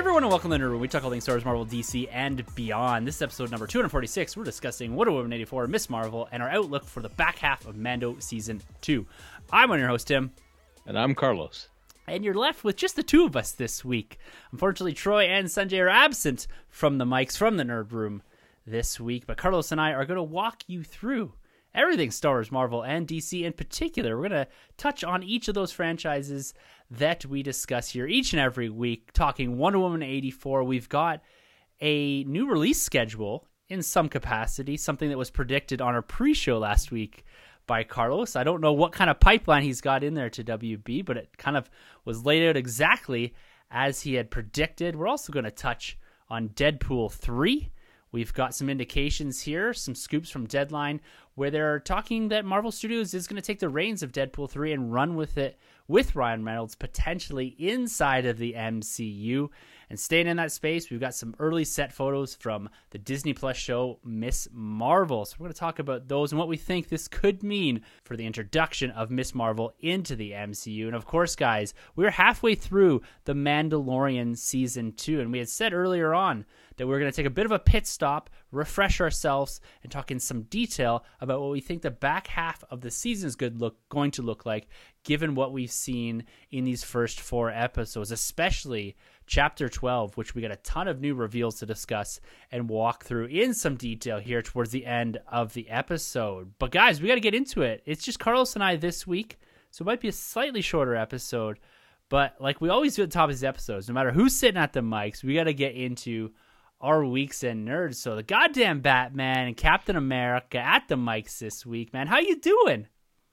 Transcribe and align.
Everyone, 0.00 0.24
and 0.24 0.30
welcome 0.30 0.50
to 0.50 0.56
the 0.56 0.64
Nerd 0.64 0.70
Room. 0.70 0.80
We 0.80 0.88
talk 0.88 1.04
all 1.04 1.10
things 1.10 1.24
Star 1.24 1.34
Wars, 1.34 1.44
Marvel, 1.44 1.66
DC, 1.66 2.08
and 2.10 2.42
beyond. 2.54 3.06
This 3.06 3.16
is 3.16 3.22
episode 3.22 3.50
number 3.50 3.66
246. 3.66 4.34
We're 4.34 4.44
discussing 4.44 4.96
Wonder 4.96 5.12
Woman 5.12 5.30
84, 5.34 5.66
Ms. 5.66 5.90
Marvel, 5.90 6.26
and 6.32 6.42
our 6.42 6.48
outlook 6.48 6.86
for 6.86 7.02
the 7.02 7.10
back 7.10 7.36
half 7.36 7.66
of 7.66 7.76
Mando 7.76 8.16
Season 8.18 8.62
2. 8.80 9.06
I'm 9.52 9.68
one 9.68 9.76
of 9.76 9.80
your 9.80 9.90
host, 9.90 10.06
Tim. 10.06 10.32
And 10.86 10.98
I'm 10.98 11.14
Carlos. 11.14 11.68
And 12.06 12.24
you're 12.24 12.32
left 12.32 12.64
with 12.64 12.76
just 12.76 12.96
the 12.96 13.02
two 13.02 13.26
of 13.26 13.36
us 13.36 13.52
this 13.52 13.84
week. 13.84 14.18
Unfortunately, 14.52 14.94
Troy 14.94 15.24
and 15.24 15.48
Sanjay 15.48 15.82
are 15.82 15.90
absent 15.90 16.46
from 16.70 16.96
the 16.96 17.04
mics 17.04 17.36
from 17.36 17.58
the 17.58 17.64
Nerd 17.64 17.92
Room 17.92 18.22
this 18.66 18.98
week, 18.98 19.26
but 19.26 19.36
Carlos 19.36 19.70
and 19.70 19.82
I 19.82 19.92
are 19.92 20.06
going 20.06 20.16
to 20.16 20.22
walk 20.22 20.62
you 20.66 20.82
through 20.82 21.34
everything 21.74 22.10
Star 22.10 22.34
Wars, 22.34 22.52
Marvel, 22.52 22.82
and 22.82 23.06
DC 23.06 23.42
in 23.42 23.52
particular. 23.52 24.16
We're 24.16 24.28
going 24.28 24.44
to 24.44 24.48
touch 24.76 25.04
on 25.04 25.22
each 25.22 25.48
of 25.48 25.54
those 25.54 25.72
franchises 25.72 26.54
that 26.90 27.24
we 27.24 27.42
discuss 27.42 27.90
here 27.90 28.06
each 28.06 28.32
and 28.32 28.40
every 28.40 28.68
week, 28.68 29.12
talking 29.12 29.58
Wonder 29.58 29.78
Woman 29.78 30.02
84. 30.02 30.64
We've 30.64 30.88
got 30.88 31.22
a 31.80 32.24
new 32.24 32.48
release 32.48 32.82
schedule 32.82 33.46
in 33.68 33.82
some 33.82 34.08
capacity, 34.08 34.76
something 34.76 35.08
that 35.08 35.18
was 35.18 35.30
predicted 35.30 35.80
on 35.80 35.94
our 35.94 36.02
pre 36.02 36.34
show 36.34 36.58
last 36.58 36.90
week 36.90 37.24
by 37.66 37.84
Carlos. 37.84 38.34
I 38.34 38.42
don't 38.42 38.60
know 38.60 38.72
what 38.72 38.92
kind 38.92 39.08
of 39.08 39.20
pipeline 39.20 39.62
he's 39.62 39.80
got 39.80 40.02
in 40.02 40.14
there 40.14 40.30
to 40.30 40.42
WB, 40.42 41.04
but 41.04 41.16
it 41.16 41.38
kind 41.38 41.56
of 41.56 41.70
was 42.04 42.24
laid 42.24 42.48
out 42.48 42.56
exactly 42.56 43.34
as 43.70 44.00
he 44.00 44.14
had 44.14 44.30
predicted. 44.30 44.96
We're 44.96 45.06
also 45.06 45.32
going 45.32 45.44
to 45.44 45.50
touch 45.52 45.96
on 46.28 46.48
Deadpool 46.48 47.12
3. 47.12 47.70
We've 48.12 48.32
got 48.32 48.54
some 48.54 48.68
indications 48.68 49.40
here, 49.40 49.72
some 49.72 49.94
scoops 49.94 50.30
from 50.30 50.46
Deadline, 50.46 51.00
where 51.34 51.50
they're 51.50 51.80
talking 51.80 52.28
that 52.28 52.44
Marvel 52.44 52.72
Studios 52.72 53.14
is 53.14 53.26
going 53.26 53.40
to 53.40 53.46
take 53.46 53.60
the 53.60 53.68
reins 53.68 54.02
of 54.02 54.12
Deadpool 54.12 54.50
3 54.50 54.72
and 54.72 54.92
run 54.92 55.14
with 55.14 55.38
it 55.38 55.58
with 55.86 56.14
Ryan 56.14 56.44
Reynolds 56.44 56.74
potentially 56.74 57.54
inside 57.58 58.26
of 58.26 58.38
the 58.38 58.54
MCU. 58.54 59.48
And 59.88 59.98
staying 59.98 60.28
in 60.28 60.36
that 60.36 60.52
space, 60.52 60.88
we've 60.88 61.00
got 61.00 61.14
some 61.16 61.34
early 61.40 61.64
set 61.64 61.92
photos 61.92 62.36
from 62.36 62.68
the 62.90 62.98
Disney 62.98 63.32
Plus 63.32 63.56
show 63.56 63.98
Ms. 64.04 64.48
Marvel. 64.52 65.24
So 65.24 65.36
we're 65.38 65.46
going 65.46 65.54
to 65.54 65.58
talk 65.58 65.80
about 65.80 66.06
those 66.06 66.30
and 66.30 66.38
what 66.38 66.46
we 66.46 66.56
think 66.56 66.88
this 66.88 67.08
could 67.08 67.42
mean 67.42 67.80
for 68.04 68.16
the 68.16 68.26
introduction 68.26 68.92
of 68.92 69.10
Ms. 69.10 69.34
Marvel 69.34 69.72
into 69.80 70.14
the 70.14 70.30
MCU. 70.30 70.86
And 70.86 70.94
of 70.94 71.06
course, 71.06 71.34
guys, 71.34 71.74
we're 71.96 72.10
halfway 72.10 72.54
through 72.54 73.02
The 73.24 73.34
Mandalorian 73.34 74.38
season 74.38 74.92
2 74.92 75.20
and 75.20 75.32
we 75.32 75.38
had 75.38 75.48
said 75.48 75.72
earlier 75.72 76.14
on 76.14 76.44
that 76.80 76.86
we're 76.86 76.98
going 76.98 77.12
to 77.12 77.14
take 77.14 77.26
a 77.26 77.30
bit 77.30 77.44
of 77.44 77.52
a 77.52 77.58
pit 77.58 77.86
stop, 77.86 78.30
refresh 78.52 79.02
ourselves, 79.02 79.60
and 79.82 79.92
talk 79.92 80.10
in 80.10 80.18
some 80.18 80.44
detail 80.44 81.04
about 81.20 81.38
what 81.38 81.50
we 81.50 81.60
think 81.60 81.82
the 81.82 81.90
back 81.90 82.26
half 82.26 82.64
of 82.70 82.80
the 82.80 82.90
season 82.90 83.26
is 83.28 83.36
good 83.36 83.60
look 83.60 83.76
going 83.90 84.10
to 84.10 84.22
look 84.22 84.46
like, 84.46 84.66
given 85.04 85.34
what 85.34 85.52
we've 85.52 85.70
seen 85.70 86.24
in 86.50 86.64
these 86.64 86.82
first 86.82 87.20
four 87.20 87.50
episodes, 87.50 88.10
especially 88.10 88.96
chapter 89.26 89.68
12, 89.68 90.16
which 90.16 90.34
we 90.34 90.40
got 90.40 90.52
a 90.52 90.56
ton 90.56 90.88
of 90.88 91.02
new 91.02 91.14
reveals 91.14 91.58
to 91.58 91.66
discuss 91.66 92.18
and 92.50 92.70
walk 92.70 93.04
through 93.04 93.26
in 93.26 93.52
some 93.52 93.76
detail 93.76 94.18
here 94.18 94.40
towards 94.40 94.70
the 94.70 94.86
end 94.86 95.18
of 95.30 95.52
the 95.52 95.68
episode. 95.68 96.50
But 96.58 96.70
guys, 96.70 97.02
we 97.02 97.08
got 97.08 97.16
to 97.16 97.20
get 97.20 97.34
into 97.34 97.60
it. 97.60 97.82
It's 97.84 98.02
just 98.02 98.18
Carlos 98.18 98.54
and 98.54 98.64
I 98.64 98.76
this 98.76 99.06
week, 99.06 99.38
so 99.70 99.82
it 99.82 99.86
might 99.86 100.00
be 100.00 100.08
a 100.08 100.12
slightly 100.12 100.62
shorter 100.62 100.96
episode. 100.96 101.58
But 102.08 102.36
like 102.40 102.62
we 102.62 102.70
always 102.70 102.96
do 102.96 103.02
at 103.02 103.10
the 103.10 103.14
top 103.14 103.28
of 103.28 103.36
these 103.36 103.44
episodes, 103.44 103.86
no 103.86 103.92
matter 103.92 104.12
who's 104.12 104.34
sitting 104.34 104.58
at 104.58 104.72
the 104.72 104.80
mics, 104.80 105.22
we 105.22 105.34
got 105.34 105.44
to 105.44 105.52
get 105.52 105.74
into 105.74 106.30
our 106.80 107.04
weeks 107.04 107.42
and 107.42 107.66
nerds. 107.66 107.96
So 107.96 108.16
the 108.16 108.22
goddamn 108.22 108.80
Batman 108.80 109.48
and 109.48 109.56
Captain 109.56 109.96
America 109.96 110.58
at 110.58 110.88
the 110.88 110.96
mics 110.96 111.38
this 111.38 111.66
week, 111.66 111.92
man. 111.92 112.06
How 112.06 112.18
you 112.18 112.36
doing? 112.36 112.86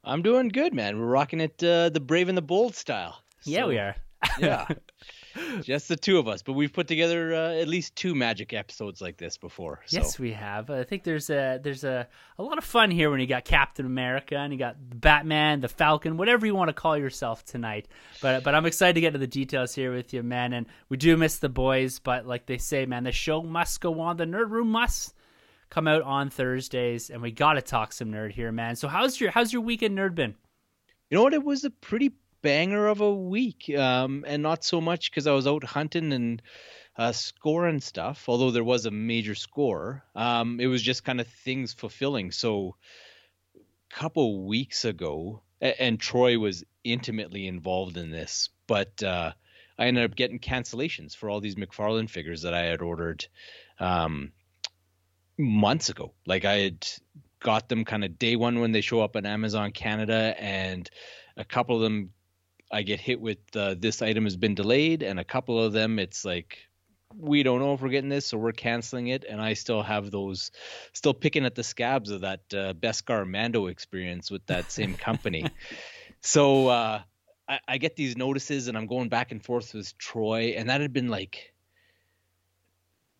I'm 0.04 0.22
doing 0.22 0.50
good, 0.50 0.74
man. 0.74 1.00
We're 1.00 1.06
rocking 1.06 1.42
it 1.42 1.62
uh, 1.64 1.90
the 1.90 2.00
brave 2.00 2.30
and 2.30 2.38
the 2.38 2.42
bold 2.42 2.76
style. 2.76 3.22
So, 3.42 3.52
yeah, 3.52 3.66
we 3.66 3.78
are. 3.78 3.96
yeah. 4.40 4.68
Just 5.62 5.88
the 5.88 5.96
two 5.96 6.18
of 6.18 6.28
us, 6.28 6.42
but 6.42 6.54
we've 6.54 6.72
put 6.72 6.88
together 6.88 7.34
uh, 7.34 7.54
at 7.54 7.68
least 7.68 7.96
two 7.96 8.16
magic 8.16 8.54
episodes 8.54 9.02
like 9.02 9.18
this 9.18 9.38
before. 9.38 9.82
So. 9.86 9.98
Yes, 9.98 10.20
we 10.20 10.32
have. 10.34 10.70
I 10.70 10.84
think 10.84 11.04
there's 11.04 11.30
a 11.30 11.60
there's 11.62 11.84
a, 11.84 12.08
a 12.38 12.44
lot 12.44 12.58
of 12.58 12.64
fun 12.64 12.92
here 12.92 13.10
when 13.10 13.20
you 13.20 13.28
got 13.28 13.46
Captain 13.46 13.86
America 13.86 14.38
and 14.38 14.52
you 14.54 14.60
got 14.60 14.76
Batman, 14.80 15.62
the 15.62 15.68
Falcon, 15.68 16.18
whatever 16.18 16.46
you 16.46 16.56
want 16.56 16.70
to 16.70 16.74
call 16.74 16.98
yourself 16.98 17.46
tonight. 17.46 17.88
But 18.22 18.44
but 18.44 18.56
I'm 18.56 18.66
excited 18.66 18.94
to 18.96 19.02
get 19.02 19.14
to 19.14 19.20
the 19.20 19.28
details 19.28 19.74
here 19.74 19.94
with 19.94 20.14
you, 20.14 20.24
man. 20.24 20.54
And 20.54 20.66
we 20.90 20.98
do 20.98 21.16
miss 21.18 21.38
the 21.38 21.50
boys, 21.50 22.00
but 22.00 22.26
like 22.26 22.46
they 22.46 22.58
say, 22.58 22.86
man, 22.86 23.04
the 23.04 23.12
show 23.12 23.44
must 23.44 23.82
go 23.82 24.00
on. 24.00 24.18
The 24.18 24.26
Nerd 24.26 24.50
Room 24.50 24.72
must 24.72 25.14
come 25.70 25.88
out 25.88 26.02
on 26.02 26.30
Thursdays, 26.30 27.10
and 27.10 27.22
we 27.22 27.32
got 27.32 27.54
to 27.54 27.62
talk 27.62 27.92
some 27.92 28.12
nerd 28.12 28.32
here, 28.32 28.52
man. 28.52 28.76
So 28.76 28.88
how's 28.88 29.20
your 29.20 29.32
how's 29.32 29.52
your 29.52 29.62
weekend 29.62 29.98
nerd 29.98 30.16
been? 30.16 30.36
You 31.10 31.18
know 31.18 31.24
what? 31.24 31.34
It 31.34 31.44
was 31.44 31.64
a 31.64 31.70
pretty 31.70 32.14
banger 32.48 32.88
of 32.88 33.02
a 33.02 33.14
week, 33.14 33.70
um, 33.78 34.24
and 34.26 34.42
not 34.42 34.64
so 34.64 34.80
much 34.80 35.12
because 35.12 35.28
I 35.28 35.34
was 35.34 35.48
out 35.48 35.66
hunting 35.66 36.14
and 36.14 36.42
uh, 36.98 37.12
scoring 37.12 37.82
stuff. 37.82 38.24
Although 38.30 38.52
there 38.52 38.64
was 38.64 38.86
a 38.86 38.92
major 38.92 39.36
score, 39.36 40.06
um, 40.16 40.62
it 40.62 40.68
was 40.68 40.82
just 40.82 41.04
kind 41.04 41.20
of 41.20 41.28
things 41.28 41.74
fulfilling. 41.74 42.32
So, 42.32 42.78
a 43.54 43.94
couple 43.94 44.46
weeks 44.46 44.86
ago, 44.86 45.42
and, 45.60 45.76
and 45.78 46.00
Troy 46.00 46.40
was 46.40 46.64
intimately 46.86 47.48
involved 47.48 47.98
in 47.98 48.12
this, 48.12 48.50
but 48.66 49.04
uh, 49.04 49.34
I 49.78 49.88
ended 49.88 50.06
up 50.06 50.16
getting 50.16 50.40
cancellations 50.40 51.18
for 51.18 51.30
all 51.30 51.42
these 51.42 51.56
McFarlane 51.56 52.10
figures 52.10 52.44
that 52.44 52.54
I 52.54 52.62
had 52.62 52.82
ordered 52.82 53.28
um, 53.78 54.32
months 55.38 55.90
ago. 55.90 56.14
Like 56.26 56.46
I 56.46 56.60
had 56.60 56.88
got 57.42 57.68
them 57.68 57.84
kind 57.84 58.06
of 58.06 58.18
day 58.18 58.38
one 58.38 58.62
when 58.62 58.72
they 58.72 58.80
show 58.80 59.02
up 59.02 59.18
on 59.18 59.26
Amazon 59.26 59.72
Canada, 59.72 60.34
and 60.40 60.90
a 61.36 61.44
couple 61.44 61.76
of 61.76 61.82
them 61.82 62.12
I 62.72 62.84
get 62.84 63.00
hit 63.00 63.20
with 63.20 63.40
uh, 63.56 63.76
this 63.78 64.02
item 64.02 64.26
has 64.26 64.36
been 64.36 64.56
delayed, 64.56 65.04
and 65.04 65.20
a 65.20 65.24
couple 65.24 65.62
of 65.62 65.74
them 65.74 66.00
it's 66.00 66.26
like 66.26 66.60
we 67.16 67.44
don't 67.44 67.60
know 67.60 67.74
if 67.74 67.82
we're 67.82 67.90
getting 67.90 68.10
this, 68.10 68.28
so 68.28 68.38
we're 68.38 68.52
canceling 68.52 69.08
it. 69.08 69.24
And 69.28 69.42
I 69.42 69.54
still 69.54 69.82
have 69.82 70.12
those, 70.12 70.52
still 70.94 71.14
picking 71.14 71.46
at 71.46 71.56
the 71.56 71.64
scabs 71.64 72.12
of 72.12 72.22
that 72.22 72.42
uh, 72.52 72.74
Beskar 72.74 73.28
Mando 73.28 73.68
experience 73.68 74.30
with 74.30 74.46
that 74.48 74.72
same 74.72 74.96
company. 74.96 75.46
so 76.22 76.68
uh, 76.68 77.02
I, 77.48 77.60
I 77.68 77.78
get 77.78 77.96
these 77.96 78.18
notices, 78.18 78.68
and 78.68 78.78
I'm 78.78 78.88
going 78.88 79.10
back 79.10 79.32
and 79.32 79.44
forth 79.44 79.74
with 79.74 79.98
Troy, 79.98 80.56
and 80.58 80.70
that 80.70 80.82
had 80.82 80.94
been 80.94 81.08
like 81.08 81.54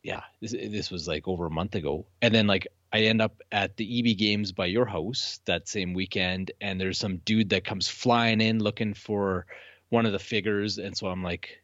yeah, 0.08 0.22
this 0.40 0.54
this 0.54 0.90
was 0.90 1.06
like 1.06 1.28
over 1.28 1.48
a 1.48 1.52
month 1.52 1.76
ago, 1.76 2.06
and 2.22 2.34
then 2.34 2.48
like 2.48 2.66
I 2.94 3.00
end 3.02 3.22
up 3.22 3.42
at 3.52 3.76
the 3.76 4.00
EB 4.00 4.18
Games 4.18 4.54
by 4.54 4.68
your 4.68 4.86
house 4.86 5.42
that 5.44 5.68
same 5.68 5.94
weekend, 5.94 6.52
and 6.62 6.80
there's 6.80 6.98
some 6.98 7.18
dude 7.18 7.50
that 7.50 7.66
comes 7.66 7.90
flying 7.90 8.40
in 8.40 8.60
looking 8.60 8.94
for 8.94 9.46
one 9.90 10.06
of 10.06 10.14
the 10.14 10.20
figures, 10.20 10.78
and 10.78 10.96
so 10.96 11.08
I'm 11.08 11.24
like, 11.24 11.62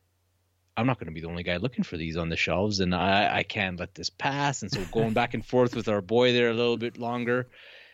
I'm 0.76 0.86
not 0.86 1.00
going 1.00 1.08
to 1.08 1.14
be 1.14 1.22
the 1.22 1.30
only 1.30 1.44
guy 1.44 1.56
looking 1.56 1.86
for 1.86 1.96
these 1.96 2.18
on 2.18 2.28
the 2.28 2.36
shelves, 2.36 2.81
and 2.81 2.94
I 2.94 3.38
I 3.38 3.44
can't 3.44 3.80
let 3.80 3.96
this 3.96 4.09
pass, 4.09 4.62
and 4.62 4.70
so 4.70 4.81
going 4.92 5.14
back 5.14 5.34
and 5.34 5.46
forth 5.46 5.74
with 5.74 5.88
our 5.88 6.02
boy 6.02 6.34
there 6.34 6.50
a 6.50 6.54
little 6.54 6.75
bit 6.75 6.98
longer, 6.98 7.48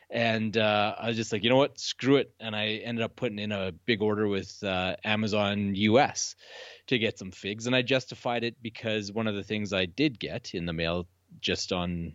and 0.10 0.58
uh, 0.58 0.96
I 0.98 1.08
was 1.08 1.18
just 1.18 1.32
like, 1.32 1.44
you 1.44 1.50
know 1.50 1.58
what, 1.58 1.80
screw 1.80 2.18
it, 2.18 2.32
and 2.40 2.56
I 2.56 2.82
ended 2.84 3.04
up 3.04 3.16
putting 3.16 3.40
in 3.40 3.52
a 3.52 3.72
big 3.72 4.02
order 4.02 4.28
with 4.28 4.64
uh, 4.64 4.96
Amazon 5.04 5.76
US 5.76 6.36
to 6.88 6.98
get 6.98 7.20
some 7.20 7.32
figs, 7.32 7.68
and 7.68 7.76
I 7.76 7.82
justified 7.84 8.44
it 8.44 8.56
because 8.62 9.12
one 9.12 9.28
of 9.28 9.36
the 9.36 9.44
things 9.44 9.72
I 9.72 9.86
did 9.86 10.20
get 10.20 10.56
in 10.56 10.66
the 10.66 10.74
mail 10.74 11.08
just 11.42 11.72
on 11.72 12.14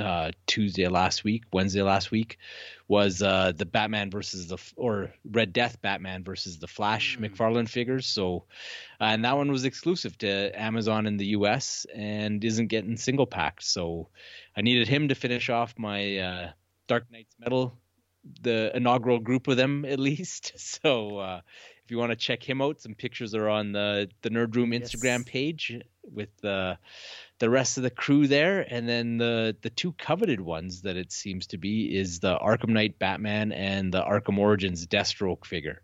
uh, 0.00 0.30
Tuesday 0.46 0.86
last 0.86 1.24
week, 1.24 1.42
Wednesday 1.52 1.82
last 1.82 2.12
week, 2.12 2.38
was 2.86 3.20
uh, 3.20 3.52
the 3.54 3.66
Batman 3.66 4.10
versus 4.10 4.46
the 4.46 4.58
or 4.76 5.12
Red 5.28 5.52
Death 5.52 5.80
Batman 5.82 6.22
versus 6.22 6.58
the 6.58 6.68
Flash 6.68 7.18
mm. 7.18 7.28
McFarlane 7.28 7.68
figures. 7.68 8.06
So, 8.06 8.44
uh, 9.00 9.04
and 9.04 9.24
that 9.24 9.36
one 9.36 9.50
was 9.50 9.64
exclusive 9.64 10.16
to 10.18 10.60
Amazon 10.60 11.06
in 11.06 11.16
the 11.16 11.26
U.S. 11.26 11.84
and 11.92 12.44
isn't 12.44 12.68
getting 12.68 12.96
single 12.96 13.26
packed. 13.26 13.64
So, 13.64 14.08
I 14.56 14.60
needed 14.60 14.86
him 14.88 15.08
to 15.08 15.14
finish 15.14 15.50
off 15.50 15.74
my 15.76 16.18
uh, 16.18 16.50
Dark 16.88 17.04
Nights 17.12 17.36
Metal, 17.38 17.78
the 18.42 18.72
inaugural 18.74 19.20
group 19.20 19.46
of 19.46 19.56
them 19.56 19.84
at 19.84 20.00
least. 20.00 20.52
So, 20.82 21.18
uh, 21.18 21.40
if 21.84 21.92
you 21.92 21.96
want 21.96 22.10
to 22.10 22.16
check 22.16 22.46
him 22.46 22.60
out, 22.60 22.82
some 22.82 22.94
pictures 22.94 23.34
are 23.34 23.48
on 23.48 23.72
the 23.72 24.10
the 24.20 24.28
Nerd 24.28 24.54
Room 24.54 24.72
Instagram 24.72 25.20
yes. 25.20 25.24
page 25.26 25.80
with 26.02 26.28
the 26.42 26.76
the 27.38 27.48
rest 27.48 27.78
of 27.78 27.82
the 27.82 27.90
crew 27.90 28.26
there, 28.26 28.60
and 28.60 28.86
then 28.86 29.16
the 29.16 29.56
the 29.62 29.70
two 29.70 29.92
coveted 29.92 30.40
ones 30.40 30.82
that 30.82 30.96
it 30.96 31.12
seems 31.12 31.46
to 31.46 31.56
be 31.56 31.96
is 31.96 32.20
the 32.20 32.36
Arkham 32.36 32.70
Knight 32.70 32.98
Batman 32.98 33.52
and 33.52 33.92
the 33.92 34.02
Arkham 34.02 34.36
Origins 34.36 34.86
Deathstroke 34.86 35.46
figure. 35.46 35.80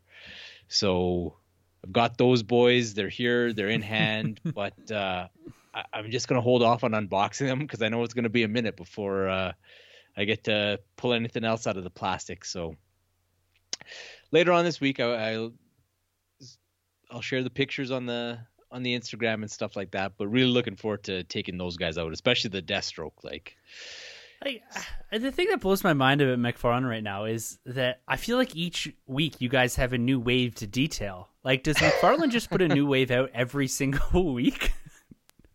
So 0.68 1.36
I've 1.82 1.92
got 1.92 2.18
those 2.18 2.42
boys. 2.42 2.92
They're 2.92 3.08
here. 3.08 3.52
They're 3.54 3.70
in 3.70 3.82
hand, 3.82 4.40
but 4.54 4.90
uh, 4.90 5.28
I, 5.72 5.84
am 5.94 6.10
just 6.10 6.28
gonna 6.28 6.42
hold 6.42 6.62
off 6.62 6.84
on 6.84 6.92
unboxing 6.92 7.46
them 7.46 7.60
because 7.60 7.80
I 7.80 7.88
know 7.88 8.02
it's 8.02 8.14
gonna 8.14 8.28
be 8.28 8.42
a 8.42 8.48
minute 8.48 8.76
before 8.76 9.28
uh, 9.28 9.52
I 10.16 10.24
get 10.24 10.44
to 10.44 10.80
pull 10.96 11.12
anything 11.12 11.44
else 11.44 11.66
out 11.66 11.76
of 11.76 11.84
the 11.84 11.90
plastic. 11.90 12.44
So 12.44 12.76
later 14.30 14.52
on 14.52 14.64
this 14.64 14.80
week, 14.80 15.00
I, 15.00 15.34
I 15.34 15.48
I'll 17.10 17.20
share 17.20 17.42
the 17.42 17.50
pictures 17.50 17.90
on 17.90 18.06
the 18.06 18.38
on 18.70 18.82
the 18.82 18.98
Instagram 18.98 19.34
and 19.34 19.50
stuff 19.50 19.76
like 19.76 19.92
that. 19.92 20.12
But 20.18 20.28
really 20.28 20.50
looking 20.50 20.76
forward 20.76 21.04
to 21.04 21.22
taking 21.24 21.58
those 21.58 21.76
guys 21.76 21.96
out, 21.98 22.12
especially 22.12 22.50
the 22.50 22.62
Deathstroke. 22.62 23.22
Like, 23.22 23.56
I, 24.42 24.60
the 25.12 25.32
thing 25.32 25.48
that 25.50 25.60
blows 25.60 25.84
my 25.84 25.92
mind 25.92 26.20
about 26.20 26.38
McFarlane 26.38 26.88
right 26.88 27.02
now 27.02 27.24
is 27.24 27.58
that 27.66 28.00
I 28.06 28.16
feel 28.16 28.36
like 28.36 28.54
each 28.54 28.92
week 29.06 29.40
you 29.40 29.48
guys 29.48 29.76
have 29.76 29.92
a 29.92 29.98
new 29.98 30.20
wave 30.20 30.54
to 30.56 30.66
detail. 30.66 31.28
Like, 31.44 31.62
does 31.62 31.76
McFarlane 31.78 32.30
just 32.30 32.50
put 32.50 32.62
a 32.62 32.68
new 32.68 32.86
wave 32.86 33.10
out 33.10 33.30
every 33.32 33.68
single 33.68 34.34
week? 34.34 34.72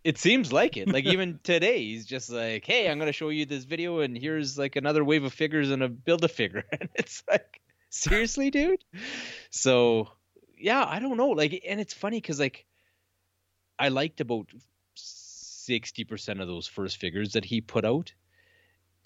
It 0.03 0.17
seems 0.17 0.53
like 0.53 0.77
it. 0.77 0.87
Like 0.87 1.05
even 1.13 1.39
today, 1.43 1.83
he's 1.83 2.05
just 2.05 2.29
like, 2.29 2.65
"Hey, 2.65 2.89
I'm 2.89 2.99
gonna 2.99 3.11
show 3.11 3.29
you 3.29 3.45
this 3.45 3.65
video, 3.65 3.99
and 3.99 4.17
here's 4.17 4.57
like 4.57 4.75
another 4.75 5.03
wave 5.03 5.23
of 5.23 5.33
figures 5.33 5.71
and 5.71 5.83
a 5.83 5.89
build 5.89 6.23
a 6.23 6.27
figure." 6.27 6.63
And 6.79 6.89
it's 6.95 7.23
like, 7.29 7.61
seriously, 7.89 8.51
dude. 8.51 8.83
So 9.49 10.09
yeah, 10.57 10.85
I 10.85 10.99
don't 10.99 11.17
know. 11.17 11.29
Like, 11.29 11.63
and 11.67 11.79
it's 11.79 11.93
funny 11.93 12.17
because 12.17 12.39
like, 12.39 12.65
I 13.77 13.89
liked 13.89 14.21
about 14.21 14.49
sixty 14.95 16.03
percent 16.03 16.41
of 16.41 16.47
those 16.47 16.67
first 16.67 16.97
figures 16.97 17.33
that 17.33 17.45
he 17.45 17.61
put 17.61 17.85
out, 17.85 18.13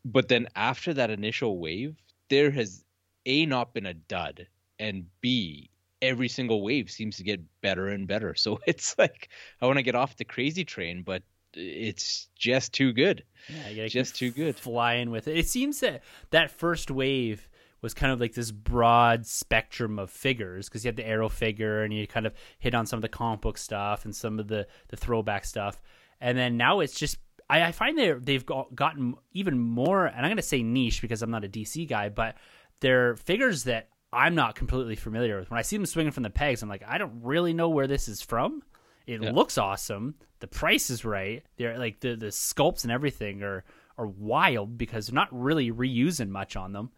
but 0.06 0.28
then 0.28 0.48
after 0.56 0.94
that 0.94 1.10
initial 1.10 1.58
wave, 1.58 1.96
there 2.30 2.52
has 2.52 2.84
a 3.26 3.46
not 3.46 3.74
been 3.74 3.86
a 3.86 3.94
dud, 3.94 4.48
and 4.80 5.06
b 5.22 5.70
every 6.04 6.28
single 6.28 6.62
wave 6.62 6.92
seems 6.92 7.18
to 7.18 7.24
get 7.24 7.42
better 7.62 7.88
and 7.88 8.08
better. 8.08 8.36
So 8.44 8.60
it's 8.68 8.96
like 8.98 9.30
I 9.62 9.66
want 9.66 9.78
to 9.78 9.84
get 9.84 9.96
off 9.96 10.18
the 10.18 10.26
crazy 10.26 10.66
train, 10.66 11.04
but 11.04 11.24
it's 11.54 12.28
just 12.36 12.74
too 12.74 12.92
good. 12.92 13.24
Yeah, 13.72 13.88
just 13.88 14.16
too 14.16 14.32
good. 14.32 14.58
Flying 14.58 15.12
with 15.12 15.28
it. 15.28 15.38
It 15.38 15.48
seems 15.48 15.80
that 15.80 16.04
that 16.32 16.52
first 16.52 16.92
wave 16.92 17.48
was 17.82 17.94
kind 17.94 18.12
of 18.12 18.20
like 18.20 18.34
this 18.34 18.52
broad 18.52 19.26
spectrum 19.26 20.00
of 20.00 20.10
figures 20.10 20.68
because 20.68 20.84
you 20.84 20.90
had 20.90 20.96
the 20.96 21.08
arrow 21.08 21.30
figure 21.30 21.84
and 21.84 21.94
you 21.94 22.06
kind 22.08 22.26
of 22.26 22.34
hit 22.60 22.74
on 22.74 22.86
some 22.86 22.98
of 22.98 23.02
the 23.02 23.10
comic 23.10 23.42
book 23.42 23.58
stuff 23.58 24.04
and 24.04 24.16
some 24.16 24.40
of 24.40 24.48
the 24.48 24.68
the 24.90 24.98
throwback 24.98 25.46
stuff, 25.46 25.82
and 26.20 26.38
then 26.38 26.58
now 26.58 26.82
it's 26.82 27.00
just. 27.00 27.18
I, 27.50 27.62
I 27.62 27.72
find 27.74 27.98
they 27.98 28.14
they've 28.14 28.46
got, 28.46 28.74
gotten 28.74 29.16
even 29.34 29.60
more, 29.60 30.06
and 30.06 30.18
I'm 30.18 30.30
going 30.30 30.38
to 30.38 30.42
say 30.42 30.64
niche 30.64 31.02
because 31.02 31.22
I'm 31.22 31.30
not 31.30 31.44
a 31.44 31.50
DC 31.50 31.88
guy, 31.90 32.08
but 32.08 32.36
they're 32.80 33.16
figures 33.18 33.66
that 33.66 33.90
I'm 34.14 34.36
not 34.36 34.56
completely 34.56 34.96
familiar 34.96 35.40
with. 35.40 35.50
When 35.50 35.60
I 35.60 35.64
see 35.64 35.78
them 35.78 35.86
swinging 35.86 36.12
from 36.12 36.24
the 36.24 36.30
pegs, 36.30 36.62
I'm 36.62 36.70
like, 36.70 36.84
I 36.88 36.98
don't 36.98 37.22
really 37.24 37.54
know 37.54 37.70
where 37.70 37.88
this 37.88 38.08
is 38.08 38.22
from. 38.22 38.64
It 39.06 39.22
yeah. 39.22 39.32
looks 39.32 39.58
awesome. 39.58 40.16
The 40.40 40.48
price 40.48 40.90
is 40.90 41.04
right. 41.04 41.44
They're 41.58 41.78
like 41.78 42.00
the 42.00 42.16
the 42.16 42.28
sculpts 42.28 42.84
and 42.84 42.92
everything 42.92 43.44
are 43.44 43.64
are 43.98 44.08
wild 44.08 44.78
because 44.78 45.08
they're 45.08 45.16
not 45.16 45.30
really 45.32 45.72
reusing 45.72 46.30
much 46.30 46.56
on 46.56 46.74
them. 46.74 46.92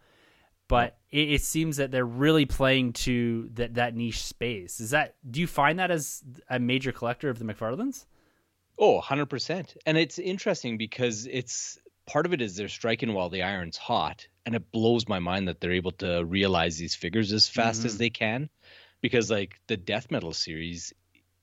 But 0.68 0.98
it, 1.10 1.30
it 1.30 1.42
seems 1.42 1.76
that 1.76 1.90
they're 1.90 2.04
really 2.04 2.44
playing 2.44 2.92
to 2.94 3.50
that 3.54 3.74
that 3.74 3.94
niche 3.94 4.24
space. 4.24 4.80
Is 4.80 4.90
that 4.90 5.16
do 5.28 5.40
you 5.40 5.46
find 5.46 5.78
that 5.78 5.90
as 5.90 6.22
a 6.48 6.58
major 6.58 6.92
collector 6.92 7.28
of 7.28 7.38
the 7.38 7.44
McFarlanes? 7.44 8.06
Oh, 8.78 9.00
100%. 9.00 9.76
And 9.86 9.96
it's 9.96 10.18
interesting 10.18 10.76
because 10.76 11.26
it's 11.26 11.78
part 12.06 12.26
of 12.26 12.34
it 12.34 12.42
is 12.42 12.56
they're 12.56 12.68
striking 12.68 13.14
while 13.14 13.30
the 13.30 13.42
iron's 13.42 13.78
hot 13.78 14.28
and 14.46 14.54
it 14.54 14.70
blows 14.70 15.08
my 15.08 15.18
mind 15.18 15.48
that 15.48 15.60
they're 15.60 15.72
able 15.72 15.90
to 15.90 16.24
realize 16.24 16.78
these 16.78 16.94
figures 16.94 17.32
as 17.32 17.48
fast 17.48 17.80
mm-hmm. 17.80 17.86
as 17.86 17.98
they 17.98 18.10
can 18.10 18.48
because 19.02 19.30
like 19.30 19.60
the 19.66 19.76
death 19.76 20.10
metal 20.10 20.32
series 20.32 20.94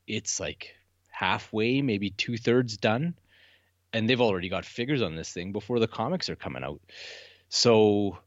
it's 0.06 0.40
like 0.40 0.74
halfway 1.10 1.82
maybe 1.82 2.10
two-thirds 2.10 2.78
done 2.78 3.14
and 3.92 4.08
they've 4.08 4.20
already 4.20 4.48
got 4.48 4.64
figures 4.64 5.02
on 5.02 5.14
this 5.14 5.32
thing 5.32 5.52
before 5.52 5.78
the 5.78 5.86
comics 5.86 6.28
are 6.28 6.34
coming 6.34 6.64
out. 6.64 6.80
So 7.48 8.18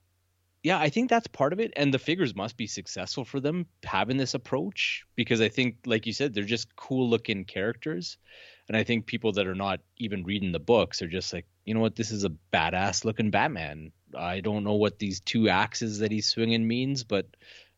yeah 0.63 0.79
i 0.79 0.89
think 0.89 1.09
that's 1.09 1.27
part 1.27 1.53
of 1.53 1.59
it 1.59 1.71
and 1.75 1.93
the 1.93 1.99
figures 1.99 2.35
must 2.35 2.57
be 2.57 2.65
successful 2.65 3.23
for 3.23 3.39
them 3.39 3.67
having 3.83 4.17
this 4.17 4.33
approach 4.33 5.05
because 5.15 5.39
i 5.39 5.47
think 5.47 5.75
like 5.85 6.07
you 6.07 6.11
said 6.11 6.33
they're 6.33 6.43
just 6.43 6.75
cool 6.75 7.07
looking 7.07 7.45
characters 7.45 8.17
and 8.67 8.75
i 8.75 8.83
think 8.83 9.05
people 9.05 9.31
that 9.31 9.45
are 9.45 9.55
not 9.55 9.79
even 9.97 10.23
reading 10.23 10.51
the 10.51 10.59
books 10.59 11.01
are 11.03 11.07
just 11.07 11.31
like 11.31 11.45
you 11.67 11.73
know 11.73 11.81
what? 11.81 11.97
This 11.97 12.11
is 12.11 12.23
a 12.23 12.31
badass 12.51 13.03
looking 13.03 13.29
batman 13.29 13.91
I 14.15 14.39
don't 14.39 14.63
know 14.63 14.75
what 14.75 14.99
these 14.99 15.19
two 15.19 15.49
axes 15.49 15.99
that 15.99 16.11
he's 16.11 16.27
swinging 16.27 16.67
means, 16.67 17.03
but 17.03 17.27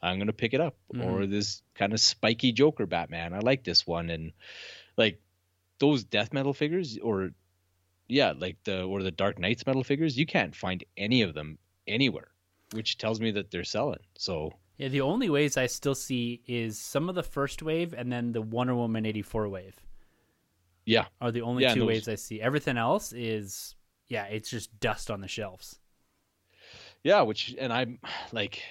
I'm 0.02 0.20
gonna 0.20 0.34
pick 0.34 0.54
it 0.54 0.62
up. 0.62 0.76
Mm. 0.94 1.06
Or 1.06 1.26
this 1.26 1.62
kind 1.76 1.94
of 1.94 2.00
spiky 2.00 2.52
Joker 2.52 2.86
Batman. 2.86 3.34
I 3.34 3.40
like 3.40 3.64
this 3.64 3.86
one, 3.86 4.10
and 4.10 4.32
like 4.98 5.22
those 5.80 6.04
death 6.04 6.34
metal 6.34 6.54
figures, 6.54 6.98
or 6.98 7.32
yeah, 8.08 8.34
like 8.38 8.58
the 8.64 8.84
or 8.84 9.04
the 9.04 9.12
Dark 9.12 9.40
Nights 9.40 9.66
metal 9.66 9.84
figures, 9.84 10.18
you 10.18 10.26
can't 10.26 10.56
find 10.56 10.84
any 10.98 11.22
of 11.22 11.34
them 11.34 11.58
anywhere, 11.88 12.30
which 12.74 12.98
tells 12.98 13.20
me 13.20 13.32
that 13.32 13.52
they're 13.52 13.64
selling. 13.64 14.00
So 14.18 14.54
yeah, 14.78 14.88
the 14.88 15.02
only 15.02 15.30
waves 15.30 15.58
I 15.58 15.68
still 15.68 15.96
see 15.96 16.42
is 16.48 16.80
some 16.80 17.10
of 17.10 17.16
the 17.16 17.24
first 17.24 17.62
wave 17.62 17.94
and 17.94 18.12
then 18.12 18.32
the 18.32 18.42
Wonder 18.42 18.76
Woman 18.76 19.06
'84 19.06 19.50
wave. 19.50 19.76
Yeah, 20.86 21.06
are 21.22 21.32
the 21.32 21.42
only 21.42 21.64
yeah, 21.64 21.74
two 21.74 21.82
those... 21.82 21.88
waves 21.88 22.08
I 22.08 22.16
see. 22.16 22.42
Everything 22.42 22.78
else 22.78 23.12
is 23.12 23.76
yeah, 24.08 24.26
it's 24.26 24.50
just 24.50 24.80
dust 24.80 25.12
on 25.12 25.22
the 25.22 25.28
shelves 25.28 25.80
yeah, 27.04 27.22
which 27.22 27.56
and 27.60 27.72
I'm 27.72 28.00
like 28.32 28.62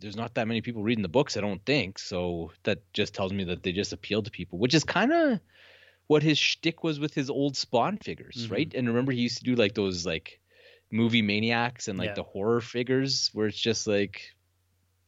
there's 0.00 0.16
not 0.16 0.34
that 0.34 0.48
many 0.48 0.60
people 0.60 0.82
reading 0.82 1.02
the 1.02 1.08
books, 1.08 1.36
I 1.36 1.40
don't 1.40 1.64
think. 1.64 1.98
So 1.98 2.52
that 2.64 2.80
just 2.92 3.14
tells 3.14 3.32
me 3.32 3.44
that 3.44 3.62
they 3.62 3.72
just 3.72 3.92
appeal 3.92 4.22
to 4.22 4.30
people, 4.30 4.58
which 4.58 4.74
is 4.74 4.84
kind 4.84 5.12
of 5.12 5.40
what 6.06 6.22
his 6.22 6.38
shtick 6.38 6.82
was 6.82 6.98
with 6.98 7.14
his 7.14 7.30
old 7.30 7.56
Spawn 7.56 7.98
figures, 7.98 8.44
mm-hmm. 8.44 8.52
right? 8.52 8.74
And 8.74 8.88
remember, 8.88 9.12
he 9.12 9.20
used 9.20 9.38
to 9.38 9.44
do 9.44 9.54
like 9.54 9.74
those 9.74 10.04
like 10.06 10.40
movie 10.90 11.22
maniacs 11.22 11.88
and 11.88 11.98
like 11.98 12.08
yeah. 12.08 12.14
the 12.14 12.22
horror 12.22 12.60
figures, 12.60 13.30
where 13.32 13.46
it's 13.46 13.58
just 13.58 13.86
like, 13.86 14.22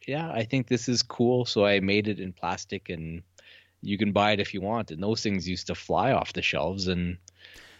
yeah, 0.07 0.31
I 0.31 0.45
think 0.45 0.67
this 0.67 0.89
is 0.89 1.03
cool, 1.03 1.45
so 1.45 1.65
I 1.65 1.81
made 1.81 2.09
it 2.09 2.21
in 2.21 2.33
plastic, 2.33 2.89
and 2.89 3.23
you 3.83 3.99
can 3.99 4.13
buy 4.13 4.33
it 4.33 4.41
if 4.41 4.55
you 4.55 4.61
want. 4.61 4.91
And 4.91 5.03
those 5.03 5.23
things 5.23 5.49
used 5.49 5.67
to 5.69 5.75
fly 5.75 6.13
off 6.13 6.33
the 6.33 6.43
shelves, 6.43 6.89
and 6.89 7.19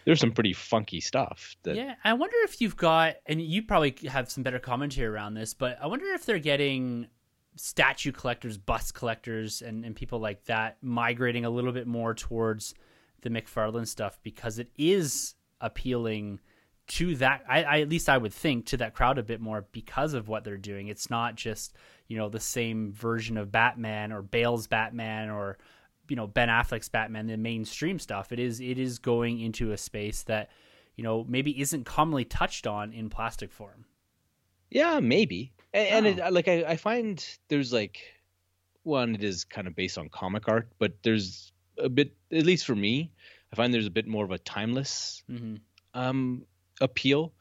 there's 0.05 0.19
some 0.19 0.31
pretty 0.31 0.53
funky 0.53 1.01
stuff. 1.01 1.55
That... 1.63 1.75
Yeah, 1.75 1.95
I 2.03 2.13
wonder 2.13 2.37
if 2.43 2.61
you've 2.61 2.77
got, 2.77 3.15
and 3.25 3.41
you 3.41 3.63
probably 3.63 3.95
have 4.07 4.29
some 4.29 4.43
better 4.43 4.59
commentary 4.59 5.07
around 5.07 5.33
this, 5.33 5.53
but 5.53 5.77
I 5.81 5.87
wonder 5.87 6.05
if 6.07 6.25
they're 6.25 6.39
getting 6.39 7.07
statue 7.55 8.11
collectors, 8.11 8.57
bust 8.57 8.93
collectors, 8.93 9.61
and, 9.61 9.83
and 9.83 9.95
people 9.95 10.19
like 10.19 10.45
that 10.45 10.77
migrating 10.81 11.45
a 11.45 11.49
little 11.49 11.71
bit 11.71 11.87
more 11.87 12.13
towards 12.13 12.75
the 13.21 13.29
McFarlane 13.29 13.87
stuff 13.87 14.19
because 14.23 14.59
it 14.59 14.69
is 14.77 15.35
appealing 15.59 16.39
to 16.87 17.15
that. 17.15 17.43
I, 17.49 17.63
I 17.63 17.81
at 17.81 17.89
least 17.89 18.09
I 18.09 18.17
would 18.17 18.33
think 18.33 18.67
to 18.67 18.77
that 18.77 18.93
crowd 18.93 19.17
a 19.17 19.23
bit 19.23 19.41
more 19.41 19.65
because 19.71 20.13
of 20.13 20.27
what 20.27 20.43
they're 20.43 20.57
doing. 20.57 20.87
It's 20.87 21.09
not 21.09 21.35
just 21.35 21.73
you 22.07 22.17
know 22.17 22.29
the 22.29 22.39
same 22.39 22.91
version 22.91 23.37
of 23.37 23.51
Batman 23.51 24.11
or 24.11 24.21
Bale's 24.21 24.67
Batman 24.67 25.29
or 25.29 25.57
you 26.07 26.15
know 26.15 26.27
Ben 26.27 26.49
Affleck's 26.49 26.89
Batman, 26.89 27.27
the 27.27 27.37
mainstream 27.37 27.99
stuff. 27.99 28.31
It 28.31 28.39
is 28.39 28.59
it 28.59 28.77
is 28.77 28.99
going 28.99 29.39
into 29.39 29.71
a 29.71 29.77
space 29.77 30.23
that 30.23 30.49
you 30.95 31.03
know 31.03 31.25
maybe 31.27 31.59
isn't 31.59 31.85
commonly 31.85 32.25
touched 32.25 32.67
on 32.67 32.93
in 32.93 33.09
plastic 33.09 33.51
form. 33.51 33.85
Yeah, 34.69 34.99
maybe. 34.99 35.53
And, 35.73 36.05
oh. 36.05 36.09
and 36.09 36.19
it, 36.19 36.33
like 36.33 36.47
I, 36.47 36.63
I 36.63 36.75
find 36.77 37.25
there's 37.49 37.71
like 37.71 38.01
one, 38.85 39.15
it 39.15 39.23
is 39.23 39.43
kind 39.43 39.67
of 39.67 39.75
based 39.75 39.97
on 39.97 40.09
comic 40.09 40.47
art, 40.47 40.69
but 40.79 40.93
there's 41.03 41.51
a 41.77 41.89
bit, 41.89 42.13
at 42.31 42.45
least 42.45 42.65
for 42.65 42.75
me, 42.75 43.11
I 43.51 43.55
find 43.55 43.73
there's 43.73 43.87
a 43.87 43.91
bit 43.91 44.07
more 44.07 44.23
of 44.23 44.31
a 44.31 44.37
timeless 44.37 45.23
mm-hmm. 45.29 45.55
um, 45.93 46.43
appeal 46.81 47.33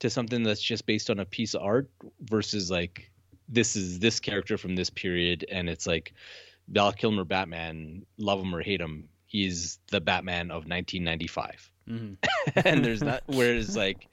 to 0.00 0.10
something 0.10 0.42
that's 0.42 0.62
just 0.62 0.86
based 0.86 1.10
on 1.10 1.18
a 1.18 1.24
piece 1.24 1.54
of 1.54 1.62
art 1.62 1.88
versus 2.20 2.70
like 2.70 3.10
this 3.48 3.76
is 3.76 3.98
this 3.98 4.20
character 4.20 4.58
from 4.58 4.76
this 4.76 4.90
period, 4.90 5.44
and 5.50 5.68
it's 5.68 5.86
like 5.86 6.12
Val 6.68 6.92
Kilmer 6.92 7.24
Batman, 7.24 8.04
love 8.18 8.40
him 8.40 8.54
or 8.54 8.62
hate 8.62 8.80
him, 8.80 9.08
he's 9.26 9.78
the 9.90 10.00
Batman 10.00 10.50
of 10.50 10.66
1995. 10.66 11.70
Mm-hmm. 11.88 12.14
and 12.66 12.84
there's 12.84 13.00
that. 13.08 13.22
Whereas 13.26 13.76
like 13.76 14.08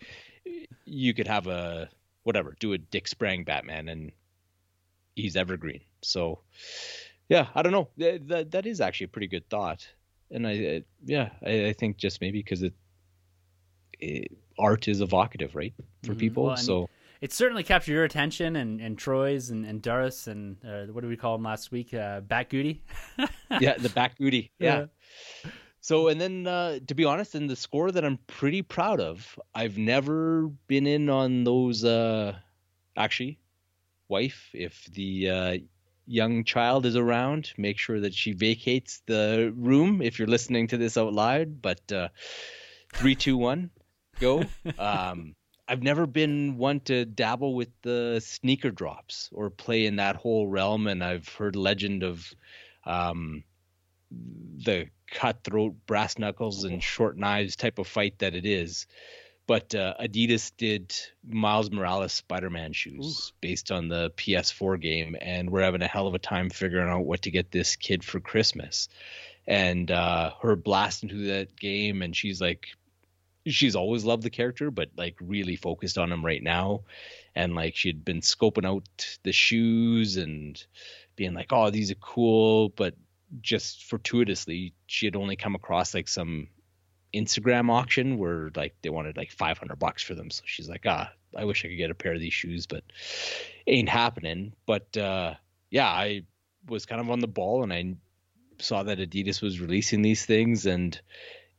you 0.85 1.13
could 1.13 1.27
have 1.27 1.47
a 1.47 1.89
whatever, 2.23 2.55
do 2.59 2.73
a 2.73 2.77
Dick 2.77 3.07
Sprang 3.07 3.43
Batman, 3.43 3.89
and 3.89 4.11
he's 5.15 5.35
evergreen. 5.35 5.81
So 6.01 6.39
yeah, 7.27 7.47
I 7.55 7.61
don't 7.61 7.71
know. 7.71 7.89
That 7.97 8.27
that, 8.27 8.51
that 8.51 8.65
is 8.65 8.81
actually 8.81 9.05
a 9.05 9.09
pretty 9.09 9.27
good 9.27 9.49
thought. 9.49 9.87
And 10.31 10.47
I, 10.47 10.51
I 10.51 10.83
yeah, 11.03 11.29
I, 11.45 11.67
I, 11.67 11.73
think 11.73 11.97
just 11.97 12.19
maybe 12.19 12.39
because 12.39 12.63
it, 12.63 12.73
it, 13.99 14.31
art 14.57 14.87
is 14.87 15.01
evocative, 15.01 15.55
right, 15.55 15.73
for 16.03 16.11
mm-hmm. 16.11 16.19
people. 16.19 16.43
Well, 16.45 16.57
so 16.57 16.89
it 17.25 17.33
certainly 17.33 17.63
captured 17.63 17.91
your 17.91 18.03
attention 18.03 18.55
and, 18.55 18.79
and 18.79 18.99
Troy's 18.99 19.49
and, 19.49 19.65
and 19.65 19.81
Doris 19.81 20.27
and 20.27 20.57
uh, 20.63 20.85
what 20.93 21.01
do 21.01 21.07
we 21.07 21.17
call 21.17 21.33
him 21.33 21.41
last 21.41 21.71
week? 21.71 21.91
Uh, 21.91 22.19
Bat 22.19 22.51
Goody. 22.51 22.83
yeah, 23.59 23.73
the 23.79 23.89
Bat 23.89 24.11
Goody. 24.19 24.51
Yeah. 24.59 24.85
yeah. 25.43 25.51
So, 25.81 26.09
and 26.09 26.21
then 26.21 26.45
uh, 26.45 26.77
to 26.85 26.93
be 26.93 27.03
honest, 27.03 27.33
in 27.33 27.47
the 27.47 27.55
score 27.55 27.91
that 27.91 28.05
I'm 28.05 28.19
pretty 28.27 28.61
proud 28.61 28.99
of, 28.99 29.39
I've 29.55 29.75
never 29.75 30.49
been 30.67 30.85
in 30.85 31.09
on 31.09 31.45
those. 31.45 31.83
Uh, 31.83 32.35
actually, 32.95 33.39
wife, 34.07 34.51
if 34.53 34.85
the 34.93 35.27
uh, 35.27 35.57
young 36.05 36.43
child 36.43 36.85
is 36.85 36.95
around, 36.95 37.53
make 37.57 37.79
sure 37.79 38.01
that 38.01 38.13
she 38.13 38.33
vacates 38.33 39.01
the 39.07 39.51
room 39.57 39.99
if 39.99 40.19
you're 40.19 40.27
listening 40.27 40.67
to 40.67 40.77
this 40.77 40.95
out 40.95 41.11
loud. 41.11 41.59
But 41.59 41.91
uh, 41.91 42.09
three, 42.93 43.15
two, 43.15 43.35
one, 43.35 43.71
go. 44.19 44.43
Um, 44.77 45.33
I've 45.67 45.83
never 45.83 46.05
been 46.05 46.57
one 46.57 46.79
to 46.81 47.05
dabble 47.05 47.55
with 47.55 47.69
the 47.81 48.21
sneaker 48.23 48.71
drops 48.71 49.29
or 49.31 49.49
play 49.49 49.85
in 49.85 49.95
that 49.95 50.15
whole 50.15 50.47
realm, 50.47 50.87
and 50.87 51.03
I've 51.03 51.27
heard 51.27 51.55
legend 51.55 52.03
of 52.03 52.31
um, 52.85 53.43
the 54.11 54.87
cutthroat 55.11 55.75
brass 55.87 56.19
knuckles 56.19 56.63
and 56.65 56.83
short 56.83 57.17
knives 57.17 57.55
type 57.55 57.79
of 57.79 57.87
fight 57.87 58.19
that 58.19 58.35
it 58.35 58.45
is. 58.45 58.85
But 59.47 59.75
uh, 59.75 59.93
Adidas 59.99 60.51
did 60.57 60.95
Miles 61.27 61.69
Morales 61.69 62.13
Spider-Man 62.13 62.73
shoes 62.73 63.31
Ooh. 63.31 63.35
based 63.41 63.71
on 63.71 63.89
the 63.89 64.11
PS4 64.17 64.81
game, 64.81 65.15
and 65.19 65.51
we're 65.51 65.61
having 65.61 65.83
a 65.83 65.87
hell 65.87 66.07
of 66.07 66.15
a 66.15 66.19
time 66.19 66.49
figuring 66.49 66.89
out 66.89 67.05
what 67.05 67.23
to 67.23 67.31
get 67.31 67.51
this 67.51 67.75
kid 67.75 68.03
for 68.03 68.19
Christmas. 68.19 68.89
and 69.47 69.91
uh, 69.91 70.31
her 70.41 70.55
blasting 70.55 71.09
through 71.09 71.27
that 71.27 71.55
game, 71.55 72.01
and 72.01 72.15
she's 72.15 72.41
like, 72.41 72.67
she's 73.45 73.75
always 73.75 74.03
loved 74.03 74.23
the 74.23 74.29
character, 74.29 74.71
but 74.71 74.89
like 74.97 75.15
really 75.21 75.55
focused 75.55 75.97
on 75.97 76.11
him 76.11 76.25
right 76.25 76.41
now, 76.41 76.81
and 77.35 77.55
like 77.55 77.75
she'd 77.75 78.03
been 78.05 78.21
scoping 78.21 78.65
out 78.65 79.17
the 79.23 79.31
shoes 79.31 80.17
and 80.17 80.63
being 81.15 81.33
like, 81.33 81.51
oh, 81.51 81.69
these 81.69 81.91
are 81.91 81.95
cool, 81.95 82.69
but 82.69 82.95
just 83.41 83.85
fortuitously, 83.85 84.73
she 84.87 85.05
had 85.05 85.15
only 85.15 85.35
come 85.35 85.55
across 85.55 85.93
like 85.93 86.07
some 86.07 86.47
Instagram 87.13 87.71
auction 87.71 88.17
where 88.17 88.51
like 88.55 88.75
they 88.81 88.89
wanted 88.89 89.17
like 89.17 89.31
500 89.31 89.77
bucks 89.79 90.03
for 90.03 90.15
them. 90.15 90.29
So 90.29 90.43
she's 90.45 90.69
like, 90.69 90.85
ah, 90.85 91.11
I 91.35 91.45
wish 91.45 91.63
I 91.63 91.69
could 91.69 91.77
get 91.77 91.91
a 91.91 91.95
pair 91.95 92.13
of 92.13 92.19
these 92.19 92.33
shoes, 92.33 92.67
but 92.67 92.83
ain't 93.67 93.89
happening. 93.89 94.53
But 94.65 94.95
uh, 94.97 95.35
yeah, 95.69 95.87
I 95.87 96.23
was 96.67 96.85
kind 96.85 97.01
of 97.01 97.09
on 97.09 97.19
the 97.19 97.27
ball 97.27 97.63
and 97.63 97.71
I 97.71 97.95
saw 98.59 98.83
that 98.83 98.99
Adidas 98.99 99.41
was 99.41 99.59
releasing 99.59 100.01
these 100.01 100.25
things 100.25 100.65
and 100.65 100.99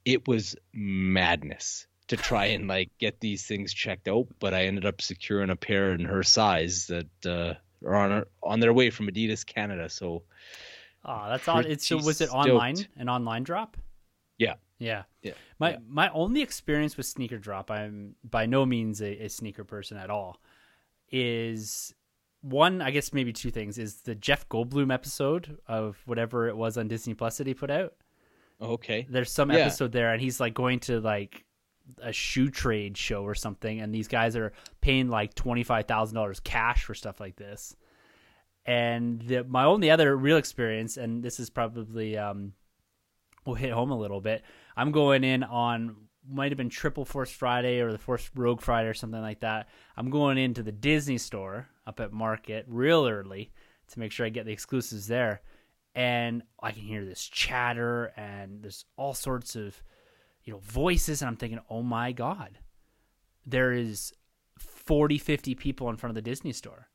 it 0.07 0.27
was 0.27 0.57
madness 0.73 1.87
to 2.09 2.17
try 2.17 2.47
and 2.47 2.67
like 2.75 2.91
get 2.99 3.21
these 3.21 3.47
things 3.47 3.75
checked 3.75 4.09
out. 4.09 4.29
But 4.39 4.55
I 4.55 4.65
ended 4.65 4.87
up 4.87 5.03
securing 5.03 5.51
a 5.51 5.57
pair 5.57 5.93
in 5.93 6.07
her 6.07 6.23
size 6.23 6.87
that 6.87 7.27
uh, 7.27 7.55
are 7.87 7.95
on 7.95 8.25
on 8.43 8.61
their 8.61 8.73
way 8.73 8.89
from 8.89 9.09
Adidas 9.09 9.45
Canada. 9.45 9.91
So. 9.91 10.23
Oh, 11.05 11.27
that's 11.29 11.47
odd. 11.47 11.67
It's 11.67 11.87
so 11.87 11.99
was 11.99 12.21
it 12.21 12.31
online 12.31 12.77
an 12.97 13.09
online 13.09 13.45
drop? 13.45 13.77
Yeah. 14.39 14.55
Yeah. 14.79 15.05
Yeah. 15.23 15.33
My 15.59 15.73
yeah. 15.73 15.79
my 15.87 16.09
only 16.11 16.43
experience 16.43 16.97
with 16.97 17.07
sneaker 17.07 17.39
drop, 17.39 17.71
I'm 17.71 18.17
by 18.25 18.47
no 18.47 18.67
means 18.67 19.01
a, 19.01 19.25
a, 19.25 19.29
sneaker 19.29 19.65
person 19.65 19.97
at 19.97 20.11
all, 20.11 20.41
is 21.11 21.95
one, 22.43 22.83
I 22.83 22.91
guess 22.91 23.13
maybe 23.13 23.33
two 23.33 23.51
things, 23.51 23.79
is 23.79 24.03
the 24.03 24.15
Jeff 24.15 24.49
Goldblum 24.49 24.93
episode 24.93 25.59
of 25.67 25.97
whatever 26.07 26.49
it 26.49 26.57
was 26.57 26.77
on 26.77 26.89
Disney 26.89 27.15
Plus 27.15 27.39
that 27.39 27.47
he 27.47 27.55
put 27.55 27.71
out. 27.71 27.95
Okay. 28.61 29.07
There's 29.09 29.31
some 29.31 29.51
Yeah. 29.51 29.59
episode 29.59 29.93
there 29.93 30.13
and 30.13 30.21
he's 30.21 30.41
like 30.41 30.55
going 30.55 30.81
to 30.81 31.01
like 31.01 31.45
a 32.03 32.13
shoe 32.13 32.51
trade 32.51 32.97
show 32.97 33.23
or 33.23 33.35
something 33.35 33.81
and 33.81 33.95
these 33.95 34.09
guys 34.09 34.35
are 34.37 34.53
paying 34.81 35.09
like 35.09 35.35
$25,000 35.35 36.43
cash 36.43 36.85
for 36.85 36.95
stuff 36.95 37.21
like 37.21 37.37
this. 37.37 37.77
And 38.65 39.23
the, 39.23 39.45
my 39.45 39.65
only 39.65 39.91
other 39.91 40.17
real 40.17 40.37
experience 40.37 40.97
and 40.97 41.23
this 41.23 41.39
is 41.39 41.51
probably 41.51 42.17
um 42.19 42.53
will 43.45 43.55
hit 43.55 43.71
home 43.71 43.93
a 43.93 43.99
little 43.99 44.21
bit. 44.21 44.43
I'm 44.77 44.91
going 44.91 45.23
in 45.23 45.45
on 45.45 45.97
might 46.29 46.51
have 46.51 46.57
been 46.57 46.69
Triple 46.71 47.05
Force 47.05 47.31
Friday 47.31 47.79
or 47.81 47.93
the 47.93 47.99
Force 47.99 48.29
Rogue 48.35 48.61
Friday 48.61 48.89
or 48.89 48.95
something 48.95 49.21
like 49.21 49.41
that. 49.41 49.69
I'm 49.97 50.11
going 50.11 50.39
into 50.39 50.65
the 50.65 50.73
Disney 50.73 51.19
store 51.19 51.69
up 51.87 52.01
at 52.01 52.13
Market 52.13 52.65
real 52.69 53.07
early 53.07 53.53
to 53.93 54.01
make 54.01 54.11
sure 54.11 54.27
I 54.27 54.31
get 54.31 54.45
the 54.47 54.51
exclusives 54.53 55.07
there. 55.07 55.41
And 55.97 56.43
I 56.63 56.71
can 56.71 56.83
hear 56.83 57.05
this 57.05 57.27
chatter 57.27 58.13
and 58.17 58.63
there's 58.63 58.85
all 58.97 59.15
sorts 59.15 59.57
of 59.57 59.83
you 60.45 60.53
know 60.53 60.61
voices 60.61 61.23
and 61.23 61.29
I'm 61.29 61.37
thinking, 61.37 61.59
"Oh 61.69 61.83
my 61.83 62.13
god. 62.13 62.59
There 63.45 63.73
is 63.73 64.13
40 64.59 65.19
50 65.19 65.55
people 65.55 65.89
in 65.91 65.97
front 65.97 66.11
of 66.11 66.15
the 66.15 66.31
Disney 66.31 66.53
store." 66.53 66.89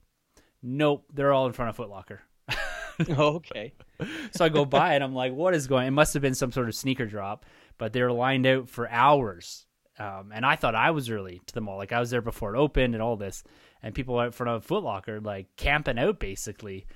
Nope, 0.62 1.06
they're 1.12 1.34
all 1.34 1.48
in 1.48 1.54
front 1.54 1.70
of 1.70 1.76
Foot 1.76 1.90
Locker. 1.90 2.22
okay. 3.10 3.74
So 4.32 4.46
I 4.46 4.50
go 4.50 4.66
by 4.66 4.96
and 4.96 5.04
I'm 5.04 5.14
like, 5.14 5.32
what 5.32 5.54
is 5.54 5.68
going? 5.68 5.86
It 5.86 5.92
must 5.92 6.16
have 6.16 6.24
been 6.24 6.34
some 6.34 6.52
sort 6.52 6.68
of 6.68 6.74
sneaker 6.74 7.06
drop, 7.06 7.46
but 7.78 7.94
they 7.94 8.02
were 8.02 8.12
lined 8.12 8.48
out 8.48 8.68
for 8.68 8.90
hours. 8.90 9.68
Um, 10.00 10.32
and 10.34 10.44
I 10.44 10.56
thought 10.56 10.74
I 10.74 10.90
was 10.90 11.08
early 11.12 11.40
to 11.46 11.54
the 11.54 11.62
mall. 11.62 11.78
Like 11.78 11.92
I 11.92 12.00
was 12.00 12.10
there 12.10 12.22
before 12.22 12.56
it 12.56 12.58
opened 12.58 12.96
and 12.96 13.04
all 13.04 13.16
this, 13.16 13.44
and 13.84 13.94
people 13.94 14.18
out 14.18 14.28
in 14.28 14.32
front 14.32 14.50
of 14.50 14.66
Foot 14.66 14.84
Locker 14.84 15.22
like 15.22 15.56
camping 15.56 16.00
out 16.00 16.20
basically 16.20 16.88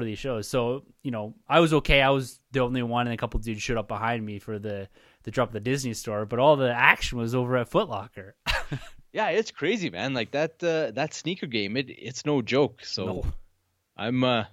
for 0.00 0.04
these 0.04 0.18
shows. 0.18 0.48
So 0.48 0.84
you 1.02 1.10
know, 1.10 1.34
I 1.48 1.60
was 1.60 1.72
okay. 1.74 2.02
I 2.02 2.10
was 2.10 2.40
the 2.52 2.60
only 2.60 2.82
one, 2.82 3.06
and 3.06 3.14
a 3.14 3.16
couple 3.16 3.38
dudes 3.40 3.62
showed 3.62 3.76
up 3.76 3.88
behind 3.88 4.24
me 4.24 4.38
for 4.38 4.58
the 4.58 4.88
the 5.22 5.30
drop 5.30 5.48
of 5.48 5.52
the 5.54 5.60
Disney 5.60 5.94
store. 5.94 6.26
But 6.26 6.38
all 6.38 6.56
the 6.56 6.72
action 6.72 7.18
was 7.18 7.34
over 7.34 7.56
at 7.56 7.68
Foot 7.68 7.88
Locker. 7.88 8.34
Yeah, 9.12 9.28
it's 9.28 9.52
crazy, 9.52 9.90
man. 9.90 10.12
Like 10.12 10.32
that 10.32 10.60
uh, 10.64 10.90
that 10.90 11.14
sneaker 11.14 11.46
game, 11.46 11.76
it 11.76 11.86
it's 11.88 12.26
no 12.26 12.42
joke. 12.42 12.84
So 12.84 13.06
No. 13.06 13.24
I'm 13.96 14.24
uh 14.24 14.44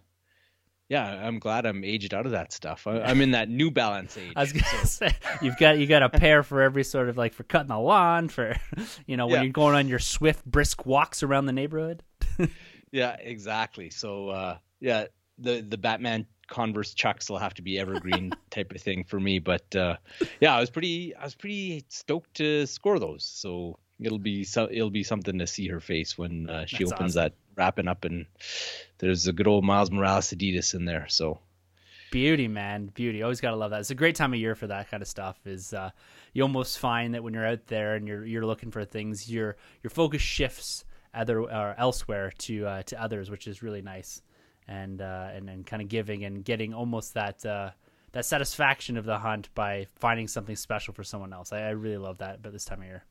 yeah, 0.88 1.03
I'm 1.25 1.39
glad 1.39 1.65
I'm 1.65 1.83
aged 1.83 2.13
out 2.13 2.27
of 2.27 2.33
that 2.33 2.51
stuff. 2.53 2.86
I, 2.86 3.00
I'm 3.01 3.21
in 3.21 3.31
that 3.31 3.50
New 3.50 3.71
Balance 3.71 4.17
age. 4.19 4.33
I 4.36 4.41
was 4.41 4.53
gonna 4.53 4.86
say 4.86 5.15
you've 5.41 5.57
got 5.57 5.79
you 5.79 5.88
got 5.88 6.03
a 6.03 6.10
pair 6.10 6.43
for 6.43 6.62
every 6.62 6.83
sort 6.83 7.10
of 7.10 7.17
like 7.17 7.33
for 7.33 7.41
cutting 7.41 7.69
the 7.69 7.79
lawn 7.79 8.29
for 8.29 8.55
you 9.07 9.17
know 9.17 9.25
when 9.25 9.38
Yeah. 9.38 9.41
you're 9.45 9.51
going 9.51 9.74
on 9.74 9.88
your 9.88 9.98
swift 9.98 10.45
brisk 10.45 10.86
walks 10.86 11.24
around 11.24 11.48
the 11.48 11.53
neighborhood. 11.53 12.03
Yeah, 12.91 13.15
exactly. 13.19 13.89
So 13.89 14.29
uh 14.29 14.57
yeah, 14.79 15.05
the 15.41 15.62
the 15.62 15.77
Batman 15.77 16.25
Converse 16.48 16.93
Chucks 16.93 17.29
will 17.29 17.38
have 17.38 17.53
to 17.55 17.62
be 17.62 17.79
evergreen 17.79 18.31
type 18.50 18.71
of 18.74 18.81
thing 18.81 19.03
for 19.03 19.19
me. 19.19 19.39
But 19.39 19.75
uh 19.75 19.98
yeah, 20.39 20.55
I 20.55 20.60
was 20.60 20.69
pretty 20.69 21.15
I 21.15 21.24
was 21.24 21.36
pretty 21.36 21.86
stoked 21.89 22.36
to 22.36 22.65
score 22.65 23.00
those. 23.00 23.24
So 23.24 23.77
it'll 24.00 24.19
be 24.19 24.43
so 24.43 24.67
it'll 24.71 24.89
be 24.89 25.03
something 25.03 25.39
to 25.39 25.48
see 25.48 25.67
her 25.67 25.79
face 25.79 26.17
when 26.17 26.50
uh, 26.50 26.65
she 26.65 26.83
That's 26.83 26.93
opens 26.93 27.17
awesome. 27.17 27.24
that 27.24 27.33
wrapping 27.55 27.88
up 27.88 28.05
and 28.05 28.25
there's 28.98 29.27
a 29.27 29.33
good 29.33 29.48
old 29.48 29.63
Miles 29.63 29.91
Morales 29.91 30.29
Adidas 30.29 30.74
in 30.74 30.86
there. 30.86 31.07
So 31.10 31.39
Beauty, 32.12 32.50
man, 32.50 32.88
beauty. 32.88 33.24
Always 33.24 33.39
gotta 33.39 33.55
love 33.55 33.71
that. 33.71 33.79
It's 33.79 33.89
a 33.89 33.95
great 33.95 34.15
time 34.15 34.33
of 34.33 34.39
year 34.39 34.53
for 34.53 34.67
that 34.67 34.91
kind 34.91 35.01
of 35.01 35.07
stuff. 35.07 35.39
Is 35.45 35.74
uh, 35.74 35.91
you 36.33 36.43
almost 36.43 36.77
find 36.77 37.13
that 37.13 37.24
when 37.24 37.33
you're 37.33 37.48
out 37.48 37.67
there 37.67 37.95
and 37.95 38.05
you're 38.05 38.25
you're 38.25 38.45
looking 38.45 38.69
for 38.69 38.83
things, 38.83 39.31
your 39.31 39.55
your 39.81 39.89
focus 39.91 40.21
shifts 40.21 40.83
other 41.13 41.39
or 41.41 41.75
elsewhere 41.77 42.33
to 42.39 42.65
uh, 42.65 42.83
to 42.83 43.01
others, 43.01 43.29
which 43.29 43.48
is 43.48 43.63
really 43.63 43.81
nice, 43.81 44.21
and 44.72 45.01
uh, 45.01 45.30
and 45.34 45.50
and 45.50 45.66
kind 45.66 45.82
of 45.82 45.90
giving 45.90 46.24
and 46.24 46.46
getting 46.46 46.74
almost 46.74 47.13
that 47.13 47.46
uh, 47.46 47.72
that 48.13 48.25
satisfaction 48.25 48.98
of 48.98 49.06
the 49.06 49.18
hunt 49.18 49.50
by 49.54 49.88
finding 49.96 50.28
something 50.28 50.56
special 50.56 50.94
for 50.94 51.04
someone 51.04 51.34
else. 51.34 51.51
I, 51.51 51.60
I 51.60 51.70
really 51.72 51.98
love 51.98 52.20
that 52.20 52.36
about 52.36 52.54
this 52.54 52.66
time 52.66 52.82
of 52.82 52.88
year. 52.88 53.04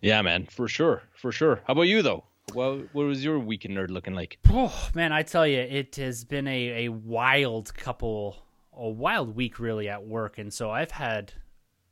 Yeah, 0.00 0.22
man, 0.22 0.46
for 0.46 0.68
sure, 0.68 1.02
for 1.14 1.32
sure. 1.32 1.62
How 1.66 1.72
about 1.72 1.82
you 1.82 2.02
though? 2.02 2.24
Well, 2.54 2.82
what 2.92 3.04
was 3.04 3.24
your 3.24 3.38
weekend 3.38 3.76
nerd 3.76 3.90
looking 3.90 4.14
like? 4.14 4.38
Oh 4.50 4.88
man, 4.94 5.12
I 5.12 5.22
tell 5.22 5.46
you, 5.46 5.58
it 5.58 5.96
has 5.96 6.24
been 6.24 6.46
a, 6.46 6.86
a 6.86 6.88
wild 6.90 7.74
couple, 7.74 8.36
a 8.72 8.88
wild 8.88 9.34
week 9.34 9.58
really 9.58 9.88
at 9.88 10.06
work, 10.06 10.38
and 10.38 10.52
so 10.52 10.70
I've 10.70 10.92
had 10.92 11.32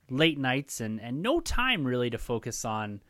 late 0.09 0.39
nights 0.39 0.81
and, 0.81 1.01
and 1.01 1.21
no 1.21 1.41
time 1.41 1.85
really 1.85 2.11
to 2.11 2.19
focus 2.19 2.65
on 2.65 3.03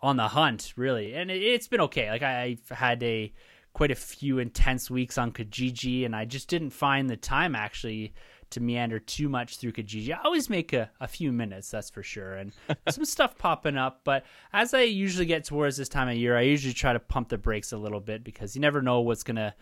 on 0.00 0.16
the 0.16 0.28
hunt 0.28 0.72
really, 0.76 1.14
and 1.14 1.30
it, 1.30 1.42
it's 1.42 1.68
been 1.68 1.82
okay. 1.82 2.10
Like 2.10 2.22
I, 2.22 2.42
I've 2.42 2.76
had 2.76 3.02
a 3.02 3.32
quite 3.72 3.90
a 3.90 3.96
few 3.96 4.38
intense 4.38 4.90
weeks 4.90 5.18
on 5.18 5.32
Kijiji, 5.32 6.04
and 6.04 6.14
I 6.14 6.24
just 6.24 6.48
didn't 6.48 6.70
find 6.70 7.08
the 7.08 7.16
time 7.16 7.54
actually 7.54 8.12
to 8.50 8.60
meander 8.60 8.98
too 8.98 9.30
much 9.30 9.56
through 9.56 9.72
Kijiji. 9.72 10.14
I 10.14 10.20
always 10.24 10.50
make 10.50 10.74
a, 10.74 10.90
a 11.00 11.08
few 11.08 11.32
minutes, 11.32 11.70
that's 11.70 11.88
for 11.88 12.02
sure, 12.02 12.34
and 12.34 12.52
some 12.88 13.04
stuff 13.04 13.38
popping 13.38 13.78
up. 13.78 14.02
But 14.04 14.24
as 14.52 14.74
I 14.74 14.82
usually 14.82 15.26
get 15.26 15.44
towards 15.44 15.76
this 15.76 15.88
time 15.88 16.08
of 16.08 16.16
year, 16.16 16.36
I 16.36 16.42
usually 16.42 16.74
try 16.74 16.92
to 16.92 17.00
pump 17.00 17.30
the 17.30 17.38
brakes 17.38 17.72
a 17.72 17.78
little 17.78 18.00
bit 18.00 18.22
because 18.22 18.54
you 18.54 18.60
never 18.60 18.82
know 18.82 19.00
what's 19.00 19.22
gonna 19.22 19.54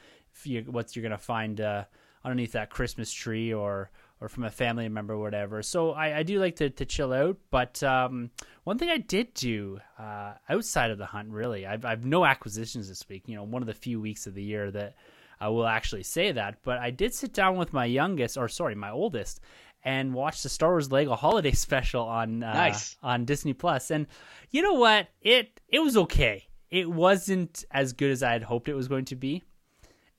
you, 0.43 0.63
what 0.63 0.95
you're 0.95 1.05
gonna 1.05 1.19
find 1.19 1.61
uh, 1.61 1.85
underneath 2.25 2.53
that 2.53 2.71
Christmas 2.71 3.13
tree 3.13 3.53
or 3.53 3.91
or 4.21 4.29
from 4.29 4.45
a 4.45 4.51
family 4.51 4.89
member 4.89 5.15
or 5.15 5.19
whatever. 5.19 5.63
So 5.63 5.93
I, 5.93 6.19
I 6.19 6.23
do 6.23 6.39
like 6.39 6.57
to, 6.57 6.69
to 6.71 6.85
chill 6.85 7.13
out. 7.13 7.39
But 7.51 7.83
um, 7.83 8.31
one 8.65 8.77
thing 8.79 8.91
I 8.91 8.99
did 8.99 9.33
do 9.35 9.81
uh, 9.99 10.35
outside 10.49 10.91
of 10.91 10.99
the 10.99 11.07
hunt, 11.07 11.31
really, 11.31 11.67
I've, 11.67 11.85
I've 11.85 12.05
no 12.05 12.25
acquisitions 12.25 12.89
this 12.89 13.09
week. 13.09 13.25
You 13.27 13.37
know, 13.37 13.45
one 13.45 13.63
of 13.63 13.67
the 13.67 13.75
few 13.75 14.01
weeks 14.01 14.27
of 14.27 14.35
the 14.35 14.43
year 14.43 14.71
that 14.73 14.97
I 15.41 15.49
will 15.49 15.67
actually 15.67 16.03
say 16.03 16.33
that. 16.33 16.59
But 16.63 16.79
I 16.79 16.91
did 16.91 17.15
sit 17.15 17.33
down 17.33 17.57
with 17.57 17.73
my 17.73 17.87
youngest, 17.87 18.37
or 18.37 18.49
sorry, 18.49 18.75
my 18.75 18.91
oldest, 18.91 19.41
and 19.83 20.13
watch 20.13 20.43
the 20.43 20.51
Star 20.51 20.71
Wars 20.71 20.93
Lego 20.93 21.15
Holiday 21.15 21.53
Special 21.53 22.03
on 22.05 22.43
uh, 22.43 22.53
Nice. 22.53 22.97
on 23.03 23.25
Disney 23.25 23.55
Plus. 23.55 23.91
And 23.91 24.07
you 24.51 24.61
know 24.63 24.75
what? 24.75 25.09
It 25.23 25.61
it 25.69 25.79
was 25.79 25.97
okay. 25.97 26.47
It 26.71 26.89
wasn't 26.89 27.65
as 27.71 27.95
good 27.95 28.11
as 28.11 28.23
I 28.23 28.33
had 28.33 28.43
hoped 28.43 28.69
it 28.69 28.75
was 28.75 28.87
going 28.87 29.07
to 29.07 29.17
be 29.17 29.43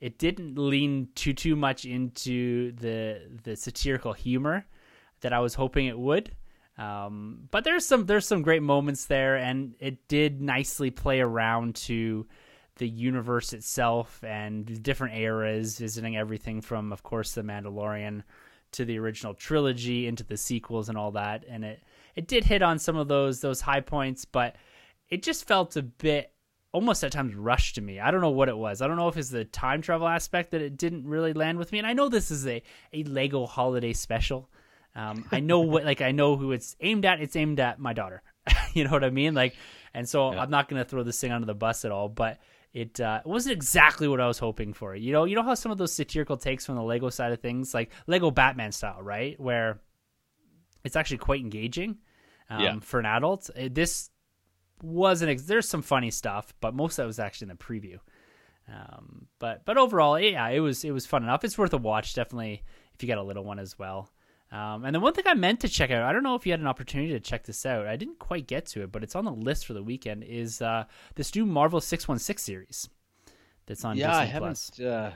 it 0.01 0.17
didn't 0.17 0.57
lean 0.57 1.09
too 1.15 1.33
too 1.33 1.55
much 1.55 1.85
into 1.85 2.73
the 2.73 3.21
the 3.43 3.55
satirical 3.55 4.13
humor 4.13 4.65
that 5.21 5.31
I 5.31 5.39
was 5.39 5.53
hoping 5.53 5.85
it 5.85 5.97
would. 5.97 6.35
Um, 6.77 7.47
but 7.51 7.63
there's 7.63 7.85
some 7.85 8.07
there's 8.07 8.27
some 8.27 8.41
great 8.41 8.63
moments 8.63 9.05
there, 9.05 9.37
and 9.37 9.75
it 9.79 10.07
did 10.07 10.41
nicely 10.41 10.89
play 10.89 11.21
around 11.21 11.75
to 11.75 12.27
the 12.77 12.89
universe 12.89 13.53
itself 13.53 14.23
and 14.23 14.81
different 14.81 15.15
eras, 15.15 15.77
visiting 15.77 16.17
everything 16.17 16.61
from, 16.61 16.91
of 16.91 17.03
course, 17.03 17.33
the 17.33 17.43
Mandalorian 17.43 18.23
to 18.71 18.85
the 18.85 18.97
original 18.97 19.33
trilogy 19.33 20.07
into 20.07 20.23
the 20.23 20.37
sequels 20.37 20.89
and 20.89 20.97
all 20.97 21.11
that. 21.11 21.45
And 21.47 21.63
it 21.63 21.83
it 22.15 22.27
did 22.27 22.43
hit 22.43 22.63
on 22.63 22.79
some 22.79 22.97
of 22.97 23.07
those 23.07 23.41
those 23.41 23.61
high 23.61 23.81
points, 23.81 24.25
but 24.25 24.55
it 25.09 25.21
just 25.21 25.47
felt 25.47 25.75
a 25.75 25.83
bit 25.83 26.31
almost 26.73 27.03
at 27.03 27.11
times 27.11 27.35
rushed 27.35 27.75
to 27.75 27.81
me. 27.81 27.99
I 27.99 28.11
don't 28.11 28.21
know 28.21 28.29
what 28.29 28.49
it 28.49 28.57
was. 28.57 28.81
I 28.81 28.87
don't 28.87 28.95
know 28.97 29.07
if 29.09 29.17
it's 29.17 29.29
the 29.29 29.43
time 29.45 29.81
travel 29.81 30.07
aspect 30.07 30.51
that 30.51 30.61
it 30.61 30.77
didn't 30.77 31.05
really 31.05 31.33
land 31.33 31.57
with 31.57 31.71
me. 31.71 31.79
And 31.79 31.87
I 31.87 31.93
know 31.93 32.07
this 32.09 32.31
is 32.31 32.47
a, 32.47 32.63
a 32.93 33.03
Lego 33.03 33.45
holiday 33.45 33.93
special. 33.93 34.49
Um, 34.95 35.25
I 35.31 35.39
know 35.39 35.59
what 35.73 35.85
like 35.85 36.01
I 36.01 36.11
know 36.11 36.37
who 36.37 36.51
it's 36.53 36.75
aimed 36.79 37.05
at. 37.05 37.21
It's 37.21 37.35
aimed 37.35 37.59
at 37.59 37.79
my 37.79 37.93
daughter. 37.93 38.23
you 38.73 38.83
know 38.85 38.91
what 38.91 39.03
I 39.03 39.09
mean? 39.09 39.33
Like, 39.33 39.55
and 39.93 40.07
so 40.07 40.31
Yeah. 40.31 40.41
I'm 40.41 40.49
not 40.49 40.69
gonna 40.69 40.85
throw 40.85 41.03
this 41.03 41.19
thing 41.19 41.31
under 41.31 41.45
the 41.45 41.53
bus 41.53 41.83
at 41.83 41.91
all. 41.91 42.07
But 42.07 42.39
it 42.73 43.01
uh, 43.01 43.19
wasn't 43.25 43.51
exactly 43.53 44.07
what 44.07 44.21
I 44.21 44.27
was 44.27 44.39
hoping 44.39 44.71
for. 44.73 44.95
You 44.95 45.11
know, 45.11 45.25
you 45.25 45.35
know 45.35 45.43
how 45.43 45.55
some 45.55 45.73
of 45.73 45.77
those 45.77 45.91
satirical 45.91 46.37
takes 46.37 46.65
from 46.65 46.75
the 46.75 46.83
Lego 46.83 47.09
side 47.09 47.33
of 47.33 47.41
things, 47.41 47.73
like 47.73 47.91
Lego 48.07 48.31
Batman 48.31 48.71
style, 48.71 49.01
right, 49.01 49.37
where 49.37 49.81
it's 50.85 50.95
actually 50.95 51.17
quite 51.17 51.41
engaging 51.41 51.97
um, 52.49 52.61
Yeah. 52.61 52.79
for 52.79 52.99
an 53.01 53.05
adult. 53.05 53.49
This 53.71 54.09
wasn't. 54.83 55.31
Ex- 55.31 55.43
there's 55.43 55.67
some 55.67 55.81
funny 55.81 56.11
stuff, 56.11 56.53
but 56.61 56.73
most 56.73 56.93
of 56.93 57.03
that 57.03 57.07
was 57.07 57.19
actually 57.19 57.49
in 57.51 57.57
the 57.57 57.63
preview. 57.63 57.99
Um, 58.67 59.27
but 59.39 59.65
but 59.65 59.77
overall, 59.77 60.19
yeah, 60.19 60.47
it 60.49 60.59
was 60.59 60.83
it 60.83 60.91
was 60.91 61.05
fun 61.05 61.23
enough. 61.23 61.43
It's 61.43 61.57
worth 61.57 61.73
a 61.73 61.77
watch, 61.77 62.13
definitely, 62.13 62.63
if 62.93 63.01
you 63.03 63.07
got 63.07 63.17
a 63.17 63.23
little 63.23 63.43
one 63.43 63.59
as 63.59 63.77
well. 63.77 64.09
Um, 64.51 64.83
and 64.83 64.93
the 64.93 64.99
one 64.99 65.13
thing 65.13 65.23
I 65.27 65.33
meant 65.33 65.61
to 65.61 65.69
check 65.69 65.91
out, 65.91 66.03
I 66.03 66.11
don't 66.11 66.23
know 66.23 66.35
if 66.35 66.45
you 66.45 66.51
had 66.51 66.59
an 66.59 66.67
opportunity 66.67 67.13
to 67.13 67.19
check 67.21 67.45
this 67.45 67.65
out. 67.65 67.87
I 67.87 67.95
didn't 67.95 68.19
quite 68.19 68.47
get 68.47 68.65
to 68.67 68.83
it, 68.83 68.91
but 68.91 69.01
it's 69.01 69.15
on 69.15 69.23
the 69.23 69.31
list 69.31 69.65
for 69.65 69.73
the 69.73 69.83
weekend. 69.83 70.23
Is 70.25 70.61
uh, 70.61 70.83
this 71.15 71.33
new 71.35 71.45
Marvel 71.45 71.79
Six 71.81 72.07
One 72.07 72.19
Six 72.19 72.43
series 72.43 72.89
that's 73.65 73.85
on 73.85 73.97
yeah, 73.97 74.07
Disney 74.09 74.21
I 74.21 74.25
haven't. 74.25 74.71
Plus? 74.75 74.79
Uh, 74.79 75.11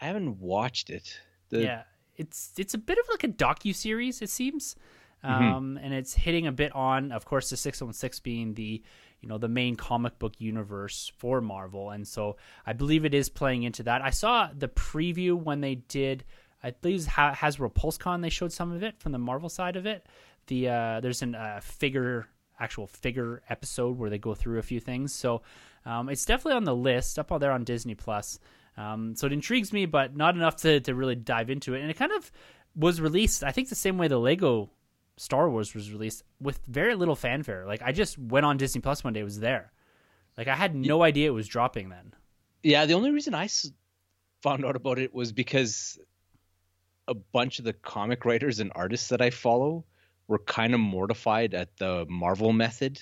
I 0.00 0.04
haven't 0.06 0.38
watched 0.40 0.90
it. 0.90 1.18
The, 1.50 1.62
yeah, 1.62 1.82
it's 2.16 2.52
it's 2.56 2.74
a 2.74 2.78
bit 2.78 2.98
of 2.98 3.04
like 3.10 3.24
a 3.24 3.28
docu 3.28 3.74
series, 3.74 4.22
it 4.22 4.30
seems, 4.30 4.74
Mm-hmm. 5.24 5.42
um, 5.42 5.80
and 5.82 5.92
it's 5.92 6.14
hitting 6.14 6.46
a 6.46 6.52
bit 6.52 6.72
on, 6.76 7.10
of 7.10 7.24
course, 7.24 7.50
the 7.50 7.56
six 7.56 7.82
one 7.82 7.92
six 7.92 8.20
being 8.20 8.54
the 8.54 8.82
you 9.20 9.28
know 9.28 9.38
the 9.38 9.48
main 9.48 9.76
comic 9.76 10.18
book 10.18 10.34
universe 10.38 11.12
for 11.18 11.40
Marvel, 11.40 11.90
and 11.90 12.06
so 12.06 12.36
I 12.66 12.72
believe 12.72 13.04
it 13.04 13.14
is 13.14 13.28
playing 13.28 13.64
into 13.64 13.82
that. 13.84 14.02
I 14.02 14.10
saw 14.10 14.50
the 14.56 14.68
preview 14.68 15.34
when 15.34 15.60
they 15.60 15.76
did, 15.76 16.24
I 16.62 16.70
believe 16.70 17.02
Hasbro 17.02 17.72
PulseCon. 17.72 18.22
They 18.22 18.30
showed 18.30 18.52
some 18.52 18.72
of 18.72 18.82
it 18.82 18.98
from 18.98 19.12
the 19.12 19.18
Marvel 19.18 19.48
side 19.48 19.76
of 19.76 19.86
it. 19.86 20.06
The 20.46 20.68
uh, 20.68 21.00
there's 21.00 21.22
an 21.22 21.34
uh, 21.34 21.60
figure 21.62 22.28
actual 22.60 22.86
figure 22.86 23.42
episode 23.48 23.96
where 23.98 24.10
they 24.10 24.18
go 24.18 24.34
through 24.34 24.58
a 24.58 24.62
few 24.62 24.80
things. 24.80 25.14
So 25.14 25.42
um, 25.84 26.08
it's 26.08 26.24
definitely 26.24 26.56
on 26.56 26.64
the 26.64 26.74
list 26.74 27.18
up 27.18 27.30
all 27.30 27.38
there 27.38 27.52
on 27.52 27.64
Disney 27.64 27.94
Plus. 27.94 28.38
Um, 28.76 29.16
so 29.16 29.26
it 29.26 29.32
intrigues 29.32 29.72
me, 29.72 29.86
but 29.86 30.16
not 30.16 30.36
enough 30.36 30.56
to, 30.56 30.80
to 30.80 30.94
really 30.94 31.16
dive 31.16 31.50
into 31.50 31.74
it. 31.74 31.80
And 31.80 31.90
it 31.90 31.96
kind 31.96 32.12
of 32.12 32.30
was 32.76 33.00
released, 33.00 33.42
I 33.42 33.50
think, 33.50 33.68
the 33.68 33.74
same 33.74 33.98
way 33.98 34.08
the 34.08 34.18
Lego 34.18 34.70
Star 35.18 35.50
Wars 35.50 35.74
was 35.74 35.92
released 35.92 36.22
with 36.40 36.60
very 36.66 36.94
little 36.94 37.16
fanfare. 37.16 37.66
Like 37.66 37.82
I 37.82 37.92
just 37.92 38.16
went 38.18 38.46
on 38.46 38.56
Disney 38.56 38.80
Plus 38.80 39.02
one 39.02 39.12
day, 39.12 39.20
it 39.20 39.24
was 39.24 39.40
there. 39.40 39.72
Like 40.36 40.48
I 40.48 40.54
had 40.54 40.74
no 40.74 41.02
idea 41.02 41.26
it 41.26 41.34
was 41.34 41.48
dropping 41.48 41.88
then. 41.88 42.14
Yeah, 42.62 42.86
the 42.86 42.94
only 42.94 43.10
reason 43.10 43.34
I 43.34 43.48
found 44.42 44.64
out 44.64 44.76
about 44.76 44.98
it 44.98 45.12
was 45.12 45.32
because 45.32 45.98
a 47.08 47.14
bunch 47.14 47.58
of 47.58 47.64
the 47.64 47.72
comic 47.72 48.24
writers 48.24 48.60
and 48.60 48.70
artists 48.74 49.08
that 49.08 49.20
I 49.20 49.30
follow 49.30 49.84
were 50.28 50.38
kind 50.38 50.74
of 50.74 50.80
mortified 50.80 51.54
at 51.54 51.76
the 51.78 52.06
Marvel 52.08 52.52
method 52.52 53.00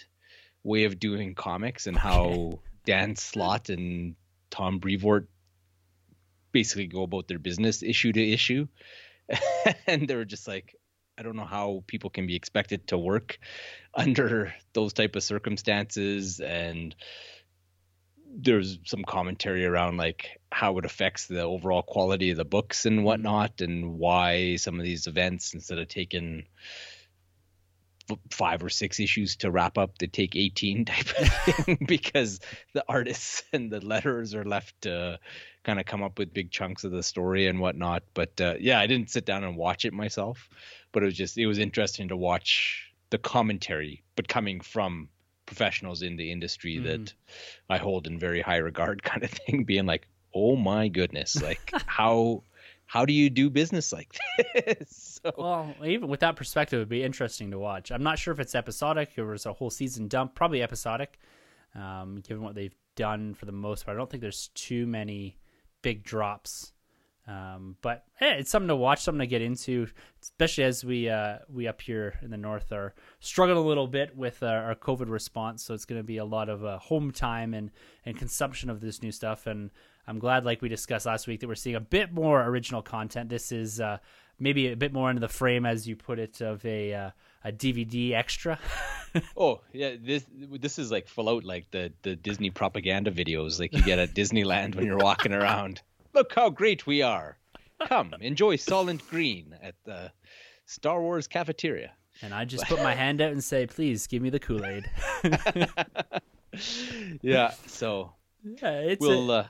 way 0.62 0.84
of 0.84 0.98
doing 0.98 1.34
comics 1.34 1.86
and 1.86 1.96
how 1.96 2.60
Dan 2.86 3.16
Slott 3.16 3.68
and 3.68 4.14
Tom 4.50 4.78
Brevoort 4.78 5.28
basically 6.52 6.86
go 6.86 7.02
about 7.02 7.28
their 7.28 7.38
business 7.38 7.82
issue 7.82 8.12
to 8.12 8.32
issue. 8.32 8.66
and 9.86 10.08
they 10.08 10.14
were 10.14 10.24
just 10.24 10.48
like, 10.48 10.74
I 11.18 11.22
don't 11.22 11.36
know 11.36 11.46
how 11.46 11.82
people 11.86 12.10
can 12.10 12.26
be 12.26 12.36
expected 12.36 12.88
to 12.88 12.98
work 12.98 13.38
under 13.94 14.54
those 14.72 14.92
type 14.92 15.16
of 15.16 15.22
circumstances 15.22 16.40
and 16.40 16.94
there's 18.38 18.78
some 18.84 19.02
commentary 19.02 19.64
around 19.64 19.96
like 19.96 20.40
how 20.52 20.76
it 20.78 20.84
affects 20.84 21.26
the 21.26 21.40
overall 21.40 21.82
quality 21.82 22.30
of 22.30 22.36
the 22.36 22.44
books 22.44 22.84
and 22.84 23.02
whatnot 23.02 23.60
and 23.60 23.98
why 23.98 24.56
some 24.56 24.78
of 24.78 24.84
these 24.84 25.06
events 25.06 25.54
instead 25.54 25.78
of 25.78 25.88
taking 25.88 26.44
five 28.30 28.62
or 28.62 28.68
six 28.68 29.00
issues 29.00 29.36
to 29.36 29.50
wrap 29.50 29.78
up 29.78 29.98
they 29.98 30.06
take 30.06 30.36
18 30.36 30.84
type 30.86 31.08
of 31.18 31.28
thing 31.64 31.78
because 31.86 32.40
the 32.74 32.84
artists 32.88 33.42
and 33.52 33.70
the 33.70 33.80
letters 33.80 34.34
are 34.34 34.44
left 34.44 34.80
to 34.82 35.18
kind 35.64 35.80
of 35.80 35.86
come 35.86 36.02
up 36.02 36.18
with 36.18 36.32
big 36.32 36.50
chunks 36.50 36.84
of 36.84 36.92
the 36.92 37.02
story 37.02 37.48
and 37.48 37.58
whatnot. 37.58 38.04
But 38.14 38.40
uh, 38.40 38.54
yeah 38.60 38.78
i 38.78 38.86
didn't 38.86 39.10
sit 39.10 39.24
down 39.24 39.44
and 39.44 39.56
watch 39.56 39.84
it 39.84 39.92
myself 39.92 40.48
but 40.96 41.02
it 41.02 41.06
was 41.06 41.14
just 41.14 41.36
it 41.36 41.46
was 41.46 41.58
interesting 41.58 42.08
to 42.08 42.16
watch 42.16 42.90
the 43.10 43.18
commentary 43.18 44.02
but 44.16 44.28
coming 44.28 44.62
from 44.62 45.10
professionals 45.44 46.00
in 46.00 46.16
the 46.16 46.32
industry 46.32 46.78
that 46.78 47.12
I 47.68 47.76
hold 47.76 48.06
in 48.06 48.18
very 48.18 48.40
high 48.40 48.56
regard 48.56 49.02
kind 49.10 49.22
of 49.22 49.28
thing 49.28 49.64
being 49.64 49.84
like 49.84 50.08
oh 50.34 50.56
my 50.56 50.88
goodness 50.88 51.42
like 51.42 51.70
how 51.86 52.44
how 52.86 53.04
do 53.04 53.12
you 53.12 53.28
do 53.28 53.50
business 53.50 53.92
like 53.92 54.16
this 54.54 55.20
so, 55.22 55.34
Well, 55.36 55.74
even 55.84 56.08
with 56.08 56.20
that 56.20 56.36
perspective, 56.36 56.78
it'd 56.78 56.88
be 56.88 57.02
interesting 57.02 57.50
to 57.50 57.58
watch. 57.58 57.90
I'm 57.90 58.02
not 58.02 58.18
sure 58.18 58.32
if 58.32 58.38
it's 58.38 58.54
episodic 58.54 59.18
or 59.18 59.34
it's 59.34 59.44
a 59.44 59.52
whole 59.52 59.70
season 59.70 60.06
dump. 60.06 60.36
Probably 60.36 60.62
episodic, 60.62 61.18
um, 61.74 62.22
given 62.26 62.44
what 62.44 62.54
they've 62.54 62.76
done 62.94 63.34
for 63.34 63.44
the 63.44 63.52
most 63.52 63.84
part. 63.84 63.96
I 63.96 63.98
don't 63.98 64.08
think 64.08 64.20
there's 64.20 64.50
too 64.54 64.86
many 64.86 65.36
big 65.82 66.04
drops. 66.04 66.72
Um, 67.28 67.76
but 67.82 68.04
hey, 68.14 68.36
it's 68.38 68.50
something 68.50 68.68
to 68.68 68.76
watch, 68.76 69.02
something 69.02 69.20
to 69.20 69.26
get 69.26 69.42
into, 69.42 69.88
especially 70.22 70.64
as 70.64 70.84
we 70.84 71.08
uh, 71.08 71.38
we 71.48 71.66
up 71.66 71.80
here 71.80 72.14
in 72.22 72.30
the 72.30 72.36
north 72.36 72.70
are 72.70 72.94
struggling 73.18 73.58
a 73.58 73.66
little 73.66 73.88
bit 73.88 74.16
with 74.16 74.42
uh, 74.42 74.46
our 74.46 74.76
COVID 74.76 75.08
response. 75.08 75.64
So 75.64 75.74
it's 75.74 75.84
going 75.84 76.00
to 76.00 76.06
be 76.06 76.18
a 76.18 76.24
lot 76.24 76.48
of 76.48 76.64
uh, 76.64 76.78
home 76.78 77.10
time 77.10 77.52
and 77.52 77.70
and 78.04 78.16
consumption 78.16 78.70
of 78.70 78.80
this 78.80 79.02
new 79.02 79.10
stuff. 79.10 79.46
And 79.46 79.70
I'm 80.06 80.20
glad, 80.20 80.44
like 80.44 80.62
we 80.62 80.68
discussed 80.68 81.06
last 81.06 81.26
week, 81.26 81.40
that 81.40 81.48
we're 81.48 81.56
seeing 81.56 81.74
a 81.74 81.80
bit 81.80 82.12
more 82.12 82.44
original 82.44 82.80
content. 82.80 83.28
This 83.28 83.50
is 83.50 83.80
uh, 83.80 83.98
maybe 84.38 84.68
a 84.68 84.76
bit 84.76 84.92
more 84.92 85.10
into 85.10 85.20
the 85.20 85.28
frame, 85.28 85.66
as 85.66 85.88
you 85.88 85.96
put 85.96 86.20
it, 86.20 86.40
of 86.40 86.64
a 86.64 86.94
uh, 86.94 87.10
a 87.44 87.50
DVD 87.50 88.12
extra. 88.12 88.58
oh 89.36 89.62
yeah 89.72 89.94
this 89.98 90.26
this 90.60 90.78
is 90.78 90.90
like 90.90 91.08
full 91.08 91.30
out 91.30 91.42
like 91.42 91.70
the 91.70 91.90
the 92.02 92.14
disney 92.14 92.50
propaganda 92.50 93.10
videos 93.10 93.58
like 93.58 93.72
you 93.72 93.80
get 93.80 93.98
at 93.98 94.12
disneyland 94.12 94.74
when 94.74 94.84
you're 94.84 94.98
walking 94.98 95.32
around 95.32 95.80
look 96.16 96.32
how 96.34 96.50
great 96.50 96.86
we 96.86 97.02
are 97.02 97.36
come 97.86 98.14
enjoy 98.20 98.56
Soylent 98.56 99.06
Green 99.08 99.54
at 99.62 99.74
the 99.84 100.10
star 100.64 101.00
wars 101.00 101.28
cafeteria 101.28 101.92
and 102.22 102.32
I 102.32 102.46
just 102.46 102.64
put 102.64 102.82
my 102.82 102.94
hand 102.94 103.20
out 103.20 103.32
and 103.32 103.44
say, 103.44 103.66
"Please 103.66 104.06
give 104.06 104.22
me 104.22 104.30
the 104.30 104.38
Kool 104.38 104.64
Aid." 104.64 104.90
yeah 107.20 107.52
so 107.66 108.12
yeah, 108.42 108.80
it's 108.80 109.00
we'll 109.00 109.30
uh 109.30 109.46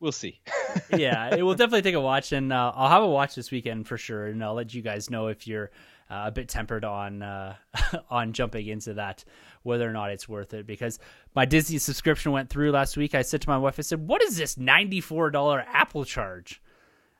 we'll 0.00 0.12
see 0.12 0.40
yeah, 0.96 1.34
it 1.34 1.42
will 1.42 1.54
definitely 1.54 1.82
take 1.82 1.94
a 1.94 2.00
watch, 2.00 2.32
and 2.32 2.52
uh, 2.52 2.72
I'll 2.74 2.88
have 2.88 3.02
a 3.02 3.08
watch 3.08 3.34
this 3.34 3.50
weekend 3.50 3.86
for 3.86 3.98
sure, 3.98 4.26
and 4.26 4.42
I'll 4.42 4.54
let 4.54 4.72
you 4.74 4.82
guys 4.82 5.10
know 5.10 5.28
if 5.28 5.46
you're 5.46 5.70
uh, 6.10 6.24
a 6.26 6.30
bit 6.30 6.48
tempered 6.48 6.84
on 6.84 7.22
uh, 7.22 7.56
on 8.10 8.32
jumping 8.32 8.66
into 8.66 8.94
that, 8.94 9.24
whether 9.62 9.88
or 9.88 9.92
not 9.92 10.10
it's 10.10 10.28
worth 10.28 10.54
it. 10.54 10.66
Because 10.66 10.98
my 11.34 11.44
Disney 11.44 11.78
subscription 11.78 12.32
went 12.32 12.50
through 12.50 12.72
last 12.72 12.96
week. 12.96 13.14
I 13.14 13.22
said 13.22 13.42
to 13.42 13.48
my 13.48 13.58
wife, 13.58 13.78
I 13.78 13.82
said, 13.82 14.06
"What 14.06 14.22
is 14.22 14.36
this 14.36 14.56
ninety 14.56 15.00
four 15.00 15.30
dollar 15.30 15.64
Apple 15.72 16.04
charge?" 16.04 16.60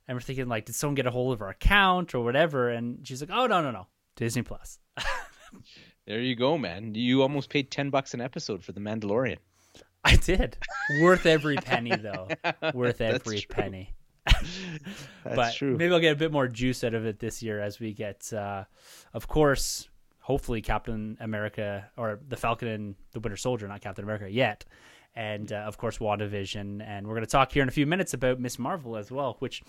And 0.08 0.16
we're 0.16 0.20
thinking 0.22 0.48
like, 0.48 0.64
did 0.64 0.74
someone 0.74 0.96
get 0.96 1.06
a 1.06 1.10
hold 1.10 1.32
of 1.34 1.42
our 1.42 1.50
account 1.50 2.14
or 2.16 2.24
whatever? 2.24 2.68
And 2.68 3.06
she's 3.06 3.20
like, 3.20 3.30
"Oh 3.32 3.46
no, 3.46 3.62
no, 3.62 3.70
no, 3.70 3.86
Disney 4.16 4.42
Plus." 4.42 4.78
there 6.06 6.20
you 6.20 6.34
go 6.34 6.56
man 6.56 6.94
you 6.94 7.22
almost 7.22 7.50
paid 7.50 7.70
10 7.70 7.90
bucks 7.90 8.14
an 8.14 8.20
episode 8.20 8.64
for 8.64 8.72
the 8.72 8.80
mandalorian 8.80 9.36
I 10.02 10.16
did. 10.16 10.56
Worth 11.02 11.26
every 11.26 11.56
penny, 11.56 11.94
though. 11.94 12.28
Worth 12.74 13.02
every 13.02 13.44
penny. 13.48 13.94
that's 14.24 15.36
but 15.36 15.54
true 15.54 15.76
maybe 15.76 15.92
I'll 15.92 16.00
get 16.00 16.12
a 16.12 16.16
bit 16.16 16.32
more 16.32 16.48
juice 16.48 16.84
out 16.84 16.94
of 16.94 17.04
it 17.04 17.18
this 17.18 17.42
year 17.42 17.60
as 17.60 17.80
we 17.80 17.92
get, 17.92 18.32
uh, 18.32 18.64
of 19.12 19.28
course, 19.28 19.89
hopefully 20.30 20.62
Captain 20.62 21.18
America 21.18 21.90
or 21.96 22.20
the 22.28 22.36
Falcon 22.36 22.68
and 22.68 22.94
the 23.10 23.18
Winter 23.18 23.36
Soldier, 23.36 23.66
not 23.66 23.80
Captain 23.80 24.04
America 24.04 24.30
yet, 24.30 24.64
and 25.16 25.52
uh, 25.52 25.56
of 25.56 25.76
course 25.76 25.98
WandaVision, 25.98 26.80
and 26.86 27.04
we're 27.04 27.14
going 27.14 27.26
to 27.26 27.30
talk 27.30 27.50
here 27.50 27.64
in 27.64 27.68
a 27.68 27.72
few 27.72 27.84
minutes 27.84 28.14
about 28.14 28.38
Ms. 28.38 28.56
Marvel 28.56 28.96
as 28.96 29.10
well, 29.10 29.34
which 29.40 29.60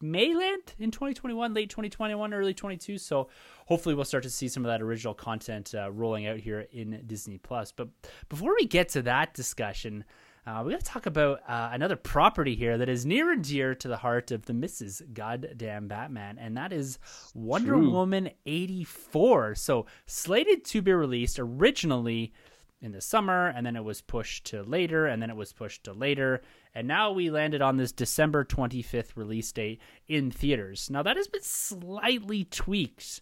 may 0.00 0.34
land 0.34 0.74
in 0.80 0.90
2021, 0.90 1.54
late 1.54 1.70
2021, 1.70 2.34
early 2.34 2.52
22. 2.52 2.98
So 2.98 3.28
hopefully 3.66 3.94
we'll 3.94 4.04
start 4.04 4.24
to 4.24 4.30
see 4.30 4.48
some 4.48 4.64
of 4.64 4.68
that 4.68 4.82
original 4.82 5.14
content 5.14 5.72
uh, 5.72 5.88
rolling 5.92 6.26
out 6.26 6.38
here 6.38 6.66
in 6.72 7.00
Disney 7.06 7.38
Plus. 7.38 7.70
But 7.70 7.86
before 8.28 8.56
we 8.56 8.66
get 8.66 8.88
to 8.90 9.02
that 9.02 9.34
discussion. 9.34 10.04
Uh, 10.48 10.62
we 10.62 10.72
got 10.72 10.80
to 10.80 10.86
talk 10.86 11.04
about 11.04 11.42
uh, 11.46 11.68
another 11.72 11.94
property 11.94 12.54
here 12.54 12.78
that 12.78 12.88
is 12.88 13.04
near 13.04 13.30
and 13.30 13.44
dear 13.44 13.74
to 13.74 13.86
the 13.86 13.98
heart 13.98 14.30
of 14.30 14.46
the 14.46 14.54
Mrs. 14.54 15.02
Goddamn 15.12 15.88
Batman, 15.88 16.38
and 16.38 16.56
that 16.56 16.72
is 16.72 16.98
Wonder 17.34 17.72
True. 17.72 17.90
Woman 17.90 18.30
84. 18.46 19.56
So, 19.56 19.84
slated 20.06 20.64
to 20.66 20.80
be 20.80 20.94
released 20.94 21.38
originally 21.38 22.32
in 22.80 22.92
the 22.92 23.02
summer, 23.02 23.48
and 23.48 23.66
then 23.66 23.76
it 23.76 23.84
was 23.84 24.00
pushed 24.00 24.46
to 24.46 24.62
later, 24.62 25.04
and 25.04 25.20
then 25.20 25.28
it 25.28 25.36
was 25.36 25.52
pushed 25.52 25.84
to 25.84 25.92
later, 25.92 26.40
and 26.74 26.88
now 26.88 27.12
we 27.12 27.28
landed 27.28 27.60
on 27.60 27.76
this 27.76 27.92
December 27.92 28.42
25th 28.42 29.16
release 29.16 29.52
date 29.52 29.82
in 30.06 30.30
theaters. 30.30 30.88
Now, 30.88 31.02
that 31.02 31.18
has 31.18 31.28
been 31.28 31.42
slightly 31.42 32.44
tweaked 32.44 33.20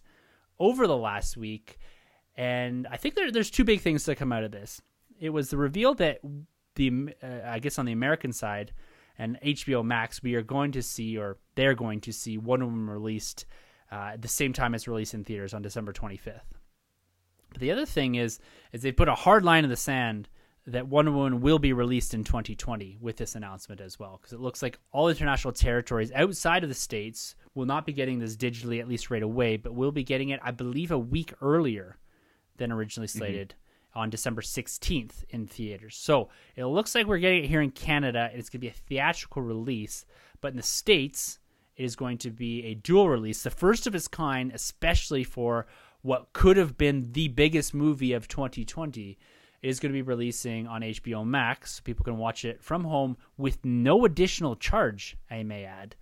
over 0.59 0.87
the 0.87 0.95
last 0.95 1.35
week, 1.35 1.77
and 2.37 2.87
I 2.89 2.95
think 2.95 3.15
there, 3.15 3.33
there's 3.33 3.51
two 3.51 3.65
big 3.65 3.81
things 3.81 4.05
that 4.05 4.15
come 4.15 4.31
out 4.31 4.45
of 4.45 4.51
this. 4.51 4.81
It 5.19 5.31
was 5.31 5.49
the 5.49 5.57
reveal 5.57 5.93
that 5.95 6.21
the 6.77 7.13
uh, 7.21 7.41
I 7.45 7.59
guess 7.59 7.77
on 7.77 7.85
the 7.85 7.91
American 7.91 8.31
side 8.31 8.71
and 9.17 9.37
HBO 9.43 9.83
Max, 9.83 10.23
we 10.23 10.35
are 10.35 10.43
going 10.43 10.71
to 10.73 10.81
see, 10.81 11.17
or 11.17 11.37
they're 11.55 11.75
going 11.75 12.01
to 12.01 12.13
see, 12.13 12.37
one 12.37 12.61
of 12.61 12.69
them 12.69 12.89
released 12.89 13.45
uh, 13.91 14.11
at 14.13 14.21
the 14.21 14.27
same 14.27 14.53
time 14.53 14.75
it's 14.75 14.87
released 14.87 15.13
in 15.13 15.23
theaters 15.23 15.53
on 15.53 15.61
December 15.61 15.93
25th. 15.93 16.41
But 17.49 17.61
the 17.61 17.71
other 17.71 17.85
thing 17.85 18.15
is, 18.15 18.39
is 18.71 18.81
they 18.81 18.91
put 18.91 19.07
a 19.07 19.15
hard 19.15 19.43
line 19.43 19.63
in 19.63 19.69
the 19.69 19.75
sand 19.75 20.29
that 20.67 20.87
Wonder 20.87 21.11
Woman 21.11 21.39
will 21.39 21.59
be 21.59 21.71
released 21.71 22.13
in 22.13 22.25
2020 22.25 22.97
with 22.99 23.15
this 23.15 23.35
announcement 23.35 23.79
as 23.79 23.97
well, 23.97 24.19
because 24.21 24.33
it 24.33 24.41
looks 24.41 24.61
like 24.61 24.77
all 24.91 25.07
international 25.07 25.53
territories 25.53 26.11
outside 26.13 26.63
of 26.63 26.69
the 26.69 26.75
states 26.75 27.35
will 27.55 27.65
not 27.65 27.85
be 27.85 27.93
getting 27.93 28.19
this 28.19 28.35
digitally 28.35 28.81
at 28.81 28.87
least 28.87 29.09
right 29.09 29.23
away, 29.23 29.55
but 29.55 29.73
will 29.73 29.93
be 29.93 30.03
getting 30.03 30.29
it, 30.29 30.41
I 30.43 30.51
believe, 30.51 30.91
a 30.91 30.99
week 30.99 31.33
earlier 31.41 31.97
than 32.57 32.71
originally 32.73 33.07
mm-hmm. 33.07 33.17
slated 33.17 33.49
mm-hmm. 33.49 33.66
On 33.97 34.11
December 34.11 34.41
16th 34.41 35.23
in 35.29 35.47
theaters. 35.47 35.97
So 35.97 36.29
it 36.55 36.65
looks 36.65 36.93
like 36.93 37.07
we're 37.07 37.17
getting 37.17 37.43
it 37.43 37.47
here 37.47 37.61
in 37.61 37.71
Canada. 37.71 38.29
It's 38.31 38.49
going 38.49 38.59
to 38.59 38.67
be 38.67 38.69
a 38.69 38.71
theatrical 38.71 39.41
release, 39.41 40.05
but 40.39 40.51
in 40.51 40.57
the 40.57 40.63
states, 40.63 41.39
it 41.75 41.83
is 41.83 41.95
going 41.95 42.19
to 42.19 42.29
be 42.29 42.63
a 42.65 42.75
dual 42.75 43.09
release, 43.09 43.41
the 43.41 43.49
first 43.49 43.87
of 43.87 43.95
its 43.95 44.07
kind, 44.07 44.51
especially 44.53 45.23
for 45.23 45.65
what 46.01 46.31
could 46.31 46.57
have 46.57 46.77
been 46.77 47.11
the 47.11 47.27
biggest 47.29 47.73
movie 47.73 48.13
of 48.13 48.27
2020 48.27 49.17
is 49.63 49.79
going 49.79 49.91
to 49.91 49.97
be 49.97 50.03
releasing 50.03 50.67
on 50.67 50.81
HBO 50.81 51.25
Max. 51.25 51.79
People 51.79 52.05
can 52.05 52.17
watch 52.17 52.45
it 52.45 52.61
from 52.63 52.83
home 52.83 53.17
with 53.35 53.65
no 53.65 54.05
additional 54.05 54.55
charge, 54.55 55.17
I 55.29 55.41
may 55.41 55.65
add, 55.65 55.95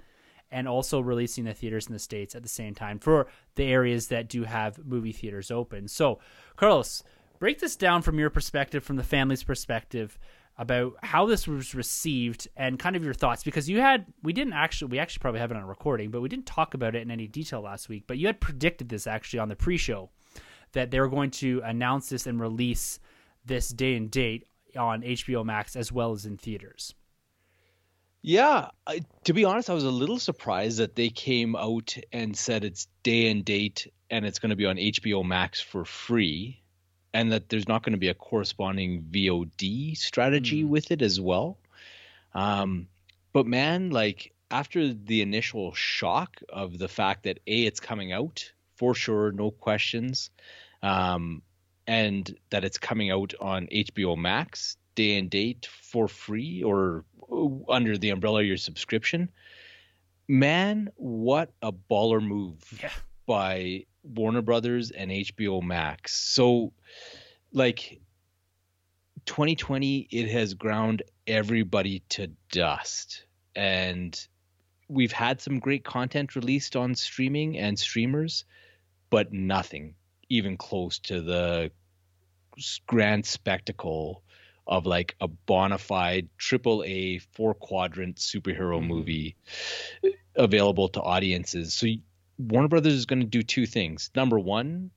and 0.51 0.67
also 0.67 0.99
releasing 0.99 1.45
the 1.45 1.53
theaters 1.53 1.87
in 1.87 1.93
the 1.93 1.99
States 1.99 2.35
at 2.35 2.43
the 2.43 2.49
same 2.49 2.75
time 2.75 2.99
for 2.99 3.27
the 3.55 3.63
areas 3.63 4.07
that 4.09 4.27
do 4.27 4.43
have 4.43 4.85
movie 4.85 5.13
theaters 5.13 5.49
open. 5.49 5.87
So, 5.87 6.19
Carlos, 6.57 7.01
break 7.39 7.59
this 7.59 7.75
down 7.75 8.01
from 8.01 8.19
your 8.19 8.29
perspective, 8.29 8.83
from 8.83 8.95
the 8.95 9.03
family's 9.03 9.43
perspective 9.43 10.17
about 10.57 10.93
how 11.03 11.25
this 11.25 11.47
was 11.47 11.75
received 11.75 12.47
and 12.55 12.79
kind 12.79 12.95
of 12.95 13.03
your 13.03 13.13
thoughts 13.13 13.43
because 13.43 13.69
you 13.69 13.81
had 13.81 14.05
we 14.23 14.31
didn't 14.31 14.53
actually 14.53 14.87
we 14.89 14.99
actually 14.99 15.19
probably 15.19 15.41
have 15.41 15.51
it 15.51 15.57
on 15.57 15.63
a 15.63 15.67
recording 15.67 16.09
but 16.11 16.21
we 16.21 16.29
didn't 16.29 16.45
talk 16.45 16.73
about 16.73 16.95
it 16.95 17.01
in 17.01 17.11
any 17.11 17.27
detail 17.27 17.59
last 17.59 17.89
week 17.89 18.05
but 18.07 18.17
you 18.17 18.25
had 18.25 18.39
predicted 18.39 18.87
this 18.87 19.05
actually 19.05 19.37
on 19.37 19.49
the 19.49 19.55
pre-show 19.55 20.09
that 20.71 20.91
they 20.91 20.99
were 20.99 21.09
going 21.09 21.31
to 21.31 21.61
announce 21.65 22.09
this 22.09 22.27
and 22.27 22.39
release 22.39 22.99
this 23.43 23.69
day 23.69 23.95
and 23.95 24.11
date 24.11 24.45
on 24.77 25.01
HBO 25.01 25.43
Max 25.43 25.75
as 25.75 25.91
well 25.91 26.11
as 26.11 26.25
in 26.25 26.37
theaters. 26.37 26.93
Yeah, 28.21 28.69
I, 28.87 29.01
to 29.25 29.33
be 29.33 29.45
honest, 29.45 29.69
I 29.69 29.73
was 29.73 29.83
a 29.83 29.91
little 29.91 30.19
surprised 30.19 30.79
that 30.79 30.95
they 30.95 31.09
came 31.09 31.55
out 31.55 31.95
and 32.11 32.35
said 32.35 32.63
it's 32.63 32.87
day 33.03 33.29
and 33.29 33.45
date 33.45 33.87
and 34.09 34.25
it's 34.25 34.39
going 34.39 34.49
to 34.49 34.55
be 34.55 34.65
on 34.65 34.77
HBO 34.77 35.23
Max 35.23 35.61
for 35.61 35.85
free 35.85 36.61
and 37.15 37.31
that 37.31 37.47
there's 37.47 37.67
not 37.69 37.81
going 37.81 37.93
to 37.93 37.97
be 37.97 38.09
a 38.09 38.13
corresponding 38.13 39.01
VOD 39.09 39.95
strategy 39.95 40.65
mm. 40.65 40.67
with 40.67 40.91
it 40.91 41.01
as 41.01 41.19
well. 41.19 41.57
Um, 42.33 42.89
but 43.31 43.47
man, 43.47 43.89
like 43.89 44.33
after 44.51 44.93
the 44.93 45.21
initial 45.21 45.73
shock 45.73 46.41
of 46.49 46.77
the 46.77 46.89
fact 46.89 47.23
that 47.23 47.39
A, 47.47 47.65
it's 47.65 47.79
coming 47.79 48.11
out 48.11 48.51
for 48.75 48.93
sure, 48.93 49.31
no 49.31 49.49
questions. 49.49 50.29
Um, 50.83 51.41
and 51.87 52.37
that 52.49 52.65
it's 52.65 52.77
coming 52.77 53.11
out 53.11 53.33
on 53.39 53.67
HBO 53.67 54.17
Max 54.17 54.75
day 54.95 55.17
and 55.17 55.29
date 55.29 55.69
for 55.83 56.09
free 56.09 56.63
or 56.63 57.05
under 57.69 57.97
the 57.97 58.09
umbrella 58.09 58.41
of 58.41 58.45
your 58.45 58.57
subscription. 58.57 59.31
Man, 60.27 60.89
what 60.97 61.53
a 61.61 61.71
baller 61.71 62.21
move 62.21 62.59
yeah. 62.81 62.89
by 63.25 63.85
Warner 64.05 64.41
Brothers 64.41 64.91
and 64.91 65.11
HBO 65.11 65.61
Max. 65.61 66.15
So, 66.15 66.73
like, 67.51 67.99
2020, 69.25 70.07
it 70.11 70.29
has 70.29 70.53
ground 70.53 71.03
everybody 71.27 72.03
to 72.09 72.27
dust. 72.51 73.25
And 73.55 74.19
we've 74.87 75.11
had 75.11 75.41
some 75.41 75.59
great 75.59 75.83
content 75.83 76.35
released 76.35 76.75
on 76.75 76.95
streaming 76.95 77.57
and 77.57 77.77
streamers, 77.77 78.45
but 79.09 79.33
nothing 79.33 79.95
even 80.29 80.57
close 80.57 80.99
to 80.99 81.21
the 81.21 81.71
grand 82.87 83.25
spectacle 83.25 84.23
of 84.67 84.85
like 84.85 85.15
a 85.21 85.27
bona 85.27 85.77
fide 85.77 86.27
triple 86.37 86.83
A 86.85 87.19
four 87.19 87.53
quadrant 87.53 88.17
superhero 88.17 88.79
mm-hmm. 88.79 88.87
movie 88.87 89.35
available 90.35 90.89
to 90.89 91.01
audiences. 91.01 91.73
So 91.73 91.87
Warner 92.37 92.67
Brothers 92.67 92.93
is 92.93 93.05
going 93.05 93.21
to 93.21 93.25
do 93.25 93.43
two 93.43 93.65
things. 93.65 94.11
Number 94.15 94.37
one, 94.37 94.91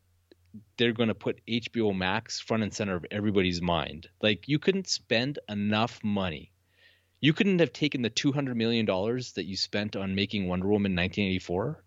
they're 0.77 0.93
going 0.93 1.09
to 1.09 1.15
put 1.15 1.41
HBO 1.47 1.97
Max 1.97 2.41
front 2.41 2.63
and 2.63 2.75
center 2.75 2.97
of 2.97 3.07
everybody's 3.11 3.63
mind. 3.63 4.09
Like 4.21 4.49
you 4.49 4.59
couldn't 4.59 4.89
spend 4.89 5.39
enough 5.49 6.03
money. 6.03 6.53
You 7.21 7.33
couldn't 7.33 7.59
have 7.59 7.73
taken 7.73 8.03
the 8.03 8.11
200 8.11 8.57
million 8.57 8.87
dollars 8.87 9.33
that 9.33 9.45
you 9.45 9.57
spent 9.57 9.97
on 9.97 10.15
making 10.15 10.49
Wonder 10.49 10.69
Woman 10.69 10.95
1984 10.95 11.83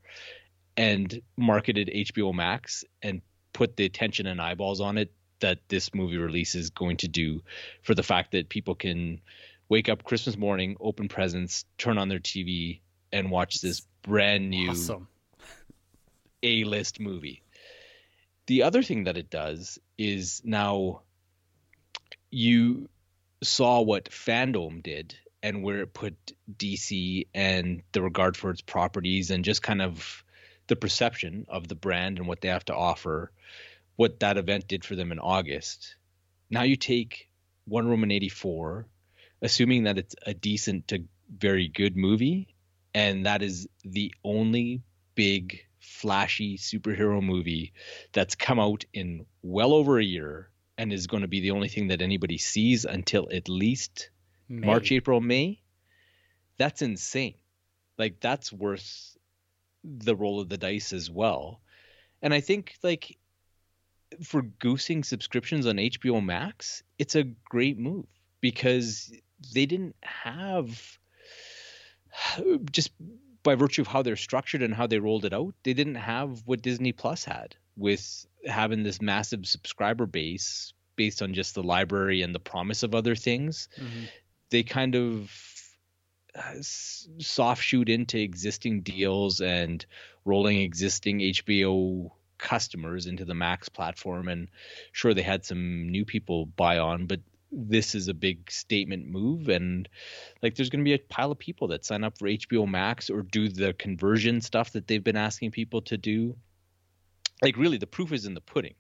and 0.78 1.22
marketed 1.38 1.90
HBO 1.94 2.34
Max 2.34 2.84
and 3.02 3.22
put 3.54 3.76
the 3.76 3.86
attention 3.86 4.28
and 4.28 4.42
eyeballs 4.42 4.82
on 4.82 4.98
it 4.98 5.14
that 5.40 5.60
this 5.68 5.94
movie 5.94 6.18
release 6.18 6.56
is 6.56 6.70
going 6.70 6.98
to 6.98 7.08
do 7.08 7.42
for 7.82 7.96
the 7.96 8.04
fact 8.04 8.32
that 8.32 8.50
people 8.50 8.76
can 8.76 9.22
wake 9.70 9.90
up 9.90 10.04
Christmas 10.04 10.38
morning, 10.38 10.78
open 10.80 11.08
presents, 11.08 11.66
turn 11.78 11.98
on 11.98 12.10
their 12.10 12.20
TV, 12.20 12.82
and 13.12 13.32
watch 13.32 13.62
this 13.62 13.82
brand 14.04 14.50
new 14.50 14.72
awesome. 14.72 15.08
A-list 16.44 17.00
movie. 17.00 17.42
The 18.48 18.64
other 18.64 18.84
thing 18.84 19.06
that 19.06 19.18
it 19.18 19.30
does 19.30 19.80
is 19.98 20.42
now 20.44 21.02
you 22.30 22.90
saw 23.44 23.82
what 23.82 24.06
FanDome 24.06 24.84
did 24.84 25.16
and 25.44 25.64
where 25.64 25.80
it 25.80 25.94
put 25.94 26.16
DC 26.56 27.28
and 27.34 27.82
the 27.92 28.02
regard 28.02 28.38
for 28.38 28.52
its 28.52 28.62
properties 28.62 29.32
and 29.32 29.44
just 29.44 29.64
kind 29.64 29.82
of 29.82 30.24
the 30.68 30.76
perception 30.76 31.46
of 31.50 31.68
the 31.68 31.76
brand 31.76 32.20
and 32.20 32.28
what 32.28 32.42
they 32.42 32.48
have 32.48 32.66
to 32.66 32.76
offer, 32.76 33.32
what 33.96 34.20
that 34.20 34.38
event 34.38 34.68
did 34.68 34.86
for 34.86 34.96
them 34.96 35.12
in 35.12 35.20
August. 35.20 35.96
Now 36.50 36.64
you 36.64 36.76
take 36.76 37.30
Wonder 37.68 37.92
Woman 37.92 38.12
84, 38.12 38.86
assuming 39.42 39.84
that 39.84 39.98
it's 39.98 40.16
a 40.26 40.34
decent 40.34 40.88
to 40.90 41.04
very 41.36 41.68
good 41.68 41.96
movie, 41.96 42.56
and 42.94 43.26
that 43.26 43.42
is 43.42 43.68
the 43.84 44.14
only 44.24 44.82
big 45.16 45.62
flashy 45.82 46.58
superhero 46.58 47.22
movie 47.22 47.74
that's 48.14 48.36
come 48.36 48.60
out 48.60 48.86
in 48.94 49.26
well 49.42 49.74
over 49.74 50.00
a 50.00 50.04
year 50.04 50.50
and 50.78 50.94
is 50.94 51.08
going 51.08 51.22
to 51.22 51.28
be 51.28 51.42
the 51.42 51.52
only 51.52 51.68
thing 51.68 51.88
that 51.88 52.02
anybody 52.02 52.38
sees 52.38 52.86
until 52.86 53.28
at 53.32 53.50
least 53.50 54.10
May. 54.48 54.68
March, 54.68 54.92
April, 54.92 55.22
May. 55.22 55.62
That's 56.58 56.82
insane. 56.82 57.36
Like 57.98 58.20
that's 58.20 58.52
worth 58.52 59.18
the 59.84 60.16
roll 60.16 60.40
of 60.40 60.50
the 60.50 60.58
dice 60.58 60.94
as 60.94 61.10
well. 61.10 61.62
And 62.22 62.34
I 62.34 62.42
think 62.42 62.76
like 62.84 63.18
for 64.24 64.42
goosing 64.42 65.04
subscriptions 65.04 65.66
on 65.66 65.78
HBO 65.78 66.24
Max, 66.24 66.84
it's 67.00 67.16
a 67.16 67.24
great 67.24 67.78
move 67.78 68.06
because 68.42 69.12
they 69.54 69.66
didn't 69.66 69.96
have 70.02 71.00
just 72.72 72.92
by 73.44 73.56
virtue 73.56 73.82
of 73.82 73.88
how 73.88 74.02
they're 74.02 74.16
structured 74.16 74.62
and 74.62 74.74
how 74.74 74.88
they 74.88 75.00
rolled 75.00 75.26
it 75.26 75.34
out, 75.34 75.54
they 75.64 75.74
didn't 75.74 75.96
have 75.96 76.42
what 76.46 76.62
Disney 76.62 76.92
Plus 76.92 77.24
had 77.24 77.56
with 77.76 78.26
having 78.46 78.84
this 78.84 79.02
massive 79.02 79.46
subscriber 79.48 80.06
base 80.06 80.74
based 80.96 81.22
on 81.22 81.34
just 81.34 81.56
the 81.56 81.64
library 81.64 82.22
and 82.22 82.36
the 82.36 82.40
promise 82.40 82.84
of 82.84 82.94
other 82.94 83.16
things. 83.16 83.70
Mm-hmm. 83.80 84.06
They 84.50 84.64
kind 84.64 84.96
of 84.96 85.32
soft 86.62 87.64
shoot 87.64 87.90
into 87.90 88.20
existing 88.20 88.82
deals 88.82 89.42
and 89.42 89.86
rolling 90.26 90.62
existing 90.62 91.20
HBO 91.20 92.12
customers 92.38 93.06
into 93.06 93.26
the 93.26 93.34
Max 93.34 93.70
platform. 93.70 94.28
And 94.28 94.50
sure, 94.92 95.14
they 95.14 95.22
had 95.22 95.46
some 95.46 95.90
new 95.90 96.06
people 96.06 96.46
buy 96.46 96.80
on, 96.80 97.06
but 97.06 97.20
this 97.52 97.96
is 97.96 98.08
a 98.08 98.14
big 98.14 98.50
statement 98.50 99.08
move. 99.08 99.50
And 99.50 99.88
like, 100.42 100.56
there's 100.56 100.70
going 100.70 100.84
to 100.84 100.90
be 100.90 100.94
a 100.94 101.00
pile 101.00 101.32
of 101.32 101.40
people 101.40 101.70
that 101.70 101.86
sign 101.86 102.04
up 102.04 102.18
for 102.18 102.28
HBO 102.28 102.68
Max 102.68 103.10
or 103.10 103.22
do 103.22 103.50
the 103.50 103.74
conversion 103.74 104.42
stuff 104.42 104.72
that 104.72 104.88
they've 104.88 105.04
been 105.04 105.18
asking 105.18 105.52
people 105.52 105.82
to 105.84 105.98
do. 105.98 106.36
Like, 107.42 107.58
really, 107.58 107.78
the 107.78 107.88
proof 107.88 108.12
is 108.12 108.26
in 108.26 108.34
the 108.34 108.42
pudding. 108.42 108.76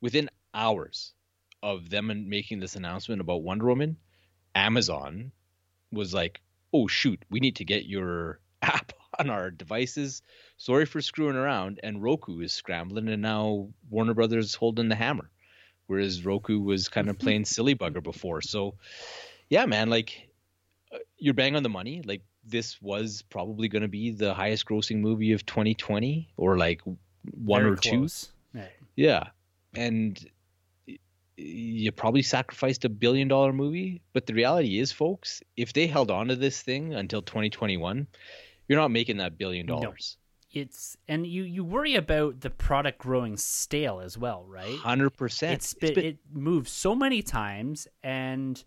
Within 0.00 0.30
hours 0.54 1.12
of 1.62 1.90
them 1.90 2.28
making 2.28 2.60
this 2.60 2.76
announcement 2.76 3.20
about 3.20 3.42
Wonder 3.42 3.66
Woman, 3.66 3.96
Amazon 4.54 5.32
was 5.90 6.14
like, 6.14 6.40
oh 6.72 6.86
shoot, 6.86 7.24
we 7.30 7.40
need 7.40 7.56
to 7.56 7.64
get 7.64 7.86
your 7.86 8.40
app 8.62 8.92
on 9.18 9.30
our 9.30 9.50
devices. 9.50 10.22
Sorry 10.56 10.84
for 10.84 11.00
screwing 11.00 11.36
around. 11.36 11.80
And 11.82 12.02
Roku 12.02 12.40
is 12.40 12.52
scrambling, 12.52 13.08
and 13.08 13.22
now 13.22 13.68
Warner 13.90 14.14
Brothers 14.14 14.54
holding 14.54 14.88
the 14.88 14.94
hammer, 14.94 15.30
whereas 15.88 16.24
Roku 16.24 16.60
was 16.60 16.88
kind 16.88 17.10
of 17.10 17.18
playing 17.18 17.44
silly 17.44 17.74
bugger 17.74 18.02
before. 18.02 18.40
So, 18.40 18.74
yeah, 19.50 19.66
man, 19.66 19.90
like 19.90 20.28
uh, 20.92 20.98
you're 21.18 21.34
bang 21.34 21.56
on 21.56 21.64
the 21.64 21.68
money. 21.68 22.02
Like 22.04 22.22
this 22.44 22.80
was 22.80 23.22
probably 23.22 23.68
going 23.68 23.82
to 23.82 23.88
be 23.88 24.12
the 24.12 24.32
highest 24.32 24.66
grossing 24.66 25.00
movie 25.00 25.32
of 25.32 25.44
2020, 25.44 26.28
or 26.36 26.56
like 26.56 26.80
one 27.34 27.62
Very 27.62 27.72
or 27.72 27.76
close. 27.76 28.30
two. 28.52 28.60
Right. 28.60 28.70
Yeah, 28.94 29.24
and 29.74 30.18
you 31.36 31.92
probably 31.92 32.22
sacrificed 32.22 32.84
a 32.84 32.88
billion 32.88 33.28
dollar 33.28 33.52
movie. 33.52 34.02
But 34.12 34.26
the 34.26 34.34
reality 34.34 34.78
is, 34.78 34.92
folks, 34.92 35.42
if 35.56 35.72
they 35.72 35.86
held 35.86 36.10
on 36.10 36.28
to 36.28 36.36
this 36.36 36.62
thing 36.62 36.94
until 36.94 37.22
2021, 37.22 38.06
you're 38.66 38.78
not 38.78 38.90
making 38.90 39.18
that 39.18 39.38
billion 39.38 39.66
dollars. 39.66 40.16
It's 40.50 40.96
and 41.06 41.26
you 41.26 41.42
you 41.42 41.62
worry 41.62 41.94
about 41.94 42.40
the 42.40 42.50
product 42.50 42.98
growing 42.98 43.36
stale 43.36 44.00
as 44.00 44.16
well, 44.16 44.44
right? 44.48 44.78
Hundred 44.78 45.10
percent. 45.10 45.54
It's 45.54 45.74
been, 45.74 45.98
it 45.98 46.18
moves 46.32 46.70
so 46.70 46.94
many 46.94 47.22
times, 47.22 47.86
and 48.02 48.62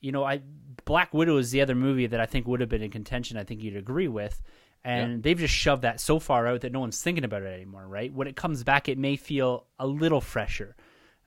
you 0.00 0.12
know, 0.12 0.24
I 0.24 0.42
Black 0.84 1.14
Widow 1.14 1.38
is 1.38 1.50
the 1.50 1.62
other 1.62 1.74
movie 1.74 2.06
that 2.06 2.20
I 2.20 2.26
think 2.26 2.46
would 2.46 2.60
have 2.60 2.68
been 2.68 2.82
in 2.82 2.90
contention. 2.90 3.36
I 3.36 3.44
think 3.44 3.62
you'd 3.62 3.76
agree 3.76 4.08
with, 4.08 4.42
and 4.84 5.12
yeah. 5.12 5.18
they've 5.22 5.38
just 5.38 5.54
shoved 5.54 5.82
that 5.82 6.00
so 6.00 6.18
far 6.18 6.46
out 6.46 6.60
that 6.60 6.72
no 6.72 6.80
one's 6.80 7.00
thinking 7.00 7.24
about 7.24 7.42
it 7.42 7.52
anymore, 7.52 7.86
right? 7.86 8.12
When 8.12 8.28
it 8.28 8.36
comes 8.36 8.62
back, 8.62 8.88
it 8.88 8.98
may 8.98 9.16
feel 9.16 9.66
a 9.78 9.86
little 9.86 10.20
fresher. 10.20 10.76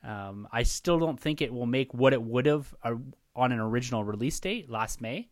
Um, 0.04 0.48
I 0.52 0.62
still 0.62 0.98
don't 0.98 1.20
think 1.20 1.42
it 1.42 1.52
will 1.52 1.66
make 1.66 1.92
what 1.92 2.12
it 2.12 2.22
would 2.22 2.46
have 2.46 2.74
uh, 2.82 2.94
on 3.34 3.52
an 3.52 3.58
original 3.58 4.04
release 4.04 4.38
date 4.40 4.70
last 4.70 5.00
May 5.00 5.28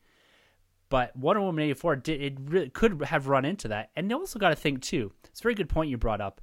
but 0.88 1.14
Wonder 1.16 1.42
Woman 1.42 1.64
84 1.64 1.96
did 1.96 2.22
it 2.22 2.36
really 2.40 2.70
could 2.70 3.02
have 3.02 3.28
run 3.28 3.44
into 3.44 3.68
that. 3.68 3.90
And 3.96 4.10
you 4.10 4.16
also 4.16 4.38
got 4.38 4.50
to 4.50 4.56
think 4.56 4.82
too. 4.82 5.12
It's 5.24 5.40
a 5.40 5.42
very 5.42 5.54
good 5.54 5.68
point 5.68 5.90
you 5.90 5.98
brought 5.98 6.20
up 6.20 6.40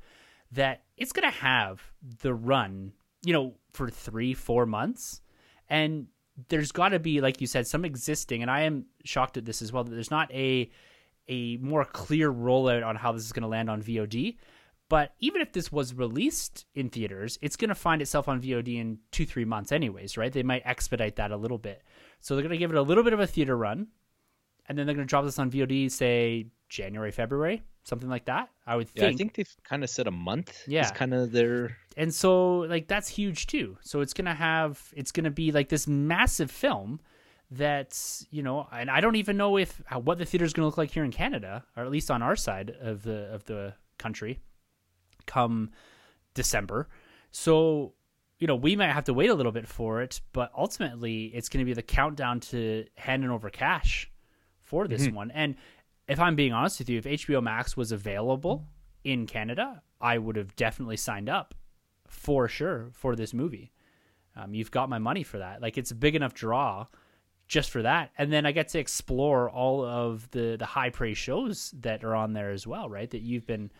that 0.51 0.83
it's 0.97 1.11
going 1.11 1.29
to 1.29 1.37
have 1.37 1.81
the 2.21 2.33
run, 2.33 2.93
you 3.23 3.33
know, 3.33 3.55
for 3.73 3.89
3 3.89 4.33
4 4.33 4.65
months. 4.65 5.21
And 5.69 6.07
there's 6.49 6.71
got 6.71 6.89
to 6.89 6.99
be 6.99 7.21
like 7.21 7.41
you 7.41 7.47
said 7.47 7.65
some 7.65 7.85
existing 7.85 8.41
and 8.41 8.51
I 8.51 8.61
am 8.61 8.85
shocked 9.03 9.37
at 9.37 9.45
this 9.45 9.61
as 9.61 9.71
well 9.71 9.85
that 9.85 9.91
there's 9.91 10.11
not 10.11 10.31
a 10.33 10.69
a 11.27 11.57
more 11.57 11.85
clear 11.85 12.31
rollout 12.31 12.85
on 12.85 12.95
how 12.95 13.11
this 13.11 13.23
is 13.23 13.31
going 13.31 13.43
to 13.43 13.47
land 13.47 13.69
on 13.69 13.81
VOD. 13.81 14.37
But 14.87 15.13
even 15.19 15.41
if 15.41 15.51
this 15.51 15.71
was 15.71 15.95
released 15.95 16.65
in 16.75 16.89
theaters, 16.89 17.39
it's 17.41 17.55
going 17.55 17.69
to 17.69 17.75
find 17.75 18.01
itself 18.01 18.27
on 18.27 18.41
VOD 18.41 18.79
in 18.79 18.99
two, 19.11 19.25
three 19.25 19.45
months, 19.45 19.71
anyways, 19.71 20.17
right? 20.17 20.31
They 20.31 20.43
might 20.43 20.61
expedite 20.63 21.15
that 21.15 21.31
a 21.31 21.37
little 21.37 21.57
bit. 21.57 21.81
So 22.19 22.35
they're 22.35 22.43
going 22.43 22.51
to 22.51 22.57
give 22.57 22.69
it 22.69 22.77
a 22.77 22.83
little 22.83 23.03
bit 23.03 23.13
of 23.13 23.19
a 23.19 23.25
theater 23.25 23.57
run, 23.57 23.87
and 24.67 24.77
then 24.77 24.85
they're 24.85 24.95
going 24.95 25.07
to 25.07 25.09
drop 25.09 25.25
this 25.25 25.39
on 25.39 25.51
VOD, 25.51 25.91
say 25.91 26.47
January, 26.69 27.11
February, 27.11 27.63
something 27.83 28.09
like 28.09 28.25
that. 28.25 28.49
I 28.65 28.75
would 28.75 28.89
think. 28.89 29.03
Yeah, 29.03 29.09
I 29.09 29.13
think 29.13 29.35
they've 29.35 29.55
kind 29.63 29.83
of 29.83 29.89
said 29.89 30.07
a 30.07 30.11
month. 30.11 30.63
Yeah, 30.67 30.81
it's 30.81 30.91
kind 30.91 31.13
of 31.13 31.31
their. 31.31 31.77
And 31.97 32.13
so, 32.13 32.59
like, 32.59 32.87
that's 32.87 33.07
huge 33.07 33.47
too. 33.47 33.77
So 33.81 34.01
it's 34.01 34.13
going 34.13 34.25
to 34.25 34.33
have, 34.33 34.81
it's 34.95 35.11
going 35.11 35.23
to 35.25 35.31
be 35.31 35.51
like 35.51 35.69
this 35.69 35.87
massive 35.87 36.51
film 36.51 36.99
that's 37.51 38.25
you 38.31 38.41
know, 38.41 38.67
and 38.71 38.89
I 38.89 39.01
don't 39.01 39.15
even 39.15 39.37
know 39.37 39.57
if 39.57 39.81
what 39.93 40.17
the 40.17 40.25
theater 40.25 40.45
is 40.45 40.53
going 40.53 40.63
to 40.63 40.65
look 40.65 40.77
like 40.77 40.91
here 40.91 41.03
in 41.03 41.11
Canada, 41.11 41.63
or 41.77 41.83
at 41.83 41.91
least 41.91 42.09
on 42.09 42.21
our 42.21 42.35
side 42.35 42.75
of 42.81 43.03
the 43.03 43.31
of 43.33 43.45
the 43.45 43.73
country, 43.97 44.39
come 45.25 45.71
December. 46.33 46.89
So 47.31 47.93
you 48.39 48.47
know, 48.47 48.55
we 48.55 48.75
might 48.75 48.91
have 48.91 49.05
to 49.05 49.13
wait 49.13 49.29
a 49.29 49.33
little 49.33 49.51
bit 49.51 49.67
for 49.67 50.01
it, 50.01 50.19
but 50.33 50.51
ultimately, 50.57 51.25
it's 51.27 51.47
going 51.47 51.63
to 51.63 51.65
be 51.65 51.73
the 51.73 51.81
countdown 51.81 52.39
to 52.41 52.85
handing 52.95 53.29
over 53.29 53.49
cash 53.49 54.11
for 54.65 54.87
this 54.87 55.07
mm-hmm. 55.07 55.15
one. 55.15 55.31
And 55.31 55.55
if 56.07 56.19
I'm 56.19 56.35
being 56.35 56.53
honest 56.53 56.79
with 56.79 56.89
you, 56.89 56.97
if 56.97 57.05
HBO 57.05 57.41
Max 57.41 57.77
was 57.77 57.91
available 57.91 58.65
in 59.03 59.25
Canada, 59.25 59.81
I 60.01 60.17
would 60.17 60.35
have 60.35 60.55
definitely 60.55 60.97
signed 60.97 61.29
up 61.29 61.55
for 62.07 62.47
sure 62.47 62.89
for 62.91 63.15
this 63.15 63.33
movie. 63.33 63.71
Um, 64.35 64.53
you've 64.53 64.71
got 64.71 64.89
my 64.89 64.99
money 64.99 65.23
for 65.23 65.39
that. 65.39 65.61
Like 65.61 65.77
it's 65.77 65.91
a 65.91 65.95
big 65.95 66.15
enough 66.15 66.33
draw 66.33 66.87
just 67.47 67.69
for 67.69 67.83
that, 67.83 68.09
and 68.17 68.33
then 68.33 68.45
I 68.45 68.51
get 68.51 68.69
to 68.69 68.79
explore 68.79 69.49
all 69.49 69.85
of 69.85 70.29
the 70.31 70.55
the 70.57 70.65
high 70.65 70.89
praise 70.89 71.17
shows 71.17 71.73
that 71.81 72.03
are 72.03 72.15
on 72.15 72.33
there 72.33 72.49
as 72.49 72.65
well, 72.65 72.89
right? 72.89 73.09
That 73.09 73.21
you've 73.21 73.45
been 73.45 73.71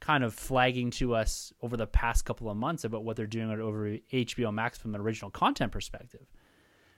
kind 0.00 0.22
of 0.22 0.34
flagging 0.34 0.90
to 0.90 1.14
us 1.14 1.52
over 1.62 1.76
the 1.78 1.86
past 1.86 2.26
couple 2.26 2.50
of 2.50 2.56
months 2.56 2.84
about 2.84 3.04
what 3.04 3.16
they're 3.16 3.26
doing 3.26 3.50
over 3.50 3.96
HBO 4.12 4.52
Max 4.52 4.76
from 4.76 4.94
an 4.94 5.00
original 5.00 5.30
content 5.30 5.72
perspective. 5.72 6.26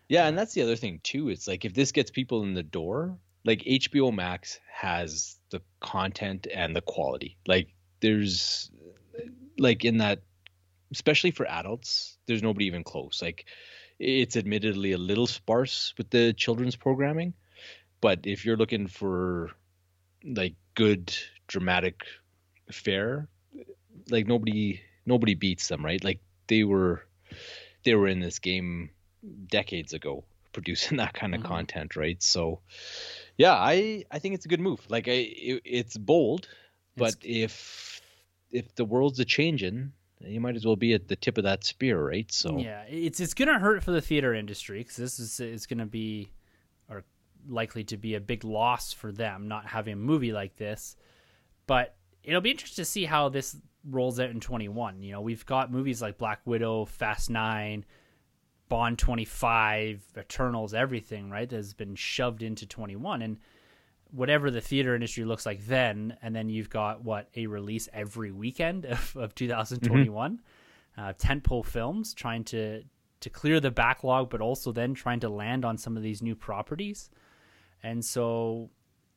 Yeah, 0.08 0.26
and 0.26 0.36
that's 0.36 0.54
the 0.54 0.62
other 0.62 0.76
thing 0.76 1.00
too. 1.04 1.28
It's 1.28 1.46
like 1.46 1.64
if 1.64 1.74
this 1.74 1.92
gets 1.92 2.10
people 2.10 2.42
in 2.42 2.54
the 2.54 2.62
door, 2.62 3.16
like 3.46 3.62
HBO 3.62 4.12
Max 4.12 4.60
has 4.70 5.36
the 5.50 5.62
content 5.80 6.46
and 6.52 6.74
the 6.74 6.82
quality. 6.82 7.38
Like 7.46 7.68
there's 8.00 8.70
like 9.56 9.84
in 9.84 9.98
that 9.98 10.20
especially 10.92 11.30
for 11.30 11.46
adults, 11.46 12.18
there's 12.26 12.42
nobody 12.42 12.66
even 12.66 12.84
close. 12.84 13.22
Like 13.22 13.46
it's 13.98 14.36
admittedly 14.36 14.92
a 14.92 14.98
little 14.98 15.26
sparse 15.26 15.94
with 15.96 16.10
the 16.10 16.32
children's 16.32 16.76
programming, 16.76 17.32
but 18.00 18.20
if 18.24 18.44
you're 18.44 18.56
looking 18.56 18.88
for 18.88 19.50
like 20.24 20.54
good 20.74 21.16
dramatic 21.46 22.00
fare, 22.70 23.28
like 24.10 24.26
nobody 24.26 24.80
nobody 25.06 25.34
beats 25.34 25.68
them, 25.68 25.84
right? 25.84 26.02
Like 26.02 26.20
they 26.48 26.64
were 26.64 27.06
they 27.84 27.94
were 27.94 28.08
in 28.08 28.20
this 28.20 28.40
game 28.40 28.90
decades 29.48 29.92
ago 29.92 30.24
producing 30.52 30.98
that 30.98 31.14
kind 31.14 31.34
of 31.34 31.40
mm-hmm. 31.42 31.48
content, 31.48 31.96
right? 31.96 32.22
So 32.22 32.60
yeah, 33.36 33.54
I 33.54 34.04
I 34.10 34.18
think 34.18 34.34
it's 34.34 34.44
a 34.44 34.48
good 34.48 34.60
move. 34.60 34.80
Like 34.88 35.08
I, 35.08 35.12
it, 35.12 35.62
it's 35.64 35.96
bold, 35.96 36.48
but 36.96 37.16
it's, 37.22 37.22
if 37.22 38.00
if 38.50 38.74
the 38.74 38.84
world's 38.84 39.18
a 39.20 39.24
changing, 39.24 39.92
you 40.20 40.40
might 40.40 40.56
as 40.56 40.64
well 40.64 40.76
be 40.76 40.94
at 40.94 41.08
the 41.08 41.16
tip 41.16 41.38
of 41.38 41.44
that 41.44 41.64
spear, 41.64 42.02
right? 42.02 42.30
So 42.32 42.58
yeah, 42.58 42.82
it's 42.88 43.20
it's 43.20 43.34
gonna 43.34 43.58
hurt 43.58 43.84
for 43.84 43.90
the 43.90 44.00
theater 44.00 44.34
industry 44.34 44.78
because 44.78 44.96
this 44.96 45.18
is 45.18 45.40
is 45.40 45.66
gonna 45.66 45.86
be 45.86 46.30
or 46.88 47.04
likely 47.48 47.84
to 47.84 47.96
be 47.96 48.14
a 48.14 48.20
big 48.20 48.44
loss 48.44 48.92
for 48.92 49.12
them 49.12 49.48
not 49.48 49.66
having 49.66 49.94
a 49.94 49.96
movie 49.96 50.32
like 50.32 50.56
this. 50.56 50.96
But 51.66 51.96
it'll 52.22 52.40
be 52.40 52.50
interesting 52.50 52.84
to 52.84 52.90
see 52.90 53.04
how 53.04 53.28
this 53.28 53.56
rolls 53.88 54.18
out 54.18 54.30
in 54.30 54.40
21. 54.40 55.02
You 55.02 55.12
know, 55.12 55.20
we've 55.20 55.44
got 55.46 55.70
movies 55.70 56.00
like 56.00 56.18
Black 56.18 56.40
Widow, 56.44 56.84
Fast 56.84 57.30
Nine, 57.30 57.84
Bond 58.68 58.98
25, 58.98 60.02
Eternals, 60.18 60.74
everything, 60.74 61.30
right, 61.30 61.48
that 61.48 61.56
has 61.56 61.74
been 61.74 61.94
shoved 61.94 62.42
into 62.42 62.66
21. 62.66 63.22
And 63.22 63.38
whatever 64.10 64.50
the 64.50 64.60
theater 64.60 64.94
industry 64.94 65.24
looks 65.24 65.46
like 65.46 65.66
then, 65.66 66.16
and 66.22 66.34
then 66.34 66.48
you've 66.48 66.70
got 66.70 67.04
what 67.04 67.28
a 67.36 67.46
release 67.46 67.88
every 67.92 68.32
weekend 68.32 68.84
of, 68.86 69.16
of 69.16 69.34
2021, 69.34 70.32
mm-hmm. 70.32 71.00
uh, 71.00 71.12
tentpole 71.14 71.64
films 71.64 72.14
trying 72.14 72.44
to 72.44 72.82
to 73.18 73.30
clear 73.30 73.60
the 73.60 73.70
backlog, 73.70 74.28
but 74.28 74.42
also 74.42 74.72
then 74.72 74.92
trying 74.92 75.20
to 75.20 75.28
land 75.28 75.64
on 75.64 75.78
some 75.78 75.96
of 75.96 76.02
these 76.02 76.20
new 76.20 76.36
properties. 76.36 77.08
And 77.82 78.04
so 78.04 78.68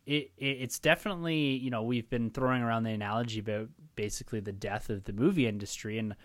it, 0.05 0.31
it, 0.38 0.57
it's 0.62 0.79
definitely 0.79 1.57
you 1.57 1.69
know 1.69 1.83
we've 1.83 2.09
been 2.09 2.29
throwing 2.29 2.62
around 2.62 2.83
the 2.83 2.91
analogy 2.91 3.39
about 3.39 3.69
basically 3.95 4.39
the 4.39 4.53
death 4.53 4.89
of 4.89 5.03
the 5.03 5.13
movie 5.13 5.47
industry, 5.47 5.97
and 5.99 6.15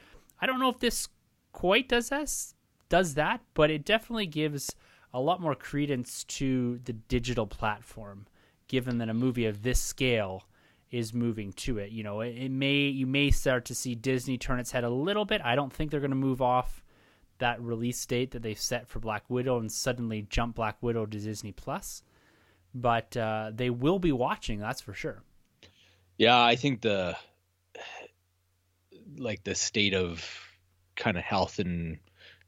I 0.40 0.46
don't 0.46 0.60
know 0.60 0.68
if 0.68 0.78
this 0.78 1.08
quite 1.52 1.88
does 1.88 2.08
this 2.08 2.53
does 2.88 3.14
that, 3.14 3.40
but 3.54 3.70
it 3.70 3.84
definitely 3.84 4.26
gives 4.26 4.74
a 5.12 5.20
lot 5.20 5.40
more 5.40 5.54
credence 5.54 6.24
to 6.24 6.80
the 6.84 6.92
digital 6.92 7.46
platform, 7.46 8.26
given 8.68 8.98
that 8.98 9.08
a 9.08 9.14
movie 9.14 9.46
of 9.46 9.62
this 9.62 9.80
scale 9.80 10.44
is 10.90 11.14
moving 11.14 11.52
to 11.52 11.78
it. 11.78 11.90
You 11.90 12.02
know, 12.02 12.20
it, 12.20 12.36
it 12.36 12.50
may 12.50 12.86
you 12.86 13.06
may 13.06 13.30
start 13.30 13.64
to 13.66 13.74
see 13.74 13.94
Disney 13.94 14.38
turn 14.38 14.60
its 14.60 14.72
head 14.72 14.84
a 14.84 14.90
little 14.90 15.24
bit. 15.24 15.40
I 15.44 15.54
don't 15.54 15.72
think 15.72 15.90
they're 15.90 16.00
going 16.00 16.10
to 16.10 16.16
move 16.16 16.42
off 16.42 16.84
that 17.38 17.60
release 17.60 18.04
date 18.06 18.30
that 18.32 18.42
they've 18.42 18.58
set 18.58 18.88
for 18.88 19.00
Black 19.00 19.24
Widow 19.28 19.58
and 19.58 19.70
suddenly 19.70 20.26
jump 20.28 20.56
Black 20.56 20.76
Widow 20.80 21.06
to 21.06 21.18
Disney 21.18 21.52
Plus, 21.52 22.02
but 22.74 23.16
uh, 23.16 23.50
they 23.52 23.70
will 23.70 23.98
be 23.98 24.12
watching. 24.12 24.60
That's 24.60 24.80
for 24.80 24.94
sure. 24.94 25.22
Yeah, 26.16 26.40
I 26.40 26.56
think 26.56 26.80
the 26.80 27.16
like 29.16 29.44
the 29.44 29.54
state 29.54 29.94
of 29.94 30.24
kind 30.96 31.16
of 31.16 31.24
health 31.24 31.58
and 31.58 31.98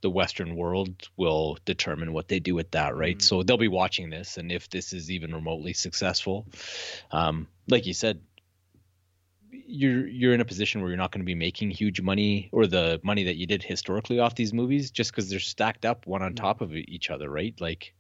the 0.01 0.11
Western 0.11 0.57
world 0.57 1.09
will 1.17 1.59
determine 1.65 2.13
what 2.13 2.29
they 2.29 2.39
do 2.39 2.55
with 2.55 2.71
that, 2.73 2.95
right? 2.95 3.17
Mm-hmm. 3.17 3.25
So 3.25 3.43
they'll 3.43 3.57
be 3.57 3.69
watching 3.69 4.11
this, 4.11 4.37
and 4.37 4.53
if 4.53 4.69
this 4.69 4.93
is 4.93 5.11
even 5.11 5.35
remotely 5.35 5.73
successful, 5.73 6.47
um, 7.11 7.49
like 7.69 7.87
you 7.87 7.95
said, 7.95 8.21
you're 9.51 10.07
you're 10.07 10.35
in 10.35 10.41
a 10.41 10.45
position 10.45 10.81
where 10.81 10.91
you're 10.91 10.99
not 10.99 11.11
going 11.11 11.23
to 11.23 11.27
be 11.27 11.35
making 11.35 11.71
huge 11.71 12.01
money 12.01 12.49
or 12.53 12.67
the 12.67 13.01
money 13.03 13.25
that 13.25 13.37
you 13.37 13.47
did 13.47 13.63
historically 13.63 14.19
off 14.21 14.35
these 14.35 14.53
movies 14.53 14.91
just 14.91 15.11
because 15.11 15.29
they're 15.31 15.41
stacked 15.41 15.85
up 15.85 16.07
one 16.07 16.23
on 16.23 16.33
mm-hmm. 16.33 16.45
top 16.45 16.61
of 16.61 16.75
each 16.75 17.11
other, 17.11 17.29
right? 17.29 17.55
Like 17.61 17.95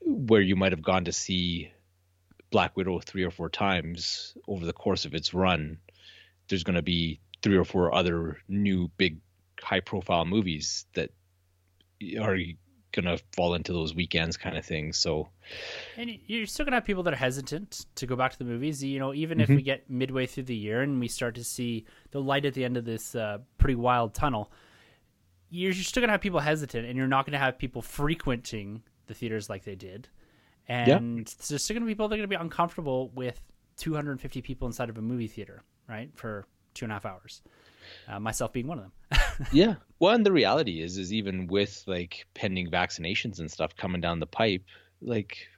where 0.00 0.40
you 0.40 0.56
might 0.56 0.72
have 0.72 0.82
gone 0.82 1.04
to 1.04 1.12
see 1.12 1.70
Black 2.50 2.76
Widow 2.76 3.00
three 3.00 3.24
or 3.24 3.30
four 3.30 3.48
times 3.48 4.36
over 4.46 4.64
the 4.64 4.72
course 4.72 5.04
of 5.04 5.14
its 5.14 5.34
run, 5.34 5.78
there's 6.48 6.64
going 6.64 6.76
to 6.76 6.82
be 6.82 7.20
three 7.42 7.56
or 7.56 7.64
four 7.64 7.94
other 7.94 8.38
new 8.48 8.90
big 8.96 9.18
high 9.62 9.80
profile 9.80 10.24
movies 10.24 10.86
that 10.94 11.10
are 12.18 12.36
gonna 12.96 13.18
fall 13.34 13.54
into 13.54 13.72
those 13.72 13.94
weekends 13.94 14.36
kind 14.36 14.56
of 14.56 14.64
things. 14.64 14.96
So, 14.96 15.28
and 15.96 16.10
you're 16.26 16.46
still 16.46 16.64
gonna 16.64 16.76
have 16.76 16.84
people 16.84 17.02
that 17.04 17.12
are 17.12 17.16
hesitant 17.16 17.86
to 17.96 18.06
go 18.06 18.16
back 18.16 18.32
to 18.32 18.38
the 18.38 18.44
movies. 18.44 18.82
You 18.82 18.98
know, 18.98 19.14
even 19.14 19.38
mm-hmm. 19.38 19.52
if 19.52 19.56
we 19.56 19.62
get 19.62 19.88
midway 19.88 20.26
through 20.26 20.44
the 20.44 20.56
year 20.56 20.80
and 20.80 20.98
we 20.98 21.08
start 21.08 21.34
to 21.36 21.44
see 21.44 21.84
the 22.10 22.20
light 22.20 22.44
at 22.44 22.54
the 22.54 22.64
end 22.64 22.76
of 22.76 22.84
this 22.84 23.14
uh, 23.14 23.38
pretty 23.58 23.74
wild 23.74 24.14
tunnel, 24.14 24.50
you're 25.50 25.74
still 25.74 26.00
gonna 26.00 26.12
have 26.12 26.20
people 26.20 26.40
hesitant, 26.40 26.86
and 26.86 26.96
you're 26.96 27.06
not 27.06 27.26
gonna 27.26 27.38
have 27.38 27.58
people 27.58 27.82
frequenting 27.82 28.82
the 29.06 29.14
theaters 29.14 29.48
like 29.48 29.64
they 29.64 29.76
did. 29.76 30.08
And 30.68 30.88
yeah. 30.88 31.46
there's 31.48 31.62
still 31.62 31.74
gonna 31.74 31.86
be 31.86 31.92
people 31.92 32.08
that 32.08 32.14
are 32.14 32.18
gonna 32.18 32.28
be 32.28 32.34
uncomfortable 32.34 33.10
with 33.10 33.40
250 33.76 34.40
people 34.40 34.66
inside 34.66 34.88
of 34.88 34.98
a 34.98 35.02
movie 35.02 35.28
theater, 35.28 35.62
right, 35.88 36.10
for 36.14 36.46
two 36.74 36.86
and 36.86 36.92
a 36.92 36.94
half 36.94 37.06
hours 37.06 37.42
uh, 38.08 38.20
myself 38.20 38.52
being 38.52 38.66
one 38.66 38.78
of 38.78 38.84
them. 38.84 39.46
yeah. 39.52 39.74
Well, 39.98 40.14
and 40.14 40.26
the 40.26 40.32
reality 40.32 40.82
is, 40.82 40.98
is 40.98 41.12
even 41.12 41.46
with 41.46 41.82
like 41.86 42.26
pending 42.34 42.70
vaccinations 42.70 43.38
and 43.38 43.50
stuff 43.50 43.76
coming 43.76 44.00
down 44.00 44.20
the 44.20 44.26
pipe, 44.26 44.62
like 45.00 45.48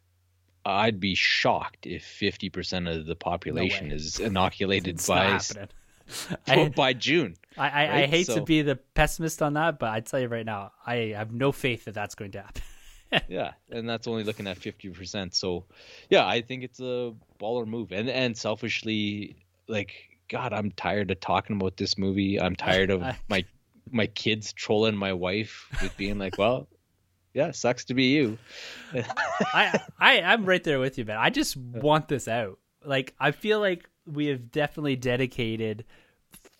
I'd 0.65 1.01
be 1.01 1.15
shocked 1.15 1.87
if 1.87 2.05
50% 2.05 2.95
of 2.95 3.07
the 3.07 3.17
population 3.17 3.89
way. 3.89 3.95
is 3.95 4.21
inoculated 4.21 5.01
by. 5.07 5.41
I, 6.47 6.69
by 6.77 6.95
June. 6.95 7.37
I, 7.57 7.69
I, 7.69 7.85
I 7.85 7.91
right? 8.01 8.09
hate 8.09 8.27
to 8.29 8.43
be 8.43 8.63
the 8.63 8.77
pessimist 8.77 9.43
on 9.43 9.55
that, 9.55 9.79
but 9.79 9.91
I 9.91 10.01
tell 10.01 10.21
you 10.21 10.29
right 10.29 10.47
now, 10.47 10.73
I 10.87 11.13
have 11.17 11.33
no 11.33 11.53
faith 11.53 11.85
that 11.85 11.95
that's 11.95 12.15
going 12.15 12.33
to 12.33 12.43
happen. 12.43 12.63
yeah, 13.29 13.53
and 13.71 13.89
that's 13.89 14.07
only 14.07 14.25
looking 14.25 14.47
at 14.47 14.59
50%. 14.59 15.35
So, 15.35 15.65
yeah, 16.09 16.27
I 16.27 16.41
think 16.41 16.63
it's 16.63 16.81
a 16.81 17.15
baller 17.41 17.67
move. 17.67 17.93
And 17.93 18.09
and 18.09 18.37
selfishly 18.37 19.37
like 19.69 20.08
god, 20.29 20.53
I'm 20.53 20.71
tired 20.73 21.11
of 21.11 21.21
talking 21.21 21.57
about 21.57 21.77
this 21.77 21.99
movie. 21.99 22.41
I'm 22.41 22.57
tired 22.57 22.91
of 22.91 23.03
my 23.29 23.45
my 23.91 24.07
kids 24.07 24.53
trolling 24.53 24.97
my 24.97 25.13
wife 25.13 25.67
with 25.83 25.97
being 25.97 26.19
like, 26.19 26.39
"Well, 26.39 26.69
yeah, 27.35 27.51
sucks 27.51 27.85
to 27.87 27.95
be 27.95 28.15
you." 28.15 28.39
I, 29.53 29.81
I 29.99 30.21
I'm 30.23 30.45
right 30.45 30.63
there 30.63 30.79
with 30.79 30.99
you, 30.99 31.05
man. 31.05 31.19
I 31.19 31.31
just 31.31 31.57
want 31.57 32.09
this 32.09 32.29
out. 32.29 32.59
Like 32.85 33.15
I 33.19 33.31
feel 33.33 33.61
like 33.61 33.89
we 34.07 34.27
have 34.27 34.51
definitely 34.51 34.97
dedicated 34.97 35.85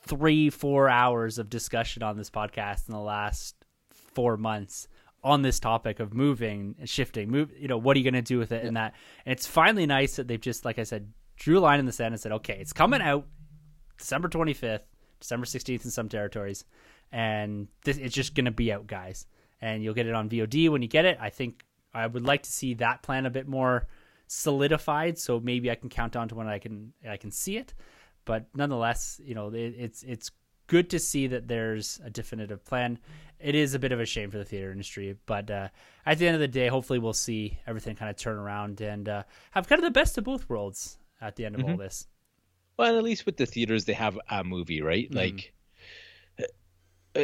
three, 0.07 0.51
four 0.51 0.89
hours 0.89 1.39
of 1.39 1.51
discussion 1.51 2.03
on 2.03 2.17
this 2.17 2.31
podcast 2.31 2.89
in 2.89 2.95
the 2.95 3.01
last 3.01 3.55
four 3.91 4.37
months 4.37 4.89
on 5.23 5.43
this 5.43 5.61
topic 5.61 6.01
of 6.01 6.15
moving 6.15 6.77
and 6.79 6.89
shifting. 6.89 7.31
Move, 7.31 7.53
you 7.59 7.69
know, 7.69 7.77
what 7.77 7.97
are 7.97 7.99
you 7.99 8.05
going 8.05 8.15
to 8.15 8.23
do 8.23 8.39
with 8.39 8.53
it? 8.53 8.65
And 8.65 8.77
that, 8.77 8.95
and 9.27 9.33
it's 9.33 9.47
finally 9.47 9.87
nice 9.87 10.17
that 10.17 10.29
they've 10.29 10.41
just, 10.41 10.65
like 10.65 10.79
I 10.79 10.85
said, 10.85 11.13
drew 11.37 11.59
a 11.59 11.61
line 11.61 11.81
in 11.81 11.87
the 11.87 11.93
sand 11.93 12.15
and 12.15 12.21
said, 12.21 12.33
okay, 12.33 12.59
it's 12.61 12.73
coming 12.73 13.01
mm. 13.01 13.07
out 13.07 13.27
December 13.99 14.29
25th, 14.29 14.83
December 15.21 15.47
16th 15.47 15.85
in 15.85 15.91
some 15.91 16.09
territories, 16.09 16.65
and 17.13 17.69
this, 17.85 17.97
it's 17.97 18.15
just 18.15 18.35
going 18.35 18.45
to 18.45 18.51
be 18.51 18.73
out, 18.73 18.87
guys. 18.87 19.27
And 19.61 19.83
you'll 19.83 19.95
get 19.95 20.07
it 20.07 20.15
on 20.15 20.29
VOD 20.29 20.69
when 20.71 20.83
you 20.83 20.89
get 20.89 21.05
it. 21.05 21.19
I 21.21 21.31
think 21.31 21.65
I 21.93 22.07
would 22.07 22.25
like 22.25 22.45
to 22.45 22.53
see 22.53 22.75
that 22.75 23.03
plan 23.03 23.27
a 23.27 23.31
bit 23.31 23.49
more 23.49 23.89
solidified, 24.29 25.19
so 25.19 25.41
maybe 25.41 25.71
I 25.71 25.75
can 25.75 25.89
count 25.89 26.15
on 26.15 26.29
to 26.29 26.35
when 26.35 26.47
I 26.47 26.59
can 26.59 26.93
I 27.09 27.17
can 27.17 27.31
see 27.31 27.57
it. 27.57 27.75
But 28.25 28.47
nonetheless, 28.55 29.21
you 29.25 29.35
know, 29.35 29.49
it, 29.49 29.75
it's 29.77 30.03
it's 30.05 30.31
good 30.69 30.91
to 30.91 30.99
see 30.99 31.27
that 31.29 31.49
there's 31.49 32.01
a 32.05 32.11
definitive 32.11 32.65
plan. 32.65 32.99
It 33.41 33.55
is 33.55 33.75
a 33.75 33.79
bit 33.79 33.91
of 33.91 34.01
a 34.01 34.07
shame 34.07 34.31
for 34.31 34.39
the 34.39 34.45
theater 34.45 34.71
industry, 34.71 35.17
but 35.27 35.51
uh, 35.51 35.69
at 36.07 36.19
the 36.19 36.27
end 36.27 36.35
of 36.35 36.41
the 36.41 36.49
day, 36.49 36.69
hopefully 36.69 36.99
we'll 36.99 37.13
see 37.13 37.59
everything 37.67 37.97
kind 37.97 38.11
of 38.11 38.17
turn 38.17 38.37
around 38.37 38.81
and 38.81 39.09
uh, 39.09 39.23
have 39.51 39.67
kind 39.67 39.79
of 39.81 39.85
the 39.85 39.99
best 39.99 40.19
of 40.19 40.25
both 40.25 40.49
worlds 40.49 40.99
at 41.21 41.37
the 41.37 41.47
end 41.47 41.55
of 41.57 41.63
all 41.65 41.77
this. 41.77 42.07
Well, 42.79 42.97
at 42.97 43.03
least 43.03 43.27
with 43.27 43.37
the 43.37 43.47
theaters, 43.47 43.85
they 43.87 43.93
have 43.95 44.19
a 44.31 44.45
movie, 44.45 44.81
right? 44.83 45.11
Mhm. 45.11 45.15
Like, 45.15 45.53
uh, 47.17 47.23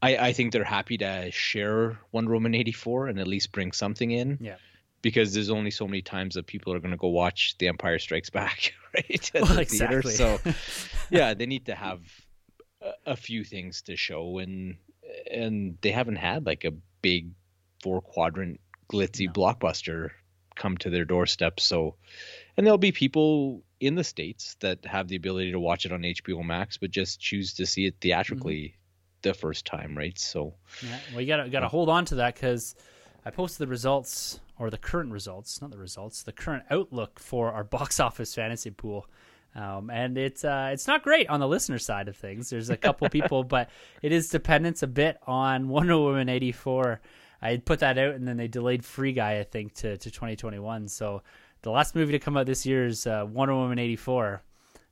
I 0.00 0.28
I 0.28 0.32
think 0.32 0.52
they're 0.52 0.64
happy 0.64 0.98
to 0.98 1.30
share 1.32 1.98
Wonder 2.12 2.32
Woman 2.32 2.54
eighty 2.54 2.72
four 2.72 3.08
and 3.08 3.18
at 3.18 3.26
least 3.26 3.52
bring 3.52 3.72
something 3.72 4.10
in. 4.10 4.38
Yeah. 4.40 4.56
Because 5.00 5.32
there's 5.32 5.50
only 5.50 5.70
so 5.70 5.86
many 5.86 6.02
times 6.02 6.34
that 6.34 6.46
people 6.46 6.72
are 6.72 6.80
going 6.80 6.90
to 6.90 6.96
go 6.96 7.06
watch 7.08 7.56
The 7.58 7.68
Empire 7.68 8.00
Strikes 8.00 8.30
Back, 8.30 8.74
right? 8.94 9.30
At 9.34 9.42
Well, 9.42 9.54
the 9.54 9.64
theater. 9.64 10.02
So, 10.02 10.40
yeah, 11.10 11.34
they 11.34 11.46
need 11.46 11.66
to 11.66 11.74
have 11.76 12.00
a, 12.82 13.12
a 13.12 13.16
few 13.16 13.44
things 13.44 13.82
to 13.82 13.96
show, 13.96 14.38
and 14.38 14.76
and 15.30 15.78
they 15.82 15.90
haven't 15.92 16.16
had 16.16 16.46
like 16.46 16.64
a 16.64 16.72
big 17.00 17.30
four 17.82 18.00
quadrant 18.00 18.60
glitzy 18.92 19.26
No. 19.26 19.32
blockbuster 19.32 20.10
come 20.56 20.76
to 20.78 20.90
their 20.90 21.04
doorstep. 21.04 21.60
So, 21.60 21.94
and 22.56 22.66
there'll 22.66 22.76
be 22.78 22.90
people 22.92 23.62
in 23.80 23.94
the 23.94 24.04
states 24.04 24.56
that 24.60 24.84
have 24.84 25.08
the 25.08 25.16
ability 25.16 25.52
to 25.52 25.60
watch 25.60 25.86
it 25.86 25.92
on 25.92 26.02
HBO 26.02 26.44
Max, 26.44 26.76
but 26.76 26.90
just 26.90 27.20
choose 27.20 27.52
to 27.54 27.66
see 27.66 27.86
it 27.86 27.94
theatrically 28.00 28.74
Mm-hmm. 28.74 28.74
the 29.22 29.34
first 29.34 29.64
time, 29.66 29.96
right? 29.96 30.18
So, 30.18 30.54
Yeah, 30.82 30.98
well, 31.12 31.20
you 31.20 31.26
gotta 31.26 31.48
gotta 31.48 31.68
hold 31.68 31.88
on 31.88 32.04
to 32.06 32.16
that 32.16 32.34
because 32.34 32.74
I 33.24 33.30
posted 33.30 33.66
the 33.66 33.70
results 33.70 34.40
or 34.58 34.70
the 34.70 34.78
current 34.78 35.12
results, 35.12 35.60
not 35.60 35.70
the 35.70 35.78
results, 35.78 36.22
the 36.22 36.32
current 36.32 36.64
outlook 36.70 37.18
for 37.20 37.52
our 37.52 37.64
box 37.76 38.00
office 38.00 38.34
fantasy 38.34 38.70
pool. 38.70 39.06
Um, 39.54 39.90
and 39.90 40.16
it's 40.18 40.44
uh, 40.44 40.70
it's 40.72 40.86
not 40.86 41.02
great 41.02 41.28
on 41.28 41.40
the 41.40 41.48
listener 41.48 41.78
side 41.78 42.06
of 42.08 42.16
things. 42.16 42.50
There's 42.50 42.70
a 42.70 42.76
couple 42.76 43.08
people, 43.18 43.42
but 43.44 43.70
it 44.02 44.12
is 44.12 44.28
dependent 44.28 44.82
a 44.82 44.86
bit 44.86 45.18
on 45.26 45.68
Wonder 45.74 45.98
Woman 45.98 46.28
eighty 46.28 46.52
four. 46.52 47.00
I 47.40 47.56
put 47.56 47.78
that 47.80 47.98
out, 47.98 48.14
and 48.14 48.26
then 48.26 48.36
they 48.36 48.48
delayed 48.48 48.84
Free 48.84 49.12
Guy, 49.12 49.38
I 49.38 49.44
think, 49.44 49.72
to, 49.74 49.96
to 49.96 50.10
2021. 50.10 50.88
So 50.88 51.22
the 51.62 51.70
last 51.70 51.94
movie 51.94 52.12
to 52.12 52.18
come 52.18 52.36
out 52.36 52.46
this 52.46 52.64
year 52.66 52.86
is 52.86 53.06
uh, 53.06 53.24
Wonder 53.28 53.54
Woman 53.54 53.78
eighty 53.78 53.96
four. 53.96 54.42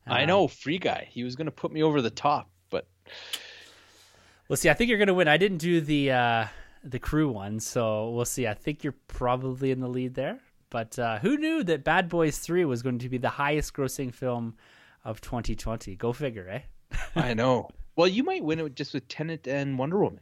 I 0.06 0.22
Um, 0.22 0.28
know 0.28 0.48
Free 0.48 0.78
Guy, 0.78 1.08
he 1.10 1.24
was 1.24 1.34
going 1.36 1.46
to 1.46 1.50
put 1.52 1.72
me 1.72 1.82
over 1.82 2.00
the 2.00 2.10
top, 2.10 2.50
but 2.70 2.86
We'll 4.48 4.56
see. 4.56 4.70
I 4.70 4.74
think 4.74 4.88
you're 4.88 4.98
going 4.98 5.08
to 5.08 5.14
win. 5.14 5.26
I 5.28 5.36
didn't 5.38 5.58
do 5.58 5.80
the 5.80 6.12
uh, 6.12 6.46
the 6.84 6.98
crew 7.00 7.28
one, 7.30 7.58
so 7.58 8.10
we'll 8.10 8.24
see. 8.24 8.46
I 8.46 8.54
think 8.54 8.84
you're 8.84 8.94
probably 9.08 9.70
in 9.72 9.80
the 9.80 9.88
lead 9.88 10.14
there. 10.14 10.38
But 10.70 10.98
uh, 10.98 11.18
who 11.18 11.36
knew 11.36 11.64
that 11.64 11.84
Bad 11.84 12.08
Boys 12.08 12.38
Three 12.38 12.64
was 12.64 12.82
going 12.82 12.98
to 13.00 13.08
be 13.08 13.18
the 13.18 13.28
highest 13.28 13.72
grossing 13.74 14.14
film 14.14 14.56
of 15.04 15.20
2020? 15.20 15.96
Go 15.96 16.12
figure, 16.12 16.48
eh? 16.48 16.60
I 17.16 17.34
know. 17.34 17.68
Well, 17.96 18.06
you 18.08 18.22
might 18.22 18.44
win 18.44 18.60
it 18.60 18.74
just 18.76 18.94
with 18.94 19.08
Tenet 19.08 19.48
and 19.48 19.78
Wonder 19.78 19.98
Woman. 19.98 20.20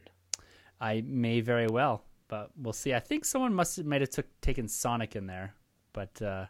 I 0.81 1.03
may 1.07 1.41
very 1.41 1.67
well, 1.67 2.05
but 2.29 2.51
we'll 2.57 2.73
see. 2.73 2.95
I 2.95 3.01
think 3.01 3.25
someone 3.27 3.53
must 3.55 3.77
have 3.77 3.85
might 3.87 4.01
have 4.01 4.11
took 4.11 4.27
taken 4.41 4.69
Sonic 4.69 5.17
in 5.17 5.27
there, 5.27 5.55
but 5.95 6.21
uh, 6.21 6.45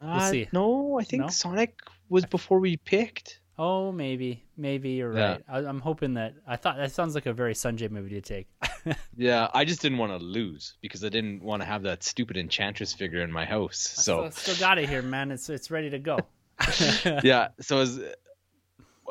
We'll 0.00 0.10
Uh, 0.12 0.30
see. 0.30 0.48
No, 0.52 0.98
I 1.00 1.04
think 1.04 1.22
No? 1.22 1.28
Sonic 1.28 1.80
was 2.08 2.24
before 2.26 2.58
we 2.60 2.76
picked. 2.76 3.40
oh, 3.58 3.92
maybe, 3.92 4.42
maybe 4.56 4.90
you're 4.90 5.16
Yeah. 5.16 5.30
right. 5.32 5.44
I, 5.48 5.58
I'm 5.58 5.78
hoping 5.80 6.14
that. 6.14 6.34
I 6.46 6.56
thought 6.56 6.76
that 6.78 6.90
sounds 6.92 7.14
like 7.14 7.26
a 7.26 7.32
very 7.32 7.54
Sunjay 7.54 7.90
movie 7.90 8.20
to 8.20 8.20
take. 8.20 8.48
Yeah, 9.16 9.46
I 9.54 9.64
just 9.64 9.80
didn't 9.80 9.98
want 9.98 10.10
to 10.18 10.18
lose 10.24 10.74
because 10.80 11.04
I 11.04 11.08
didn't 11.08 11.40
want 11.44 11.62
to 11.62 11.66
have 11.66 11.82
that 11.84 12.02
stupid 12.02 12.36
Enchantress 12.36 12.92
figure 12.92 13.22
in 13.22 13.30
my 13.30 13.44
house. 13.44 13.78
So 13.78 14.24
I 14.24 14.30
still, 14.30 14.54
still 14.54 14.68
got 14.68 14.78
it 14.78 14.88
here, 14.88 15.02
man. 15.02 15.30
It's 15.30 15.48
it's 15.48 15.70
ready 15.70 15.90
to 15.90 16.00
go. 16.00 16.18
yeah, 17.22 17.48
so 17.60 17.78
as 17.78 18.00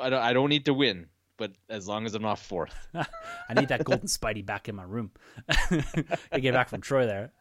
I 0.02 0.10
don't, 0.10 0.22
I 0.22 0.34
don't 0.34 0.50
need 0.50 0.66
to 0.66 0.74
win, 0.74 1.06
but 1.38 1.52
as 1.70 1.88
long 1.88 2.06
as 2.06 2.16
I'm 2.16 2.22
not 2.22 2.40
fourth. 2.40 2.76
I 3.50 3.54
need 3.56 3.70
that 3.70 3.86
golden 3.86 4.08
Spidey 4.08 4.46
back 4.46 4.68
in 4.68 4.76
my 4.76 4.84
room. 4.84 5.12
I 6.34 6.40
get 6.40 6.54
back 6.54 6.68
from 6.68 6.82
Troy 6.82 7.06
there. 7.06 7.32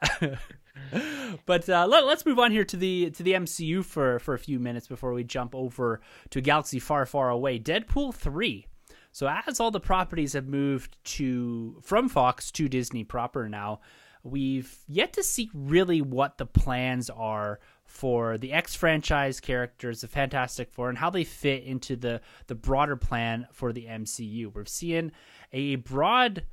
But 1.47 1.69
uh, 1.69 1.87
let, 1.87 2.05
us 2.05 2.27
move 2.27 2.39
on 2.39 2.51
here 2.51 2.65
to 2.65 2.77
the 2.77 3.11
to 3.11 3.23
the 3.23 3.33
MCU 3.33 3.85
for 3.85 4.19
for 4.19 4.35
a 4.35 4.39
few 4.39 4.59
minutes 4.59 4.87
before 4.87 5.13
we 5.13 5.25
jump 5.25 5.55
over 5.55 6.01
to 6.31 6.41
galaxy 6.41 6.79
far 6.79 7.07
far 7.07 7.31
away. 7.31 7.59
Deadpool 7.59 8.15
three. 8.15 8.67
So 9.13 9.29
as 9.29 9.59
all 9.59 9.71
the 9.71 9.81
properties 9.81 10.35
have 10.35 10.47
moved 10.47 10.97
to 11.17 11.81
from 11.83 12.09
Fox 12.09 12.51
to 12.53 12.69
Disney 12.69 13.03
proper 13.03 13.49
now, 13.49 13.81
we've 14.23 14.79
yet 14.87 15.13
to 15.15 15.23
see 15.23 15.51
really 15.53 16.01
what 16.01 16.39
the 16.39 16.47
plans 16.47 17.11
are 17.11 17.59
for 17.85 18.39
the 18.39 18.53
X 18.53 18.77
franchise 18.77 19.41
characters, 19.41 20.03
the 20.03 20.09
Fantastic 20.09 20.71
Four, 20.71 20.89
and 20.89 20.99
how 20.99 21.11
they 21.11 21.25
fit 21.25 21.65
into 21.65 21.97
the 21.97 22.21
the 22.47 22.55
broader 22.55 22.97
plan 22.97 23.49
for 23.53 23.73
the 23.73 23.87
MCU. 23.87 24.55
We're 24.55 24.65
seeing 24.65 25.11
a 25.53 25.77
broad 25.77 26.45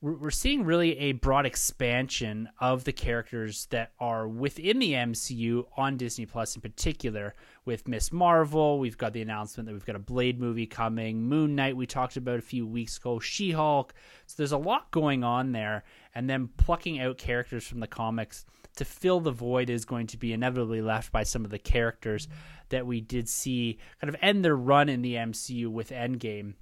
we're 0.00 0.30
seeing 0.30 0.64
really 0.64 0.96
a 0.96 1.12
broad 1.12 1.44
expansion 1.44 2.48
of 2.60 2.84
the 2.84 2.92
characters 2.92 3.66
that 3.70 3.90
are 3.98 4.28
within 4.28 4.78
the 4.78 4.92
MCU 4.92 5.64
on 5.76 5.96
Disney 5.96 6.24
Plus 6.24 6.54
in 6.54 6.62
particular 6.62 7.34
with 7.64 7.88
Ms. 7.88 8.12
Marvel. 8.12 8.78
We've 8.78 8.96
got 8.96 9.12
the 9.12 9.22
announcement 9.22 9.66
that 9.66 9.72
we've 9.72 9.84
got 9.84 9.96
a 9.96 10.00
Blade 10.00 10.38
movie 10.38 10.66
coming, 10.66 11.22
Moon 11.22 11.56
Knight 11.56 11.76
we 11.76 11.84
talked 11.84 12.16
about 12.16 12.38
a 12.38 12.42
few 12.42 12.64
weeks 12.64 12.96
ago, 12.96 13.18
She-Hulk. 13.18 13.92
So 14.26 14.34
there's 14.36 14.52
a 14.52 14.58
lot 14.58 14.88
going 14.92 15.24
on 15.24 15.50
there 15.50 15.82
and 16.14 16.30
then 16.30 16.48
plucking 16.58 17.00
out 17.00 17.18
characters 17.18 17.66
from 17.66 17.80
the 17.80 17.88
comics 17.88 18.46
to 18.76 18.84
fill 18.84 19.18
the 19.18 19.32
void 19.32 19.68
is 19.68 19.84
going 19.84 20.06
to 20.08 20.16
be 20.16 20.32
inevitably 20.32 20.80
left 20.80 21.10
by 21.10 21.24
some 21.24 21.44
of 21.44 21.50
the 21.50 21.58
characters 21.58 22.28
that 22.68 22.86
we 22.86 23.00
did 23.00 23.28
see 23.28 23.78
kind 24.00 24.14
of 24.14 24.20
end 24.22 24.44
their 24.44 24.56
run 24.56 24.88
in 24.88 25.02
the 25.02 25.14
MCU 25.14 25.66
with 25.66 25.90
Endgame 25.90 26.54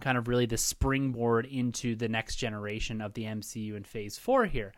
kind 0.00 0.18
of 0.18 0.28
really 0.28 0.46
the 0.46 0.56
springboard 0.56 1.46
into 1.46 1.94
the 1.94 2.08
next 2.08 2.36
generation 2.36 3.00
of 3.00 3.14
the 3.14 3.24
MCU 3.24 3.76
in 3.76 3.84
phase 3.84 4.18
four 4.18 4.46
here. 4.46 4.72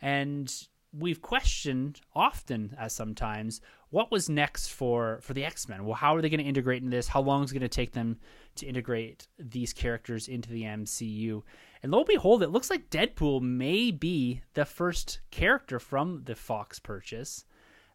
And 0.00 0.52
we've 0.92 1.20
questioned 1.20 2.00
often 2.14 2.74
as 2.78 2.94
sometimes 2.94 3.60
what 3.90 4.10
was 4.10 4.28
next 4.28 4.68
for 4.68 5.18
for 5.22 5.34
the 5.34 5.44
X-Men. 5.44 5.84
Well, 5.84 5.94
how 5.94 6.16
are 6.16 6.22
they 6.22 6.28
going 6.28 6.40
to 6.40 6.46
integrate 6.46 6.82
in 6.82 6.90
this? 6.90 7.08
How 7.08 7.20
long 7.20 7.44
is 7.44 7.50
it 7.50 7.54
going 7.54 7.62
to 7.62 7.68
take 7.68 7.92
them 7.92 8.18
to 8.56 8.66
integrate 8.66 9.26
these 9.38 9.72
characters 9.72 10.28
into 10.28 10.50
the 10.50 10.62
MCU? 10.62 11.42
And 11.82 11.92
lo 11.92 11.98
and 11.98 12.08
behold, 12.08 12.42
it 12.42 12.50
looks 12.50 12.70
like 12.70 12.90
Deadpool 12.90 13.40
may 13.42 13.90
be 13.90 14.42
the 14.54 14.64
first 14.64 15.20
character 15.30 15.78
from 15.78 16.22
the 16.24 16.34
Fox 16.34 16.78
purchase 16.78 17.44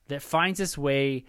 that 0.07 0.21
finds 0.21 0.59
its 0.59 0.77
way 0.77 1.25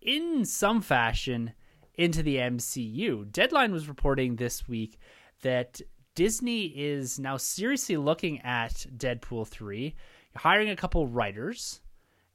in 0.00 0.44
some 0.44 0.80
fashion 0.80 1.52
into 1.96 2.22
the 2.22 2.36
MCU. 2.36 3.30
Deadline 3.30 3.72
was 3.72 3.88
reporting 3.88 4.36
this 4.36 4.68
week 4.68 4.98
that 5.42 5.80
Disney 6.14 6.66
is 6.66 7.18
now 7.18 7.36
seriously 7.36 7.96
looking 7.96 8.40
at 8.40 8.86
Deadpool 8.96 9.46
3, 9.46 9.94
hiring 10.36 10.70
a 10.70 10.76
couple 10.76 11.06
writers, 11.06 11.80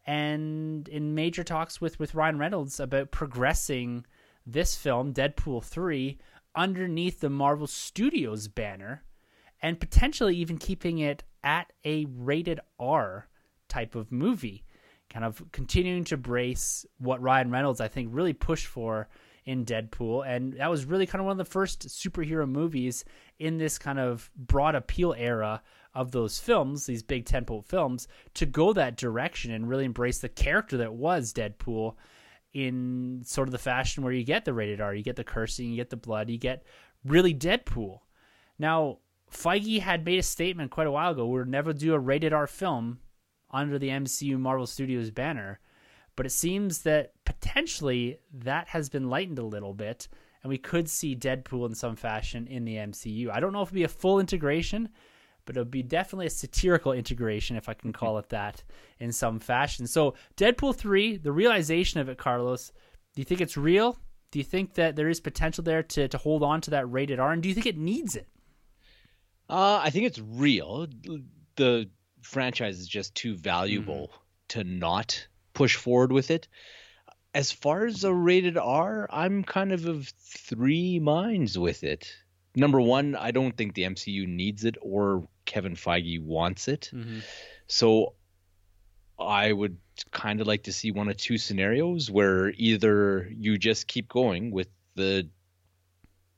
and 0.06 0.88
in 0.88 1.16
major 1.16 1.44
talks 1.44 1.80
with, 1.80 2.00
with 2.00 2.16
Ryan 2.16 2.38
Reynolds 2.38 2.80
about 2.80 3.12
progressing 3.12 4.06
this 4.46 4.76
film, 4.76 5.14
Deadpool 5.14 5.64
3, 5.64 6.18
underneath 6.56 7.20
the 7.20 7.30
Marvel 7.30 7.68
Studios 7.68 8.48
banner 8.48 9.04
and 9.62 9.80
potentially 9.80 10.36
even 10.36 10.58
keeping 10.58 11.00
it 11.00 11.24
at 11.44 11.72
a 11.86 12.06
rated 12.06 12.60
R 12.80 13.28
type 13.70 13.96
of 13.96 14.12
movie, 14.12 14.64
kind 15.10 15.24
of 15.24 15.44
continuing 15.52 16.04
to 16.06 16.18
brace 16.18 16.86
what 16.98 17.22
Ryan 17.22 17.52
Reynolds 17.52 17.82
I 17.82 17.88
think 17.88 18.10
really 18.12 18.34
pushed 18.34 18.68
for 18.68 19.08
in 19.46 19.66
Deadpool, 19.66 20.26
and 20.28 20.54
that 20.54 20.70
was 20.70 20.86
really 20.86 21.06
kind 21.06 21.20
of 21.20 21.26
one 21.26 21.34
of 21.34 21.38
the 21.38 21.46
first 21.46 21.88
superhero 21.88 22.48
movies 22.48 23.04
in 23.40 23.58
this 23.58 23.80
kind 23.80 24.00
of 24.00 24.30
broad 24.36 24.76
appeal 24.76 25.16
era 25.18 25.62
of 25.94 26.12
those 26.12 26.40
films, 26.40 26.86
these 26.86 27.04
big 27.04 27.26
tentpole 27.26 27.66
films, 27.66 28.08
to 28.36 28.46
go 28.46 28.72
that 28.74 28.98
direction 28.98 29.52
and 29.52 29.68
really 29.68 29.86
embrace 29.86 30.20
the 30.20 30.30
character 30.30 30.78
that 30.78 30.94
was 30.94 31.34
Deadpool 31.34 31.96
in 32.54 33.22
sort 33.26 33.48
of 33.48 33.52
the 33.52 33.58
fashion 33.58 34.04
where 34.04 34.14
you 34.14 34.24
get 34.24 34.46
the 34.46 34.54
rated 34.54 34.80
R, 34.80 34.94
you 34.94 35.04
get 35.04 35.16
the 35.16 35.24
cursing, 35.24 35.70
you 35.70 35.76
get 35.76 35.90
the 35.90 35.98
blood, 35.98 36.30
you 36.30 36.38
get 36.38 36.64
really 37.04 37.34
Deadpool. 37.34 38.00
Now, 38.60 39.00
Feige 39.32 39.80
had 39.80 40.06
made 40.06 40.20
a 40.20 40.24
statement 40.24 40.72
quite 40.72 40.88
a 40.88 40.92
while 40.92 41.12
ago 41.12 41.26
we'll 41.26 41.46
never 41.46 41.74
do 41.74 41.94
a 41.94 42.00
rated 42.00 42.34
R 42.34 42.48
film 42.48 43.00
under 43.50 43.80
the 43.80 43.90
MCU 43.90 44.38
Marvel 44.38 44.68
Studios 44.68 45.10
banner. 45.10 45.60
But 46.16 46.26
it 46.26 46.32
seems 46.32 46.80
that 46.80 47.14
potentially 47.26 48.20
that 48.34 48.68
has 48.70 48.90
been 48.90 49.10
lightened 49.10 49.40
a 49.40 49.44
little 49.44 49.74
bit, 49.74 50.08
and 50.44 50.50
we 50.50 50.58
could 50.58 50.90
see 50.90 51.16
Deadpool 51.16 51.68
in 51.68 51.76
some 51.76 51.96
fashion 51.96 52.48
in 52.48 52.66
the 52.66 52.76
MCU. 52.76 53.30
I 53.30 53.40
don't 53.40 53.54
know 53.54 53.62
if 53.62 53.70
it'll 53.70 53.76
be 53.76 53.84
a 53.84 53.88
full 53.88 54.20
integration, 54.20 54.90
but 55.46 55.56
it'll 55.56 55.66
be 55.66 55.84
definitely 55.84 56.28
a 56.28 56.32
satirical 56.32 56.94
integration, 56.94 57.56
if 57.56 57.70
I 57.70 57.74
can 57.74 57.94
call 57.94 58.18
it 58.18 58.30
that, 58.30 58.64
in 59.00 59.12
some 59.12 59.40
fashion. 59.40 59.88
So, 59.88 60.16
Deadpool 60.38 60.76
3, 60.76 61.18
the 61.18 61.32
realization 61.32 62.00
of 62.00 62.10
it, 62.10 62.18
Carlos, 62.18 62.72
do 63.16 63.22
you 63.22 63.26
think 63.26 63.42
it's 63.42 63.58
real? 63.58 63.98
Do 64.32 64.40
you 64.40 64.46
think 64.46 64.76
that 64.76 64.96
there 64.96 65.10
is 65.10 65.20
potential 65.20 65.64
there 65.64 65.84
to, 65.84 66.08
to 66.08 66.18
hold 66.18 66.44
on 66.44 66.62
to 66.62 66.72
that 66.72 66.90
rated 66.92 67.20
R? 67.20 67.32
And 67.32 67.44
do 67.44 67.50
you 67.50 67.56
think 67.56 67.66
it 67.66 67.78
needs 67.78 68.16
it? 68.16 68.28
Uh, 69.50 69.82
I 69.84 69.90
think 69.90 70.06
it's 70.06 70.20
real. 70.20 70.88
The 71.58 71.90
franchise 72.22 72.80
is 72.80 72.88
just 72.88 73.14
too 73.16 73.36
valuable 73.36 74.08
mm-hmm. 74.08 74.20
to 74.50 74.64
not 74.64 75.28
push 75.54 75.76
forward 75.76 76.12
with 76.12 76.32
it. 76.32 76.48
As 77.34 77.52
far 77.52 77.86
as 77.86 78.04
a 78.04 78.14
rated 78.14 78.58
R, 78.58 79.08
I'm 79.10 79.44
kind 79.44 79.72
of 79.72 79.86
of 79.86 80.08
three 80.20 81.00
minds 81.00 81.58
with 81.58 81.84
it. 81.84 82.14
Number 82.56 82.82
one, 82.82 83.16
I 83.16 83.32
don't 83.32 83.56
think 83.56 83.74
the 83.74 83.84
MCU 83.84 84.28
needs 84.28 84.66
it 84.66 84.76
or 84.82 85.28
Kevin 85.46 85.76
Feige 85.76 86.22
wants 86.22 86.68
it. 86.68 86.92
Mm-hmm. 86.94 87.20
So 87.68 88.16
I 89.18 89.52
would 89.52 89.78
kind 90.12 90.42
of 90.42 90.48
like 90.48 90.64
to 90.64 90.74
see 90.74 90.92
one 90.92 91.08
of 91.08 91.16
two 91.16 91.38
scenarios 91.38 92.12
where 92.12 92.50
either 92.50 93.30
you 93.32 93.58
just 93.58 93.88
keep 93.88 94.10
going 94.10 94.52
with 94.52 94.68
the 94.96 95.30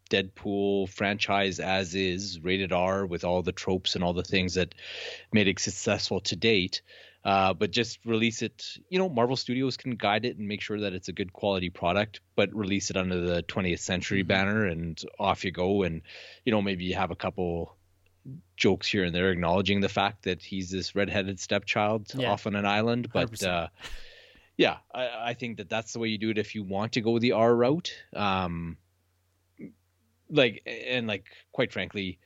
Deadpool 0.09 0.89
franchise 0.89 1.59
as 1.59 1.95
is, 1.95 2.39
rated 2.41 2.72
R, 2.72 3.05
with 3.05 3.24
all 3.24 3.41
the 3.41 3.51
tropes 3.51 3.95
and 3.95 4.03
all 4.03 4.14
the 4.14 4.24
things 4.24 4.55
that 4.55 4.76
made 5.32 5.47
it 5.47 5.59
successful 5.59 6.20
to 6.22 6.36
date, 6.36 6.84
uh, 7.26 7.53
but 7.53 7.71
just 7.71 7.99
release 8.05 8.41
it. 8.41 8.78
You 8.89 8.99
know, 8.99 9.09
Marvel 9.09 9.36
Studios 9.36 9.78
can 9.78 9.95
guide 9.95 10.26
it 10.26 10.38
and 10.38 10.47
make 10.47 10.61
sure 10.61 10.80
that 10.82 10.93
it's 10.93 11.07
a 11.07 11.13
good 11.13 11.32
quality 11.32 11.69
product, 11.69 12.19
but 12.36 12.53
release 12.53 12.89
it 12.89 12.97
under 12.97 13.21
the 13.21 13.43
20th 13.43 13.80
Century 13.80 14.21
mm-hmm. 14.21 14.28
banner, 14.28 14.65
and 14.65 15.01
off 15.19 15.45
you 15.45 15.51
go. 15.51 15.84
And 15.84 16.01
you 16.45 16.51
know, 16.51 16.61
maybe 16.61 16.84
you 16.86 16.95
have 16.95 17.11
a 17.11 17.15
couple 17.15 17.76
jokes 18.55 18.88
here 18.88 19.03
and 19.03 19.13
there 19.13 19.32
acknowledging 19.32 19.82
the 19.82 19.89
fact 19.89 20.24
that 20.24 20.41
he's 20.41 20.69
this 20.69 20.95
redheaded 20.95 21.39
stepchild 21.39 22.11
yeah. 22.15 22.32
off 22.32 22.47
on 22.47 22.55
an 22.55 22.65
island, 22.65 23.09
but. 23.13 23.41
Uh, 23.43 23.67
yeah, 24.55 24.78
I, 24.93 25.09
I, 25.30 25.34
think 25.34 25.57
that 25.57 25.67
that's 25.67 25.93
the 25.93 25.99
way 25.99 26.09
you 26.09 26.19
do 26.19 26.30
it 26.30 26.38
if 26.38 26.53
you 26.53 26.61
want 26.61 26.93
to 26.93 27.01
go 27.01 27.17
the 27.17 27.32
R 27.32 27.55
route. 27.55 27.91
Um, 28.15 28.78
like, 30.30 30.61
and 30.67 31.07
like, 31.07 31.26
quite 31.51 31.74
frankly, 31.74 32.19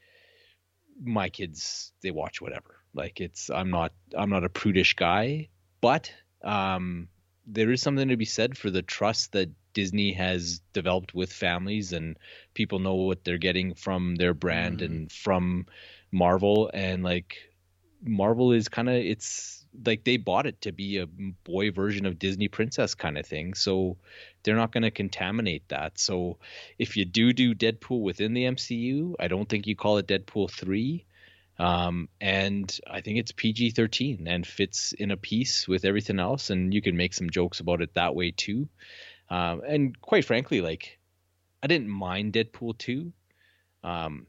my 1.02 1.30
kids 1.30 1.92
they 2.02 2.10
watch 2.10 2.40
whatever 2.40 2.77
like 2.94 3.20
it's 3.20 3.50
I'm 3.50 3.70
not 3.70 3.92
I'm 4.16 4.30
not 4.30 4.44
a 4.44 4.48
prudish 4.48 4.94
guy, 4.94 5.48
but 5.80 6.12
um, 6.42 7.08
there 7.46 7.70
is 7.70 7.82
something 7.82 8.08
to 8.08 8.16
be 8.16 8.24
said 8.24 8.56
for 8.56 8.70
the 8.70 8.82
trust 8.82 9.32
that 9.32 9.50
Disney 9.72 10.12
has 10.12 10.60
developed 10.72 11.14
with 11.14 11.32
families 11.32 11.92
and 11.92 12.18
people 12.54 12.78
know 12.78 12.94
what 12.94 13.24
they're 13.24 13.38
getting 13.38 13.74
from 13.74 14.16
their 14.16 14.34
brand 14.34 14.78
mm-hmm. 14.78 14.92
and 14.92 15.12
from 15.12 15.66
Marvel 16.10 16.70
and 16.72 17.02
like 17.02 17.36
Marvel 18.02 18.52
is 18.52 18.68
kind 18.68 18.88
of 18.88 18.94
it's 18.94 19.66
like 19.84 20.04
they 20.04 20.16
bought 20.16 20.46
it 20.46 20.60
to 20.62 20.72
be 20.72 20.98
a 20.98 21.06
boy 21.06 21.70
version 21.70 22.06
of 22.06 22.18
Disney 22.18 22.48
princess 22.48 22.94
kind 22.94 23.18
of 23.18 23.26
thing. 23.26 23.54
So 23.54 23.96
they're 24.42 24.56
not 24.56 24.72
going 24.72 24.82
to 24.82 24.90
contaminate 24.90 25.68
that. 25.68 25.98
So 25.98 26.38
if 26.78 26.96
you 26.96 27.04
do 27.04 27.32
do 27.32 27.54
Deadpool 27.54 28.00
within 28.00 28.34
the 28.34 28.44
MCU, 28.44 29.14
I 29.20 29.28
don't 29.28 29.48
think 29.48 29.66
you 29.66 29.76
call 29.76 29.98
it 29.98 30.06
Deadpool 30.06 30.50
3. 30.50 31.04
Um, 31.58 32.08
and 32.20 32.78
I 32.88 33.00
think 33.00 33.18
it's 33.18 33.32
PG 33.32 33.70
13 33.70 34.28
and 34.28 34.46
fits 34.46 34.92
in 34.92 35.10
a 35.10 35.16
piece 35.16 35.66
with 35.66 35.84
everything 35.84 36.20
else. 36.20 36.50
And 36.50 36.72
you 36.72 36.80
can 36.80 36.96
make 36.96 37.14
some 37.14 37.30
jokes 37.30 37.60
about 37.60 37.82
it 37.82 37.94
that 37.94 38.14
way 38.14 38.30
too. 38.30 38.68
Um, 39.28 39.62
and 39.66 40.00
quite 40.00 40.24
frankly, 40.24 40.60
like, 40.60 40.98
I 41.62 41.66
didn't 41.66 41.88
mind 41.88 42.34
Deadpool 42.34 42.78
2. 42.78 43.12
Um, 43.82 44.26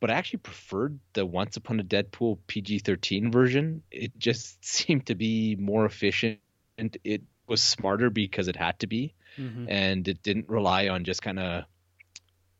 but 0.00 0.10
I 0.10 0.14
actually 0.14 0.40
preferred 0.40 0.98
the 1.14 1.26
Once 1.26 1.56
Upon 1.56 1.80
a 1.80 1.84
Deadpool 1.84 2.38
PG 2.46 2.80
13 2.80 3.32
version. 3.32 3.82
It 3.90 4.18
just 4.18 4.64
seemed 4.64 5.06
to 5.06 5.14
be 5.14 5.56
more 5.56 5.86
efficient. 5.86 6.38
and 6.76 6.96
It 7.02 7.22
was 7.46 7.62
smarter 7.62 8.10
because 8.10 8.48
it 8.48 8.56
had 8.56 8.78
to 8.80 8.86
be. 8.86 9.14
Mm-hmm. 9.38 9.66
And 9.68 10.06
it 10.06 10.22
didn't 10.22 10.48
rely 10.48 10.88
on 10.88 11.04
just 11.04 11.22
kind 11.22 11.38
of 11.38 11.64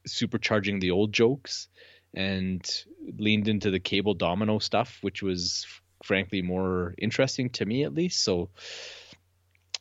supercharging 0.07 0.81
the 0.81 0.93
old 0.93 1.13
jokes 1.13 1.69
and 2.19 2.69
leaned 3.17 3.47
into 3.47 3.71
the 3.71 3.79
cable 3.79 4.13
domino 4.13 4.59
stuff, 4.59 4.99
which 5.03 5.23
was 5.23 5.65
frankly 6.03 6.43
more 6.43 6.97
interesting 6.99 7.49
to 7.49 7.65
me 7.65 7.85
at 7.85 7.95
least. 7.95 8.25
So 8.25 8.51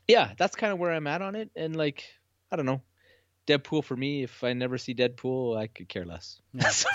yeah, 0.07 0.33
that's 0.37 0.55
kind 0.55 0.71
of 0.71 0.77
where 0.77 0.93
I'm 0.93 1.07
at 1.07 1.23
on 1.23 1.35
it. 1.35 1.49
And 1.55 1.75
like, 1.75 2.03
I 2.51 2.55
don't 2.55 2.67
know, 2.67 2.83
Deadpool 3.47 3.83
for 3.83 3.95
me, 3.95 4.21
if 4.21 4.43
I 4.43 4.53
never 4.53 4.77
see 4.77 4.93
Deadpool, 4.93 5.57
I 5.57 5.65
could 5.65 5.89
care 5.89 6.05
less. 6.05 6.39
Yeah. 6.53 6.69
so 6.69 6.89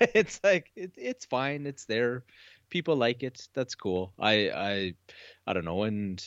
it's 0.00 0.40
like 0.42 0.72
it, 0.74 0.92
it's 0.96 1.26
fine. 1.26 1.64
It's 1.64 1.84
there. 1.84 2.24
People 2.68 2.96
like 2.96 3.22
it. 3.22 3.46
That's 3.54 3.76
cool. 3.76 4.12
I 4.18 4.50
I 4.50 4.94
I 5.46 5.52
don't 5.52 5.64
know. 5.64 5.84
And 5.84 6.20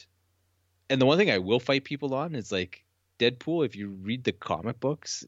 and 0.90 1.02
the 1.02 1.06
one 1.06 1.18
thing 1.18 1.30
I 1.30 1.40
will 1.40 1.60
fight 1.60 1.84
people 1.84 2.14
on 2.14 2.36
is 2.36 2.54
like 2.54 2.86
Deadpool. 3.20 3.66
If 3.66 3.76
you 3.76 3.90
read 3.90 4.24
the 4.24 4.32
comic 4.32 4.80
books, 4.80 5.26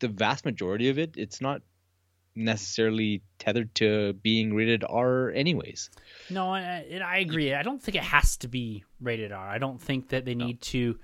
the 0.00 0.08
vast 0.08 0.44
majority 0.44 0.88
of 0.88 0.98
it, 0.98 1.14
it's 1.16 1.40
not 1.40 1.62
necessarily 2.34 3.22
tethered 3.38 3.74
to 3.76 4.12
being 4.14 4.54
rated 4.54 4.84
R, 4.88 5.30
anyways. 5.30 5.90
No, 6.28 6.54
I, 6.54 7.00
I 7.04 7.18
agree. 7.18 7.54
I 7.54 7.62
don't 7.62 7.82
think 7.82 7.96
it 7.96 8.02
has 8.02 8.36
to 8.38 8.48
be 8.48 8.84
rated 9.00 9.32
R. 9.32 9.48
I 9.48 9.58
don't 9.58 9.80
think 9.80 10.08
that 10.10 10.24
they 10.24 10.34
need 10.34 10.56
no. 10.56 10.60
to 10.62 10.98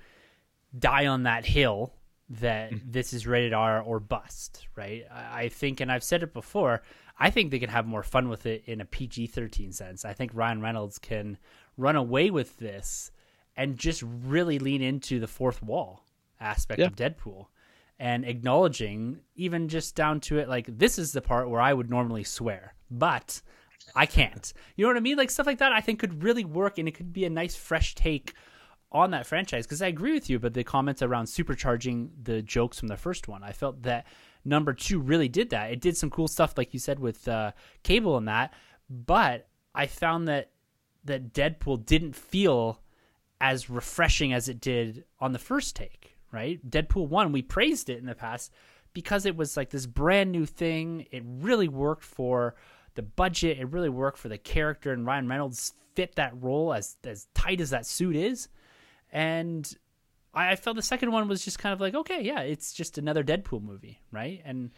die 0.77 1.07
on 1.07 1.23
that 1.23 1.45
hill 1.45 1.93
that 2.29 2.71
mm-hmm. 2.71 2.91
this 2.91 3.13
is 3.13 3.25
rated 3.25 3.53
R 3.53 3.81
or 3.81 3.99
bust, 3.99 4.67
right? 4.75 5.05
I, 5.11 5.43
I 5.43 5.49
think, 5.49 5.79
and 5.79 5.91
I've 5.91 6.03
said 6.03 6.23
it 6.23 6.33
before, 6.33 6.81
I 7.19 7.29
think 7.29 7.51
they 7.51 7.59
can 7.59 7.69
have 7.69 7.85
more 7.85 8.03
fun 8.03 8.29
with 8.29 8.45
it 8.45 8.63
in 8.65 8.81
a 8.81 8.85
PG 8.85 9.27
13 9.27 9.71
sense. 9.71 10.05
I 10.05 10.13
think 10.13 10.31
Ryan 10.33 10.61
Reynolds 10.61 10.99
can 10.99 11.37
run 11.77 11.95
away 11.95 12.29
with 12.29 12.57
this 12.57 13.11
and 13.55 13.77
just 13.77 14.03
really 14.03 14.59
lean 14.59 14.81
into 14.81 15.19
the 15.19 15.27
fourth 15.27 15.63
wall 15.63 16.05
aspect 16.39 16.79
yeah. 16.79 16.87
of 16.87 16.95
Deadpool 16.95 17.47
and 17.99 18.25
acknowledging 18.25 19.19
even 19.35 19.67
just 19.67 19.95
down 19.95 20.19
to 20.19 20.37
it 20.37 20.47
like 20.47 20.77
this 20.77 20.99
is 20.99 21.11
the 21.11 21.21
part 21.21 21.49
where 21.49 21.61
I 21.61 21.73
would 21.73 21.89
normally 21.89 22.23
swear, 22.23 22.75
but 22.91 23.41
I 23.95 24.05
can't. 24.05 24.53
You 24.75 24.85
know 24.85 24.89
what 24.89 24.97
I 24.97 25.01
mean? 25.01 25.17
Like 25.17 25.31
stuff 25.31 25.47
like 25.47 25.59
that 25.59 25.71
I 25.71 25.81
think 25.81 25.99
could 25.99 26.23
really 26.23 26.45
work 26.45 26.77
and 26.77 26.87
it 26.87 26.93
could 26.93 27.13
be 27.13 27.25
a 27.25 27.29
nice 27.29 27.55
fresh 27.55 27.95
take 27.95 28.33
on 28.91 29.11
that 29.11 29.25
franchise 29.25 29.65
because 29.65 29.81
I 29.81 29.87
agree 29.87 30.13
with 30.13 30.29
you 30.29 30.39
but 30.39 30.53
the 30.53 30.63
comments 30.63 31.01
around 31.01 31.25
supercharging 31.25 32.09
the 32.23 32.41
jokes 32.41 32.79
from 32.79 32.87
the 32.87 32.97
first 32.97 33.27
one. 33.27 33.43
I 33.43 33.51
felt 33.51 33.83
that 33.83 34.05
number 34.45 34.73
2 34.73 34.99
really 34.99 35.27
did 35.27 35.49
that. 35.49 35.71
It 35.71 35.81
did 35.81 35.97
some 35.97 36.09
cool 36.09 36.27
stuff 36.27 36.57
like 36.57 36.73
you 36.73 36.79
said 36.79 36.99
with 36.99 37.27
uh, 37.27 37.51
Cable 37.83 38.17
and 38.17 38.27
that, 38.27 38.53
but 38.89 39.47
I 39.73 39.87
found 39.87 40.27
that 40.27 40.51
that 41.03 41.33
Deadpool 41.33 41.85
didn't 41.85 42.15
feel 42.15 42.81
as 43.39 43.69
refreshing 43.69 44.33
as 44.33 44.49
it 44.49 44.59
did 44.59 45.05
on 45.19 45.31
the 45.31 45.39
first 45.39 45.75
take 45.75 46.16
right? 46.37 46.69
Deadpool 46.69 47.09
1, 47.09 47.31
we 47.31 47.41
praised 47.41 47.89
it 47.89 47.97
in 47.97 48.05
the 48.05 48.13
past 48.13 48.53
because 48.93 49.25
it 49.25 49.35
was 49.35 49.57
like 49.57 49.71
this 49.71 49.87
brand 49.87 50.31
new 50.31 50.45
thing. 50.45 51.07
It 51.11 51.23
really 51.25 51.67
worked 51.67 52.03
for 52.03 52.53
the 52.93 53.01
budget, 53.01 53.57
it 53.57 53.71
really 53.71 53.89
worked 53.89 54.19
for 54.19 54.29
the 54.29 54.37
character, 54.37 54.93
and 54.93 55.03
Ryan 55.03 55.27
Reynolds 55.27 55.73
fit 55.95 56.15
that 56.15 56.39
role 56.39 56.73
as 56.73 56.95
as 57.03 57.27
tight 57.33 57.59
as 57.59 57.71
that 57.71 57.87
suit 57.87 58.15
is. 58.15 58.49
And 59.11 59.75
I, 60.33 60.55
felt 60.55 60.75
the 60.75 60.83
second 60.83 61.11
one 61.11 61.27
was 61.27 61.43
just 61.43 61.57
kind 61.57 61.73
of 61.73 61.81
like, 61.81 61.95
okay, 61.95 62.21
yeah, 62.21 62.41
it's 62.41 62.71
just 62.71 62.99
another 62.99 63.23
Deadpool 63.23 63.63
movie, 63.63 63.99
right? 64.11 64.41
And 64.45 64.71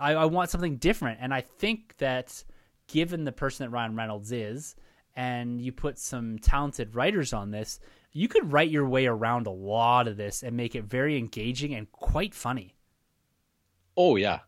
I, 0.00 0.14
I 0.14 0.24
want 0.26 0.50
something 0.50 0.76
different. 0.76 1.18
And 1.20 1.34
I 1.34 1.40
think 1.40 1.96
that 1.98 2.44
given 2.86 3.24
the 3.24 3.32
person 3.32 3.66
that 3.66 3.70
Ryan 3.70 3.96
Reynolds 3.96 4.30
is, 4.30 4.76
and 5.16 5.60
you 5.60 5.72
put 5.72 5.98
some 5.98 6.38
talented 6.38 6.94
writers 6.94 7.32
on 7.32 7.50
this, 7.50 7.80
you 8.14 8.28
could 8.28 8.52
write 8.52 8.70
your 8.70 8.88
way 8.88 9.06
around 9.06 9.46
a 9.46 9.50
lot 9.50 10.08
of 10.08 10.16
this 10.16 10.42
and 10.42 10.56
make 10.56 10.74
it 10.76 10.84
very 10.84 11.18
engaging 11.18 11.74
and 11.74 11.90
quite 11.90 12.32
funny. 12.32 12.76
Oh 13.96 14.16
yeah, 14.16 14.40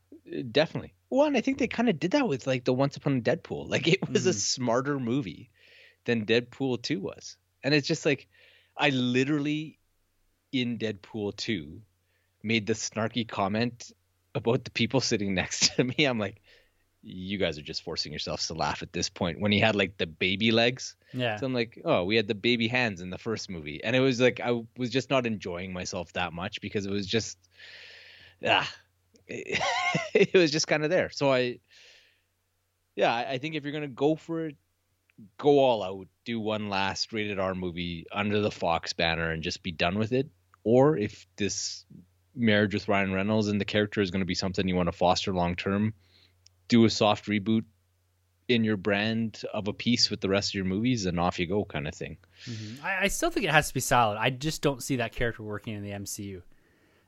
definitely. 0.52 0.94
Well, 1.10 1.26
and 1.26 1.36
I 1.36 1.40
think 1.40 1.58
they 1.58 1.66
kind 1.66 1.88
of 1.88 1.98
did 1.98 2.12
that 2.12 2.28
with 2.28 2.46
like 2.46 2.64
the 2.64 2.72
Once 2.72 2.96
Upon 2.96 3.18
a 3.18 3.20
Deadpool. 3.20 3.68
Like 3.70 3.88
it 3.88 4.08
was 4.08 4.24
mm. 4.24 4.30
a 4.30 4.32
smarter 4.32 4.98
movie 4.98 5.50
than 6.04 6.24
Deadpool 6.24 6.82
2 6.82 7.00
was. 7.00 7.36
And 7.62 7.74
it's 7.74 7.88
just 7.88 8.06
like 8.06 8.28
I 8.78 8.90
literally 8.90 9.78
in 10.52 10.78
Deadpool 10.78 11.36
2 11.36 11.80
made 12.44 12.66
the 12.66 12.72
snarky 12.72 13.26
comment 13.26 13.90
about 14.34 14.64
the 14.64 14.70
people 14.70 15.00
sitting 15.00 15.34
next 15.40 15.74
to 15.74 15.84
me. 15.84 16.04
I'm 16.04 16.20
like, 16.20 16.40
you 17.07 17.38
guys 17.38 17.57
are 17.57 17.62
just 17.62 17.82
forcing 17.82 18.12
yourselves 18.12 18.48
to 18.48 18.54
laugh 18.54 18.82
at 18.82 18.92
this 18.92 19.09
point 19.09 19.40
when 19.40 19.52
he 19.52 19.61
had 19.61 19.76
like 19.76 19.96
the 19.96 20.07
baby 20.07 20.50
legs. 20.50 20.96
Yeah. 21.12 21.36
So 21.36 21.46
I'm 21.46 21.54
like, 21.54 21.80
oh, 21.84 22.04
we 22.04 22.16
had 22.16 22.26
the 22.26 22.34
baby 22.34 22.66
hands 22.66 23.00
in 23.00 23.11
the 23.11 23.18
first 23.18 23.48
movie. 23.48 23.82
And 23.82 23.94
it 23.94 24.00
was 24.00 24.20
like 24.20 24.40
I 24.40 24.62
was 24.76 24.90
just 24.90 25.09
not 25.09 25.24
enjoying 25.24 25.72
myself 25.72 26.12
that 26.14 26.32
much 26.32 26.61
because 26.61 26.84
it 26.84 26.90
was 26.90 27.07
just 27.07 27.38
ah 28.46 28.68
it, 29.28 29.61
it 30.14 30.34
was 30.34 30.50
just 30.50 30.66
kind 30.66 30.82
of 30.82 30.90
there. 30.90 31.11
So 31.11 31.32
I 31.32 31.61
yeah, 32.96 33.14
I, 33.14 33.32
I 33.32 33.38
think 33.38 33.54
if 33.54 33.62
you're 33.62 33.72
gonna 33.72 33.88
go 33.88 34.16
for 34.16 34.46
it, 34.46 34.57
go 35.38 35.61
all 35.61 35.82
out, 35.82 36.09
do 36.24 36.40
one 36.40 36.68
last 36.68 37.12
rated 37.12 37.38
R 37.38 37.54
movie 37.54 38.07
under 38.11 38.40
the 38.40 38.50
Fox 38.50 38.92
banner 38.92 39.30
and 39.30 39.42
just 39.42 39.62
be 39.62 39.72
done 39.72 39.98
with 39.98 40.12
it. 40.12 40.28
Or 40.64 40.96
if 40.96 41.26
this 41.36 41.84
marriage 42.34 42.74
with 42.74 42.88
Ryan 42.88 43.12
Reynolds 43.12 43.46
and 43.46 43.61
the 43.61 43.64
character 43.64 44.02
is 44.02 44.11
going 44.11 44.20
to 44.20 44.26
be 44.26 44.34
something 44.34 44.66
you 44.66 44.74
want 44.74 44.88
to 44.88 44.92
foster 44.92 45.32
long 45.32 45.54
term, 45.54 45.94
do 46.68 46.84
a 46.84 46.90
soft 46.90 47.26
reboot 47.26 47.64
in 48.48 48.64
your 48.64 48.76
brand 48.76 49.42
of 49.52 49.68
a 49.68 49.72
piece 49.72 50.10
with 50.10 50.20
the 50.20 50.28
rest 50.28 50.50
of 50.50 50.54
your 50.54 50.64
movies 50.64 51.06
and 51.06 51.18
off 51.18 51.38
you 51.38 51.46
go 51.46 51.64
kind 51.64 51.88
of 51.88 51.94
thing. 51.94 52.16
Mm-hmm. 52.48 52.84
I, 52.84 53.04
I, 53.04 53.08
still 53.08 53.30
think 53.30 53.44
it 53.44 53.50
has 53.50 53.68
to 53.68 53.74
be 53.74 53.80
solid. 53.80 54.18
I 54.18 54.30
just 54.30 54.62
don't 54.62 54.82
see 54.82 54.96
that 54.96 55.12
character 55.12 55.42
working 55.42 55.74
in 55.74 55.82
the 55.82 55.90
MCU. 55.90 56.42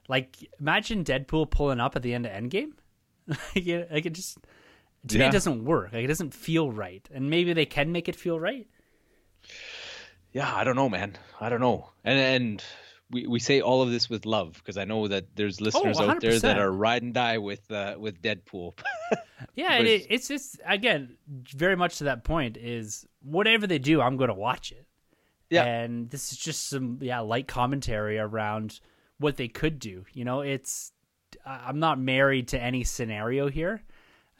Like, 0.08 0.36
imagine 0.58 1.04
Deadpool 1.04 1.50
pulling 1.50 1.80
up 1.80 1.94
at 1.94 2.02
the 2.02 2.14
end 2.14 2.26
of 2.26 2.32
Endgame. 2.32 2.72
like, 3.26 3.66
it, 3.66 3.92
like, 3.92 4.06
it, 4.06 4.14
just 4.14 4.38
to 5.06 5.16
yeah. 5.16 5.24
me 5.24 5.28
it 5.28 5.32
doesn't 5.32 5.64
work. 5.64 5.92
Like, 5.92 6.04
it 6.04 6.08
doesn't 6.08 6.34
feel 6.34 6.72
right. 6.72 7.06
And 7.12 7.30
maybe 7.30 7.52
they 7.52 7.66
can 7.66 7.92
make 7.92 8.08
it 8.08 8.16
feel 8.16 8.40
right. 8.40 8.66
Yeah, 10.32 10.52
I 10.52 10.64
don't 10.64 10.76
know, 10.76 10.88
man. 10.88 11.16
I 11.40 11.48
don't 11.48 11.60
know. 11.60 11.90
And 12.04 12.18
and 12.18 12.64
we, 13.10 13.26
we 13.26 13.40
say 13.40 13.60
all 13.60 13.82
of 13.82 13.90
this 13.90 14.10
with 14.10 14.26
love 14.26 14.54
because 14.54 14.76
I 14.76 14.84
know 14.84 15.08
that 15.08 15.34
there's 15.34 15.60
listeners 15.60 15.98
oh, 15.98 16.10
out 16.10 16.20
there 16.20 16.38
that 16.38 16.58
are 16.58 16.70
ride 16.70 17.02
and 17.02 17.14
die 17.14 17.38
with 17.38 17.70
uh, 17.70 17.96
with 17.98 18.20
Deadpool. 18.20 18.78
yeah, 19.54 19.78
it, 19.78 20.06
it's 20.10 20.28
just 20.28 20.60
again 20.66 21.16
very 21.26 21.76
much 21.76 21.98
to 21.98 22.04
that 22.04 22.24
point 22.24 22.56
is 22.56 23.06
whatever 23.22 23.66
they 23.66 23.78
do, 23.78 24.00
I'm 24.00 24.16
going 24.16 24.28
to 24.28 24.34
watch 24.34 24.72
it. 24.72 24.86
Yeah, 25.50 25.64
and 25.64 26.10
this 26.10 26.32
is 26.32 26.38
just 26.38 26.68
some 26.68 26.98
yeah 27.00 27.20
light 27.20 27.48
commentary 27.48 28.18
around 28.18 28.80
what 29.18 29.36
they 29.36 29.48
could 29.48 29.78
do. 29.78 30.04
You 30.12 30.24
know, 30.24 30.42
it's 30.42 30.92
I'm 31.46 31.78
not 31.78 31.98
married 31.98 32.48
to 32.48 32.60
any 32.60 32.84
scenario 32.84 33.48
here. 33.48 33.82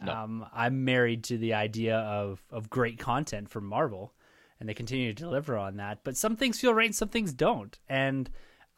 No. 0.00 0.12
Um, 0.12 0.46
I'm 0.52 0.84
married 0.84 1.24
to 1.24 1.38
the 1.38 1.54
idea 1.54 1.96
of 1.96 2.42
of 2.50 2.68
great 2.68 2.98
content 2.98 3.48
from 3.48 3.64
Marvel, 3.64 4.12
and 4.60 4.68
they 4.68 4.74
continue 4.74 5.14
to 5.14 5.22
deliver 5.22 5.56
on 5.56 5.78
that. 5.78 6.00
But 6.04 6.18
some 6.18 6.36
things 6.36 6.60
feel 6.60 6.74
right 6.74 6.86
and 6.86 6.94
some 6.94 7.08
things 7.08 7.32
don't, 7.32 7.78
and 7.88 8.28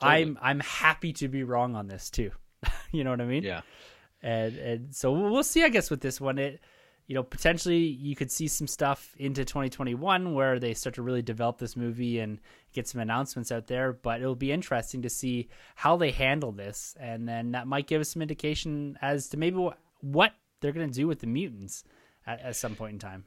Totally. 0.01 0.23
I'm 0.23 0.39
I'm 0.41 0.61
happy 0.61 1.13
to 1.15 1.29
be 1.29 1.45
wrong 1.45 1.77
on 1.77 1.87
this 1.87 2.11
too. 2.11 2.31
you 2.93 3.05
know 3.05 3.11
what 3.11 3.21
I 3.21 3.27
mean? 3.27 3.43
Yeah. 3.43 3.63
And 4.23 4.57
and 4.57 4.95
so 4.95 5.13
we'll 5.13 5.43
see. 5.43 5.63
I 5.63 5.69
guess 5.69 5.91
with 5.91 6.01
this 6.01 6.21
one, 6.21 6.39
it 6.39 6.61
you 7.07 7.15
know 7.15 7.23
potentially 7.23 7.79
you 7.79 8.15
could 8.15 8.31
see 8.31 8.49
some 8.49 8.67
stuff 8.67 9.15
into 9.19 9.45
2021 9.45 10.35
where 10.35 10.59
they 10.59 10.75
start 10.75 10.95
to 10.95 11.03
really 11.03 11.23
develop 11.23 11.59
this 11.59 11.77
movie 11.77 12.19
and 12.19 12.39
get 12.73 12.89
some 12.89 13.01
announcements 13.01 13.53
out 13.53 13.67
there. 13.67 13.93
But 13.93 14.21
it'll 14.21 14.35
be 14.35 14.53
interesting 14.53 15.03
to 15.03 15.11
see 15.11 15.49
how 15.75 15.97
they 15.97 16.11
handle 16.11 16.53
this, 16.53 16.97
and 16.99 17.29
then 17.29 17.53
that 17.53 17.67
might 17.67 17.87
give 17.87 18.01
us 18.01 18.11
some 18.11 18.23
indication 18.23 18.99
as 19.03 19.29
to 19.31 19.37
maybe 19.37 19.69
what 20.01 20.33
they're 20.61 20.73
going 20.73 20.89
to 20.89 20.95
do 20.95 21.07
with 21.07 21.21
the 21.21 21.27
mutants 21.27 21.85
at, 22.27 22.41
at 22.41 22.57
some 22.57 22.75
point 22.75 22.95
in 22.95 22.99
time. 22.99 23.25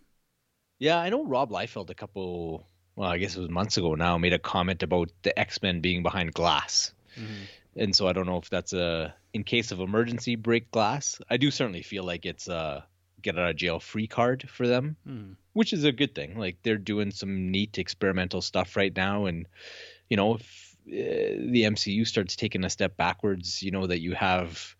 Yeah, 0.79 0.97
I 0.97 1.09
know 1.09 1.25
Rob 1.25 1.49
Liefeld 1.49 1.89
a 1.89 1.95
couple 1.95 2.67
well, 2.95 3.09
I 3.09 3.17
guess 3.17 3.35
it 3.35 3.41
was 3.41 3.49
months 3.49 3.77
ago 3.77 3.95
now, 3.95 4.17
made 4.17 4.33
a 4.33 4.39
comment 4.39 4.83
about 4.83 5.09
the 5.23 5.37
X 5.37 5.61
Men 5.61 5.81
being 5.81 6.03
behind 6.03 6.33
glass. 6.33 6.93
Mm-hmm. 7.17 7.43
And 7.75 7.95
so 7.95 8.07
I 8.07 8.13
don't 8.13 8.27
know 8.27 8.37
if 8.37 8.49
that's 8.49 8.73
a 8.73 9.13
in 9.33 9.43
case 9.43 9.71
of 9.71 9.79
emergency 9.79 10.35
break 10.35 10.69
glass. 10.71 11.19
I 11.29 11.37
do 11.37 11.49
certainly 11.49 11.81
feel 11.81 12.03
like 12.03 12.25
it's 12.25 12.47
a 12.47 12.85
get 13.23 13.39
out 13.39 13.49
of 13.49 13.55
jail 13.55 13.79
free 13.79 14.05
card 14.05 14.47
for 14.49 14.67
them, 14.67 14.95
mm. 15.07 15.35
which 15.53 15.73
is 15.73 15.83
a 15.85 15.91
good 15.91 16.13
thing. 16.13 16.37
Like 16.37 16.57
they're 16.61 16.77
doing 16.77 17.11
some 17.11 17.49
neat 17.49 17.79
experimental 17.79 18.41
stuff 18.41 18.75
right 18.75 18.95
now, 18.95 19.25
and 19.25 19.47
you 20.09 20.17
know 20.17 20.35
if 20.35 20.75
uh, 20.87 21.39
the 21.51 21.63
MCU 21.63 22.05
starts 22.05 22.35
taking 22.35 22.63
a 22.63 22.69
step 22.69 22.95
backwards, 22.95 23.63
you 23.63 23.71
know 23.71 23.87
that 23.87 24.01
you 24.01 24.13
have 24.13 24.75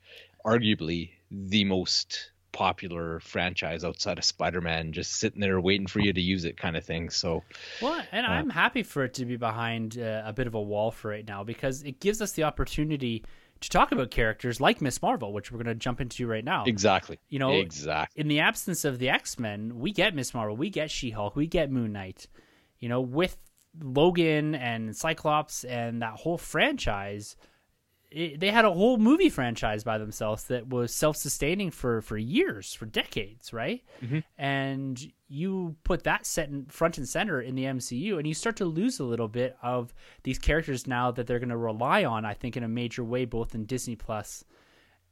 arguably 0.45 1.11
the 1.31 1.63
most 1.63 2.31
popular 2.53 3.19
franchise 3.19 3.83
outside 3.83 4.17
of 4.17 4.23
Spider-Man, 4.23 4.93
just 4.93 5.19
sitting 5.19 5.41
there 5.41 5.59
waiting 5.59 5.87
for 5.87 5.99
you 5.99 6.13
to 6.13 6.21
use 6.21 6.45
it, 6.45 6.55
kind 6.55 6.77
of 6.77 6.85
thing. 6.85 7.09
So, 7.09 7.43
well, 7.81 8.01
and 8.11 8.25
uh, 8.25 8.29
I'm 8.29 8.49
happy 8.49 8.83
for 8.83 9.03
it 9.03 9.15
to 9.15 9.25
be 9.25 9.35
behind 9.35 9.99
uh, 9.99 10.21
a 10.25 10.31
bit 10.31 10.47
of 10.47 10.53
a 10.53 10.61
wall 10.61 10.91
for 10.91 11.09
right 11.09 11.27
now 11.27 11.43
because 11.43 11.83
it 11.83 11.99
gives 11.99 12.21
us 12.21 12.31
the 12.31 12.43
opportunity 12.43 13.25
to 13.59 13.69
talk 13.69 13.91
about 13.91 14.11
characters 14.11 14.61
like 14.61 14.81
Ms. 14.81 15.01
Marvel, 15.01 15.33
which 15.33 15.51
we're 15.51 15.57
going 15.57 15.67
to 15.67 15.75
jump 15.75 15.99
into 15.99 16.27
right 16.27 16.43
now. 16.43 16.63
Exactly. 16.65 17.19
You 17.29 17.39
know, 17.39 17.51
exactly. 17.51 18.21
In 18.21 18.27
the 18.27 18.39
absence 18.39 18.85
of 18.85 18.99
the 18.99 19.09
X 19.09 19.39
Men, 19.39 19.79
we 19.79 19.91
get 19.91 20.15
Ms. 20.15 20.33
Marvel, 20.33 20.55
we 20.55 20.69
get 20.69 20.91
She 20.91 21.09
Hulk, 21.09 21.35
we 21.35 21.47
get 21.47 21.71
Moon 21.71 21.91
Knight. 21.91 22.27
You 22.79 22.89
know, 22.89 23.01
with 23.01 23.37
Logan 23.81 24.55
and 24.55 24.95
Cyclops 24.95 25.63
and 25.63 26.01
that 26.01 26.13
whole 26.13 26.37
franchise 26.37 27.35
it, 28.13 28.39
they 28.39 28.51
had 28.51 28.65
a 28.65 28.71
whole 28.71 28.97
movie 28.97 29.29
franchise 29.29 29.83
by 29.83 29.97
themselves 29.97 30.45
that 30.45 30.69
was 30.69 30.93
self-sustaining 30.93 31.71
for 31.71 32.01
for 32.01 32.17
years, 32.17 32.73
for 32.73 32.85
decades, 32.85 33.51
right? 33.51 33.83
Mm-hmm. 34.03 34.19
And 34.37 35.11
you 35.27 35.75
put 35.83 36.03
that 36.03 36.25
set 36.25 36.49
in 36.49 36.65
front 36.65 36.97
and 36.97 37.09
center 37.09 37.41
in 37.41 37.55
the 37.55 37.63
MCU, 37.63 38.17
and 38.17 38.27
you 38.27 38.33
start 38.33 38.55
to 38.57 38.65
lose 38.65 38.99
a 38.99 39.03
little 39.03 39.27
bit 39.27 39.57
of 39.63 39.93
these 40.23 40.37
characters 40.37 40.85
now 40.85 41.11
that 41.11 41.25
they're 41.25 41.39
going 41.39 41.49
to 41.49 41.57
rely 41.57 42.05
on. 42.05 42.23
I 42.23 42.35
think 42.35 42.55
in 42.55 42.63
a 42.63 42.67
major 42.67 43.03
way, 43.03 43.25
both 43.25 43.55
in 43.55 43.65
Disney 43.65 43.95
Plus 43.95 44.45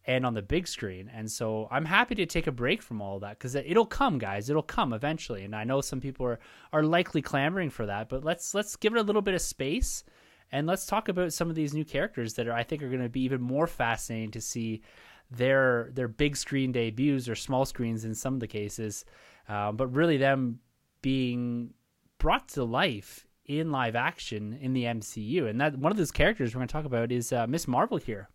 and 0.05 0.25
on 0.25 0.33
the 0.33 0.41
big 0.41 0.67
screen. 0.67 1.09
And 1.13 1.29
so 1.29 1.67
I'm 1.69 1.85
happy 1.85 2.15
to 2.15 2.25
take 2.25 2.47
a 2.47 2.51
break 2.51 2.81
from 2.81 3.01
all 3.01 3.19
that 3.19 3.37
because 3.37 3.55
it'll 3.55 3.85
come, 3.85 4.17
guys. 4.17 4.49
It'll 4.49 4.63
come 4.63 4.93
eventually. 4.93 5.43
And 5.43 5.55
I 5.55 5.63
know 5.63 5.81
some 5.81 6.01
people 6.01 6.25
are, 6.25 6.39
are 6.73 6.83
likely 6.83 7.21
clamoring 7.21 7.69
for 7.69 7.85
that, 7.85 8.09
but 8.09 8.23
let's 8.23 8.53
let's 8.53 8.75
give 8.75 8.93
it 8.93 8.99
a 8.99 9.03
little 9.03 9.21
bit 9.21 9.33
of 9.33 9.41
space 9.41 10.03
and 10.51 10.67
let's 10.67 10.85
talk 10.85 11.07
about 11.07 11.33
some 11.33 11.49
of 11.49 11.55
these 11.55 11.73
new 11.73 11.85
characters 11.85 12.33
that 12.33 12.47
are, 12.47 12.53
I 12.53 12.63
think 12.63 12.83
are 12.83 12.89
going 12.89 13.01
to 13.01 13.09
be 13.09 13.21
even 13.21 13.41
more 13.41 13.67
fascinating 13.67 14.31
to 14.31 14.41
see 14.41 14.81
their 15.29 15.89
their 15.93 16.09
big 16.09 16.35
screen 16.35 16.73
debuts 16.73 17.29
or 17.29 17.35
small 17.35 17.65
screens 17.65 18.03
in 18.03 18.13
some 18.13 18.33
of 18.33 18.41
the 18.41 18.47
cases, 18.47 19.05
uh, 19.47 19.71
but 19.71 19.87
really 19.87 20.17
them 20.17 20.59
being 21.01 21.73
brought 22.17 22.49
to 22.49 22.63
life 22.63 23.25
in 23.45 23.71
live 23.71 23.95
action 23.95 24.57
in 24.61 24.73
the 24.73 24.83
MCU. 24.83 25.49
And 25.49 25.59
that 25.61 25.77
one 25.77 25.91
of 25.91 25.97
those 25.97 26.11
characters 26.11 26.53
we're 26.53 26.59
going 26.59 26.67
to 26.67 26.73
talk 26.73 26.85
about 26.85 27.11
is 27.11 27.31
uh, 27.31 27.47
Ms. 27.47 27.67
Marvel 27.67 27.97
here. 27.97 28.29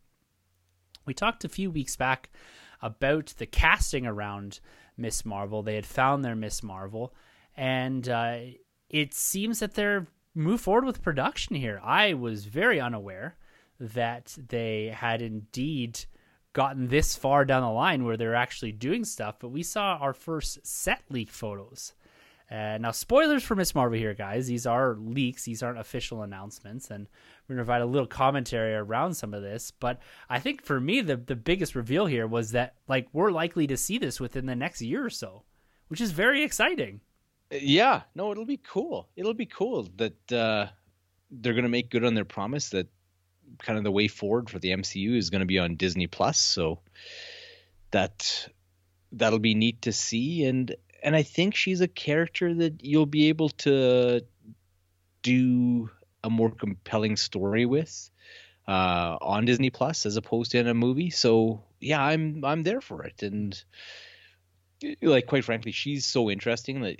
We 1.04 1.14
talked 1.14 1.44
a 1.44 1.48
few 1.48 1.70
weeks 1.70 1.96
back 1.96 2.30
about 2.82 3.34
the 3.38 3.46
casting 3.46 4.06
around 4.06 4.60
Ms. 4.96 5.24
Marvel. 5.24 5.62
They 5.62 5.76
had 5.76 5.86
found 5.86 6.24
their 6.24 6.34
Ms. 6.34 6.62
Marvel, 6.62 7.14
and 7.56 8.08
uh, 8.08 8.38
it 8.88 9.14
seems 9.14 9.60
that 9.60 9.74
they're 9.74 10.06
move 10.36 10.60
forward 10.60 10.84
with 10.84 11.02
production 11.02 11.56
here. 11.56 11.80
I 11.82 12.14
was 12.14 12.44
very 12.44 12.80
unaware 12.80 13.36
that 13.80 14.36
they 14.48 14.94
had 14.94 15.22
indeed 15.22 16.04
gotten 16.52 16.88
this 16.88 17.16
far 17.16 17.44
down 17.44 17.62
the 17.62 17.70
line 17.70 18.04
where 18.04 18.16
they're 18.16 18.34
actually 18.34 18.72
doing 18.72 19.04
stuff, 19.04 19.36
but 19.38 19.48
we 19.48 19.62
saw 19.62 19.96
our 19.96 20.14
first 20.14 20.66
set 20.66 21.02
leak 21.10 21.30
photos. 21.30 21.92
Uh, 22.50 22.78
now, 22.80 22.92
spoilers 22.92 23.42
for 23.42 23.56
Ms. 23.56 23.74
Marvel 23.74 23.98
here, 23.98 24.14
guys. 24.14 24.46
These 24.46 24.66
are 24.66 24.94
leaks; 24.94 25.44
these 25.44 25.64
aren't 25.64 25.80
official 25.80 26.22
announcements, 26.22 26.90
and 26.90 27.08
we're 27.48 27.56
gonna 27.56 27.64
provide 27.64 27.82
a 27.82 27.86
little 27.86 28.06
commentary 28.06 28.74
around 28.74 29.14
some 29.14 29.34
of 29.34 29.42
this. 29.42 29.72
But 29.72 29.98
I 30.30 30.38
think 30.38 30.64
for 30.64 30.80
me, 30.80 31.00
the 31.00 31.16
the 31.16 31.34
biggest 31.34 31.74
reveal 31.74 32.06
here 32.06 32.26
was 32.26 32.52
that 32.52 32.76
like 32.86 33.08
we're 33.12 33.32
likely 33.32 33.66
to 33.66 33.76
see 33.76 33.98
this 33.98 34.20
within 34.20 34.46
the 34.46 34.54
next 34.54 34.80
year 34.80 35.04
or 35.04 35.10
so, 35.10 35.42
which 35.88 36.00
is 36.00 36.12
very 36.12 36.44
exciting. 36.44 37.00
Yeah, 37.50 38.02
no, 38.14 38.32
it'll 38.32 38.44
be 38.44 38.56
cool. 38.58 39.08
It'll 39.16 39.34
be 39.34 39.46
cool 39.46 39.88
that 39.96 40.32
uh, 40.32 40.66
they're 41.30 41.52
going 41.52 41.64
to 41.64 41.68
make 41.68 41.90
good 41.90 42.04
on 42.04 42.14
their 42.14 42.24
promise 42.24 42.70
that 42.70 42.88
kind 43.58 43.78
of 43.78 43.84
the 43.84 43.90
way 43.90 44.08
forward 44.08 44.50
for 44.50 44.58
the 44.58 44.70
MCU 44.70 45.16
is 45.16 45.30
going 45.30 45.40
to 45.40 45.46
be 45.46 45.58
on 45.58 45.76
Disney 45.76 46.06
Plus. 46.06 46.38
So 46.38 46.80
that 47.92 48.48
that'll 49.12 49.38
be 49.38 49.54
neat 49.54 49.82
to 49.82 49.92
see, 49.92 50.44
and 50.44 50.74
and 51.02 51.14
I 51.14 51.22
think 51.22 51.54
she's 51.54 51.80
a 51.80 51.88
character 51.88 52.52
that 52.54 52.84
you'll 52.84 53.06
be 53.06 53.28
able 53.28 53.50
to 53.50 54.22
do 55.22 55.90
a 56.24 56.30
more 56.30 56.50
compelling 56.50 57.16
story 57.16 57.66
with 57.66 58.10
uh, 58.66 59.16
on 59.20 59.44
Disney 59.44 59.70
Plus 59.70 60.04
as 60.06 60.16
opposed 60.16 60.50
to 60.50 60.58
in 60.58 60.66
a 60.66 60.74
movie. 60.74 61.10
So 61.10 61.62
yeah, 61.80 62.02
I'm 62.02 62.44
I'm 62.44 62.64
there 62.64 62.80
for 62.80 63.04
it, 63.04 63.22
and 63.22 63.62
like 65.00 65.26
quite 65.26 65.44
frankly, 65.44 65.70
she's 65.70 66.04
so 66.04 66.28
interesting 66.28 66.80
that 66.80 66.96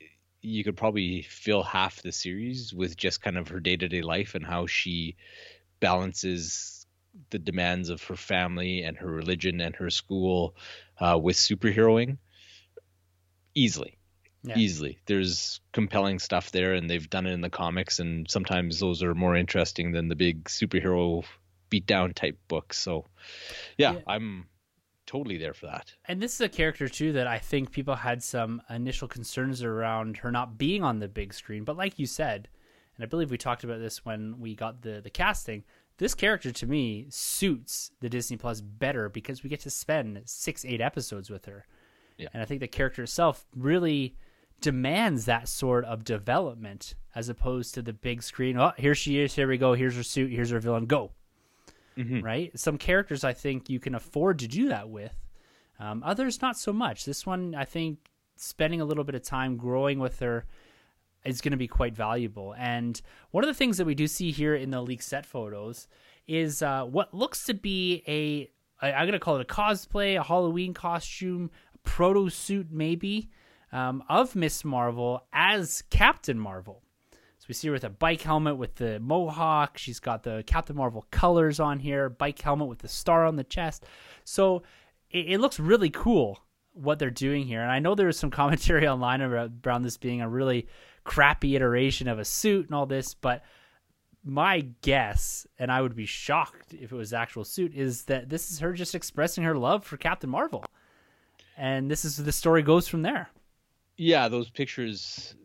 you 0.46 0.62
could 0.62 0.76
probably 0.76 1.22
fill 1.22 1.64
half 1.64 2.02
the 2.02 2.12
series 2.12 2.72
with 2.72 2.96
just 2.96 3.20
kind 3.20 3.36
of 3.36 3.48
her 3.48 3.58
day 3.58 3.76
to 3.76 3.88
day 3.88 4.00
life 4.02 4.36
and 4.36 4.46
how 4.46 4.66
she 4.66 5.16
balances 5.80 6.86
the 7.30 7.38
demands 7.38 7.88
of 7.88 8.02
her 8.04 8.14
family 8.14 8.82
and 8.82 8.96
her 8.96 9.10
religion 9.10 9.60
and 9.60 9.74
her 9.76 9.90
school 9.90 10.54
uh, 11.00 11.18
with 11.20 11.36
superheroing 11.36 12.18
easily. 13.54 13.98
yeah. 14.44 14.56
easily. 14.56 14.98
There's 15.06 15.60
compelling 15.72 16.20
stuff 16.20 16.52
there, 16.52 16.74
and 16.74 16.88
they've 16.88 17.10
done 17.10 17.26
it 17.26 17.32
in 17.32 17.40
the 17.40 17.50
comics, 17.50 17.98
and 17.98 18.30
sometimes 18.30 18.78
those 18.78 19.02
are 19.02 19.14
more 19.14 19.34
interesting 19.34 19.90
than 19.90 20.08
the 20.08 20.14
big 20.14 20.44
superhero 20.44 21.24
beatdown 21.70 22.14
type 22.14 22.38
books. 22.46 22.78
So, 22.78 23.06
yeah, 23.76 23.94
yeah. 23.94 24.00
I'm 24.06 24.46
totally 25.06 25.38
there 25.38 25.54
for 25.54 25.66
that. 25.66 25.94
And 26.06 26.20
this 26.20 26.34
is 26.34 26.40
a 26.40 26.48
character 26.48 26.88
too 26.88 27.12
that 27.12 27.26
I 27.26 27.38
think 27.38 27.70
people 27.70 27.94
had 27.94 28.22
some 28.22 28.60
initial 28.68 29.08
concerns 29.08 29.62
around 29.62 30.18
her 30.18 30.30
not 30.30 30.58
being 30.58 30.82
on 30.82 30.98
the 30.98 31.08
big 31.08 31.32
screen, 31.32 31.64
but 31.64 31.76
like 31.76 31.98
you 31.98 32.06
said, 32.06 32.48
and 32.96 33.04
I 33.04 33.06
believe 33.06 33.30
we 33.30 33.38
talked 33.38 33.64
about 33.64 33.78
this 33.78 34.04
when 34.04 34.40
we 34.40 34.54
got 34.54 34.82
the 34.82 35.00
the 35.02 35.10
casting. 35.10 35.64
This 35.98 36.14
character 36.14 36.52
to 36.52 36.66
me 36.66 37.06
suits 37.08 37.90
the 38.00 38.08
Disney 38.08 38.36
Plus 38.36 38.60
better 38.60 39.08
because 39.08 39.42
we 39.42 39.48
get 39.48 39.60
to 39.60 39.70
spend 39.70 40.20
six, 40.26 40.64
eight 40.64 40.82
episodes 40.82 41.30
with 41.30 41.46
her. 41.46 41.66
Yeah. 42.18 42.28
And 42.34 42.42
I 42.42 42.46
think 42.46 42.60
the 42.60 42.68
character 42.68 43.02
itself 43.02 43.46
really 43.54 44.14
demands 44.60 45.24
that 45.24 45.48
sort 45.48 45.84
of 45.84 46.04
development 46.04 46.94
as 47.14 47.28
opposed 47.28 47.74
to 47.74 47.82
the 47.82 47.92
big 47.92 48.22
screen. 48.22 48.58
Oh, 48.58 48.72
here 48.76 48.94
she 48.94 49.20
is. 49.20 49.34
Here 49.34 49.48
we 49.48 49.58
go. 49.58 49.74
Here's 49.74 49.96
her 49.96 50.02
suit. 50.02 50.30
Here's 50.30 50.50
her 50.50 50.60
villain. 50.60 50.86
Go 50.86 51.12
mm-hmm. 51.96 52.20
right? 52.20 52.58
Some 52.58 52.78
characters 52.78 53.24
I 53.24 53.32
think 53.32 53.70
you 53.70 53.80
can 53.80 53.94
afford 53.94 54.38
to 54.40 54.48
do 54.48 54.68
that 54.68 54.88
with. 54.88 55.14
Um, 55.78 56.02
others 56.04 56.40
not 56.40 56.56
so 56.56 56.72
much. 56.72 57.04
This 57.04 57.26
one 57.26 57.54
I 57.54 57.64
think 57.64 58.10
spending 58.36 58.80
a 58.80 58.84
little 58.84 59.04
bit 59.04 59.14
of 59.14 59.22
time 59.22 59.56
growing 59.56 59.98
with 59.98 60.18
her 60.20 60.46
is 61.24 61.40
going 61.40 61.52
to 61.52 61.56
be 61.58 61.68
quite 61.68 61.94
valuable. 61.94 62.54
And 62.56 63.00
one 63.30 63.44
of 63.44 63.48
the 63.48 63.54
things 63.54 63.78
that 63.78 63.86
we 63.86 63.94
do 63.94 64.06
see 64.06 64.30
here 64.30 64.54
in 64.54 64.70
the 64.70 64.80
leak 64.80 65.02
set 65.02 65.26
photos 65.26 65.88
is 66.26 66.62
uh, 66.62 66.84
what 66.84 67.12
looks 67.12 67.44
to 67.44 67.54
be 67.54 68.02
a 68.06 68.50
I'm 68.80 69.06
going 69.06 69.12
to 69.12 69.18
call 69.18 69.36
it 69.36 69.42
a 69.42 69.44
cosplay, 69.44 70.20
a 70.20 70.22
Halloween 70.22 70.74
costume, 70.74 71.50
a 71.74 71.78
proto 71.78 72.28
suit 72.28 72.68
maybe 72.70 73.30
um, 73.72 74.04
of 74.08 74.36
Ms. 74.36 74.64
Marvel 74.64 75.24
as 75.32 75.82
Captain 75.88 76.38
Marvel. 76.38 76.82
So 77.46 77.50
we 77.50 77.54
see 77.54 77.68
her 77.68 77.72
with 77.72 77.84
a 77.84 77.90
bike 77.90 78.22
helmet 78.22 78.56
with 78.56 78.74
the 78.74 78.98
mohawk. 78.98 79.78
She's 79.78 80.00
got 80.00 80.24
the 80.24 80.42
Captain 80.48 80.74
Marvel 80.74 81.06
colors 81.12 81.60
on 81.60 81.78
here, 81.78 82.08
bike 82.08 82.40
helmet 82.40 82.66
with 82.66 82.80
the 82.80 82.88
star 82.88 83.24
on 83.24 83.36
the 83.36 83.44
chest. 83.44 83.84
So 84.24 84.64
it, 85.12 85.26
it 85.34 85.38
looks 85.38 85.60
really 85.60 85.90
cool 85.90 86.40
what 86.72 86.98
they're 86.98 87.08
doing 87.08 87.46
here. 87.46 87.62
And 87.62 87.70
I 87.70 87.78
know 87.78 87.94
there 87.94 88.08
was 88.08 88.18
some 88.18 88.30
commentary 88.32 88.88
online 88.88 89.20
about, 89.20 89.52
around 89.64 89.82
this 89.82 89.96
being 89.96 90.22
a 90.22 90.28
really 90.28 90.66
crappy 91.04 91.54
iteration 91.54 92.08
of 92.08 92.18
a 92.18 92.24
suit 92.24 92.66
and 92.66 92.74
all 92.74 92.86
this, 92.86 93.14
but 93.14 93.44
my 94.24 94.62
guess, 94.82 95.46
and 95.56 95.70
I 95.70 95.80
would 95.82 95.94
be 95.94 96.04
shocked 96.04 96.74
if 96.74 96.90
it 96.90 96.96
was 96.96 97.12
actual 97.12 97.44
suit, 97.44 97.76
is 97.76 98.06
that 98.06 98.28
this 98.28 98.50
is 98.50 98.58
her 98.58 98.72
just 98.72 98.96
expressing 98.96 99.44
her 99.44 99.56
love 99.56 99.84
for 99.84 99.96
Captain 99.96 100.28
Marvel. 100.28 100.64
And 101.56 101.88
this 101.88 102.04
is 102.04 102.16
the 102.16 102.32
story 102.32 102.62
goes 102.62 102.88
from 102.88 103.02
there. 103.02 103.30
Yeah, 103.96 104.26
those 104.28 104.50
pictures 104.50 105.36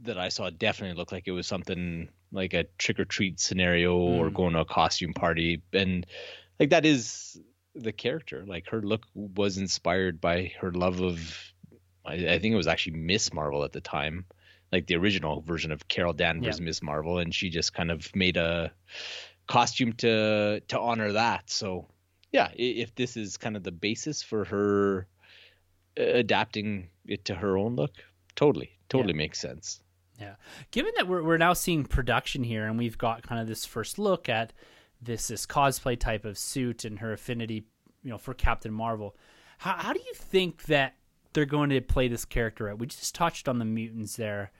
that 0.00 0.18
I 0.18 0.28
saw 0.28 0.50
definitely 0.50 0.96
looked 0.96 1.12
like 1.12 1.26
it 1.26 1.32
was 1.32 1.46
something 1.46 2.08
like 2.30 2.54
a 2.54 2.64
trick 2.78 3.00
or 3.00 3.04
treat 3.04 3.40
scenario 3.40 3.98
mm. 3.98 4.18
or 4.18 4.30
going 4.30 4.52
to 4.52 4.60
a 4.60 4.64
costume 4.64 5.12
party. 5.12 5.62
And 5.72 6.06
like 6.60 6.70
that 6.70 6.86
is 6.86 7.40
the 7.74 7.92
character. 7.92 8.44
Like 8.46 8.68
her 8.68 8.80
look 8.80 9.06
was 9.14 9.58
inspired 9.58 10.20
by 10.20 10.52
her 10.60 10.70
love 10.72 11.00
of, 11.00 11.52
I, 12.04 12.14
I 12.14 12.38
think 12.38 12.52
it 12.52 12.56
was 12.56 12.68
actually 12.68 12.98
Ms. 12.98 13.32
Marvel 13.32 13.64
at 13.64 13.72
the 13.72 13.80
time, 13.80 14.24
like 14.70 14.86
the 14.86 14.96
original 14.96 15.40
version 15.40 15.72
of 15.72 15.88
Carol 15.88 16.12
Danvers, 16.12 16.58
yeah. 16.58 16.64
Ms. 16.64 16.82
Marvel. 16.82 17.18
And 17.18 17.34
she 17.34 17.50
just 17.50 17.74
kind 17.74 17.90
of 17.90 18.14
made 18.14 18.36
a 18.36 18.70
costume 19.46 19.94
to, 19.94 20.60
to 20.60 20.78
honor 20.78 21.12
that. 21.12 21.50
So 21.50 21.88
yeah, 22.30 22.50
if 22.54 22.94
this 22.94 23.16
is 23.16 23.36
kind 23.36 23.56
of 23.56 23.62
the 23.64 23.72
basis 23.72 24.22
for 24.22 24.44
her 24.44 25.06
uh, 25.98 26.02
adapting 26.02 26.88
it 27.06 27.24
to 27.24 27.34
her 27.34 27.56
own 27.56 27.74
look, 27.74 27.92
totally, 28.36 28.78
totally 28.88 29.14
yeah. 29.14 29.18
makes 29.18 29.40
sense. 29.40 29.80
Yeah. 30.18 30.34
Given 30.70 30.92
that 30.96 31.06
we're, 31.06 31.22
we're 31.22 31.38
now 31.38 31.52
seeing 31.52 31.84
production 31.84 32.42
here 32.42 32.66
and 32.66 32.76
we've 32.76 32.98
got 32.98 33.22
kind 33.22 33.40
of 33.40 33.46
this 33.46 33.64
first 33.64 33.98
look 33.98 34.28
at 34.28 34.52
this 35.00 35.28
this 35.28 35.46
cosplay 35.46 35.98
type 35.98 36.24
of 36.24 36.36
suit 36.36 36.84
and 36.84 36.98
her 36.98 37.12
affinity, 37.12 37.64
you 38.02 38.10
know, 38.10 38.18
for 38.18 38.34
Captain 38.34 38.72
Marvel, 38.72 39.16
how, 39.58 39.74
how 39.74 39.92
do 39.92 40.00
you 40.00 40.14
think 40.14 40.64
that 40.64 40.94
they're 41.32 41.44
going 41.44 41.70
to 41.70 41.80
play 41.80 42.08
this 42.08 42.24
character 42.24 42.68
out? 42.68 42.78
We 42.78 42.86
just 42.86 43.14
touched 43.14 43.48
on 43.48 43.58
the 43.58 43.64
mutants 43.64 44.16
there. 44.16 44.50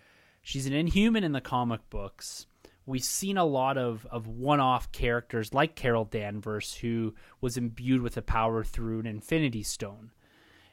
She's 0.43 0.67
an 0.67 0.73
inhuman 0.73 1.25
in 1.25 1.33
the 1.33 1.41
comic 1.41 1.81
books. 1.91 2.47
We've 2.87 3.05
seen 3.05 3.37
a 3.37 3.45
lot 3.45 3.77
of, 3.77 4.07
of 4.11 4.27
one 4.29 4.61
off 4.61 4.91
characters 4.93 5.53
like 5.53 5.75
Carol 5.75 6.05
Danvers, 6.07 6.75
who 6.75 7.15
was 7.41 7.57
imbued 7.57 8.01
with 8.01 8.17
a 8.17 8.23
power 8.23 8.65
through 8.65 9.01
an 9.01 9.07
Infinity 9.07 9.63
Stone. 9.63 10.13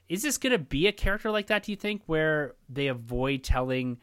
Is 0.08 0.22
this 0.22 0.38
going 0.38 0.52
to 0.52 0.60
be 0.60 0.88
a 0.88 0.94
character 0.94 1.30
like 1.32 1.48
that, 1.48 1.64
do 1.64 1.72
you 1.72 1.76
think, 1.76 2.04
where 2.06 2.54
they 2.70 2.88
avoid 2.88 3.44
telling 3.44 3.98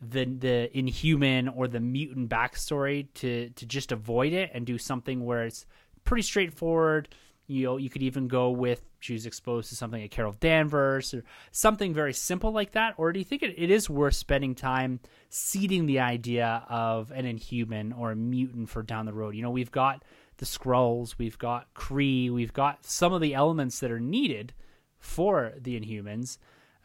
the 0.00 0.24
the 0.24 0.78
inhuman 0.78 1.48
or 1.48 1.68
the 1.68 1.80
mutant 1.80 2.30
backstory 2.30 3.06
to 3.14 3.50
to 3.50 3.66
just 3.66 3.92
avoid 3.92 4.32
it 4.32 4.50
and 4.54 4.66
do 4.66 4.78
something 4.78 5.24
where 5.24 5.44
it's 5.44 5.66
pretty 6.04 6.22
straightforward. 6.22 7.08
You 7.46 7.64
know, 7.64 7.76
you 7.78 7.90
could 7.90 8.02
even 8.02 8.28
go 8.28 8.50
with 8.50 8.82
she 9.00 9.14
was 9.14 9.26
exposed 9.26 9.70
to 9.70 9.76
something 9.76 10.00
like 10.00 10.10
Carol 10.10 10.36
Danvers 10.38 11.12
or 11.14 11.24
something 11.50 11.92
very 11.92 12.12
simple 12.12 12.52
like 12.52 12.72
that. 12.72 12.94
Or 12.96 13.12
do 13.12 13.18
you 13.18 13.24
think 13.24 13.42
it, 13.42 13.54
it 13.56 13.70
is 13.70 13.90
worth 13.90 14.14
spending 14.14 14.54
time 14.54 15.00
seeding 15.30 15.86
the 15.86 16.00
idea 16.00 16.64
of 16.68 17.10
an 17.10 17.24
inhuman 17.24 17.92
or 17.92 18.12
a 18.12 18.16
mutant 18.16 18.68
for 18.68 18.82
down 18.82 19.06
the 19.06 19.12
road? 19.12 19.34
You 19.34 19.42
know, 19.42 19.50
we've 19.50 19.70
got 19.70 20.04
the 20.36 20.46
Skrulls, 20.46 21.16
we've 21.18 21.38
got 21.38 21.72
Kree, 21.74 22.30
we've 22.30 22.52
got 22.52 22.84
some 22.84 23.12
of 23.12 23.20
the 23.20 23.34
elements 23.34 23.80
that 23.80 23.90
are 23.90 24.00
needed 24.00 24.52
for 24.98 25.54
the 25.58 25.80
Inhumans. 25.80 26.38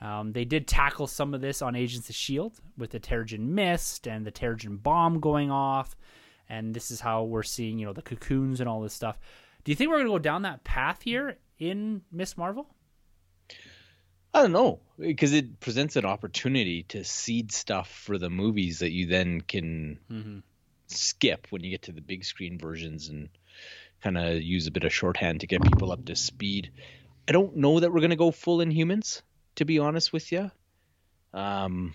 Um, 0.06 0.34
they 0.34 0.46
did 0.46 0.68
tackle 0.68 1.08
some 1.08 1.34
of 1.34 1.42
this 1.42 1.64
on 1.64 1.76
Agents 1.76 2.10
of 2.10 2.14
S.H.I.E.L.D. 2.14 2.58
with 2.78 2.92
the 2.92 3.00
Terrigen 3.00 3.40
Mist 3.40 4.08
and 4.08 4.24
the 4.24 4.32
Terrigen 4.32 4.82
Bomb 4.82 5.20
going 5.20 5.50
off. 5.50 5.96
And 6.48 6.76
this 6.76 6.92
is 6.92 7.00
how 7.00 7.24
we're 7.24 7.42
seeing, 7.42 7.80
you 7.80 7.88
know, 7.88 7.94
the 7.94 8.04
cocoons 8.04 8.60
and 8.60 8.70
all 8.70 8.82
this 8.82 8.94
stuff. 8.94 9.18
Do 9.64 9.72
you 9.72 9.76
think 9.76 9.90
we're 9.90 9.98
going 9.98 10.06
to 10.06 10.14
go 10.14 10.20
down 10.20 10.44
that 10.44 10.64
path 10.64 11.02
here 11.02 11.38
in 11.58 12.04
Ms. 12.12 12.38
Marvel? 12.38 12.68
I 14.32 14.44
don't 14.44 14.52
know 14.52 14.80
because 15.00 15.34
it 15.34 15.60
presents 15.60 15.96
an 15.96 16.06
opportunity 16.06 16.84
to 16.84 17.04
seed 17.04 17.52
stuff 17.52 17.90
for 17.90 18.20
the 18.20 18.30
movies 18.30 18.80
that 18.80 18.92
you 18.92 19.08
then 19.08 19.42
can 19.42 19.98
mm-hmm. 20.12 20.40
skip 20.86 21.48
when 21.50 21.64
you 21.64 21.72
get 21.72 21.84
to 21.84 21.94
the 21.94 22.02
big 22.02 22.26
screen 22.26 22.60
versions 22.60 23.08
and 23.10 23.30
kind 24.04 24.20
of 24.20 24.40
use 24.40 24.68
a 24.68 24.72
bit 24.72 24.84
of 24.84 24.94
shorthand 24.94 25.40
to 25.40 25.48
get 25.48 25.64
people 25.64 25.92
up 25.92 26.06
to 26.06 26.16
speed. 26.16 26.70
I 27.28 27.32
don't 27.32 27.56
know 27.56 27.80
that 27.80 27.92
we're 27.92 28.02
going 28.02 28.12
to 28.12 28.16
go 28.16 28.30
full 28.30 28.60
Inhumans 28.60 29.24
to 29.56 29.66
be 29.66 29.80
honest 29.80 30.14
with 30.14 30.32
you. 30.32 30.52
Um, 31.34 31.94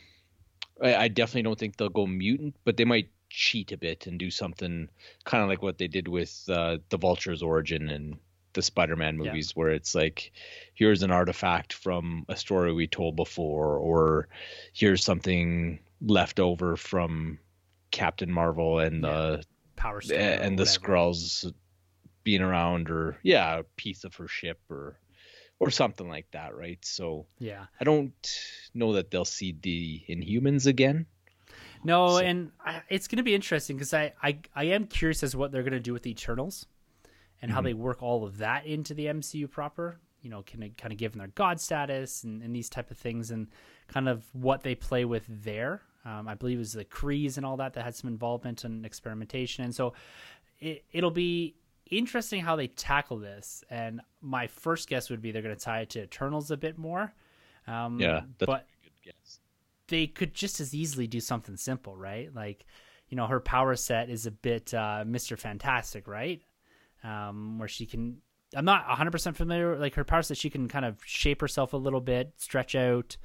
I, 0.82 0.94
I 0.94 1.08
definitely 1.08 1.42
don't 1.42 1.58
think 1.58 1.76
they'll 1.76 1.88
go 1.88 2.06
mutant, 2.06 2.56
but 2.64 2.76
they 2.76 2.84
might 2.84 3.10
cheat 3.28 3.72
a 3.72 3.76
bit 3.76 4.06
and 4.06 4.18
do 4.18 4.30
something 4.30 4.88
kind 5.24 5.42
of 5.42 5.48
like 5.48 5.62
what 5.62 5.78
they 5.78 5.88
did 5.88 6.08
with 6.08 6.44
uh, 6.48 6.78
the 6.88 6.98
Vulture's 6.98 7.42
origin 7.42 7.88
and 7.88 8.16
the 8.52 8.62
Spider-Man 8.62 9.16
movies, 9.16 9.52
yeah. 9.54 9.60
where 9.60 9.70
it's 9.70 9.94
like, 9.94 10.32
here's 10.74 11.04
an 11.04 11.12
artifact 11.12 11.72
from 11.72 12.24
a 12.28 12.36
story 12.36 12.72
we 12.72 12.88
told 12.88 13.14
before, 13.14 13.76
or 13.76 14.26
here's 14.72 15.04
something 15.04 15.78
left 16.00 16.40
over 16.40 16.76
from 16.76 17.38
Captain 17.92 18.32
Marvel 18.32 18.80
and 18.80 19.04
yeah. 19.04 19.10
the 19.10 19.44
Power 19.76 20.02
and 20.12 20.58
the 20.58 20.64
Skrulls 20.64 21.52
being 22.24 22.42
around, 22.42 22.90
or 22.90 23.16
yeah, 23.22 23.60
a 23.60 23.62
piece 23.62 24.02
of 24.04 24.14
her 24.16 24.26
ship, 24.26 24.58
or 24.68 24.98
or 25.60 25.70
something 25.70 26.08
like 26.08 26.28
that, 26.32 26.56
right? 26.56 26.78
So 26.82 27.26
yeah, 27.38 27.66
I 27.80 27.84
don't 27.84 28.12
know 28.74 28.94
that 28.94 29.10
they'll 29.10 29.24
see 29.24 29.56
the 29.60 30.02
Inhumans 30.08 30.66
again. 30.66 31.06
No, 31.84 32.08
so. 32.08 32.18
and 32.18 32.50
I, 32.64 32.82
it's 32.88 33.06
going 33.06 33.18
to 33.18 33.22
be 33.22 33.34
interesting 33.34 33.76
because 33.76 33.94
I, 33.94 34.12
I 34.22 34.38
I 34.56 34.64
am 34.64 34.86
curious 34.86 35.22
as 35.22 35.32
to 35.32 35.38
what 35.38 35.52
they're 35.52 35.62
going 35.62 35.72
to 35.72 35.80
do 35.80 35.92
with 35.92 36.02
the 36.02 36.10
Eternals 36.10 36.66
and 37.40 37.50
mm-hmm. 37.50 37.56
how 37.56 37.62
they 37.62 37.74
work 37.74 38.02
all 38.02 38.24
of 38.24 38.38
that 38.38 38.66
into 38.66 38.94
the 38.94 39.06
MCU 39.06 39.48
proper. 39.48 39.98
You 40.22 40.30
know, 40.30 40.42
can 40.42 40.62
it 40.62 40.76
kind 40.76 40.92
of 40.92 40.98
give 40.98 41.12
them 41.12 41.20
their 41.20 41.28
god 41.28 41.60
status 41.60 42.24
and, 42.24 42.42
and 42.42 42.54
these 42.54 42.68
type 42.68 42.90
of 42.90 42.98
things, 42.98 43.30
and 43.30 43.46
kind 43.86 44.08
of 44.08 44.24
what 44.32 44.62
they 44.62 44.74
play 44.74 45.04
with 45.04 45.24
there. 45.28 45.82
Um, 46.04 46.26
I 46.28 46.34
believe 46.34 46.56
it 46.56 46.60
was 46.60 46.72
the 46.72 46.84
Krees 46.86 47.36
and 47.36 47.44
all 47.44 47.58
that 47.58 47.74
that 47.74 47.84
had 47.84 47.94
some 47.94 48.08
involvement 48.08 48.64
and 48.64 48.86
experimentation, 48.86 49.64
and 49.64 49.74
so 49.74 49.92
it, 50.58 50.84
it'll 50.92 51.10
be 51.10 51.54
interesting 51.90 52.42
how 52.42 52.56
they 52.56 52.68
tackle 52.68 53.18
this. 53.18 53.64
And 53.70 54.00
my 54.20 54.46
first 54.46 54.88
guess 54.88 55.10
would 55.10 55.20
be 55.20 55.32
they're 55.32 55.42
going 55.42 55.56
to 55.56 55.60
tie 55.62 55.80
it 55.80 55.90
to 55.90 56.02
Eternals 56.02 56.50
a 56.50 56.56
bit 56.56 56.78
more. 56.78 57.12
Um, 57.66 58.00
yeah, 58.00 58.22
but 58.38 58.66
they 59.88 60.06
could 60.06 60.32
just 60.32 60.60
as 60.60 60.74
easily 60.74 61.06
do 61.06 61.20
something 61.20 61.56
simple, 61.56 61.96
right? 61.96 62.34
Like, 62.34 62.64
you 63.08 63.16
know, 63.16 63.26
her 63.26 63.40
power 63.40 63.74
set 63.76 64.08
is 64.08 64.26
a 64.26 64.30
bit 64.30 64.72
uh, 64.72 65.04
Mister 65.06 65.36
Fantastic, 65.36 66.08
right? 66.08 66.40
Um, 67.04 67.58
where 67.58 67.68
she 67.68 67.86
can. 67.86 68.18
I'm 68.54 68.64
not 68.64 68.86
100% 68.88 69.36
familiar. 69.36 69.78
Like 69.78 69.94
her 69.94 70.02
power 70.02 70.22
set, 70.22 70.36
she 70.36 70.50
can 70.50 70.66
kind 70.66 70.84
of 70.84 70.98
shape 71.04 71.40
herself 71.40 71.72
a 71.72 71.76
little 71.76 72.00
bit, 72.00 72.32
stretch 72.36 72.74
out, 72.74 73.16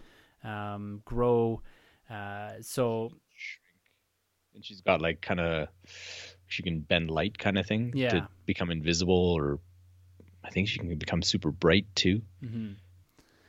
um, 0.43 1.01
grow. 1.03 1.63
Uh, 2.07 2.51
so, 2.61 3.11
and 4.53 4.63
she's 4.63 4.81
got 4.81 5.01
like 5.01 5.21
kind 5.21 5.39
of 5.39 5.67
she 6.47 6.63
can 6.63 6.79
bend 6.79 7.09
light 7.09 7.37
kind 7.37 7.57
of 7.57 7.65
thing 7.65 7.91
yeah. 7.95 8.09
to 8.09 8.27
become 8.45 8.71
invisible 8.71 9.33
or 9.33 9.59
I 10.43 10.49
think 10.49 10.67
she 10.67 10.79
can 10.79 10.95
become 10.95 11.21
super 11.21 11.51
bright 11.51 11.87
too. 11.95 12.21
Mm-hmm. 12.43 12.73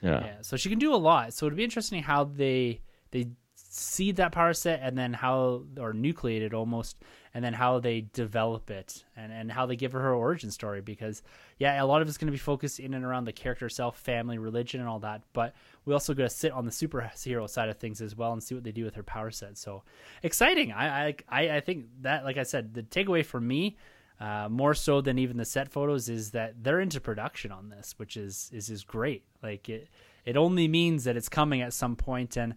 Yeah. 0.03 0.25
yeah. 0.25 0.37
So 0.43 0.57
she 0.57 0.69
can 0.69 0.79
do 0.79 0.95
a 0.95 0.97
lot. 0.97 1.35
So 1.35 1.47
it'd 1.47 1.57
be 1.57 1.65
interesting 1.65 2.03
how 2.03 2.25
they 2.25 2.81
they 3.11 3.29
seed 3.55 4.17
that 4.17 4.33
power 4.33 4.55
set 4.55 4.81
and 4.83 4.97
then 4.97 5.13
how 5.13 5.65
or 5.79 5.93
nucleate 5.93 6.41
it 6.41 6.55
almost 6.55 6.97
and 7.37 7.45
then 7.45 7.53
how 7.53 7.79
they 7.79 8.01
develop 8.15 8.71
it 8.71 9.05
and 9.15 9.31
and 9.31 9.53
how 9.53 9.67
they 9.67 9.77
give 9.77 9.93
her 9.93 10.01
her 10.01 10.15
origin 10.15 10.51
story 10.51 10.81
because 10.81 11.23
yeah 11.59 11.83
a 11.83 11.85
lot 11.85 12.01
of 12.01 12.09
it's 12.09 12.17
going 12.17 12.29
to 12.29 12.33
be 12.33 12.39
focused 12.39 12.81
in 12.81 12.95
and 12.95 13.05
around 13.05 13.27
the 13.27 13.33
character 13.33 13.67
herself 13.67 13.99
family 13.99 14.39
religion 14.39 14.81
and 14.81 14.89
all 14.89 15.01
that 15.01 15.21
but 15.35 15.55
we 15.85 15.93
also 15.93 16.15
got 16.15 16.23
to 16.23 16.31
sit 16.31 16.51
on 16.51 16.65
the 16.65 16.71
superhero 16.71 17.47
side 17.47 17.69
of 17.69 17.77
things 17.77 18.01
as 18.01 18.17
well 18.17 18.33
and 18.33 18.43
see 18.43 18.55
what 18.55 18.65
they 18.65 18.73
do 18.73 18.85
with 18.85 18.95
her 18.95 19.03
power 19.03 19.31
set. 19.31 19.59
So 19.59 19.83
exciting! 20.23 20.73
I 20.73 21.09
i 21.29 21.51
i 21.51 21.61
think 21.61 21.87
that 22.01 22.25
like 22.25 22.39
i 22.39 22.43
said 22.43 22.73
the 22.73 22.83
takeaway 22.83 23.23
for 23.23 23.39
me 23.39 23.77
uh, 24.19 24.49
more 24.51 24.73
so 24.73 25.03
than 25.03 25.19
even 25.19 25.37
the 25.37 25.45
set 25.45 25.71
photos 25.71 26.09
is 26.09 26.31
that 26.31 26.65
they're 26.65 26.81
into 26.81 27.03
production 27.03 27.53
on 27.53 27.69
this 27.69 27.95
which 27.99 28.17
is 28.17 28.51
is 28.51 28.71
is 28.71 28.83
great. 28.83 29.25
Like 29.43 29.69
it 29.69 29.89
it 30.25 30.39
only 30.39 30.69
means 30.69 31.05
that 31.05 31.19
it's 31.19 31.29
coming 31.29 31.61
at 31.61 31.75
some 31.75 31.97
point 31.97 32.39
and 32.39 32.55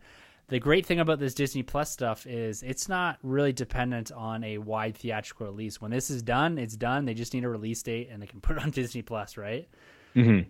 the 0.49 0.59
great 0.59 0.85
thing 0.85 0.99
about 0.99 1.19
this 1.19 1.33
Disney 1.33 1.63
Plus 1.63 1.91
stuff 1.91 2.25
is 2.25 2.63
it's 2.63 2.89
not 2.89 3.19
really 3.21 3.53
dependent 3.53 4.11
on 4.11 4.43
a 4.43 4.57
wide 4.57 4.97
theatrical 4.97 5.45
release. 5.47 5.79
When 5.79 5.91
this 5.91 6.09
is 6.09 6.23
done, 6.23 6.57
it's 6.57 6.75
done. 6.75 7.05
They 7.05 7.13
just 7.13 7.33
need 7.33 7.43
a 7.43 7.49
release 7.49 7.81
date 7.83 8.09
and 8.11 8.21
they 8.21 8.27
can 8.27 8.41
put 8.41 8.57
it 8.57 8.63
on 8.63 8.71
Disney 8.71 9.01
Plus, 9.01 9.37
right? 9.37 9.67
Mm-hmm. 10.15 10.49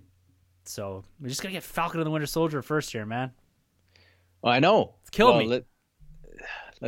So 0.64 1.04
we're 1.20 1.30
just 1.30 1.42
gonna 1.42 1.54
get 1.54 1.64
Falcon 1.64 2.00
and 2.00 2.08
the 2.08 2.12
Winter 2.12 2.28
Soldier 2.28 2.62
first 2.62 2.92
here, 2.92 3.06
man. 3.06 3.32
Well, 4.42 4.54
I 4.54 4.60
know. 4.60 4.96
It's 5.02 5.10
killing 5.10 5.36
well, 5.36 5.46
me. 5.46 5.48
Let, 5.48 5.64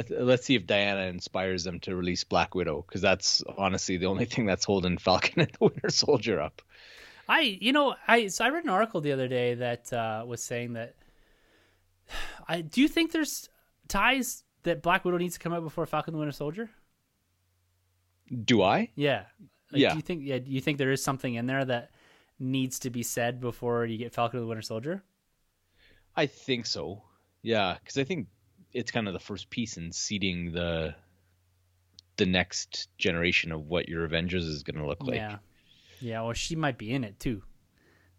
let, 0.10 0.24
let's 0.24 0.46
see 0.46 0.56
if 0.56 0.66
Diana 0.66 1.08
inspires 1.08 1.66
them 1.66 1.82
to 1.82 1.96
release 1.96 2.24
Black 2.24 2.56
Widow 2.56 2.86
because 2.88 3.02
that's 3.02 3.44
honestly 3.58 3.98
the 3.98 4.06
only 4.06 4.26
thing 4.26 4.46
that's 4.46 4.64
holding 4.64 4.98
Falcon 4.98 5.34
and 5.42 5.52
the 5.52 5.66
Winter 5.66 5.90
Soldier 5.90 6.40
up. 6.40 6.62
I, 7.28 7.42
you 7.42 7.74
know, 7.74 7.96
I 8.08 8.28
so 8.28 8.46
I 8.46 8.50
read 8.50 8.64
an 8.64 8.70
article 8.70 9.02
the 9.02 9.12
other 9.12 9.28
day 9.28 9.56
that 9.56 9.92
uh, 9.92 10.24
was 10.26 10.42
saying 10.42 10.74
that 10.74 10.96
I 12.48 12.62
do 12.62 12.82
you 12.82 12.88
think 12.88 13.12
there's 13.12 13.50
ties 13.88 14.44
that 14.64 14.82
Black 14.82 15.06
Widow 15.06 15.18
needs 15.18 15.36
to 15.36 15.40
come 15.40 15.54
out 15.54 15.64
before 15.64 15.86
Falcon 15.86 16.14
the 16.14 16.20
Winter 16.20 16.32
Soldier? 16.32 16.70
Do 18.46 18.62
I? 18.62 18.90
Yeah. 18.96 19.26
Like, 19.72 19.82
Yeah. 19.82 19.90
Do 19.92 19.96
you 19.98 20.02
think 20.02 20.22
yeah, 20.24 20.40
do 20.40 20.52
you 20.52 20.62
think 20.62 20.78
there 20.78 20.92
is 20.92 21.04
something 21.04 21.34
in 21.36 21.46
there 21.48 21.66
that 21.66 21.92
needs 22.40 22.80
to 22.80 22.90
be 22.90 23.04
said 23.04 23.40
before 23.40 23.86
you 23.86 23.98
get 23.98 24.14
Falcon 24.14 24.40
the 24.40 24.46
Winter 24.46 24.62
Soldier? 24.62 25.04
I 26.16 26.26
think 26.26 26.66
so. 26.66 27.04
Yeah, 27.42 27.78
because 27.80 27.98
I 27.98 28.04
think 28.04 28.28
it's 28.74 28.92
kind 28.92 29.08
of 29.08 29.14
the 29.14 29.20
first 29.20 29.50
piece 29.50 29.78
in 29.78 29.92
seeding 29.92 30.52
the 30.52 30.96
the 32.18 32.26
next 32.26 32.90
generation 32.98 33.52
of 33.52 33.68
what 33.68 33.90
your 33.90 34.06
Avengers 34.06 34.46
is 34.46 34.64
going 34.64 34.78
to 34.78 34.86
look 34.86 35.04
like. 35.04 35.16
yeah. 35.16 35.38
Yeah, 36.00 36.22
well 36.22 36.34
she 36.34 36.56
might 36.56 36.78
be 36.78 36.92
in 36.92 37.04
it 37.04 37.20
too. 37.20 37.42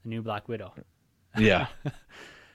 The 0.03 0.09
new 0.09 0.23
Black 0.23 0.49
Widow. 0.49 0.75
Yeah. 1.39 1.67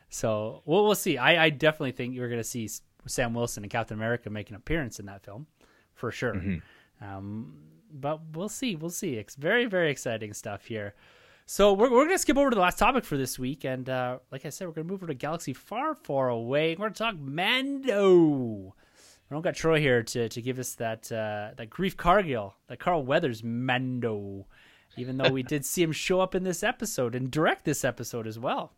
So 0.09 0.61
we'll 0.65 0.85
we'll 0.85 0.95
see. 0.95 1.17
I, 1.17 1.45
I 1.45 1.49
definitely 1.49 1.91
think 1.91 2.15
you're 2.15 2.29
going 2.29 2.39
to 2.39 2.47
see 2.47 2.69
Sam 3.05 3.33
Wilson 3.33 3.63
and 3.63 3.71
Captain 3.71 3.97
America 3.97 4.29
make 4.29 4.49
an 4.49 4.55
appearance 4.55 4.99
in 4.99 5.05
that 5.07 5.23
film, 5.23 5.47
for 5.93 6.11
sure. 6.11 6.33
Mhm. 6.33 6.61
Um, 7.01 7.57
but 7.91 8.19
we'll 8.33 8.49
see. 8.49 8.75
We'll 8.75 8.89
see. 8.89 9.15
It's 9.15 9.35
very 9.35 9.65
very 9.65 9.91
exciting 9.91 10.33
stuff 10.33 10.65
here. 10.65 10.93
So 11.45 11.71
we're 11.73 11.89
we're 11.89 12.05
going 12.05 12.09
to 12.15 12.19
skip 12.19 12.37
over 12.37 12.49
to 12.49 12.55
the 12.55 12.61
last 12.61 12.77
topic 12.79 13.05
for 13.05 13.15
this 13.17 13.39
week, 13.39 13.63
and 13.63 13.89
uh, 13.89 14.19
like 14.31 14.45
I 14.45 14.49
said, 14.49 14.67
we're 14.67 14.73
going 14.73 14.87
to 14.87 14.91
move 14.91 14.99
over 15.03 15.07
to 15.07 15.13
galaxy 15.13 15.53
far 15.53 15.95
far 15.95 16.29
away. 16.29 16.71
We're 16.71 16.89
going 16.89 16.93
to 16.93 16.97
talk 16.97 17.15
Mando. 17.17 18.75
We 19.29 19.35
don't 19.35 19.41
got 19.41 19.55
Troy 19.55 19.79
here 19.79 20.03
to, 20.03 20.29
to 20.29 20.41
give 20.41 20.59
us 20.59 20.75
that 20.75 21.11
uh, 21.11 21.51
that 21.57 21.69
Greef 21.69 21.95
Karga, 21.95 22.53
that 22.67 22.79
Carl 22.79 23.03
Weathers 23.03 23.43
Mando. 23.43 24.45
Even 24.97 25.17
though 25.17 25.29
we 25.29 25.43
did 25.43 25.63
see 25.65 25.83
him 25.83 25.91
show 25.91 26.21
up 26.21 26.33
in 26.33 26.43
this 26.43 26.63
episode 26.63 27.13
and 27.13 27.29
direct 27.29 27.65
this 27.65 27.85
episode 27.85 28.25
as 28.25 28.39
well. 28.39 28.73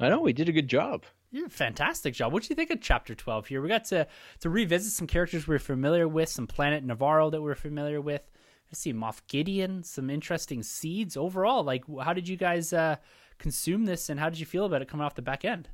I 0.00 0.08
know 0.08 0.20
we 0.20 0.32
did 0.32 0.48
a 0.48 0.52
good 0.52 0.68
job. 0.68 1.04
A 1.34 1.48
fantastic 1.48 2.14
job. 2.14 2.32
What 2.32 2.42
do 2.44 2.48
you 2.50 2.56
think 2.56 2.70
of 2.70 2.80
chapter 2.80 3.14
twelve 3.14 3.46
here? 3.46 3.60
We 3.60 3.68
got 3.68 3.84
to 3.86 4.06
to 4.40 4.50
revisit 4.50 4.92
some 4.92 5.06
characters 5.06 5.46
we 5.46 5.56
are 5.56 5.60
familiar 5.60 6.08
with, 6.08 6.28
some 6.28 6.46
Planet 6.46 6.86
Nevarro 6.86 7.30
that 7.30 7.42
we 7.42 7.50
are 7.50 7.54
familiar 7.56 8.00
with. 8.00 8.22
I 8.70 8.74
see 8.74 8.92
Moff 8.92 9.20
Gideon, 9.28 9.82
some 9.82 10.10
interesting 10.10 10.62
seeds 10.62 11.16
overall. 11.16 11.64
Like, 11.64 11.84
how 12.02 12.12
did 12.12 12.28
you 12.28 12.36
guys 12.36 12.72
uh, 12.72 12.96
consume 13.38 13.84
this, 13.86 14.08
and 14.08 14.18
how 14.20 14.28
did 14.30 14.38
you 14.40 14.46
feel 14.46 14.64
about 14.64 14.82
it 14.82 14.88
coming 14.88 15.04
off 15.04 15.14
the 15.14 15.22
back 15.22 15.44
end? 15.44 15.68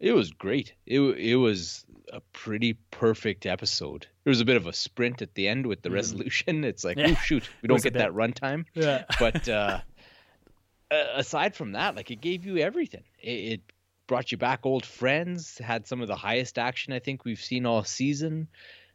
It 0.00 0.12
was 0.12 0.30
great. 0.32 0.74
It 0.86 1.00
it 1.00 1.36
was 1.36 1.84
a 2.12 2.20
pretty 2.32 2.74
perfect 2.90 3.46
episode. 3.46 4.06
There 4.24 4.30
was 4.30 4.40
a 4.40 4.44
bit 4.44 4.56
of 4.56 4.66
a 4.66 4.72
sprint 4.72 5.22
at 5.22 5.34
the 5.34 5.46
end 5.46 5.66
with 5.66 5.82
the 5.82 5.90
resolution. 5.90 6.64
It's 6.64 6.82
like, 6.84 6.96
Mm. 6.96 7.08
Yeah. 7.08 7.14
oh 7.16 7.20
shoot, 7.22 7.48
we 7.62 7.68
don't 7.68 7.82
get 7.82 7.92
that 7.94 8.10
runtime. 8.12 8.64
Yeah, 8.74 9.04
But 9.20 9.48
uh, 9.48 9.80
aside 10.90 11.54
from 11.54 11.72
that, 11.72 11.94
like 11.96 12.10
it 12.10 12.20
gave 12.20 12.44
you 12.44 12.58
everything. 12.58 13.04
It, 13.22 13.30
it 13.30 13.60
brought 14.06 14.32
you 14.32 14.38
back 14.38 14.60
old 14.64 14.84
friends. 14.84 15.58
Had 15.58 15.86
some 15.86 16.00
of 16.00 16.08
the 16.08 16.16
highest 16.16 16.58
action 16.58 16.92
I 16.92 16.98
think 16.98 17.24
we've 17.24 17.40
seen 17.40 17.66
all 17.66 17.84
season. 17.84 18.48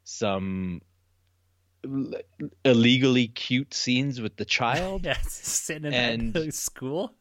Some 0.04 0.82
illegally 2.64 3.28
cute 3.28 3.74
scenes 3.74 4.20
with 4.20 4.36
the 4.38 4.46
child. 4.46 5.06
yeah, 5.06 5.18
sitting 5.22 5.86
in 5.86 5.94
And- 6.36 6.54
school. 6.54 7.14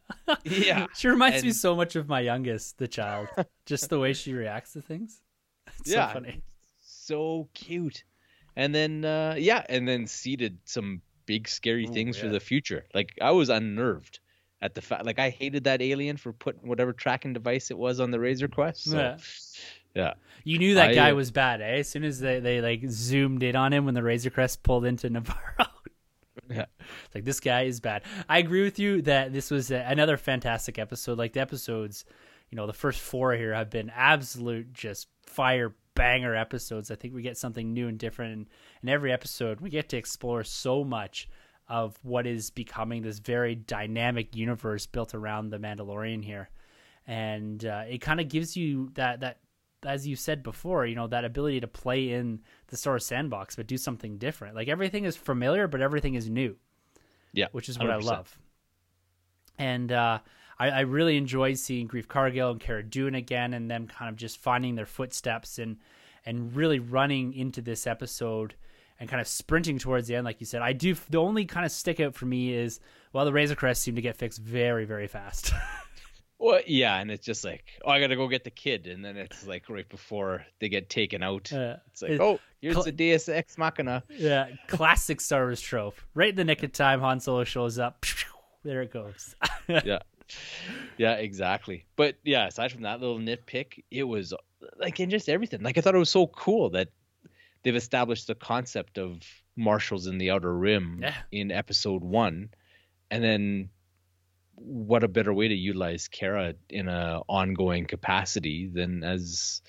yeah, 0.43 0.87
she 0.95 1.07
reminds 1.07 1.43
me 1.43 1.51
so 1.51 1.75
much 1.75 1.95
of 1.95 2.07
my 2.07 2.21
youngest, 2.21 2.77
the 2.77 2.87
child. 2.87 3.27
Just 3.65 3.89
the 3.89 3.99
way 3.99 4.13
she 4.13 4.33
reacts 4.33 4.73
to 4.73 4.81
things. 4.81 5.21
It's 5.79 5.91
Yeah. 5.91 6.07
so 6.07 6.13
funny. 6.13 6.41
so 6.79 7.49
cute. 7.53 8.03
And 8.55 8.73
then 8.73 9.03
uh 9.05 9.35
yeah, 9.37 9.63
and 9.69 9.87
then 9.87 10.07
seeded 10.07 10.59
some 10.65 11.01
big 11.25 11.47
scary 11.47 11.85
Ooh, 11.85 11.93
things 11.93 12.17
for 12.17 12.29
the 12.29 12.39
future. 12.39 12.85
Like 12.93 13.13
I 13.21 13.31
was 13.31 13.49
unnerved 13.49 14.19
at 14.61 14.73
the 14.73 14.81
fact 14.81 15.05
like 15.05 15.19
I 15.19 15.29
hated 15.29 15.65
that 15.65 15.81
alien 15.81 16.17
for 16.17 16.33
putting 16.33 16.67
whatever 16.67 16.93
tracking 16.93 17.33
device 17.33 17.71
it 17.71 17.77
was 17.77 17.99
on 17.99 18.11
the 18.11 18.19
Razor 18.19 18.47
Crest. 18.47 18.85
So 18.85 18.97
Yeah. 18.97 19.17
yeah. 19.93 20.13
You 20.43 20.59
knew 20.59 20.75
that 20.75 20.91
I, 20.91 20.95
guy 20.95 21.11
uh, 21.11 21.15
was 21.15 21.31
bad, 21.31 21.61
eh? 21.61 21.79
As 21.79 21.89
soon 21.89 22.03
as 22.03 22.19
they, 22.19 22.39
they 22.39 22.61
like 22.61 22.83
zoomed 22.89 23.43
in 23.43 23.55
on 23.55 23.73
him 23.73 23.85
when 23.85 23.93
the 23.93 24.03
Razor 24.03 24.29
Crest 24.29 24.63
pulled 24.63 24.85
into 24.85 25.09
Nevarro. 25.11 25.67
Yeah. 26.49 26.65
It's 27.05 27.15
like 27.15 27.25
this 27.25 27.39
guy 27.39 27.63
is 27.63 27.79
bad. 27.79 28.03
I 28.29 28.37
agree 28.39 28.63
with 28.63 28.77
you 28.77 29.01
that 29.03 29.33
this 29.33 29.49
was 29.49 29.71
a, 29.71 29.77
another 29.87 30.17
fantastic 30.17 30.77
episode. 30.77 31.17
Like 31.17 31.33
the 31.33 31.39
episodes, 31.41 32.05
you 32.49 32.55
know, 32.55 32.67
the 32.67 32.73
first 32.73 32.99
four 32.99 33.33
here 33.33 33.53
have 33.53 33.69
been 33.69 33.91
absolute 33.95 34.71
just 34.73 35.07
fire 35.25 35.73
banger 35.95 36.35
episodes. 36.35 36.91
I 36.91 36.95
think 36.95 37.13
we 37.15 37.21
get 37.21 37.37
something 37.37 37.73
new 37.73 37.87
and 37.87 37.97
different 37.97 38.33
in, 38.33 38.47
in 38.83 38.89
every 38.89 39.11
episode. 39.11 39.61
We 39.61 39.69
get 39.69 39.89
to 39.89 39.97
explore 39.97 40.43
so 40.43 40.83
much 40.83 41.27
of 41.67 41.97
what 42.03 42.27
is 42.27 42.51
becoming 42.51 43.01
this 43.01 43.19
very 43.19 43.55
dynamic 43.55 44.35
universe 44.35 44.85
built 44.85 45.15
around 45.15 45.49
the 45.49 45.57
Mandalorian 45.57 46.23
here, 46.23 46.49
and 47.07 47.65
uh, 47.65 47.83
it 47.89 47.99
kind 48.01 48.19
of 48.19 48.27
gives 48.29 48.55
you 48.57 48.91
that 48.95 49.19
that 49.21 49.39
as 49.85 50.07
you 50.07 50.15
said 50.15 50.41
before, 50.41 50.85
you 50.87 50.95
know, 50.95 51.05
that 51.05 51.25
ability 51.25 51.59
to 51.59 51.67
play 51.67 52.09
in 52.09 52.39
the 52.67 52.77
Star 52.77 52.97
sandbox, 52.97 53.55
but 53.55 53.67
do 53.67 53.77
something 53.77 54.17
different. 54.17 54.55
Like 54.55 54.67
everything 54.67 55.05
is 55.05 55.15
familiar, 55.15 55.67
but 55.67 55.79
everything 55.79 56.15
is 56.15 56.27
new, 56.27 56.55
Yeah. 57.33 57.47
which 57.51 57.69
is 57.69 57.77
what 57.77 57.91
I 57.91 57.97
100%. 57.99 58.03
love. 58.03 58.39
And 59.57 59.91
uh, 59.91 60.19
I, 60.57 60.69
I 60.69 60.79
really 60.81 61.17
enjoyed 61.17 61.57
seeing 61.57 61.87
Greef 61.87 62.07
Karga 62.07 62.49
and 62.51 62.59
Cara 62.59 62.83
Dune 62.83 63.15
again, 63.15 63.53
and 63.53 63.69
them 63.69 63.87
kind 63.87 64.09
of 64.09 64.15
just 64.15 64.37
finding 64.37 64.75
their 64.75 64.85
footsteps 64.85 65.59
and 65.59 65.77
and 66.25 66.55
really 66.55 66.79
running 66.79 67.33
into 67.33 67.61
this 67.61 67.85
episode 67.85 68.55
and 68.99 69.09
kind 69.09 69.19
of 69.21 69.27
sprinting 69.27 69.77
towards 69.79 70.07
the 70.07 70.15
end, 70.15 70.25
like 70.25 70.39
you 70.39 70.45
said. 70.45 70.61
I 70.61 70.73
do. 70.73 70.95
The 71.09 71.17
only 71.17 71.45
kind 71.45 71.65
of 71.65 71.71
stick 71.71 71.99
out 71.99 72.15
for 72.15 72.25
me 72.25 72.53
is 72.53 72.79
well, 73.13 73.25
the 73.25 73.33
Razor 73.33 73.55
Crest 73.55 73.81
seemed 73.81 73.95
to 73.97 74.01
get 74.01 74.17
fixed 74.17 74.39
very, 74.41 74.85
very 74.85 75.07
fast. 75.07 75.51
Well, 76.37 76.59
yeah, 76.67 76.97
and 76.99 77.09
it's 77.09 77.25
just 77.25 77.45
like, 77.45 77.63
oh, 77.85 77.89
I 77.91 78.01
gotta 78.01 78.17
go 78.17 78.27
get 78.27 78.43
the 78.43 78.51
kid, 78.51 78.87
and 78.87 79.03
then 79.03 79.15
it's 79.15 79.47
like 79.47 79.69
right 79.69 79.87
before 79.87 80.45
they 80.59 80.67
get 80.67 80.89
taken 80.89 81.23
out. 81.23 81.51
Uh, 81.51 81.77
it's 81.87 82.01
like, 82.01 82.11
it- 82.11 82.19
oh, 82.19 82.41
here's 82.59 82.75
cl- 82.75 82.83
the 82.83 82.91
Deus 82.91 83.29
Ex 83.29 83.57
Machina. 83.57 84.03
Yeah, 84.09 84.49
classic 84.67 85.21
Star 85.21 85.43
Wars 85.45 85.61
trope. 85.61 85.95
Right 86.13 86.29
in 86.31 86.35
the 86.35 86.43
nick 86.43 86.61
of 86.61 86.73
time, 86.73 86.99
Han 86.99 87.21
Solo 87.21 87.45
shows 87.45 87.79
up. 87.79 88.05
There 88.65 88.81
it 88.81 88.91
goes. 88.91 89.33
yeah 89.69 89.99
yeah 90.97 91.13
exactly 91.13 91.85
but 91.95 92.15
yeah 92.23 92.47
aside 92.47 92.71
from 92.71 92.81
that 92.81 92.99
little 92.99 93.19
nitpick 93.19 93.83
it 93.91 94.03
was 94.03 94.33
like 94.79 94.99
in 94.99 95.11
just 95.11 95.29
everything 95.29 95.61
like 95.61 95.77
i 95.77 95.81
thought 95.81 95.93
it 95.93 95.99
was 95.99 96.09
so 96.09 96.25
cool 96.25 96.71
that 96.71 96.87
they've 97.65 97.75
established 97.75 98.27
the 98.27 98.35
concept 98.35 98.97
of 98.97 99.19
marshals 99.57 100.05
in 100.07 100.17
the 100.19 100.29
outer 100.31 100.55
rim 100.55 100.99
Yeah. 101.01 101.15
in 101.31 101.51
episode 101.51 102.03
one 102.03 102.51
and 103.11 103.21
then 103.23 103.69
what 104.53 105.03
a 105.03 105.07
better 105.09 105.33
way 105.33 105.47
to 105.49 105.55
utilize 105.55 106.07
Cara 106.07 106.53
in 106.69 106.87
a 106.87 107.21
ongoing 107.27 107.85
capacity 107.87 108.67
than 108.71 109.03
as 109.03 109.61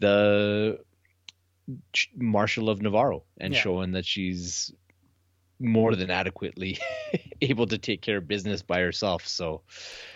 the 0.00 0.78
Marshal 2.16 2.70
of 2.70 2.78
Nevarro 2.78 3.24
and 3.38 3.52
Yeah. 3.52 3.60
showing 3.60 3.92
that 3.92 4.06
she's 4.06 4.72
more 5.60 5.94
than 5.96 6.08
adequately 6.10 6.78
able 7.42 7.66
to 7.66 7.76
take 7.78 8.00
care 8.00 8.18
of 8.18 8.28
business 8.28 8.62
by 8.62 8.80
herself. 8.80 9.26
So 9.26 9.62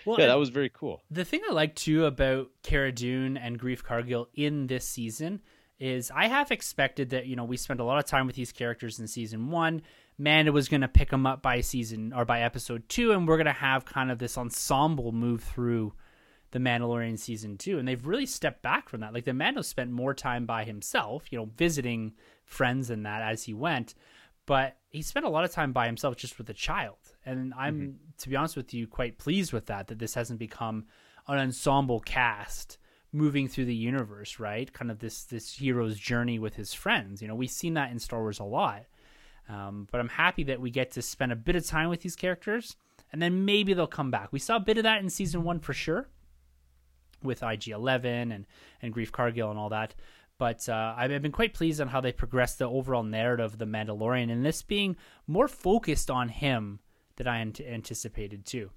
well, 0.06 0.18
yeah, 0.18 0.26
that 0.28 0.38
was 0.38 0.50
very 0.50 0.70
cool. 0.72 1.02
the 1.10 1.24
thing 1.24 1.42
I 1.48 1.52
like 1.52 1.74
too 1.74 2.06
about 2.06 2.48
Cara 2.62 2.92
Dune 2.92 3.36
and 3.36 3.58
Greef 3.60 3.82
Karga 3.82 4.26
in 4.34 4.68
this 4.68 4.88
season 4.88 5.42
is 5.82 6.12
I 6.14 6.28
have 6.28 6.52
expected 6.52 7.10
that 7.10 7.26
you 7.26 7.34
know 7.34 7.42
we 7.44 7.56
spent 7.56 7.80
a 7.80 7.84
lot 7.84 7.98
of 7.98 8.04
time 8.04 8.28
with 8.28 8.36
these 8.36 8.52
characters 8.52 9.00
in 9.00 9.08
season 9.08 9.50
one. 9.50 9.82
Mando 10.16 10.52
was 10.52 10.68
going 10.68 10.82
to 10.82 10.88
pick 10.88 11.10
them 11.10 11.26
up 11.26 11.42
by 11.42 11.60
season 11.60 12.12
or 12.12 12.24
by 12.24 12.42
episode 12.42 12.88
two, 12.88 13.10
and 13.10 13.26
we're 13.26 13.36
going 13.36 13.46
to 13.46 13.52
have 13.52 13.84
kind 13.84 14.10
of 14.10 14.18
this 14.18 14.38
ensemble 14.38 15.10
move 15.10 15.42
through 15.42 15.92
the 16.52 16.60
Mandalorian 16.60 17.18
season 17.18 17.58
two, 17.58 17.80
and 17.80 17.88
they've 17.88 18.06
really 18.06 18.26
stepped 18.26 18.62
back 18.62 18.88
from 18.88 19.00
that. 19.00 19.12
Like 19.12 19.24
the 19.24 19.34
Mando 19.34 19.62
spent 19.62 19.90
more 19.90 20.14
time 20.14 20.46
by 20.46 20.62
himself, 20.62 21.24
you 21.30 21.38
know, 21.38 21.50
visiting 21.56 22.12
friends 22.44 22.88
and 22.88 23.04
that 23.04 23.22
as 23.22 23.42
he 23.42 23.52
went, 23.52 23.94
but 24.46 24.76
he 24.90 25.02
spent 25.02 25.26
a 25.26 25.30
lot 25.30 25.44
of 25.44 25.50
time 25.50 25.72
by 25.72 25.86
himself 25.86 26.16
just 26.16 26.38
with 26.38 26.48
a 26.48 26.54
child. 26.54 26.98
And 27.26 27.52
I'm, 27.58 27.80
mm-hmm. 27.80 27.96
to 28.18 28.28
be 28.28 28.36
honest 28.36 28.56
with 28.56 28.72
you, 28.72 28.86
quite 28.86 29.18
pleased 29.18 29.52
with 29.52 29.66
that. 29.66 29.88
That 29.88 29.98
this 29.98 30.14
hasn't 30.14 30.38
become 30.38 30.84
an 31.26 31.38
ensemble 31.38 31.98
cast 31.98 32.78
moving 33.12 33.46
through 33.46 33.66
the 33.66 33.74
universe, 33.74 34.38
right? 34.38 34.72
Kind 34.72 34.90
of 34.90 34.98
this 34.98 35.24
this 35.24 35.54
hero's 35.54 35.98
journey 35.98 36.38
with 36.38 36.56
his 36.56 36.72
friends. 36.72 37.20
You 37.20 37.28
know, 37.28 37.34
we've 37.34 37.50
seen 37.50 37.74
that 37.74 37.90
in 37.90 37.98
Star 37.98 38.20
Wars 38.20 38.40
a 38.40 38.44
lot. 38.44 38.84
Um, 39.48 39.88
but 39.90 40.00
I'm 40.00 40.08
happy 40.08 40.44
that 40.44 40.60
we 40.60 40.70
get 40.70 40.92
to 40.92 41.02
spend 41.02 41.32
a 41.32 41.36
bit 41.36 41.56
of 41.56 41.66
time 41.66 41.88
with 41.88 42.00
these 42.00 42.16
characters, 42.16 42.76
and 43.12 43.20
then 43.20 43.44
maybe 43.44 43.74
they'll 43.74 43.86
come 43.86 44.10
back. 44.10 44.32
We 44.32 44.38
saw 44.38 44.56
a 44.56 44.60
bit 44.60 44.78
of 44.78 44.84
that 44.84 45.02
in 45.02 45.10
season 45.10 45.42
one 45.42 45.58
for 45.58 45.74
sure, 45.74 46.08
with 47.22 47.42
IG 47.42 47.68
Eleven 47.68 48.32
and 48.32 48.46
and 48.80 48.94
Greef 48.94 49.10
Karga 49.10 49.50
and 49.50 49.58
all 49.58 49.68
that. 49.70 49.94
But 50.38 50.68
uh, 50.68 50.94
I've 50.96 51.22
been 51.22 51.32
quite 51.32 51.54
pleased 51.54 51.80
on 51.80 51.88
how 51.88 52.00
they 52.00 52.12
progressed 52.12 52.58
the 52.58 52.68
overall 52.68 53.02
narrative 53.02 53.52
of 53.52 53.58
the 53.58 53.64
Mandalorian, 53.64 54.30
and 54.30 54.44
this 54.44 54.62
being 54.62 54.96
more 55.26 55.48
focused 55.48 56.10
on 56.10 56.28
him 56.30 56.80
than 57.16 57.28
I 57.28 57.40
anticipated 57.40 58.46
too. 58.46 58.70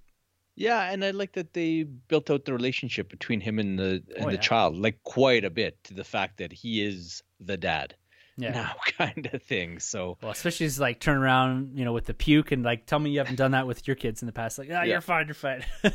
Yeah, 0.55 0.89
and 0.91 1.03
I 1.03 1.11
like 1.11 1.33
that 1.33 1.53
they 1.53 1.83
built 1.83 2.29
out 2.29 2.45
the 2.45 2.53
relationship 2.53 3.09
between 3.09 3.41
him 3.41 3.59
and 3.59 3.77
the 3.77 4.03
and 4.15 4.25
oh, 4.25 4.27
the 4.27 4.33
yeah. 4.33 4.39
child 4.39 4.77
like 4.77 5.03
quite 5.03 5.43
a 5.43 5.49
bit 5.49 5.83
to 5.85 5.93
the 5.93 6.03
fact 6.03 6.37
that 6.37 6.53
he 6.53 6.81
is 6.81 7.23
the 7.39 7.57
dad. 7.57 7.95
Yeah. 8.37 8.51
Now 8.51 8.75
kind 8.97 9.29
of 9.31 9.43
thing. 9.43 9.79
So 9.79 10.17
well, 10.21 10.31
especially 10.31 10.65
as 10.65 10.79
like 10.79 10.99
turn 10.99 11.17
around, 11.17 11.77
you 11.77 11.83
know, 11.83 11.93
with 11.93 12.05
the 12.05 12.13
puke 12.13 12.51
and 12.51 12.63
like 12.63 12.85
tell 12.85 12.99
me 12.99 13.11
you 13.11 13.19
haven't 13.19 13.35
done 13.35 13.51
that 13.51 13.67
with 13.67 13.87
your 13.87 13.95
kids 13.95 14.21
in 14.21 14.25
the 14.27 14.31
past. 14.31 14.57
Like, 14.57 14.69
ah, 14.71 14.83
yeah. 14.83 14.85
you're 14.85 15.01
fine, 15.01 15.27
you're 15.27 15.35
fine. 15.35 15.65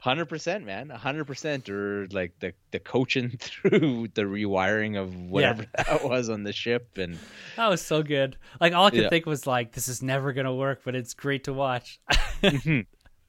Hundred 0.00 0.26
percent, 0.26 0.66
man. 0.66 0.90
hundred 0.90 1.24
percent. 1.24 1.70
Or 1.70 2.06
like 2.10 2.38
the 2.38 2.52
the 2.72 2.78
coaching 2.78 3.30
through 3.38 4.08
the 4.12 4.24
rewiring 4.24 5.00
of 5.00 5.16
whatever 5.16 5.62
yeah. 5.62 5.84
that 5.84 6.04
was 6.04 6.28
on 6.28 6.42
the 6.42 6.52
ship, 6.52 6.98
and 6.98 7.18
that 7.56 7.68
was 7.68 7.80
so 7.80 8.02
good. 8.02 8.36
Like 8.60 8.74
all 8.74 8.84
I 8.84 8.90
could 8.90 9.04
yeah. 9.04 9.08
think 9.08 9.24
was 9.24 9.46
like, 9.46 9.72
this 9.72 9.88
is 9.88 10.02
never 10.02 10.34
gonna 10.34 10.54
work, 10.54 10.82
but 10.84 10.94
it's 10.94 11.14
great 11.14 11.44
to 11.44 11.54
watch. 11.54 12.00
mm-hmm. 12.42 12.80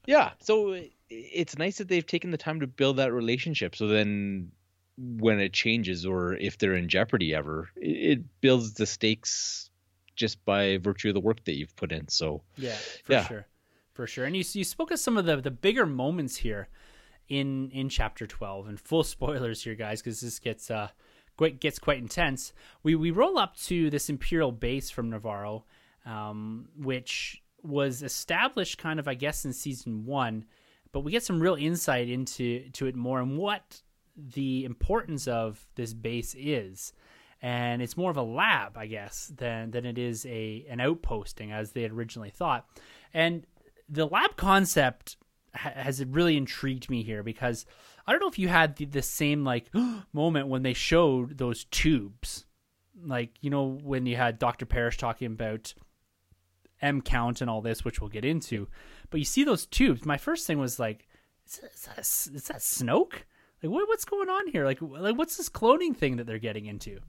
Yeah. 0.06 0.32
So 0.40 0.80
it's 1.08 1.58
nice 1.58 1.78
that 1.78 1.88
they've 1.88 2.06
taken 2.06 2.30
the 2.30 2.38
time 2.38 2.60
to 2.60 2.66
build 2.66 2.96
that 2.96 3.12
relationship. 3.12 3.76
So 3.76 3.88
then 3.88 4.52
when 4.96 5.40
it 5.40 5.52
changes 5.52 6.06
or 6.06 6.34
if 6.34 6.58
they're 6.58 6.74
in 6.74 6.88
jeopardy 6.88 7.34
ever, 7.34 7.68
it 7.76 8.40
builds 8.40 8.74
the 8.74 8.86
stakes 8.86 9.70
just 10.14 10.42
by 10.44 10.78
virtue 10.78 11.08
of 11.08 11.14
the 11.14 11.20
work 11.20 11.44
that 11.44 11.56
you've 11.56 11.76
put 11.76 11.92
in. 11.92 12.08
So 12.08 12.42
yeah, 12.56 12.76
for 13.04 13.12
yeah. 13.12 13.26
sure, 13.26 13.46
for 13.92 14.06
sure. 14.06 14.24
And 14.24 14.34
you 14.34 14.44
you 14.52 14.64
spoke 14.64 14.90
of 14.90 14.98
some 14.98 15.16
of 15.16 15.26
the 15.26 15.36
the 15.36 15.50
bigger 15.50 15.86
moments 15.86 16.36
here 16.36 16.68
in 17.28 17.70
in 17.70 17.88
chapter 17.88 18.26
twelve, 18.26 18.66
and 18.66 18.80
full 18.80 19.04
spoilers 19.14 19.62
here, 19.62 19.74
guys, 19.74 20.00
because 20.00 20.20
this 20.20 20.38
gets 20.38 20.70
uh 20.70 20.88
quite 21.36 21.60
gets 21.60 21.78
quite 21.78 21.98
intense. 21.98 22.52
We 22.82 22.94
we 22.94 23.10
roll 23.10 23.38
up 23.38 23.56
to 23.64 23.90
this 23.90 24.08
imperial 24.08 24.52
base 24.52 24.90
from 24.90 25.10
Nevarro, 25.10 25.64
um, 26.06 26.68
which 26.76 27.42
was 27.62 28.02
established 28.02 28.78
kind 28.78 28.98
of 28.98 29.08
I 29.08 29.14
guess 29.14 29.44
in 29.44 29.52
season 29.52 30.04
one, 30.04 30.44
but 30.92 31.00
we 31.00 31.12
get 31.12 31.22
some 31.22 31.40
real 31.40 31.54
insight 31.54 32.08
into 32.08 32.68
to 32.70 32.86
it 32.86 32.96
more 32.96 33.20
and 33.20 33.38
what 33.38 33.82
the 34.16 34.64
importance 34.64 35.28
of 35.28 35.66
this 35.74 35.92
base 35.92 36.34
is. 36.38 36.92
And 37.42 37.82
it's 37.82 37.98
more 37.98 38.10
of 38.10 38.16
a 38.16 38.22
lab, 38.22 38.78
I 38.78 38.86
guess, 38.86 39.30
than 39.36 39.70
than 39.70 39.84
it 39.84 39.98
is 39.98 40.24
a 40.26 40.64
an 40.68 40.78
outposting 40.78 41.52
as 41.52 41.72
they 41.72 41.82
had 41.82 41.92
originally 41.92 42.30
thought. 42.30 42.66
And 43.12 43.46
the 43.88 44.06
lab 44.06 44.36
concept 44.36 45.16
ha- 45.54 45.72
has 45.74 46.04
really 46.04 46.36
intrigued 46.36 46.88
me 46.88 47.02
here 47.02 47.22
because 47.22 47.66
I 48.06 48.12
don't 48.12 48.20
know 48.20 48.28
if 48.28 48.38
you 48.38 48.48
had 48.48 48.76
the, 48.76 48.84
the 48.86 49.02
same 49.02 49.44
like 49.44 49.70
moment 50.12 50.48
when 50.48 50.62
they 50.62 50.72
showed 50.72 51.38
those 51.38 51.64
tubes, 51.64 52.46
like 53.04 53.32
you 53.40 53.50
know 53.50 53.78
when 53.82 54.06
you 54.06 54.16
had 54.16 54.38
Doctor 54.38 54.64
Pershing 54.64 54.98
talking 54.98 55.26
about 55.26 55.74
M 56.82 57.00
count 57.00 57.40
and 57.40 57.50
all 57.50 57.62
this, 57.62 57.84
which 57.84 58.00
we'll 58.00 58.10
get 58.10 58.24
into. 58.24 58.68
But 59.10 59.18
you 59.18 59.24
see 59.24 59.44
those 59.44 59.66
tubes. 59.66 60.04
My 60.04 60.18
first 60.18 60.46
thing 60.46 60.58
was 60.58 60.78
like, 60.78 61.06
is 61.46 61.56
that, 61.58 61.72
is 61.72 61.84
that, 61.84 61.98
is 62.34 62.48
that 62.48 62.58
Snoke? 62.58 63.22
Like, 63.62 63.72
what, 63.72 63.88
what's 63.88 64.04
going 64.04 64.28
on 64.28 64.48
here? 64.48 64.64
Like, 64.64 64.80
like, 64.82 65.16
what's 65.16 65.36
this 65.36 65.48
cloning 65.48 65.96
thing 65.96 66.16
that 66.16 66.26
they're 66.26 66.38
getting 66.38 66.66
into? 66.66 67.00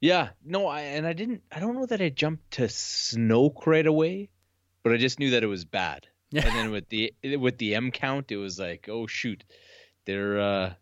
Yeah, 0.00 0.30
no, 0.44 0.66
I 0.66 0.80
and 0.80 1.06
I 1.06 1.12
didn't. 1.12 1.42
I 1.52 1.60
don't 1.60 1.74
know 1.74 1.86
that 1.86 2.00
I 2.00 2.08
jumped 2.08 2.52
to 2.52 2.62
Snoke 2.62 3.66
right 3.66 3.86
away, 3.86 4.30
but 4.82 4.92
I 4.92 4.96
just 4.96 5.18
knew 5.18 5.30
that 5.30 5.42
it 5.42 5.46
was 5.46 5.64
bad. 5.64 6.06
Yeah. 6.30 6.42
And 6.46 6.56
then 6.56 6.70
with 6.70 6.88
the 6.88 7.12
with 7.36 7.58
the 7.58 7.74
M 7.74 7.90
count, 7.90 8.32
it 8.32 8.36
was 8.36 8.58
like, 8.58 8.88
oh 8.88 9.06
shoot, 9.06 9.44
they're 10.06 10.40
uh, 10.40 10.72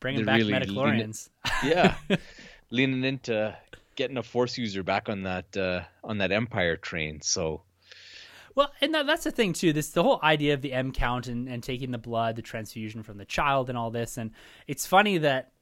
bringing 0.00 0.24
they're 0.24 0.38
back 0.38 0.38
really. 0.38 0.68
Leaning, 0.68 1.14
yeah, 1.64 1.96
leaning 2.70 3.02
into 3.04 3.56
getting 3.96 4.16
a 4.16 4.22
force 4.22 4.58
user 4.58 4.82
back 4.82 5.08
on 5.08 5.22
that 5.22 5.56
uh, 5.56 5.82
on 6.02 6.18
that 6.18 6.32
Empire 6.32 6.76
train. 6.76 7.20
So, 7.20 7.62
well, 8.54 8.72
and 8.80 8.94
that, 8.94 9.06
that's 9.06 9.24
the 9.24 9.30
thing 9.30 9.52
too. 9.52 9.72
This 9.72 9.90
the 9.90 10.02
whole 10.02 10.20
idea 10.22 10.54
of 10.54 10.62
the 10.62 10.72
M 10.72 10.92
count 10.92 11.26
and, 11.26 11.48
and 11.48 11.62
taking 11.62 11.90
the 11.90 11.98
blood, 11.98 12.36
the 12.36 12.42
transfusion 12.42 13.02
from 13.02 13.18
the 13.18 13.24
child, 13.24 13.68
and 13.68 13.78
all 13.78 13.90
this. 13.90 14.16
And 14.16 14.30
it's 14.66 14.86
funny 14.86 15.18
that 15.18 15.52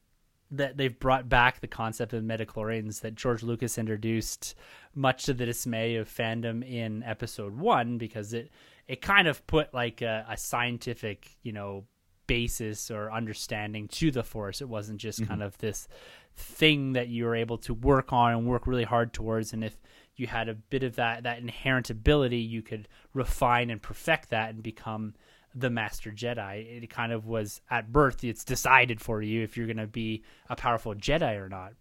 that 0.53 0.75
they've 0.75 0.99
brought 0.99 1.29
back 1.29 1.61
the 1.61 1.67
concept 1.67 2.11
of 2.11 2.23
midi-chlorians 2.25 2.99
that 2.99 3.15
George 3.15 3.41
Lucas 3.41 3.77
introduced, 3.77 4.53
much 4.93 5.23
to 5.23 5.33
the 5.33 5.45
dismay 5.45 5.95
of 5.95 6.09
fandom 6.09 6.61
in 6.69 7.03
Episode 7.03 7.57
One, 7.57 7.97
because 7.97 8.33
it 8.33 8.51
it 8.87 9.01
kind 9.01 9.27
of 9.27 9.45
put 9.47 9.73
like 9.73 10.01
a, 10.01 10.25
a 10.29 10.35
scientific, 10.35 11.37
you 11.43 11.53
know, 11.53 11.85
basis 12.27 12.91
or 12.91 13.11
understanding 13.11 13.87
to 13.87 14.11
the 14.11 14.23
Force. 14.23 14.61
It 14.61 14.67
wasn't 14.67 14.99
just 14.99 15.19
mm-hmm. 15.19 15.29
kind 15.29 15.43
of 15.43 15.57
this 15.59 15.87
thing 16.35 16.93
that 16.93 17.07
you 17.07 17.25
were 17.25 17.35
able 17.35 17.57
to 17.57 17.73
work 17.73 18.13
on 18.13 18.33
and 18.33 18.47
work 18.47 18.67
really 18.67 18.83
hard 18.83 19.13
towards 19.13 19.53
and 19.53 19.63
if 19.63 19.77
you 20.15 20.27
had 20.27 20.49
a 20.49 20.53
bit 20.53 20.83
of 20.83 20.95
that 20.95 21.23
that 21.23 21.39
inherent 21.39 21.89
ability 21.89 22.37
you 22.37 22.61
could 22.61 22.87
refine 23.13 23.69
and 23.69 23.81
perfect 23.81 24.29
that 24.29 24.53
and 24.53 24.63
become 24.63 25.13
the 25.53 25.69
master 25.69 26.11
jedi. 26.11 26.83
It 26.83 26.89
kind 26.89 27.11
of 27.11 27.25
was 27.25 27.61
at 27.69 27.91
birth 27.91 28.23
it's 28.23 28.43
decided 28.43 29.01
for 29.01 29.21
you 29.21 29.43
if 29.43 29.57
you're 29.57 29.67
going 29.67 29.77
to 29.77 29.87
be 29.87 30.23
a 30.49 30.55
powerful 30.55 30.95
jedi 30.95 31.37
or 31.37 31.49
not. 31.49 31.73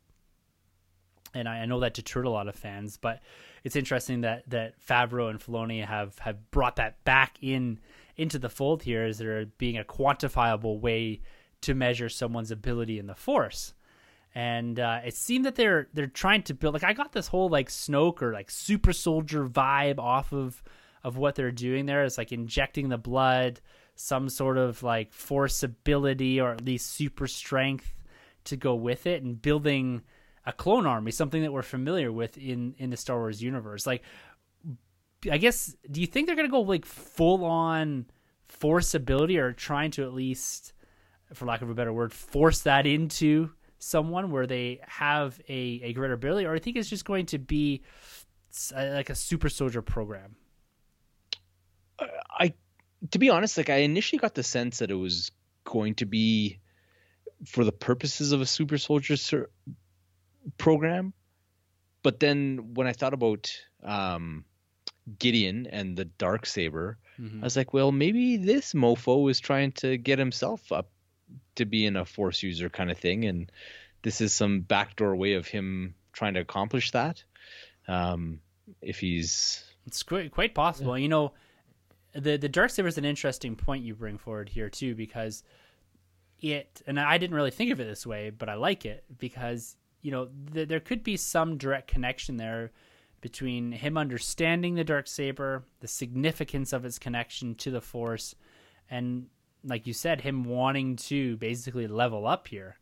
And 1.33 1.49
I, 1.49 1.59
I, 1.59 1.67
know 1.67 1.79
that 1.81 1.95
deterred 1.95 2.27
a 2.27 2.31
lot 2.31 2.49
of 2.49 2.57
fans 2.57 2.97
but 2.97 3.21
it's 3.63 3.77
interesting 3.77 4.23
that 4.23 4.49
that 4.51 4.75
favreau 4.81 5.31
and 5.31 5.39
filoni 5.39 5.85
have 5.85 6.19
have 6.19 6.51
brought 6.51 6.77
that 6.77 7.05
back 7.05 7.37
in 7.41 7.79
into 8.17 8.39
the 8.39 8.49
fold 8.49 8.83
here 8.83 9.05
as 9.05 9.19
there 9.19 9.47
being 9.59 9.79
a 9.79 9.85
quantifiable 9.85 10.81
way 10.81 11.21
to 11.61 11.75
measure 11.75 12.09
someone's 12.09 12.51
ability 12.51 12.99
in 12.99 13.07
the 13.07 13.15
force 13.15 13.75
and 14.35 14.79
uh, 14.79 15.01
it 15.05 15.15
seemed 15.15 15.45
that 15.45 15.57
they're 15.57 15.89
they're 15.93 16.07
trying 16.07 16.43
to 16.45 16.55
build 16.55 16.75
like 16.75 16.85
I 16.85 16.93
got 16.93 17.13
this 17.13 17.27
whole 17.27 17.49
like 17.49 17.69
Snoke 17.69 18.23
or 18.23 18.33
like 18.33 18.51
super 18.51 18.93
soldier 18.93 19.47
vibe 19.47 19.99
off 19.99 20.33
of 20.33 20.63
of 21.03 21.17
what 21.17 21.35
they're 21.35 21.51
doing 21.51 21.87
there. 21.87 22.05
It's 22.05 22.19
like 22.19 22.33
injecting 22.33 22.89
the 22.89 22.99
blood, 22.99 23.61
some 23.97 24.29
sort 24.29 24.59
of 24.59 24.83
like 24.83 25.13
force 25.13 25.63
ability 25.63 26.41
or 26.41 26.53
at 26.53 26.65
least 26.65 26.93
super 26.93 27.27
strength 27.27 27.93
to 28.45 28.57
go 28.57 28.75
with 28.75 29.07
it, 29.07 29.23
and 29.23 29.41
building 29.41 30.03
a 30.47 30.53
clone 30.53 30.87
army, 30.87 31.11
something 31.11 31.43
that 31.43 31.53
we're 31.53 31.63
familiar 31.63 32.13
with 32.13 32.39
in 32.39 32.75
in 32.79 32.91
the 32.91 32.97
Star 32.97 33.19
Wars 33.19 33.43
universe. 33.43 33.87
Like, 33.87 34.03
I 35.31 35.39
guess, 35.39 35.75
do 35.91 36.01
you 36.01 36.07
think 36.07 36.27
they're 36.27 36.37
gonna 36.37 36.49
go 36.49 36.61
like 36.61 36.85
full 36.85 37.45
on 37.45 38.07
force 38.47 38.95
ability 38.95 39.39
or 39.39 39.53
trying 39.53 39.91
to 39.93 40.05
at 40.05 40.15
least, 40.15 40.73
for 41.35 41.47
lack 41.47 41.63
of 41.63 41.71
a 41.71 41.75
better 41.75 41.93
word, 41.93 42.13
force 42.13 42.61
that 42.61 42.87
into 42.87 43.51
someone 43.81 44.31
where 44.31 44.47
they 44.47 44.79
have 44.87 45.41
a, 45.49 45.81
a 45.83 45.93
greater 45.95 46.13
ability, 46.13 46.47
or 46.47 46.55
I 46.55 46.59
think 46.61 46.77
it's 46.77 46.89
just 46.89 47.05
going 47.05 47.27
to 47.27 47.39
be 47.39 47.83
like 48.77 49.11
a 49.11 49.15
super 49.15 49.49
soldier 49.49 49.83
program. 49.83 50.37
I, 51.99 52.55
to 53.11 53.19
be 53.19 53.31
honest, 53.31 53.57
like 53.57 53.71
I 53.71 53.77
initially 53.77 54.19
got 54.19 54.35
the 54.35 54.43
sense 54.43 54.79
that 54.79 54.91
it 54.91 54.95
was 54.95 55.33
going 55.65 55.95
to 55.97 56.07
be 56.07 56.61
for 57.47 57.65
the 57.65 57.73
purposes 57.73 58.33
of 58.33 58.41
a 58.43 58.47
super 58.47 58.77
soldier 58.77 59.17
ser- 59.17 59.51
program, 60.59 61.15
but 62.03 62.21
then 62.21 62.75
when 62.75 62.87
I 62.87 62.93
thought 62.93 63.15
about 63.15 63.51
um, 63.83 64.45
Gideon 65.19 65.67
and 65.67 65.97
the 65.97 66.05
dark 66.05 66.45
saber, 66.45 66.99
mm-hmm. 67.19 67.43
I 67.43 67.45
was 67.45 67.57
like, 67.57 67.73
well, 67.73 67.93
maybe 67.93 68.37
this 68.37 68.75
mofo 68.75 69.31
is 69.31 69.41
trying 69.41 69.73
to 69.73 69.97
get 69.97 70.19
himself 70.19 70.71
up 70.71 70.91
to 71.57 71.65
be 71.65 71.87
in 71.87 71.97
a 71.97 72.05
force 72.05 72.43
user 72.43 72.69
kind 72.69 72.91
of 72.91 72.99
thing, 72.99 73.25
and 73.25 73.51
this 74.03 74.21
is 74.21 74.33
some 74.33 74.61
backdoor 74.61 75.15
way 75.17 75.35
of 75.35 75.47
him 75.47 75.95
trying 76.13 76.35
to 76.35 76.41
accomplish 76.41 76.91
that. 76.93 77.23
Um, 77.89 78.41
if 78.83 79.01
he's, 79.01 79.65
it's 79.87 80.03
quite 80.03 80.31
quite 80.31 80.55
possible. 80.55 80.97
Yeah. 80.97 81.03
You 81.03 81.09
know, 81.09 81.33
the 82.13 82.37
the 82.37 82.49
dark 82.49 82.71
saber 82.71 82.89
is 82.89 82.99
an 82.99 83.05
interesting 83.05 83.57
point 83.57 83.85
you 83.85 83.95
bring 83.95 84.19
forward 84.19 84.49
here 84.49 84.71
too, 84.71 84.95
because 84.95 85.43
it 86.41 86.83
and 86.87 86.99
I 86.99 87.19
didn't 87.19 87.37
really 87.37 87.51
think 87.51 87.71
of 87.71 87.81
it 87.81 87.85
this 87.85 88.07
way, 88.07 88.31
but 88.31 88.49
I 88.49 88.55
like 88.55 88.87
it 88.87 89.05
because 89.19 89.77
you 90.03 90.11
know 90.11 90.29
th- 90.53 90.69
there 90.69 90.81
could 90.81 91.03
be 91.03 91.17
some 91.17 91.59
direct 91.59 91.89
connection 91.89 92.37
there 92.37 92.73
between 93.21 93.73
him 93.73 93.99
understanding 93.99 94.75
the 94.75 94.85
dark 94.85 95.07
saber, 95.07 95.65
the 95.81 95.89
significance 95.89 96.73
of 96.73 96.85
its 96.85 96.99
connection 96.99 97.55
to 97.57 97.71
the 97.71 97.81
force, 97.81 98.35
and 98.91 99.27
like 99.65 99.87
you 99.87 99.93
said, 99.93 100.21
him 100.21 100.45
wanting 100.45 100.97
to 100.97 101.37
basically 101.37 101.87
level 101.87 102.27
up 102.27 102.49
here 102.49 102.77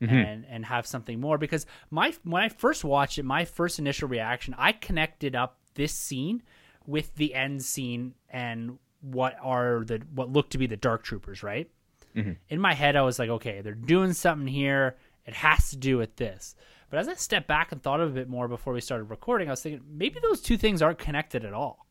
Mm-hmm. 0.00 0.14
and 0.14 0.46
and 0.48 0.64
have 0.66 0.86
something 0.86 1.18
more. 1.20 1.38
Because 1.38 1.66
my 1.90 2.14
when 2.22 2.40
I 2.40 2.48
first 2.50 2.84
watched 2.84 3.18
it, 3.18 3.24
my 3.24 3.44
first 3.44 3.80
initial 3.80 4.08
reaction, 4.08 4.54
I 4.56 4.70
connected 4.70 5.34
up 5.34 5.58
this 5.74 5.92
scene 5.92 6.44
with 6.86 7.12
the 7.16 7.34
end 7.34 7.64
scene 7.64 8.14
and 8.30 8.78
what 9.00 9.34
are 9.42 9.84
the 9.84 10.00
what 10.14 10.30
look 10.30 10.50
to 10.50 10.58
be 10.58 10.68
the 10.68 10.76
Dark 10.76 11.02
Troopers, 11.02 11.42
right? 11.42 11.68
Mm-hmm. 12.14 12.34
In 12.48 12.60
my 12.60 12.74
head, 12.74 12.94
I 12.94 13.02
was 13.02 13.18
like, 13.18 13.28
okay, 13.28 13.60
they're 13.60 13.74
doing 13.74 14.12
something 14.12 14.46
here. 14.46 14.96
It 15.26 15.34
has 15.34 15.70
to 15.70 15.76
do 15.76 15.98
with 15.98 16.14
this. 16.14 16.54
But 16.90 17.00
as 17.00 17.08
I 17.08 17.14
stepped 17.14 17.48
back 17.48 17.72
and 17.72 17.82
thought 17.82 18.00
of 18.00 18.10
it 18.10 18.12
a 18.12 18.14
bit 18.14 18.28
more 18.28 18.46
before 18.46 18.72
we 18.72 18.80
started 18.80 19.10
recording, 19.10 19.48
I 19.48 19.50
was 19.50 19.62
thinking 19.62 19.82
maybe 19.90 20.20
those 20.20 20.40
two 20.40 20.56
things 20.56 20.80
aren't 20.80 20.98
connected 20.98 21.44
at 21.44 21.52
all. 21.52 21.86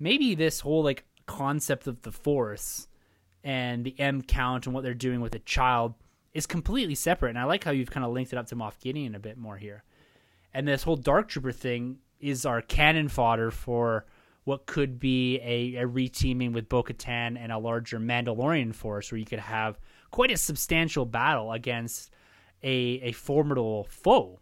Maybe 0.00 0.34
this 0.34 0.60
whole 0.60 0.82
like 0.82 1.04
concept 1.26 1.86
of 1.86 2.00
the 2.02 2.10
Force 2.12 2.87
and 3.48 3.82
the 3.82 3.98
M 3.98 4.20
count 4.20 4.66
and 4.66 4.74
what 4.74 4.84
they're 4.84 4.92
doing 4.92 5.22
with 5.22 5.34
a 5.34 5.38
child 5.38 5.94
is 6.34 6.44
completely 6.44 6.94
separate. 6.94 7.30
And 7.30 7.38
I 7.38 7.44
like 7.44 7.64
how 7.64 7.70
you've 7.70 7.90
kind 7.90 8.04
of 8.04 8.12
linked 8.12 8.30
it 8.30 8.36
up 8.36 8.46
to 8.48 8.56
Moff 8.56 8.78
Gideon 8.78 9.14
a 9.14 9.18
bit 9.18 9.38
more 9.38 9.56
here. 9.56 9.84
And 10.52 10.68
this 10.68 10.82
whole 10.82 10.96
Dark 10.96 11.28
Trooper 11.28 11.50
thing 11.50 11.96
is 12.20 12.44
our 12.44 12.60
cannon 12.60 13.08
fodder 13.08 13.50
for 13.50 14.04
what 14.44 14.66
could 14.66 14.98
be 14.98 15.38
a, 15.38 15.76
a 15.76 15.88
reteaming 15.88 16.52
with 16.52 16.68
Bo 16.68 16.82
Katan 16.82 17.38
and 17.38 17.50
a 17.50 17.56
larger 17.56 17.98
Mandalorian 17.98 18.74
force 18.74 19.10
where 19.10 19.18
you 19.18 19.24
could 19.24 19.38
have 19.38 19.78
quite 20.10 20.30
a 20.30 20.36
substantial 20.36 21.06
battle 21.06 21.50
against 21.50 22.10
a, 22.62 23.00
a 23.02 23.12
formidable 23.12 23.84
foe. 23.84 24.40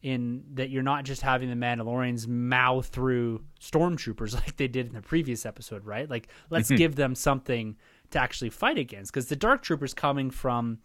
In 0.00 0.44
that 0.54 0.70
you're 0.70 0.84
not 0.84 1.04
just 1.04 1.22
having 1.22 1.50
the 1.50 1.56
Mandalorians 1.56 2.26
mow 2.28 2.80
through 2.80 3.42
stormtroopers 3.60 4.32
like 4.42 4.56
they 4.56 4.68
did 4.68 4.86
in 4.86 4.94
the 4.94 5.02
previous 5.02 5.44
episode, 5.44 5.84
right? 5.84 6.08
Like, 6.08 6.28
let's 6.48 6.68
mm-hmm. 6.68 6.76
give 6.76 6.94
them 6.94 7.14
something 7.14 7.76
to 8.10 8.18
actually 8.18 8.50
fight 8.50 8.78
against. 8.78 9.12
Because 9.12 9.28
the 9.28 9.36
Dark 9.36 9.62
Troopers 9.62 9.94
coming 9.94 10.30
from 10.30 10.78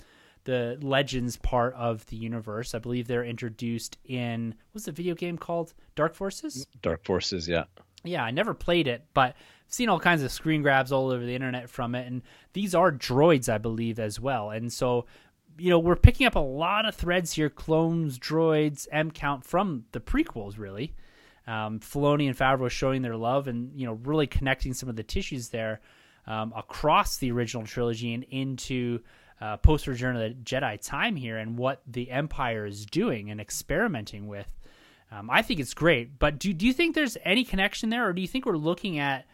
the 0.45 0.77
Legends 0.81 1.37
part 1.37 1.73
of 1.75 2.05
the 2.07 2.15
universe. 2.15 2.75
I 2.75 2.79
believe 2.79 3.07
they're 3.07 3.23
introduced 3.23 3.97
in 4.05 4.55
what's 4.71 4.85
the 4.85 4.91
video 4.91 5.15
game 5.15 5.37
called? 5.37 5.73
Dark 5.95 6.15
Forces. 6.15 6.67
Dark 6.81 7.05
Forces, 7.05 7.47
yeah. 7.47 7.63
Yeah, 8.03 8.23
I 8.23 8.31
never 8.31 8.53
played 8.53 8.87
it, 8.87 9.05
but 9.13 9.35
I've 9.67 9.73
seen 9.73 9.87
all 9.87 9.99
kinds 9.99 10.23
of 10.23 10.31
screen 10.31 10.61
grabs 10.61 10.91
all 10.91 11.09
over 11.09 11.25
the 11.25 11.35
internet 11.35 11.69
from 11.69 11.95
it, 11.95 12.05
and 12.07 12.21
these 12.51 12.75
are 12.75 12.91
droids, 12.91 13.47
I 13.47 13.57
believe, 13.57 13.99
as 13.99 14.19
well. 14.19 14.49
And 14.49 14.71
so, 14.71 15.05
you 15.57 15.69
know, 15.69 15.79
we're 15.79 15.95
picking 15.95 16.27
up 16.27 16.35
a 16.35 16.39
lot 16.39 16.85
of 16.85 16.95
threads 16.95 17.31
here: 17.31 17.49
clones, 17.49 18.19
droids, 18.19 18.87
M 18.91 19.11
count 19.11 19.45
from 19.45 19.85
the 19.93 20.01
prequels, 20.01 20.57
really. 20.57 20.93
Um, 21.47 21.79
Filoni 21.79 22.27
and 22.27 22.37
Favreau 22.37 22.69
showing 22.69 23.01
their 23.01 23.15
love, 23.15 23.47
and 23.47 23.71
you 23.73 23.85
know, 23.85 23.93
really 24.03 24.27
connecting 24.27 24.73
some 24.73 24.89
of 24.89 24.97
the 24.97 25.03
tissues 25.03 25.49
there 25.49 25.79
um, 26.27 26.53
across 26.55 27.17
the 27.17 27.31
original 27.31 27.65
trilogy 27.65 28.13
and 28.13 28.23
into 28.29 28.99
uh, 29.41 29.57
post 29.57 29.87
Return 29.87 30.15
of 30.15 30.21
the 30.21 30.35
Jedi 30.43 30.79
time 30.81 31.15
here 31.15 31.37
and 31.37 31.57
what 31.57 31.81
the 31.85 32.09
Empire 32.09 32.65
is 32.65 32.85
doing 32.85 33.29
and 33.29 33.41
experimenting 33.41 34.27
with. 34.27 34.47
Um, 35.11 35.29
I 35.29 35.41
think 35.41 35.59
it's 35.59 35.73
great, 35.73 36.17
but 36.17 36.39
do 36.39 36.53
do 36.53 36.65
you 36.65 36.73
think 36.73 36.95
there's 36.95 37.17
any 37.23 37.43
connection 37.43 37.89
there, 37.89 38.07
or 38.07 38.13
do 38.13 38.21
you 38.21 38.27
think 38.27 38.45
we're 38.45 38.57
looking 38.57 38.97
at 38.99 39.25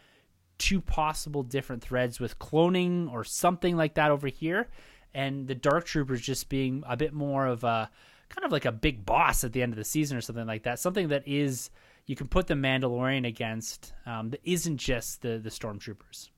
two 0.57 0.81
possible 0.81 1.41
different 1.41 1.81
threads 1.81 2.19
with 2.19 2.37
cloning 2.37 3.09
or 3.11 3.23
something 3.23 3.77
like 3.77 3.93
that 3.93 4.11
over 4.11 4.27
here, 4.27 4.67
and 5.13 5.47
the 5.47 5.55
Dark 5.55 5.85
Troopers 5.85 6.21
just 6.21 6.49
being 6.49 6.83
a 6.87 6.97
bit 6.97 7.13
more 7.13 7.45
of 7.45 7.63
a 7.63 7.89
kind 8.27 8.45
of 8.45 8.51
like 8.51 8.65
a 8.65 8.71
big 8.71 9.05
boss 9.05 9.43
at 9.43 9.53
the 9.53 9.61
end 9.61 9.71
of 9.71 9.77
the 9.77 9.85
season 9.85 10.17
or 10.17 10.21
something 10.21 10.45
like 10.45 10.63
that, 10.63 10.79
something 10.79 11.07
that 11.09 11.25
is 11.27 11.69
you 12.07 12.15
can 12.15 12.27
put 12.27 12.47
the 12.47 12.55
Mandalorian 12.55 13.25
against 13.25 13.93
um, 14.05 14.31
that 14.31 14.41
isn't 14.43 14.77
just 14.77 15.21
the 15.21 15.37
the 15.37 15.49
stormtroopers. 15.49 16.29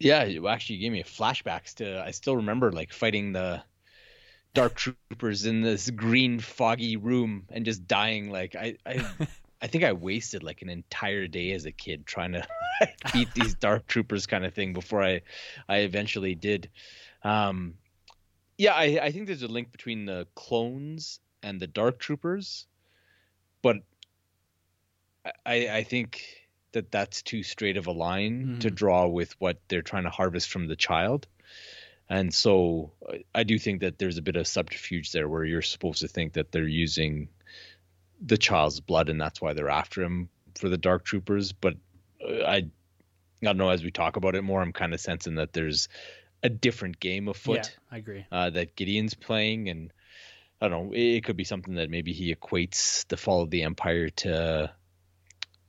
Yeah, 0.00 0.24
you 0.24 0.48
actually 0.48 0.78
gave 0.78 0.92
me 0.92 1.02
flashbacks 1.02 1.74
to. 1.74 2.02
I 2.02 2.10
still 2.12 2.36
remember 2.36 2.72
like 2.72 2.92
fighting 2.92 3.32
the 3.32 3.62
dark 4.54 4.74
troopers 4.74 5.44
in 5.44 5.60
this 5.60 5.90
green 5.90 6.40
foggy 6.40 6.96
room 6.96 7.44
and 7.50 7.66
just 7.66 7.86
dying. 7.86 8.30
Like 8.30 8.56
I, 8.56 8.76
I, 8.86 9.06
I 9.62 9.66
think 9.66 9.84
I 9.84 9.92
wasted 9.92 10.42
like 10.42 10.62
an 10.62 10.70
entire 10.70 11.26
day 11.26 11.52
as 11.52 11.66
a 11.66 11.72
kid 11.72 12.06
trying 12.06 12.32
to 12.32 12.46
beat 13.12 13.32
these 13.34 13.54
dark 13.54 13.86
troopers 13.86 14.26
kind 14.26 14.46
of 14.46 14.54
thing 14.54 14.72
before 14.72 15.02
I, 15.02 15.20
I 15.68 15.78
eventually 15.78 16.34
did. 16.34 16.70
Um, 17.22 17.74
yeah, 18.56 18.72
I, 18.72 19.00
I 19.02 19.12
think 19.12 19.26
there's 19.26 19.42
a 19.42 19.48
link 19.48 19.70
between 19.70 20.06
the 20.06 20.26
clones 20.34 21.20
and 21.42 21.60
the 21.60 21.66
dark 21.66 21.98
troopers, 21.98 22.66
but 23.60 23.76
I, 25.44 25.68
I 25.68 25.82
think 25.84 26.39
that 26.72 26.90
that's 26.90 27.22
too 27.22 27.42
straight 27.42 27.76
of 27.76 27.86
a 27.86 27.92
line 27.92 28.42
mm-hmm. 28.42 28.58
to 28.60 28.70
draw 28.70 29.06
with 29.06 29.34
what 29.40 29.58
they're 29.68 29.82
trying 29.82 30.04
to 30.04 30.10
harvest 30.10 30.50
from 30.50 30.66
the 30.66 30.76
child. 30.76 31.26
And 32.08 32.34
so 32.34 32.92
I 33.34 33.44
do 33.44 33.58
think 33.58 33.82
that 33.82 33.98
there's 33.98 34.18
a 34.18 34.22
bit 34.22 34.36
of 34.36 34.46
subterfuge 34.46 35.12
there 35.12 35.28
where 35.28 35.44
you're 35.44 35.62
supposed 35.62 36.00
to 36.00 36.08
think 36.08 36.32
that 36.32 36.50
they're 36.50 36.66
using 36.66 37.28
the 38.20 38.36
child's 38.36 38.80
blood 38.80 39.08
and 39.08 39.20
that's 39.20 39.40
why 39.40 39.52
they're 39.52 39.70
after 39.70 40.02
him 40.02 40.28
for 40.58 40.68
the 40.68 40.76
dark 40.76 41.04
troopers. 41.04 41.52
But 41.52 41.76
uh, 42.22 42.42
I, 42.42 42.56
I 42.56 42.62
don't 43.42 43.58
know, 43.58 43.70
as 43.70 43.84
we 43.84 43.92
talk 43.92 44.16
about 44.16 44.34
it 44.34 44.42
more, 44.42 44.60
I'm 44.60 44.72
kind 44.72 44.92
of 44.92 45.00
sensing 45.00 45.36
that 45.36 45.52
there's 45.52 45.88
a 46.42 46.48
different 46.48 46.98
game 46.98 47.28
afoot. 47.28 47.56
Yeah, 47.56 47.96
I 47.96 47.98
agree. 47.98 48.26
Uh, 48.30 48.50
that 48.50 48.74
Gideon's 48.74 49.14
playing. 49.14 49.68
And 49.68 49.92
I 50.60 50.68
don't 50.68 50.88
know, 50.88 50.92
it 50.94 51.22
could 51.24 51.36
be 51.36 51.44
something 51.44 51.76
that 51.76 51.90
maybe 51.90 52.12
he 52.12 52.34
equates 52.34 53.06
the 53.06 53.16
fall 53.16 53.42
of 53.42 53.50
the 53.50 53.62
Empire 53.62 54.08
to 54.08 54.72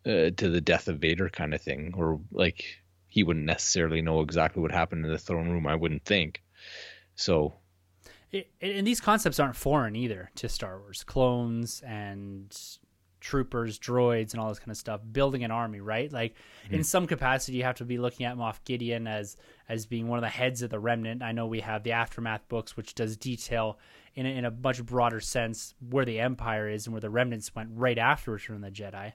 uh, 0.06 0.32
to 0.38 0.50
the 0.50 0.62
death 0.62 0.88
of 0.88 1.00
Vader 1.00 1.30
kind 1.30 1.54
of 1.54 1.62
thing, 1.62 1.94
or 1.96 2.20
like 2.32 2.66
he 3.08 3.24
wouldn't 3.24 3.46
necessarily 3.46 4.02
know 4.02 4.22
exactly 4.22 4.62
what 4.62 4.72
happened 4.72 5.06
in 5.06 5.12
the 5.12 5.18
throne 5.18 5.50
room. 5.50 5.68
I 5.68 5.76
wouldn't 5.76 6.06
think. 6.06 6.42
So, 7.16 7.56
it, 8.32 8.50
and 8.62 8.88
these 8.88 9.02
concepts 9.02 9.40
aren't 9.40 9.56
foreign 9.56 9.96
either 9.96 10.32
to 10.36 10.50
Star 10.50 10.80
Wars. 10.80 11.04
Clones 11.04 11.82
and 11.86 12.58
troopers, 13.20 13.78
droids, 13.78 14.32
and 14.32 14.42
all 14.42 14.50
this 14.50 14.60
kind 14.60 14.72
of 14.72 14.78
stuff. 14.78 15.02
Building 15.12 15.44
an 15.44 15.52
army, 15.52 15.80
right? 15.80 16.12
Like 16.12 16.34
mm-hmm. 16.66 16.76
in 16.76 16.84
some 16.84 17.06
capacity, 17.08 17.58
you 17.58 17.64
have 17.64 17.76
to 17.76 17.86
be 17.86 17.98
looking 17.98 18.26
at 18.26 18.38
Moff 18.38 18.64
Gideon 18.66 19.08
as 19.08 19.38
as 19.70 19.86
being 19.86 20.08
one 20.08 20.18
of 20.18 20.24
the 20.24 20.30
heads 20.30 20.62
of 20.62 20.70
the 20.70 20.80
remnant. 20.80 21.22
I 21.22 21.32
know 21.32 21.48
we 21.48 21.62
have 21.62 21.84
the 21.84 21.92
aftermath 21.92 22.48
books, 22.50 22.76
which 22.76 22.96
does 22.96 23.16
detail 23.18 23.78
in 24.16 24.26
a, 24.26 24.30
in 24.30 24.46
a 24.46 24.52
much 24.52 24.84
broader 24.86 25.20
sense 25.20 25.74
where 25.90 26.06
the 26.06 26.20
Empire 26.20 26.68
is 26.68 26.88
and 26.88 26.94
where 26.94 27.02
the 27.02 27.10
remnants 27.10 27.54
went 27.56 27.70
right 27.74 27.98
after 27.98 28.32
Return 28.32 28.58
of 28.58 28.62
the 28.62 28.72
Jedi. 28.72 29.14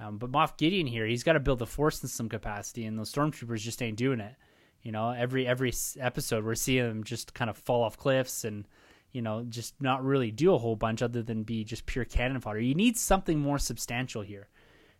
Um, 0.00 0.18
but 0.18 0.30
Moff 0.30 0.56
Gideon 0.56 0.86
here, 0.86 1.06
he's 1.06 1.24
got 1.24 1.32
to 1.32 1.40
build 1.40 1.58
the 1.58 1.66
force 1.66 2.02
in 2.02 2.08
some 2.08 2.28
capacity, 2.28 2.84
and 2.84 2.98
those 2.98 3.12
stormtroopers 3.12 3.60
just 3.60 3.82
ain't 3.82 3.96
doing 3.96 4.20
it. 4.20 4.34
You 4.82 4.92
know, 4.92 5.10
every 5.10 5.46
every 5.46 5.72
episode 5.98 6.44
we're 6.44 6.54
seeing 6.54 6.86
them 6.86 7.04
just 7.04 7.34
kind 7.34 7.50
of 7.50 7.58
fall 7.58 7.82
off 7.82 7.96
cliffs 7.96 8.44
and 8.44 8.66
you 9.10 9.22
know 9.22 9.44
just 9.48 9.80
not 9.82 10.04
really 10.04 10.30
do 10.30 10.54
a 10.54 10.58
whole 10.58 10.76
bunch 10.76 11.02
other 11.02 11.22
than 11.22 11.42
be 11.42 11.64
just 11.64 11.86
pure 11.86 12.04
cannon 12.04 12.40
fodder. 12.40 12.60
You 12.60 12.74
need 12.74 12.96
something 12.96 13.40
more 13.40 13.58
substantial 13.58 14.22
here, 14.22 14.48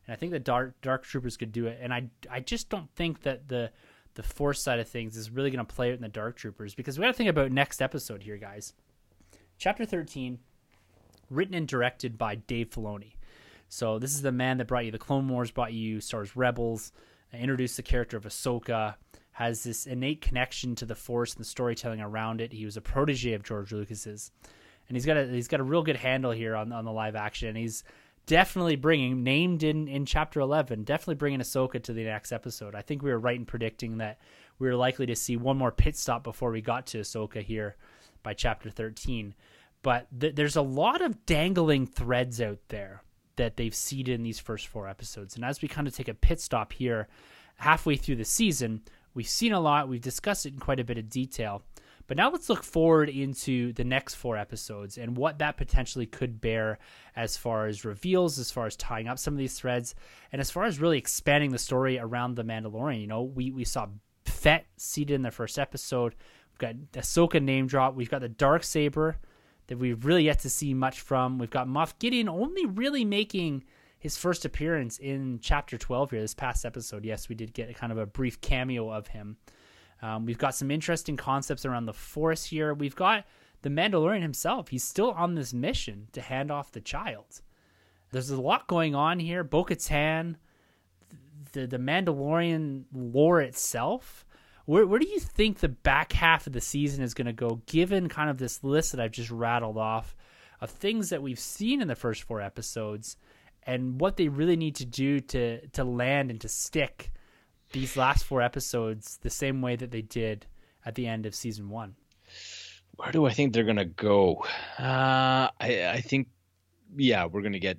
and 0.06 0.12
I 0.12 0.16
think 0.16 0.32
the 0.32 0.40
dark 0.40 0.80
dark 0.82 1.04
troopers 1.04 1.36
could 1.36 1.52
do 1.52 1.66
it. 1.66 1.78
And 1.80 1.94
I 1.94 2.08
I 2.28 2.40
just 2.40 2.68
don't 2.68 2.90
think 2.96 3.22
that 3.22 3.48
the 3.48 3.70
the 4.14 4.22
force 4.24 4.60
side 4.60 4.80
of 4.80 4.88
things 4.88 5.16
is 5.16 5.30
really 5.30 5.50
going 5.50 5.64
to 5.64 5.74
play 5.74 5.90
it 5.90 5.94
in 5.94 6.02
the 6.02 6.08
dark 6.08 6.36
troopers 6.36 6.74
because 6.74 6.98
we 6.98 7.02
got 7.02 7.08
to 7.08 7.14
think 7.14 7.30
about 7.30 7.52
next 7.52 7.80
episode 7.80 8.24
here, 8.24 8.36
guys. 8.36 8.72
Chapter 9.58 9.84
thirteen, 9.84 10.40
written 11.30 11.54
and 11.54 11.68
directed 11.68 12.18
by 12.18 12.34
Dave 12.34 12.70
Filoni. 12.70 13.12
So 13.68 13.98
this 13.98 14.14
is 14.14 14.22
the 14.22 14.32
man 14.32 14.58
that 14.58 14.66
brought 14.66 14.84
you 14.84 14.90
the 14.90 14.98
Clone 14.98 15.28
Wars, 15.28 15.50
brought 15.50 15.72
you 15.72 16.00
Star 16.00 16.20
Wars 16.20 16.36
Rebels, 16.36 16.92
uh, 17.32 17.36
introduced 17.36 17.76
the 17.76 17.82
character 17.82 18.16
of 18.16 18.24
Ahsoka, 18.24 18.94
has 19.32 19.62
this 19.62 19.86
innate 19.86 20.20
connection 20.20 20.74
to 20.76 20.86
the 20.86 20.94
Force 20.94 21.34
and 21.34 21.40
the 21.40 21.48
storytelling 21.48 22.00
around 22.00 22.40
it. 22.40 22.52
He 22.52 22.64
was 22.64 22.76
a 22.76 22.80
protege 22.80 23.34
of 23.34 23.42
George 23.42 23.72
Lucas's, 23.72 24.32
and 24.88 24.96
he's 24.96 25.06
got 25.06 25.16
a 25.16 25.26
he's 25.26 25.48
got 25.48 25.60
a 25.60 25.64
real 25.64 25.82
good 25.82 25.96
handle 25.96 26.32
here 26.32 26.56
on 26.56 26.72
on 26.72 26.84
the 26.84 26.92
live 26.92 27.14
action. 27.14 27.54
He's 27.54 27.84
definitely 28.28 28.76
bringing 28.76 29.22
named 29.22 29.62
in 29.62 29.88
in 29.88 30.04
chapter 30.04 30.38
11 30.38 30.84
definitely 30.84 31.14
bringing 31.14 31.40
ahsoka 31.40 31.82
to 31.82 31.94
the 31.94 32.04
next 32.04 32.30
episode 32.30 32.74
i 32.74 32.82
think 32.82 33.02
we 33.02 33.10
were 33.10 33.18
right 33.18 33.38
in 33.38 33.46
predicting 33.46 33.96
that 33.96 34.18
we 34.58 34.68
were 34.68 34.76
likely 34.76 35.06
to 35.06 35.16
see 35.16 35.34
one 35.34 35.56
more 35.56 35.72
pit 35.72 35.96
stop 35.96 36.22
before 36.22 36.50
we 36.50 36.60
got 36.60 36.86
to 36.86 37.00
ahsoka 37.00 37.42
here 37.42 37.74
by 38.22 38.34
chapter 38.34 38.68
13 38.68 39.34
but 39.80 40.06
th- 40.20 40.34
there's 40.34 40.56
a 40.56 40.62
lot 40.62 41.00
of 41.00 41.24
dangling 41.24 41.86
threads 41.86 42.38
out 42.38 42.58
there 42.68 43.02
that 43.38 43.56
they've 43.56 43.74
seeded 43.74 44.14
in 44.14 44.22
these 44.22 44.38
first 44.38 44.66
four 44.66 44.86
episodes. 44.86 45.34
And 45.34 45.44
as 45.44 45.62
we 45.62 45.68
kind 45.68 45.88
of 45.88 45.96
take 45.96 46.08
a 46.08 46.14
pit 46.14 46.40
stop 46.40 46.72
here, 46.72 47.08
halfway 47.56 47.96
through 47.96 48.16
the 48.16 48.24
season, 48.24 48.82
we've 49.14 49.28
seen 49.28 49.52
a 49.52 49.60
lot, 49.60 49.88
we've 49.88 50.00
discussed 50.00 50.46
it 50.46 50.52
in 50.52 50.60
quite 50.60 50.80
a 50.80 50.84
bit 50.84 50.98
of 50.98 51.08
detail. 51.08 51.62
But 52.06 52.16
now 52.16 52.30
let's 52.30 52.48
look 52.48 52.64
forward 52.64 53.10
into 53.10 53.72
the 53.74 53.84
next 53.84 54.14
four 54.14 54.36
episodes 54.38 54.96
and 54.96 55.16
what 55.16 55.38
that 55.38 55.58
potentially 55.58 56.06
could 56.06 56.40
bear 56.40 56.78
as 57.14 57.36
far 57.36 57.66
as 57.66 57.84
reveals, 57.84 58.38
as 58.38 58.50
far 58.50 58.66
as 58.66 58.76
tying 58.76 59.08
up 59.08 59.18
some 59.18 59.34
of 59.34 59.38
these 59.38 59.58
threads, 59.58 59.94
and 60.32 60.40
as 60.40 60.50
far 60.50 60.64
as 60.64 60.80
really 60.80 60.96
expanding 60.96 61.50
the 61.50 61.58
story 61.58 61.98
around 61.98 62.34
the 62.34 62.44
Mandalorian. 62.44 63.00
You 63.00 63.06
know, 63.06 63.22
we, 63.22 63.50
we 63.50 63.64
saw 63.64 63.88
Fett 64.24 64.66
seated 64.78 65.14
in 65.14 65.22
the 65.22 65.30
first 65.30 65.58
episode. 65.58 66.14
We've 66.50 66.58
got 66.58 66.76
Ahsoka 66.92 67.42
name 67.42 67.66
drop. 67.66 67.94
We've 67.94 68.10
got 68.10 68.22
the 68.22 68.28
dark 68.28 68.64
saber 68.64 69.18
that 69.68 69.78
we've 69.78 70.04
really 70.04 70.24
yet 70.24 70.40
to 70.40 70.50
see 70.50 70.74
much 70.74 71.00
from. 71.00 71.38
We've 71.38 71.50
got 71.50 71.68
Moff 71.68 71.98
Gideon 71.98 72.28
only 72.28 72.66
really 72.66 73.04
making 73.04 73.64
his 73.98 74.16
first 74.16 74.44
appearance 74.44 74.98
in 74.98 75.38
chapter 75.40 75.78
12 75.78 76.10
here, 76.10 76.20
this 76.20 76.34
past 76.34 76.64
episode. 76.64 77.04
Yes, 77.04 77.28
we 77.28 77.34
did 77.34 77.52
get 77.52 77.74
kind 77.76 77.92
of 77.92 77.98
a 77.98 78.06
brief 78.06 78.40
cameo 78.40 78.90
of 78.90 79.08
him. 79.08 79.36
Um, 80.00 80.24
we've 80.24 80.38
got 80.38 80.54
some 80.54 80.70
interesting 80.70 81.16
concepts 81.16 81.64
around 81.64 81.86
the 81.86 81.92
Force 81.92 82.44
here. 82.44 82.72
We've 82.74 82.94
got 82.94 83.24
the 83.62 83.68
Mandalorian 83.68 84.22
himself. 84.22 84.68
He's 84.68 84.84
still 84.84 85.10
on 85.10 85.34
this 85.34 85.52
mission 85.52 86.08
to 86.12 86.20
hand 86.20 86.50
off 86.50 86.72
the 86.72 86.80
child. 86.80 87.42
There's 88.10 88.30
a 88.30 88.40
lot 88.40 88.68
going 88.68 88.94
on 88.94 89.18
here. 89.18 89.44
Bo 89.44 89.64
Katan, 89.64 90.36
the, 91.52 91.66
the 91.66 91.78
Mandalorian 91.78 92.84
lore 92.92 93.40
itself. 93.40 94.24
Where, 94.68 94.86
where 94.86 94.98
do 94.98 95.08
you 95.08 95.18
think 95.18 95.60
the 95.60 95.70
back 95.70 96.12
half 96.12 96.46
of 96.46 96.52
the 96.52 96.60
season 96.60 97.02
is 97.02 97.14
going 97.14 97.24
to 97.24 97.32
go, 97.32 97.62
given 97.64 98.10
kind 98.10 98.28
of 98.28 98.36
this 98.36 98.62
list 98.62 98.92
that 98.92 99.00
I've 99.00 99.12
just 99.12 99.30
rattled 99.30 99.78
off 99.78 100.14
of 100.60 100.68
things 100.68 101.08
that 101.08 101.22
we've 101.22 101.38
seen 101.38 101.80
in 101.80 101.88
the 101.88 101.94
first 101.94 102.24
four 102.24 102.42
episodes 102.42 103.16
and 103.62 103.98
what 103.98 104.18
they 104.18 104.28
really 104.28 104.56
need 104.56 104.74
to 104.74 104.84
do 104.84 105.20
to, 105.20 105.66
to 105.68 105.84
land 105.84 106.30
and 106.30 106.38
to 106.42 106.50
stick 106.50 107.12
these 107.72 107.96
last 107.96 108.24
four 108.24 108.42
episodes 108.42 109.18
the 109.22 109.30
same 109.30 109.62
way 109.62 109.74
that 109.74 109.90
they 109.90 110.02
did 110.02 110.44
at 110.84 110.96
the 110.96 111.06
end 111.06 111.24
of 111.24 111.34
season 111.34 111.70
one? 111.70 111.94
Where 112.96 113.10
do 113.10 113.24
I 113.24 113.32
think 113.32 113.54
they're 113.54 113.64
gonna 113.64 113.86
go? 113.86 114.44
Uh, 114.78 115.48
I 115.58 115.92
I 115.94 116.02
think, 116.02 116.28
yeah, 116.94 117.24
we're 117.24 117.40
gonna 117.40 117.58
get 117.58 117.78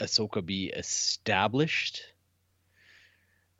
Ahsoka 0.00 0.42
be 0.42 0.68
established. 0.68 2.02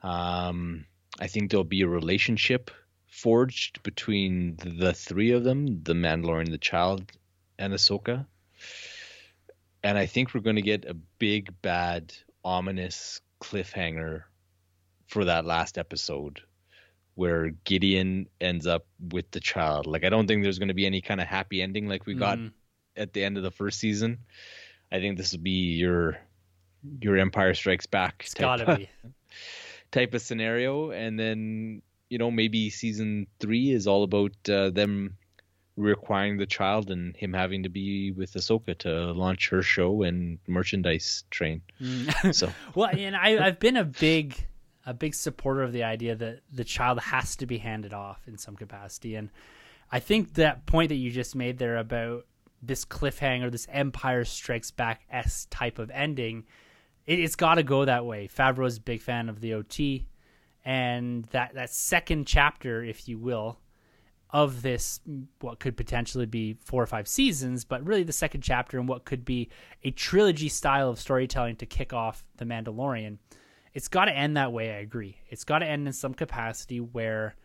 Um, 0.02 0.86
I 1.20 1.26
think 1.26 1.50
there'll 1.50 1.64
be 1.64 1.82
a 1.82 1.88
relationship 1.88 2.70
forged 3.06 3.82
between 3.82 4.56
the 4.56 4.92
three 4.92 5.30
of 5.30 5.44
them, 5.44 5.82
the 5.82 5.94
Mandalorian, 5.94 6.50
the 6.50 6.58
child, 6.58 7.10
and 7.58 7.72
Ahsoka. 7.72 8.26
And 9.82 9.96
I 9.98 10.06
think 10.06 10.34
we're 10.34 10.40
going 10.40 10.56
to 10.56 10.62
get 10.62 10.84
a 10.86 10.94
big, 10.94 11.52
bad, 11.62 12.14
ominous 12.44 13.20
cliffhanger 13.40 14.22
for 15.06 15.26
that 15.26 15.44
last 15.44 15.78
episode 15.78 16.40
where 17.14 17.50
Gideon 17.64 18.26
ends 18.40 18.66
up 18.66 18.86
with 19.12 19.30
the 19.30 19.38
child. 19.40 19.86
Like 19.86 20.04
I 20.04 20.08
don't 20.08 20.26
think 20.26 20.42
there's 20.42 20.58
going 20.58 20.68
to 20.68 20.74
be 20.74 20.86
any 20.86 21.00
kind 21.00 21.20
of 21.20 21.28
happy 21.28 21.62
ending 21.62 21.86
like 21.86 22.06
we 22.06 22.14
got 22.14 22.38
Mhm. 22.38 22.52
at 22.96 23.12
the 23.12 23.22
end 23.22 23.36
of 23.36 23.44
the 23.44 23.52
first 23.52 23.78
season. 23.78 24.18
I 24.90 24.98
think 24.98 25.16
this 25.16 25.32
will 25.32 25.40
be 25.40 25.74
your 25.74 26.18
your 27.00 27.16
Empire 27.16 27.54
Strikes 27.54 27.86
Back 27.86 28.16
It's 28.20 28.34
got 28.34 28.56
to 28.56 28.76
be. 28.76 28.90
type 29.94 30.12
of 30.12 30.20
scenario, 30.20 30.90
and 30.90 31.18
then 31.18 31.82
you 32.08 32.18
know 32.18 32.30
maybe 32.30 32.68
season 32.68 33.26
three 33.38 33.70
is 33.70 33.86
all 33.86 34.02
about 34.02 34.32
uh, 34.50 34.70
them 34.70 35.16
requiring 35.76 36.36
the 36.36 36.46
child 36.46 36.90
and 36.90 37.16
him 37.16 37.32
having 37.32 37.62
to 37.62 37.68
be 37.68 38.12
with 38.12 38.32
Ahsoka 38.34 38.76
to 38.78 39.12
launch 39.12 39.48
her 39.48 39.62
show 39.62 40.02
and 40.02 40.38
merchandise 40.46 41.24
train. 41.30 41.62
Mm. 41.80 42.34
So 42.34 42.52
well, 42.74 42.90
and 42.92 43.16
I, 43.16 43.44
I've 43.44 43.58
been 43.58 43.76
a 43.76 43.84
big, 43.84 44.46
a 44.84 44.92
big 44.92 45.14
supporter 45.14 45.62
of 45.62 45.72
the 45.72 45.84
idea 45.84 46.14
that 46.16 46.40
the 46.52 46.64
child 46.64 47.00
has 47.00 47.36
to 47.36 47.46
be 47.46 47.58
handed 47.58 47.94
off 47.94 48.20
in 48.26 48.36
some 48.36 48.56
capacity, 48.56 49.14
and 49.14 49.30
I 49.92 50.00
think 50.00 50.34
that 50.34 50.66
point 50.66 50.88
that 50.88 50.96
you 50.96 51.10
just 51.12 51.36
made 51.36 51.58
there 51.58 51.76
about 51.76 52.26
this 52.60 52.84
cliffhanger, 52.84 53.50
this 53.50 53.66
Empire 53.70 54.24
Strikes 54.24 54.70
Back 54.70 55.02
s 55.10 55.46
type 55.50 55.78
of 55.78 55.90
ending, 55.90 56.44
it, 57.06 57.20
it's 57.20 57.36
got 57.36 57.56
to 57.56 57.62
go 57.62 57.84
that 57.84 58.04
way. 58.04 58.28
Favreau's 58.28 58.78
a 58.78 58.82
big 58.82 59.00
fan 59.00 59.28
of 59.28 59.40
the 59.40 59.54
OT, 59.54 60.06
and 60.64 61.24
that 61.26 61.54
that 61.54 61.70
second 61.70 62.26
chapter, 62.26 62.82
if 62.82 63.08
you 63.08 63.18
will, 63.18 63.58
of 64.30 64.62
this 64.62 65.00
what 65.40 65.60
could 65.60 65.76
potentially 65.76 66.26
be 66.26 66.56
four 66.64 66.82
or 66.82 66.86
five 66.86 67.06
seasons, 67.06 67.64
but 67.64 67.86
really 67.86 68.02
the 68.02 68.12
second 68.12 68.40
chapter 68.40 68.78
in 68.78 68.86
what 68.86 69.04
could 69.04 69.24
be 69.24 69.48
a 69.84 69.90
trilogy 69.92 70.48
style 70.48 70.90
of 70.90 70.98
storytelling 70.98 71.56
to 71.56 71.66
kick 71.66 71.92
off 71.92 72.24
the 72.36 72.44
Mandalorian. 72.44 73.18
It's 73.74 73.88
got 73.88 74.06
to 74.06 74.12
end 74.12 74.36
that 74.36 74.52
way. 74.52 74.72
I 74.72 74.78
agree. 74.78 75.18
It's 75.28 75.44
got 75.44 75.60
to 75.60 75.66
end 75.66 75.86
in 75.86 75.92
some 75.92 76.14
capacity 76.14 76.80
where 76.80 77.36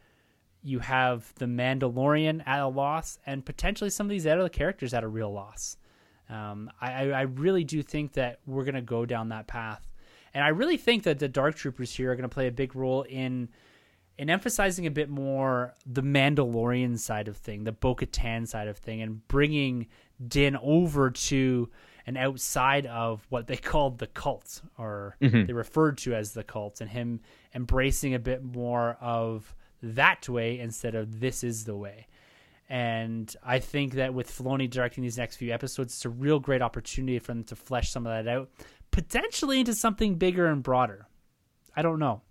you 0.63 0.79
have 0.79 1.31
the 1.35 1.45
Mandalorian 1.45 2.45
at 2.47 2.59
a 2.59 2.67
loss 2.67 3.19
and 3.25 3.45
potentially 3.45 3.89
some 3.89 4.07
of 4.07 4.11
these 4.11 4.27
other 4.27 4.49
characters 4.49 4.93
at 4.93 5.03
a 5.03 5.07
real 5.07 5.31
loss. 5.31 5.77
Um, 6.29 6.69
I, 6.79 7.11
I 7.11 7.21
really 7.21 7.63
do 7.63 7.81
think 7.81 8.13
that 8.13 8.39
we're 8.45 8.63
going 8.63 8.75
to 8.75 8.81
go 8.81 9.05
down 9.05 9.29
that 9.29 9.47
path. 9.47 9.87
And 10.33 10.43
I 10.43 10.49
really 10.49 10.77
think 10.77 11.03
that 11.03 11.19
the 11.19 11.27
Dark 11.27 11.55
Troopers 11.55 11.93
here 11.93 12.11
are 12.11 12.15
going 12.15 12.29
to 12.29 12.33
play 12.33 12.47
a 12.47 12.51
big 12.51 12.75
role 12.75 13.03
in 13.03 13.49
in 14.19 14.29
emphasizing 14.29 14.85
a 14.85 14.91
bit 14.91 15.09
more 15.09 15.73
the 15.85 16.03
Mandalorian 16.03 16.99
side 16.99 17.29
of 17.29 17.37
thing, 17.37 17.63
the 17.63 17.71
Bo 17.71 17.95
Katan 17.95 18.45
side 18.45 18.67
of 18.67 18.77
thing, 18.77 19.01
and 19.01 19.25
bringing 19.29 19.87
Din 20.27 20.57
over 20.61 21.09
to 21.09 21.69
and 22.05 22.17
outside 22.17 22.85
of 22.85 23.25
what 23.29 23.47
they 23.47 23.55
called 23.57 23.97
the 23.97 24.07
cult, 24.07 24.61
or 24.77 25.15
they 25.45 25.53
referred 25.53 25.97
to 25.99 26.13
as 26.13 26.33
the 26.33 26.43
cult, 26.43 26.81
and 26.81 26.89
him 26.89 27.21
embracing 27.55 28.13
a 28.13 28.19
bit 28.19 28.43
more 28.43 28.97
of 28.99 29.55
that 29.81 30.27
way 30.27 30.59
instead 30.59 30.95
of 30.95 31.21
this 31.21 31.41
is 31.43 31.63
the 31.63 31.75
way. 31.75 32.07
And 32.69 33.35
I 33.43 33.57
think 33.59 33.93
that 33.93 34.13
with 34.13 34.29
Filoni 34.29 34.69
directing 34.69 35.03
these 35.03 35.17
next 35.17 35.37
few 35.37 35.51
episodes, 35.51 35.93
it's 35.93 36.05
a 36.05 36.09
real 36.09 36.39
great 36.39 36.61
opportunity 36.61 37.17
for 37.17 37.33
them 37.33 37.43
to 37.45 37.55
flesh 37.55 37.91
some 37.91 38.05
of 38.05 38.13
that 38.13 38.31
out, 38.31 38.49
potentially 38.91 39.59
into 39.59 39.73
something 39.73 40.15
bigger 40.15 40.45
and 40.45 40.61
broader. 40.61 41.07
I 41.75 41.81
don't 41.81 41.99
know. 41.99 42.21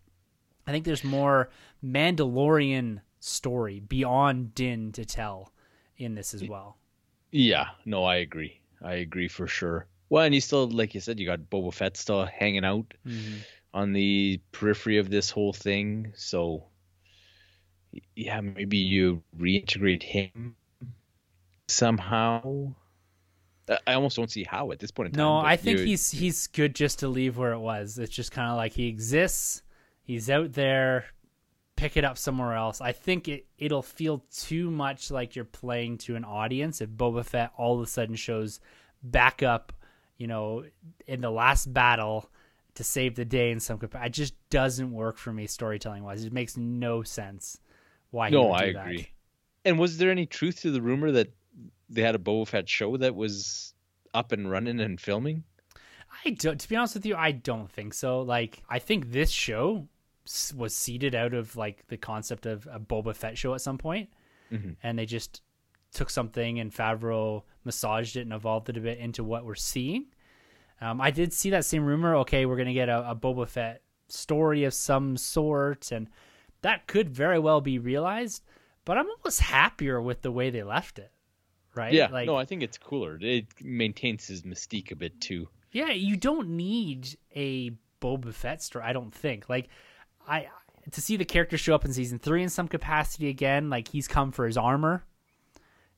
I 0.67 0.71
think 0.71 0.85
there's 0.85 1.03
more 1.03 1.51
Mandalorian 1.85 3.01
story 3.21 3.81
beyond 3.81 4.55
Din 4.55 4.93
to 4.93 5.05
tell 5.05 5.53
in 5.97 6.15
this 6.15 6.35
as 6.35 6.47
well. 6.47 6.77
Yeah, 7.33 7.69
no, 7.85 8.05
I 8.05 8.17
agree. 8.17 8.61
I 8.83 8.95
agree 8.95 9.29
for 9.29 9.47
sure. 9.47 9.87
Well, 10.09 10.25
and 10.25 10.35
you 10.35 10.41
still, 10.41 10.69
like 10.69 10.95
you 10.95 11.01
said, 11.01 11.19
you 11.19 11.27
got 11.27 11.51
Boba 11.51 11.73
Fett 11.73 11.97
still 11.97 12.25
hanging 12.25 12.65
out 12.65 12.95
mm-hmm. 13.07 13.39
on 13.75 13.93
the 13.93 14.41
periphery 14.53 14.99
of 14.99 15.11
this 15.11 15.31
whole 15.31 15.53
thing. 15.53 16.13
So, 16.15 16.65
yeah, 18.15 18.41
maybe 18.41 18.77
you 18.79 19.23
reintegrate 19.39 20.03
him 20.03 20.57
somehow. 21.67 22.73
I- 23.87 23.95
almost 23.95 24.17
don't 24.17 24.31
see 24.31 24.45
how 24.45 24.73
at 24.73 24.79
this 24.79 24.91
point 24.91 25.09
in 25.09 25.13
time. 25.13 25.19
No, 25.19 25.37
I 25.39 25.57
think 25.57 25.81
you- 25.81 25.85
he's 25.87 26.11
he's 26.11 26.47
good 26.47 26.75
just 26.75 27.01
to 27.01 27.09
leave 27.09 27.37
where 27.37 27.53
it 27.53 27.59
was. 27.59 27.99
It's 27.99 28.15
just 28.15 28.33
kind 28.33 28.51
of 28.51 28.57
like 28.57 28.73
he 28.73 28.87
exists. 28.89 29.63
He's 30.03 30.31
out 30.31 30.53
there. 30.55 31.07
Pick 31.77 31.97
it 31.97 32.05
up 32.05 32.17
somewhere 32.19 32.55
else. 32.55 32.81
I 32.81 32.93
think 32.93 33.29
it 33.29 33.47
it'll 33.59 33.83
feel 33.83 34.25
too 34.33 34.71
much 34.71 35.11
like 35.11 35.37
you're 35.37 35.45
playing 35.45 35.99
to 35.99 36.17
an 36.17 36.25
audience 36.25 36.81
if 36.81 36.89
Boba 36.91 37.25
Fett 37.25 37.53
all 37.59 37.77
of 37.77 37.83
a 37.83 37.87
sudden 37.87 38.17
shows 38.17 38.59
back 39.03 39.43
up, 39.43 39.73
you 40.17 40.27
know, 40.27 40.65
in 41.07 41.21
the 41.21 41.31
last 41.31 41.73
battle 41.73 42.31
to 42.75 42.83
save 42.83 43.17
the 43.17 43.25
day 43.25 43.51
in 43.51 43.61
some 43.61 43.79
capacity. 43.79 44.07
It 44.09 44.13
just 44.13 44.35
doesn't 44.51 44.93
work 44.93 45.19
for 45.19 45.33
me 45.33 45.47
storytelling 45.47 46.03
wise. 46.05 46.25
It 46.25 46.33
makes 46.33 46.57
no 46.57 47.03
sense 47.03 47.61
why. 48.11 48.31
No, 48.31 48.53
I 48.53 48.73
that. 48.73 48.81
agree. 48.87 49.09
And 49.65 49.79
was 49.79 49.99
there 49.99 50.11
any 50.11 50.27
truth 50.27 50.61
to 50.63 50.71
the 50.71 50.81
rumor 50.81 51.11
that 51.13 51.29
they 51.91 52.03
had 52.03 52.15
a 52.15 52.19
Boba 52.19 52.47
Fett 52.47 52.69
show 52.69 52.97
that 52.97 53.15
was 53.15 53.75
up 54.15 54.33
and 54.33 54.51
running 54.51 54.81
and 54.81 55.01
filming? 55.01 55.45
I 56.25 56.31
don't. 56.31 56.59
To 56.59 56.69
be 56.69 56.77
honest 56.77 56.95
with 56.95 57.07
you, 57.07 57.17
I 57.17 57.33
don't 57.33 57.71
think 57.71 57.93
so. 57.95 58.21
Like, 58.23 58.63
I 58.69 58.79
think 58.79 59.13
this 59.13 59.31
show 59.31 59.87
was 60.57 60.75
seeded 60.75 61.15
out 61.15 61.33
of 61.35 61.57
like 61.57 61.87
the 61.89 61.97
concept 61.97 62.47
of 62.47 62.67
a 62.71 62.79
Boba 62.81 63.15
Fett 63.15 63.37
show 63.39 63.55
at 63.55 63.61
some 63.61 63.79
point, 63.79 64.11
Mhm. 64.53 64.77
and 64.83 64.99
they 64.99 65.07
just 65.07 65.43
took 65.93 66.11
something 66.11 66.61
and 66.61 66.71
Favreau 66.73 67.43
massaged 67.65 68.17
it 68.17 68.23
and 68.23 68.33
evolved 68.33 68.69
it 68.69 68.77
a 68.77 68.81
bit 68.81 68.99
into 68.99 69.25
what 69.25 69.45
we're 69.47 69.55
seeing. 69.55 70.07
Um, 70.83 71.01
I 71.01 71.11
did 71.11 71.33
see 71.33 71.49
that 71.51 71.65
same 71.65 71.85
rumor. 71.85 72.15
Okay, 72.17 72.45
we're 72.47 72.59
gonna 72.59 72.75
get 72.75 72.89
a, 72.91 73.11
a 73.11 73.17
Boba 73.17 73.49
Fett 73.49 73.83
story 74.09 74.65
of 74.65 74.75
some 74.75 75.17
sort, 75.17 75.91
and 75.93 76.09
that 76.63 76.87
could 76.87 77.11
very 77.11 77.39
well 77.39 77.61
be 77.61 77.79
realized. 77.79 78.43
But 78.85 78.99
I'm 78.99 79.09
almost 79.09 79.41
happier 79.41 80.01
with 80.01 80.23
the 80.23 80.33
way 80.33 80.51
they 80.51 80.63
left 80.63 80.99
it. 80.99 81.13
Right? 81.75 81.93
Yeah, 81.93 82.09
Like, 82.11 82.27
no, 82.27 82.37
I 82.37 82.45
think 82.45 82.63
it's 82.63 82.79
cooler. 82.79 83.19
It 83.21 83.47
maintains 83.63 84.27
his 84.27 84.43
mystique 84.43 84.91
a 84.91 84.97
bit 84.97 85.21
too. 85.21 85.49
Yeah, 85.71 85.91
you 85.91 86.17
don't 86.17 86.51
need 86.51 87.17
a 87.37 87.73
Boba 88.01 88.33
Fett 88.33 88.63
story. 88.63 88.85
I 88.85 88.93
don't 88.93 89.15
think. 89.15 89.49
Like, 89.49 89.69
I 90.27 90.49
to 90.91 91.01
see 91.01 91.17
the 91.17 91.25
character 91.25 91.59
show 91.59 91.75
up 91.75 91.85
in 91.85 91.93
season 91.93 92.19
three 92.19 92.43
in 92.43 92.49
some 92.49 92.69
capacity 92.69 93.29
again. 93.29 93.69
Like 93.71 93.89
he's 93.89 94.09
come 94.09 94.33
for 94.33 94.47
his 94.47 94.57
armor. 94.57 95.05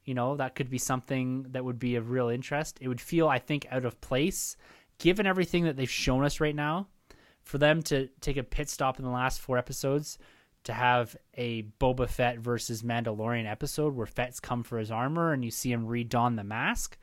You 0.05 0.15
know 0.15 0.37
that 0.37 0.55
could 0.55 0.71
be 0.71 0.79
something 0.79 1.47
that 1.51 1.65
would 1.65 1.79
be 1.79 1.95
of 1.97 2.11
real 2.11 2.29
interest. 2.29 2.79
It 2.81 2.89
would 2.89 3.01
feel, 3.01 3.29
I 3.29 3.39
think, 3.39 3.67
out 3.71 3.85
of 3.85 4.01
place 4.01 4.57
given 4.99 5.27
everything 5.27 5.65
that 5.65 5.77
they've 5.77 5.91
shown 5.91 6.25
us 6.25 6.41
right 6.41 6.55
now. 6.55 6.89
For 7.43 7.59
them 7.59 7.83
to 7.85 8.09
take 8.21 8.37
a 8.37 8.43
pit 8.43 8.69
stop 8.69 8.99
in 8.99 9.05
the 9.05 9.11
last 9.11 9.41
four 9.41 9.57
episodes 9.57 10.19
to 10.65 10.73
have 10.73 11.17
a 11.35 11.63
Boba 11.81 12.09
Fett 12.09 12.39
versus 12.39 12.83
Mandalorian 12.83 13.51
episode 13.51 13.95
where 13.95 14.07
Fett's 14.07 14.41
come 14.41 14.63
for 14.63 14.79
his 14.79 14.91
armor 14.91 15.33
and 15.33 15.45
you 15.45 15.51
see 15.51 15.73
him 15.73 15.87
redon 15.87 16.37
the 16.37 16.45
mask. 16.45 16.99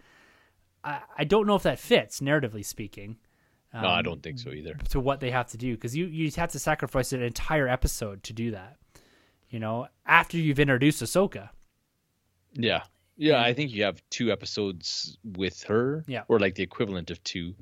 I, 0.84 0.99
I 1.17 1.23
don't 1.23 1.47
know 1.47 1.55
if 1.55 1.63
that 1.63 1.79
fits 1.79 2.19
narratively 2.19 2.63
speaking. 2.63 3.17
no, 3.73 3.79
I 3.88 3.97
um, 3.99 4.03
don't 4.03 4.23
think 4.23 4.39
so 4.39 4.51
either. 4.51 4.75
To 4.89 4.99
what 4.99 5.19
they 5.19 5.31
have 5.31 5.47
to 5.49 5.57
do 5.57 5.73
because 5.73 5.95
you 5.95 6.05
you 6.05 6.29
have 6.38 6.51
to 6.51 6.59
sacrifice 6.59 7.13
an 7.13 7.21
entire 7.23 7.67
episode 7.67 8.23
to 8.23 8.34
do 8.34 8.51
that. 8.51 8.77
You 9.49 9.59
know, 9.59 9.88
after 10.05 10.38
you've 10.38 10.59
introduced 10.59 11.01
Ahsoka. 11.01 11.49
Yeah. 12.53 12.84
Yeah, 13.19 13.41
I 13.41 13.53
think 13.53 13.71
you 13.73 13.84
have 13.84 14.01
two 14.11 14.31
episodes 14.31 15.17
with 15.23 15.63
her, 15.63 16.03
Yeah. 16.07 16.23
or 16.27 16.38
like 16.39 16.53
the 16.55 16.61
equivalent 16.63 17.09
of 17.09 17.23
two, 17.23 17.55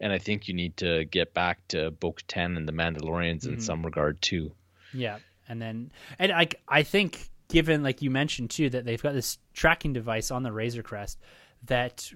and 0.00 0.12
I 0.12 0.18
think 0.18 0.48
you 0.48 0.54
need 0.54 0.76
to 0.78 1.04
get 1.04 1.32
back 1.32 1.60
to 1.68 1.92
Bo-Katan 1.92 2.56
and 2.56 2.66
the 2.66 2.72
Mandalorians 2.72 3.46
in 3.46 3.56
Mhm. 3.56 3.62
some 3.62 3.84
regard 3.84 4.20
too. 4.20 4.52
Yeah, 4.92 5.18
and 5.48 5.60
then 5.60 5.90
and 6.18 6.32
I 6.32 6.48
I 6.68 6.82
think 6.82 7.30
given 7.48 7.82
like 7.82 8.02
you 8.02 8.10
mentioned 8.10 8.50
too 8.50 8.68
that 8.70 8.84
they've 8.84 9.02
got 9.02 9.12
this 9.14 9.38
tracking 9.54 9.92
device 9.92 10.30
on 10.30 10.42
the 10.42 10.52
Razor 10.52 10.82
Crest 10.82 11.18
that 11.64 12.10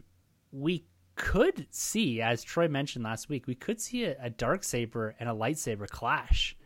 we 0.52 0.85
could 1.16 1.66
see, 1.70 2.20
as 2.23 2.43
Troy 2.43 2.66
mentioned 2.66 3.05
last 3.05 3.28
week, 3.28 3.47
we 3.47 3.55
could 3.55 3.81
see 3.81 4.05
a, 4.05 4.16
a 4.23 4.31
dark 4.31 4.65
saber 4.65 5.15
and 5.20 5.28
a 5.28 5.32
lightsaber 5.32 5.89
clash 5.89 6.57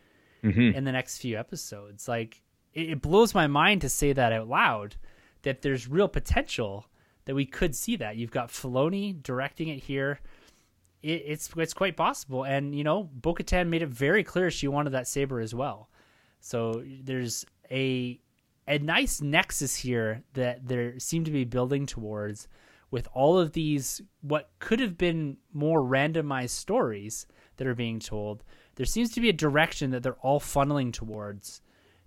Mhm. 0.43 0.75
in 0.75 0.83
the 0.83 0.91
next 0.91 1.17
few 1.17 1.37
episodes. 1.37 2.07
Like 2.07 2.41
it, 2.73 2.89
it 2.91 3.01
blows 3.01 3.33
my 3.33 3.47
mind 3.47 3.81
to 3.81 3.89
say 3.89 4.13
that 4.13 4.31
out 4.33 4.47
loud. 4.47 4.95
That 5.43 5.61
there's 5.61 5.87
real 5.87 6.07
potential 6.07 6.85
that 7.25 7.35
we 7.35 7.45
could 7.45 7.75
see 7.75 7.95
that. 7.97 8.17
You've 8.17 8.31
got 8.31 8.49
Filoni 8.49 9.21
directing 9.21 9.67
it 9.69 9.83
here. 9.83 10.19
It, 11.03 11.23
it's 11.25 11.49
it's 11.57 11.73
quite 11.73 11.95
possible, 11.97 12.43
and 12.43 12.75
you 12.75 12.83
know, 12.83 13.03
Bo-Katan 13.13 13.67
made 13.69 13.81
it 13.83 13.89
very 13.89 14.23
clear 14.23 14.49
she 14.49 14.67
wanted 14.67 14.91
that 14.91 15.07
saber 15.07 15.39
as 15.39 15.53
well. 15.53 15.89
So 16.45 16.83
there's 17.03 17.43
a 17.71 18.19
a 18.67 18.77
nice 18.77 19.19
nexus 19.19 19.75
here 19.75 20.21
that 20.33 20.67
there 20.67 20.99
seem 20.99 21.23
to 21.23 21.31
be 21.31 21.43
building 21.43 21.87
towards 21.87 22.47
with 22.91 23.07
all 23.13 23.39
of 23.39 23.53
these 23.53 23.99
what 24.21 24.51
could 24.59 24.79
have 24.79 24.95
been 24.95 25.37
more 25.53 25.81
randomized 25.81 26.51
stories 26.51 27.25
that 27.57 27.65
are 27.65 27.73
being 27.73 27.99
told 27.99 28.43
there 28.75 28.85
seems 28.85 29.09
to 29.13 29.21
be 29.21 29.29
a 29.29 29.33
direction 29.33 29.89
that 29.89 30.03
they're 30.03 30.21
all 30.21 30.39
funneling 30.39 30.93
towards 30.93 31.61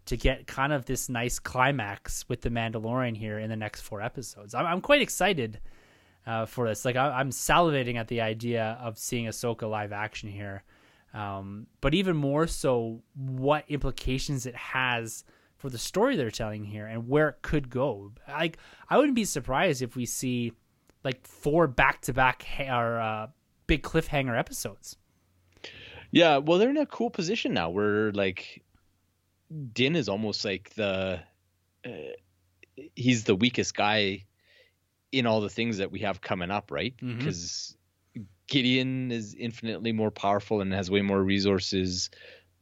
to 0.04 0.16
get 0.16 0.46
kind 0.46 0.72
of 0.72 0.84
this 0.84 1.08
nice 1.08 1.40
climax 1.40 2.24
with 2.28 2.40
the 2.42 2.48
Mandalorian 2.48 3.16
here 3.16 3.40
in 3.40 3.50
the 3.50 3.56
next 3.56 3.80
four 3.80 4.00
episodes. 4.00 4.54
I'm, 4.54 4.66
I'm 4.66 4.80
quite 4.80 5.02
excited 5.02 5.58
uh, 6.28 6.46
for 6.46 6.68
this. 6.68 6.84
Like 6.84 6.94
I, 6.94 7.08
I'm 7.08 7.30
salivating 7.30 7.96
at 7.96 8.06
the 8.06 8.20
idea 8.20 8.78
of 8.80 8.98
seeing 8.98 9.26
Ahsoka 9.26 9.68
live 9.68 9.92
action 9.92 10.28
here, 10.28 10.62
um, 11.14 11.66
but 11.80 11.94
even 11.94 12.16
more 12.16 12.46
so, 12.46 13.02
what 13.14 13.64
implications 13.68 14.46
it 14.46 14.56
has 14.56 15.24
for 15.56 15.68
the 15.68 15.78
story 15.78 16.16
they're 16.16 16.30
telling 16.30 16.64
here 16.64 16.86
and 16.86 17.08
where 17.08 17.28
it 17.28 17.42
could 17.42 17.68
go. 17.68 18.12
Like 18.28 18.58
I 18.88 18.96
wouldn't 18.96 19.16
be 19.16 19.24
surprised 19.24 19.82
if 19.82 19.96
we 19.96 20.06
see 20.06 20.52
like 21.04 21.26
four 21.26 21.66
back 21.66 22.00
to 22.02 22.12
back 22.12 22.46
or 22.60 22.98
uh, 22.98 23.26
big 23.66 23.82
cliffhanger 23.82 24.38
episodes. 24.38 24.96
Yeah, 26.10 26.38
well, 26.38 26.58
they're 26.58 26.70
in 26.70 26.76
a 26.76 26.86
cool 26.86 27.10
position 27.10 27.52
now 27.52 27.70
where 27.70 28.12
like 28.12 28.62
Din 29.72 29.96
is 29.96 30.08
almost 30.08 30.44
like 30.44 30.70
the 30.74 31.20
uh, 31.84 31.90
he's 32.94 33.24
the 33.24 33.34
weakest 33.34 33.74
guy 33.74 34.24
in 35.10 35.26
all 35.26 35.40
the 35.40 35.50
things 35.50 35.78
that 35.78 35.90
we 35.90 36.00
have 36.00 36.20
coming 36.20 36.50
up, 36.50 36.70
right? 36.70 36.94
Because 37.18 37.76
Gideon 38.48 39.12
is 39.12 39.34
infinitely 39.34 39.92
more 39.92 40.10
powerful 40.10 40.60
and 40.60 40.72
has 40.72 40.90
way 40.90 41.02
more 41.02 41.22
resources. 41.22 42.10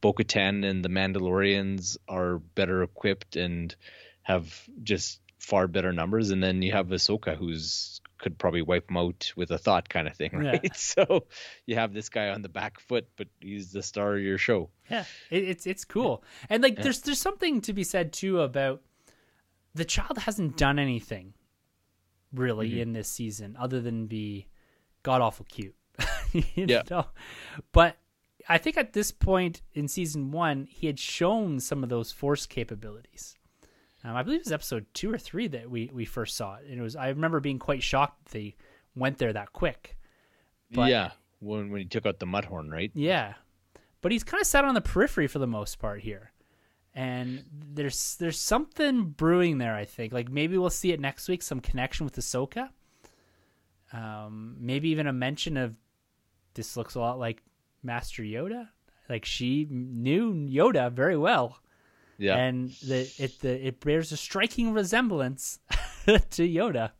Bo-Katan 0.01 0.63
and 0.63 0.85
the 0.85 0.89
Mandalorians 0.89 1.97
are 2.07 2.37
better 2.37 2.83
equipped 2.83 3.35
and 3.35 3.75
have 4.21 4.61
just 4.83 5.21
far 5.39 5.67
better 5.67 5.91
numbers, 5.93 6.29
and 6.29 6.43
then 6.43 6.61
you 6.61 6.73
have 6.73 6.87
Ahsoka, 6.87 7.35
who's 7.35 7.99
could 8.19 8.37
probably 8.39 8.63
wipe 8.63 8.87
them 8.87 8.97
out 8.97 9.31
with 9.35 9.51
a 9.51 9.57
thought 9.59 9.87
kind 9.89 10.07
of 10.07 10.15
thing, 10.15 10.31
Yeah. 10.43 10.51
right? 10.53 10.75
So 10.75 11.25
you 11.67 11.75
have 11.75 11.93
this 11.93 12.09
guy 12.09 12.29
on 12.29 12.41
the 12.41 12.49
back 12.49 12.79
foot, 12.79 13.07
but 13.15 13.27
he's 13.39 13.71
the 13.71 13.83
star 13.83 14.15
of 14.17 14.21
your 14.23 14.37
show. 14.39 14.69
Yeah, 14.89 15.05
it, 15.29 15.43
it's 15.43 15.65
it's 15.67 15.85
cool, 15.85 16.23
and 16.49 16.61
like 16.63 16.77
Yeah. 16.77 16.83
there's 16.83 17.01
there's 17.01 17.21
something 17.21 17.61
to 17.61 17.73
be 17.73 17.83
said 17.83 18.11
too 18.13 18.41
about 18.41 18.81
the 19.73 19.85
child 19.85 20.17
hasn't 20.17 20.57
done 20.57 20.79
anything 20.79 21.33
really 22.33 22.71
Mhm. 22.71 22.79
in 22.81 22.93
this 22.93 23.07
season 23.07 23.55
other 23.59 23.79
than 23.81 24.07
be 24.07 24.47
god 25.07 25.21
awful 25.21 25.45
cute. 25.49 25.75
you 26.33 26.43
Yeah. 26.67 26.83
know? 26.89 27.05
but 27.71 27.97
I 28.49 28.57
think 28.57 28.77
at 28.77 28.93
this 28.93 29.11
point 29.11 29.61
in 29.73 29.87
season 29.87 30.31
one, 30.31 30.67
he 30.69 30.87
had 30.87 30.99
shown 30.99 31.59
some 31.59 31.83
of 31.83 31.89
those 31.89 32.11
force 32.11 32.45
capabilities. 32.45 33.35
Um, 34.03 34.15
I 34.15 34.23
believe 34.23 34.39
it 34.41 34.45
was 34.45 34.51
episode 34.53 34.85
two 34.93 35.11
or 35.11 35.17
three 35.17 35.47
that 35.47 35.69
we, 35.69 35.89
we 35.93 36.05
first 36.05 36.37
saw 36.37 36.55
it, 36.55 36.65
and 36.69 36.79
it 36.79 36.81
was 36.81 36.95
I 36.95 37.09
remember 37.09 37.39
being 37.39 37.59
quite 37.59 37.83
shocked 37.83 38.25
that 38.25 38.31
they 38.31 38.55
went 38.95 39.17
there 39.17 39.33
that 39.33 39.53
quick. 39.53 39.97
But- 40.71 40.89
yeah, 40.89 41.11
when 41.39 41.71
when 41.71 41.81
he 41.81 41.87
took 41.87 42.05
out 42.05 42.19
the 42.19 42.25
Mudhorn, 42.25 42.69
right? 42.71 42.91
Yeah, 42.93 43.33
but 44.01 44.11
he's 44.11 44.23
kind 44.23 44.39
of 44.41 44.47
sat 44.47 44.65
on 44.65 44.75
the 44.75 44.81
periphery 44.81 45.27
for 45.27 45.39
the 45.39 45.47
most 45.47 45.79
part 45.79 46.01
here, 46.01 46.31
and 46.93 47.43
there's 47.51 48.15
there's 48.17 48.39
something 48.39 49.05
brewing 49.11 49.57
there. 49.57 49.75
I 49.75 49.85
think 49.85 50.13
like 50.13 50.29
maybe 50.29 50.57
we'll 50.57 50.69
see 50.69 50.91
it 50.91 50.99
next 50.99 51.27
week. 51.27 51.41
Some 51.41 51.59
connection 51.59 52.05
with 52.05 52.15
Ahsoka. 52.15 52.69
Um, 53.93 54.57
maybe 54.59 54.89
even 54.89 55.07
a 55.07 55.13
mention 55.13 55.57
of 55.57 55.75
this 56.53 56.75
looks 56.75 56.95
a 56.95 56.99
lot 56.99 57.19
like 57.19 57.41
Master 57.83 58.23
Yoda. 58.23 58.67
Like 59.09 59.23
she 59.25 59.67
knew 59.69 60.33
Yoda 60.33 60.91
very 60.91 61.15
well, 61.17 61.57
Yeah, 62.17 62.35
and 62.35 62.69
the 62.85 63.09
it 63.17 63.39
the 63.39 63.67
it 63.67 63.79
bears 63.79 64.11
a 64.11 64.17
striking 64.17 64.73
resemblance 64.73 65.59
to 66.05 66.47
Yoda. 66.47 66.91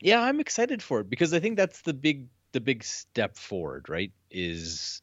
yeah, 0.00 0.20
I'm 0.20 0.40
excited 0.40 0.82
for 0.82 1.00
it 1.00 1.08
because 1.08 1.32
I 1.32 1.40
think 1.40 1.56
that's 1.56 1.80
the 1.82 1.94
big 1.94 2.28
the 2.52 2.60
big 2.60 2.84
step 2.84 3.36
forward, 3.36 3.88
right? 3.88 4.12
Is 4.30 5.00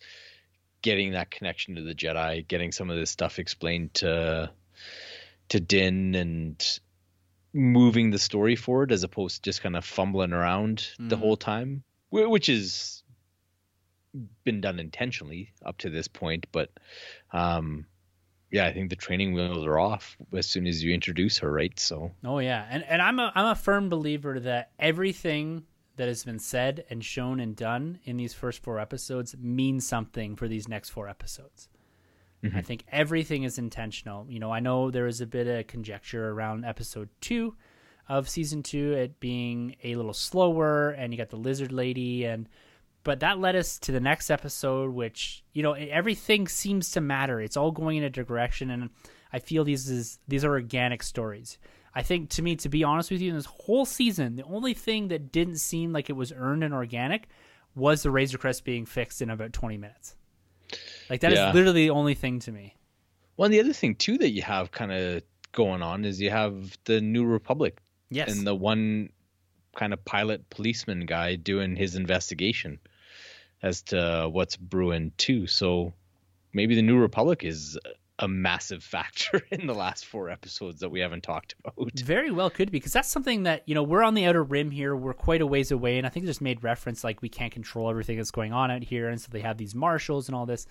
getting 0.84 1.14
that 1.14 1.32
connection 1.32 1.76
to 1.76 1.82
the 1.82 1.96
Jedi, 1.96 2.48
getting 2.48 2.72
some 2.72 2.90
of 2.92 2.98
this 2.98 3.10
stuff 3.10 3.40
explained 3.40 3.96
to 3.96 4.52
to 5.50 5.60
Din 5.60 6.14
and 6.14 6.80
moving 7.54 8.12
the 8.12 8.20
story 8.20 8.56
forward 8.56 8.92
as 8.92 9.04
opposed 9.04 9.36
to 9.38 9.42
just 9.50 9.62
kind 9.62 9.76
of 9.76 9.86
fumbling 9.86 10.34
around 10.34 10.90
the 11.00 11.16
Mhm. 11.16 11.20
whole 11.20 11.38
time, 11.38 11.84
which 12.10 12.50
is 12.50 13.04
been 14.44 14.62
done 14.62 14.80
intentionally 14.80 15.54
up 15.66 15.78
to 15.78 15.90
this 15.90 16.08
point, 16.08 16.48
but 16.52 16.72
um 17.32 17.86
yeah, 18.50 18.66
I 18.66 18.72
think 18.74 18.90
the 18.90 18.96
training 18.96 19.34
wheels 19.34 19.66
are 19.66 19.78
off 19.78 20.16
as 20.34 20.48
soon 20.48 20.68
as 20.68 20.82
you 20.82 20.94
introduce 20.94 21.40
her, 21.40 21.52
right? 21.52 21.78
So 21.78 22.12
Oh 22.24 22.40
yeah, 22.40 22.66
and 22.70 22.84
and 22.86 23.02
I'm 23.02 23.20
a 23.20 23.32
I'm 23.36 23.46
a 23.48 23.56
firm 23.56 23.90
believer 23.90 24.40
that 24.40 24.72
everything 24.80 25.66
that 25.98 26.08
has 26.08 26.24
been 26.24 26.40
said 26.40 26.86
and 26.90 27.04
shown 27.04 27.40
and 27.40 27.56
done 27.56 28.00
in 28.06 28.18
these 28.18 28.34
first 28.34 28.64
four 28.64 28.80
episodes 28.80 29.36
means 29.38 29.86
something 29.88 30.36
for 30.36 30.48
these 30.48 30.68
next 30.68 30.90
four 30.92 31.10
episodes. 31.10 31.68
Mm-hmm. 32.44 32.58
I 32.58 32.62
think 32.62 32.84
everything 32.92 33.44
is 33.44 33.58
intentional. 33.58 34.26
You 34.30 34.40
know, 34.40 34.52
I 34.52 34.60
know 34.60 34.92
there 34.92 35.06
was 35.06 35.22
a 35.22 35.26
bit 35.26 35.48
of 35.48 35.68
conjecture 35.68 36.30
around 36.30 36.66
episode 36.66 37.10
two 37.20 37.56
of 38.08 38.30
season 38.30 38.64
two, 38.64 38.94
it 38.94 39.20
being 39.20 39.76
a 39.84 39.96
little 39.96 40.14
slower, 40.14 40.92
and 40.92 41.14
you 41.14 41.18
got 41.18 41.30
the 41.30 41.38
lizard 41.38 41.72
lady, 41.72 42.26
and 42.26 42.48
but 43.04 43.22
that 43.22 43.40
led 43.40 43.56
us 43.56 43.80
to 43.80 43.92
the 43.92 44.00
next 44.00 44.30
episode, 44.30 44.94
which 44.94 45.44
you 45.54 45.64
know 45.64 45.74
everything 45.74 46.48
seems 46.48 46.92
to 46.92 47.02
matter. 47.02 47.40
It's 47.42 47.58
all 47.58 47.72
going 47.72 47.98
in 47.98 48.04
a 48.04 48.10
direction, 48.10 48.70
and 48.70 48.90
I 49.34 49.40
feel 49.40 49.64
these 49.64 49.90
is 49.90 50.20
these 50.28 50.46
are 50.46 50.52
organic 50.52 51.04
stories. 51.04 51.58
I 51.96 52.04
think 52.04 52.30
to 52.32 52.42
me, 52.42 52.56
to 52.58 52.70
be 52.70 52.84
honest 52.84 53.10
with 53.10 53.22
you, 53.22 53.30
in 53.30 53.36
this 53.36 53.46
whole 53.46 53.86
season, 53.86 54.36
the 54.36 54.44
only 54.44 54.76
thing 54.76 55.08
that 55.08 55.32
didn't 55.32 55.58
seem 55.58 55.92
like 55.92 56.10
it 56.10 56.14
was 56.14 56.32
earned 56.32 56.64
and 56.64 56.74
organic 56.74 57.28
was 57.76 58.04
the 58.04 58.12
Razor 58.12 58.38
Crest 58.38 58.64
being 58.64 58.86
fixed 58.86 59.22
in 59.22 59.30
about 59.30 59.54
twenty 59.54 59.78
minutes. 59.78 60.16
Like 61.10 61.22
that 61.22 61.32
is 61.34 61.38
Yeah. 61.40 61.52
literally 61.54 61.84
the 61.86 61.90
only 61.92 62.14
thing 62.16 62.40
to 62.42 62.52
me. 62.52 62.76
Well, 63.36 63.46
and 63.46 63.54
the 63.54 63.60
other 63.60 63.74
thing 63.74 63.96
too 63.96 64.18
that 64.18 64.30
you 64.32 64.42
have 64.42 64.72
kind 64.72 64.92
of 64.92 65.24
going 65.52 65.82
on 65.82 66.06
is 66.06 66.20
you 66.22 66.30
have 66.30 66.78
the 66.86 67.02
New 67.02 67.26
Republic 67.26 67.80
Yes. 68.10 68.32
and 68.32 68.46
the 68.46 68.56
one 68.56 69.10
kind 69.76 69.94
of 69.94 70.04
pilot 70.06 70.50
policeman 70.50 71.06
guy 71.06 71.36
doing 71.36 71.76
his 71.76 71.96
investigation 71.96 72.80
as 73.62 73.82
to 73.84 74.28
what's 74.32 74.56
brewing 74.58 75.12
too. 75.18 75.48
So 75.48 75.94
maybe 76.54 76.76
the 76.76 76.82
New 76.82 76.98
Republic 76.98 77.44
is 77.44 77.78
a 78.20 78.28
massive 78.28 78.84
factor 78.84 79.42
in 79.52 79.68
the 79.68 79.74
last 79.74 80.06
four 80.06 80.30
episodes 80.30 80.80
that 80.80 80.90
we 80.90 81.00
haven't 81.00 81.24
talked 81.24 81.56
about. 81.60 82.00
Very 82.00 82.32
well 82.32 82.50
could 82.50 82.72
be 82.72 82.80
because 82.80 82.94
that's 82.94 83.10
something 83.10 83.44
that 83.44 83.64
you 83.66 83.76
know 83.76 83.84
we're 83.84 84.04
on 84.04 84.14
the 84.14 84.26
outer 84.26 84.44
rim 84.44 84.72
here. 84.72 84.96
We're 84.96 85.14
quite 85.14 85.42
a 85.42 85.48
ways 85.48 85.72
away, 85.72 85.98
and 85.98 86.08
I 86.08 86.10
think 86.10 86.26
just 86.26 86.42
made 86.42 86.64
reference 86.64 87.04
like 87.04 87.22
we 87.22 87.30
can't 87.30 87.52
control 87.52 87.90
everything 87.90 88.18
that's 88.18 88.32
going 88.32 88.54
on 88.54 88.72
out 88.72 88.84
here, 88.84 89.10
and 89.10 89.20
so 89.20 89.28
they 89.32 89.42
have 89.42 89.58
these 89.58 89.76
marshals 89.76 90.28
and 90.28 90.36
all 90.36 90.46
this 90.46 90.66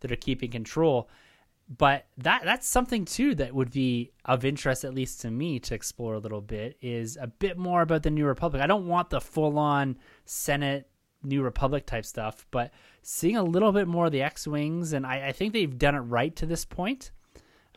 that 0.00 0.12
are 0.12 0.16
keeping 0.16 0.50
control. 0.50 1.08
But 1.68 2.06
that 2.18 2.42
that's 2.44 2.68
something 2.68 3.04
too 3.04 3.34
that 3.36 3.54
would 3.54 3.70
be 3.70 4.12
of 4.24 4.44
interest, 4.44 4.84
at 4.84 4.94
least 4.94 5.22
to 5.22 5.30
me, 5.30 5.58
to 5.60 5.74
explore 5.74 6.14
a 6.14 6.18
little 6.18 6.40
bit. 6.40 6.76
Is 6.80 7.16
a 7.20 7.26
bit 7.26 7.56
more 7.56 7.82
about 7.82 8.02
the 8.02 8.10
New 8.10 8.26
Republic. 8.26 8.62
I 8.62 8.66
don't 8.66 8.86
want 8.86 9.10
the 9.10 9.20
full 9.20 9.58
on 9.58 9.96
Senate 10.24 10.88
New 11.22 11.42
Republic 11.42 11.86
type 11.86 12.04
stuff, 12.04 12.46
but 12.50 12.72
seeing 13.02 13.36
a 13.36 13.42
little 13.42 13.72
bit 13.72 13.88
more 13.88 14.06
of 14.06 14.12
the 14.12 14.22
X 14.22 14.46
wings, 14.46 14.92
and 14.92 15.06
I, 15.06 15.28
I 15.28 15.32
think 15.32 15.52
they've 15.52 15.78
done 15.78 15.94
it 15.94 16.00
right 16.00 16.34
to 16.36 16.46
this 16.46 16.64
point. 16.64 17.10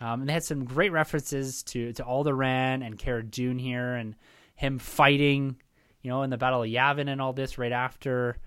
Um, 0.02 0.22
and 0.22 0.30
they 0.30 0.34
had 0.34 0.44
some 0.44 0.66
great 0.66 0.92
references 0.92 1.64
to 1.64 1.94
to 1.94 2.04
Alderaan 2.04 2.86
and 2.86 2.98
Cara 2.98 3.24
Dune 3.24 3.60
here, 3.60 3.96
and 3.96 4.16
him 4.56 4.78
fighting, 4.78 5.56
you 6.02 6.10
know, 6.10 6.24
in 6.24 6.30
the 6.30 6.38
Battle 6.38 6.64
of 6.64 6.70
Yavin 6.70 7.10
and 7.10 7.22
all 7.22 7.34
this 7.34 7.58
right 7.58 7.72
after 7.72 8.38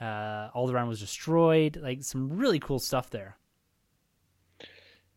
uh, 0.00 0.50
Alderaan 0.54 0.88
was 0.88 1.00
destroyed. 1.00 1.78
Like 1.80 2.02
some 2.02 2.38
really 2.38 2.58
cool 2.58 2.78
stuff 2.78 3.10
there. 3.10 3.36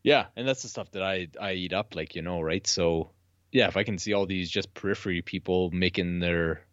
Yeah, 0.04 0.28
and 0.36 0.48
that's 0.48 0.62
the 0.62 0.70
stuff 0.70 0.92
that 0.92 1.04
I 1.04 1.28
I 1.40 1.54
eat 1.54 1.74
up, 1.74 1.96
like 1.96 2.16
you 2.16 2.22
know, 2.22 2.42
right? 2.42 2.66
So 2.68 3.12
yeah, 3.52 3.68
if 3.68 3.78
I 3.78 3.84
can 3.84 3.98
see 3.98 4.14
all 4.14 4.26
these 4.26 4.50
just 4.50 4.74
periphery 4.74 5.22
people 5.22 5.72
making 5.72 6.20
their 6.20 6.67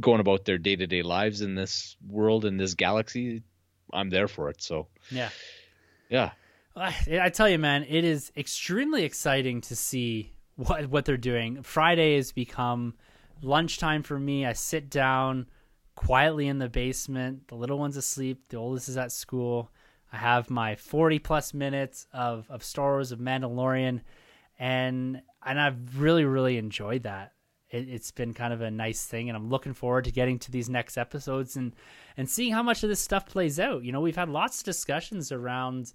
going 0.00 0.20
about 0.20 0.44
their 0.44 0.58
day 0.58 0.76
to 0.76 0.86
day 0.86 1.02
lives 1.02 1.40
in 1.40 1.54
this 1.54 1.96
world 2.06 2.44
in 2.44 2.56
this 2.56 2.74
galaxy, 2.74 3.42
I'm 3.92 4.10
there 4.10 4.28
for 4.28 4.48
it. 4.48 4.62
So 4.62 4.88
Yeah. 6.08 6.32
yeah, 7.06 7.24
I, 7.24 7.28
tell 7.28 7.48
you, 7.48 7.58
man, 7.58 7.84
it 7.88 8.04
is 8.04 8.32
extremely 8.36 9.04
exciting 9.04 9.60
to 9.62 9.76
see 9.76 10.32
what 10.56 10.86
what 10.88 11.04
they're 11.04 11.16
doing. 11.16 11.62
Friday 11.62 12.16
has 12.16 12.32
become 12.32 12.94
lunchtime 13.42 14.02
for 14.02 14.18
me. 14.18 14.46
I 14.46 14.52
sit 14.54 14.88
down 14.90 15.46
quietly 15.94 16.48
in 16.48 16.58
the 16.58 16.68
basement. 16.68 17.48
The 17.48 17.56
little 17.56 17.78
one's 17.78 17.96
asleep. 17.96 18.48
The 18.48 18.56
oldest 18.56 18.88
is 18.88 18.96
at 18.96 19.12
school. 19.12 19.70
I 20.12 20.16
have 20.16 20.50
my 20.50 20.76
40 20.76 21.18
plus 21.20 21.54
minutes 21.54 22.06
of, 22.12 22.46
of 22.50 22.62
Star 22.62 22.92
Wars 22.92 23.12
of 23.12 23.18
Mandalorian, 23.18 24.00
and 24.58 25.22
and 25.44 25.60
I've 25.60 25.98
really 25.98 26.24
really 26.24 26.58
enjoyed 26.58 27.02
that. 27.04 27.32
It, 27.72 27.88
it's 27.88 28.10
been 28.10 28.34
kind 28.34 28.52
of 28.52 28.60
a 28.60 28.70
nice 28.70 29.04
thing, 29.04 29.28
and 29.28 29.36
I'm 29.36 29.48
looking 29.48 29.74
forward 29.74 30.04
to 30.04 30.12
getting 30.12 30.38
to 30.40 30.50
these 30.52 30.68
next 30.68 30.96
episodes 30.96 31.56
and 31.56 31.74
and 32.16 32.28
seeing 32.28 32.52
how 32.52 32.62
much 32.62 32.82
of 32.82 32.88
this 32.88 33.00
stuff 33.00 33.26
plays 33.26 33.58
out. 33.58 33.82
You 33.82 33.90
know, 33.90 34.00
we've 34.00 34.16
had 34.16 34.28
lots 34.28 34.60
of 34.60 34.64
discussions 34.64 35.32
around 35.32 35.92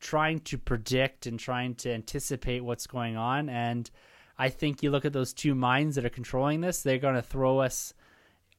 trying 0.00 0.40
to 0.40 0.58
predict 0.58 1.26
and 1.26 1.38
trying 1.38 1.74
to 1.76 1.92
anticipate 1.92 2.64
what's 2.64 2.86
going 2.86 3.16
on, 3.16 3.48
and 3.48 3.90
I 4.38 4.48
think 4.48 4.82
you 4.82 4.90
look 4.90 5.04
at 5.04 5.12
those 5.12 5.32
two 5.32 5.54
minds 5.54 5.96
that 5.96 6.04
are 6.04 6.10
controlling 6.10 6.62
this; 6.62 6.82
they're 6.82 6.98
going 6.98 7.14
to 7.14 7.22
throw 7.22 7.58
us 7.58 7.94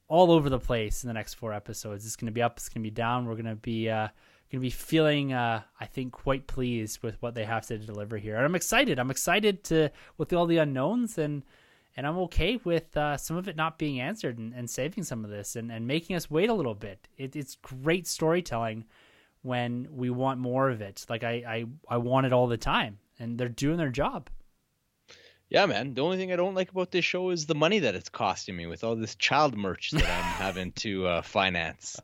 all 0.08 0.32
over 0.32 0.50
the 0.50 0.60
place 0.60 1.04
in 1.04 1.08
the 1.08 1.14
next 1.14 1.36
four 1.36 1.54
episodes. 1.54 2.06
It's 2.06 2.16
going 2.16 2.28
to 2.28 2.32
be 2.34 2.42
up, 2.42 2.58
it's 2.58 2.70
going 2.70 2.84
to 2.84 2.90
be 2.90 2.94
down. 2.94 3.26
We're 3.26 3.36
going 3.36 3.46
to 3.46 3.56
be 3.56 3.90
uh, 3.90 4.10
going 4.52 4.62
to 4.62 4.66
be 4.66 4.72
feeling, 4.72 5.32
uh, 5.32 5.62
I 5.80 5.86
think, 5.86 6.12
quite 6.12 6.48
pleased 6.48 7.04
with 7.04 7.22
what 7.22 7.36
they 7.36 7.46
have 7.46 7.68
to 7.68 7.78
deliver 7.78 8.18
here, 8.18 8.36
and 8.36 8.46
I'm 8.46 8.56
excited. 8.56 9.00
I'm 9.00 9.12
excited 9.12 9.64
to 9.66 9.92
with 10.18 10.34
all 10.34 10.48
the 10.48 10.58
unknowns, 10.58 11.18
and 11.18 11.44
and 11.98 12.08
I'm 12.08 12.18
okay 12.20 12.60
with 12.64 12.96
uh, 12.96 13.18
some 13.18 13.38
of 13.38 13.48
it 13.48 13.56
not 13.56 13.78
being 13.78 14.00
answered 14.00 14.38
and, 14.38 14.54
and 14.54 14.70
saving 14.70 15.04
some 15.04 15.24
of 15.24 15.32
this 15.32 15.56
and, 15.56 15.72
and 15.72 15.88
making 15.88 16.16
us 16.16 16.30
wait 16.30 16.50
a 16.50 16.54
little 16.54 16.76
bit. 16.76 17.08
It, 17.18 17.36
it's 17.36 17.56
great 17.56 18.08
storytelling 18.08 18.86
when 19.42 19.88
we 19.92 20.10
want 20.10 20.40
more 20.40 20.70
of 20.70 20.82
it. 20.82 21.06
Like 21.10 21.24
I, 21.24 21.44
I, 21.48 21.66
I 21.90 21.98
want 21.98 22.26
it 22.26 22.34
all 22.34 22.48
the 22.48 22.58
time, 22.58 23.00
and 23.20 23.38
they're 23.38 23.50
doing 23.50 23.78
their 23.78 23.90
job. 23.90 24.30
Yeah, 25.50 25.66
man. 25.66 25.96
The 25.96 26.02
only 26.02 26.18
thing 26.18 26.32
I 26.32 26.36
don't 26.36 26.54
like 26.54 26.70
about 26.72 26.92
this 26.92 27.06
show 27.06 27.32
is 27.32 27.48
the 27.48 27.56
money 27.56 27.80
that 27.80 27.96
it's 27.96 28.10
costing 28.10 28.56
me 28.56 28.68
with 28.68 28.84
all 28.84 28.96
this 28.96 29.16
child 29.16 29.58
merch 29.58 29.92
that 29.92 30.04
I'm 30.04 30.24
having 30.44 30.72
to 30.74 31.08
uh, 31.08 31.22
finance. 31.24 32.00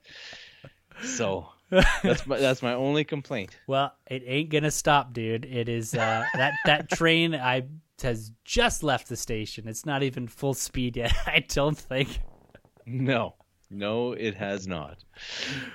So 1.04 1.50
that's 1.70 2.26
my 2.26 2.40
that's 2.40 2.64
my 2.64 2.74
only 2.74 3.04
complaint. 3.04 3.56
Well, 3.68 3.94
it 4.08 4.24
ain't 4.26 4.50
gonna 4.50 4.72
stop, 4.72 5.14
dude. 5.14 5.46
It 5.46 5.70
is 5.70 5.94
uh, 5.94 6.26
that 6.34 6.54
that 6.66 6.90
train 6.90 7.36
I 7.36 7.64
has 8.02 8.32
just 8.44 8.84
left 8.84 9.10
the 9.10 9.16
station. 9.16 9.68
It's 9.68 9.86
not 9.86 10.04
even 10.04 10.28
full 10.28 10.54
speed 10.54 10.98
yet. 10.98 11.14
I 11.26 11.46
don't 11.48 11.78
think. 11.78 12.20
No, 12.86 13.36
no, 13.70 14.14
it 14.14 14.36
has 14.36 14.68
not. 14.68 15.04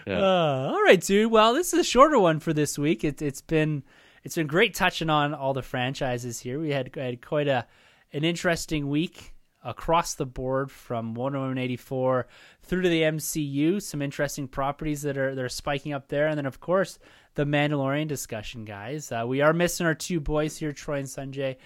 Yeah. 0.07 0.21
Uh, 0.21 0.71
all 0.73 0.83
right, 0.83 1.01
dude. 1.01 1.31
Well, 1.31 1.55
this 1.55 1.73
is 1.73 1.81
a 1.81 1.85
shorter 1.85 2.19
one 2.19 2.41
for 2.41 2.53
this 2.53 2.79
week. 2.79 3.05
It, 3.05 3.21
it's 3.21 3.41
been 3.41 3.83
it's 4.23 4.37
been 4.37 4.47
great 4.47 4.75
touching 4.75 5.11
on 5.11 5.35
all 5.35 5.55
the 5.55 5.63
franchises 5.63 6.41
here. 6.41 6.61
We 6.61 6.71
had, 6.71 6.95
had 6.95 7.25
quite 7.25 7.49
a 7.49 7.67
an 8.13 8.25
interesting 8.25 8.89
week 8.89 9.35
across 9.63 10.15
the 10.15 10.27
board 10.27 10.71
from 10.71 11.15
Wonder 11.15 11.39
Woman 11.39 11.59
84 11.59 12.27
through 12.63 12.83
to 12.83 12.89
the 12.89 13.03
MCU. 13.03 13.81
Some 13.81 14.03
interesting 14.03 14.49
properties 14.49 15.03
that 15.03 15.17
are 15.19 15.35
that 15.35 15.45
are 15.45 15.49
spiking 15.49 15.93
up 15.93 16.09
there, 16.09 16.29
and 16.29 16.39
then 16.39 16.47
of 16.47 16.61
course 16.61 16.99
the 17.35 17.45
Mandalorian 17.45 18.09
discussion, 18.09 18.65
guys. 18.65 19.13
Uh, 19.13 19.25
we 19.27 19.41
are 19.41 19.53
missing 19.53 19.87
our 19.87 19.95
two 19.95 20.21
boys 20.21 20.57
here, 20.57 20.73
Troy 20.73 20.99
and 20.99 21.09
Sanjay, 21.09 21.57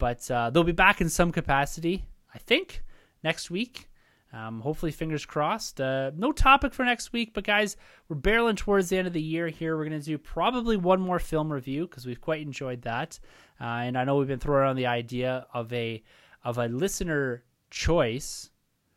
but 0.00 0.28
uh, 0.30 0.50
they'll 0.50 0.64
be 0.64 0.72
back 0.72 1.00
in 1.00 1.08
some 1.08 1.30
capacity, 1.30 2.06
I 2.34 2.38
think, 2.38 2.82
next 3.22 3.50
week. 3.50 3.88
Um, 4.32 4.60
hopefully, 4.60 4.92
fingers 4.92 5.26
crossed. 5.26 5.80
Uh, 5.80 6.12
no 6.16 6.32
topic 6.32 6.72
for 6.72 6.84
next 6.84 7.12
week, 7.12 7.34
but 7.34 7.44
guys, 7.44 7.76
we're 8.08 8.16
barreling 8.16 8.56
towards 8.56 8.88
the 8.88 8.96
end 8.96 9.06
of 9.06 9.12
the 9.12 9.20
year 9.20 9.48
here. 9.48 9.76
We're 9.76 9.84
going 9.84 10.00
to 10.00 10.04
do 10.04 10.18
probably 10.18 10.76
one 10.76 11.00
more 11.00 11.18
film 11.18 11.52
review 11.52 11.86
because 11.86 12.06
we've 12.06 12.20
quite 12.20 12.40
enjoyed 12.40 12.82
that, 12.82 13.18
uh, 13.60 13.64
and 13.64 13.98
I 13.98 14.04
know 14.04 14.16
we've 14.16 14.28
been 14.28 14.38
throwing 14.38 14.62
around 14.62 14.76
the 14.76 14.86
idea 14.86 15.46
of 15.52 15.72
a 15.72 16.02
of 16.42 16.58
a 16.58 16.66
listener 16.66 17.44
choice 17.70 18.50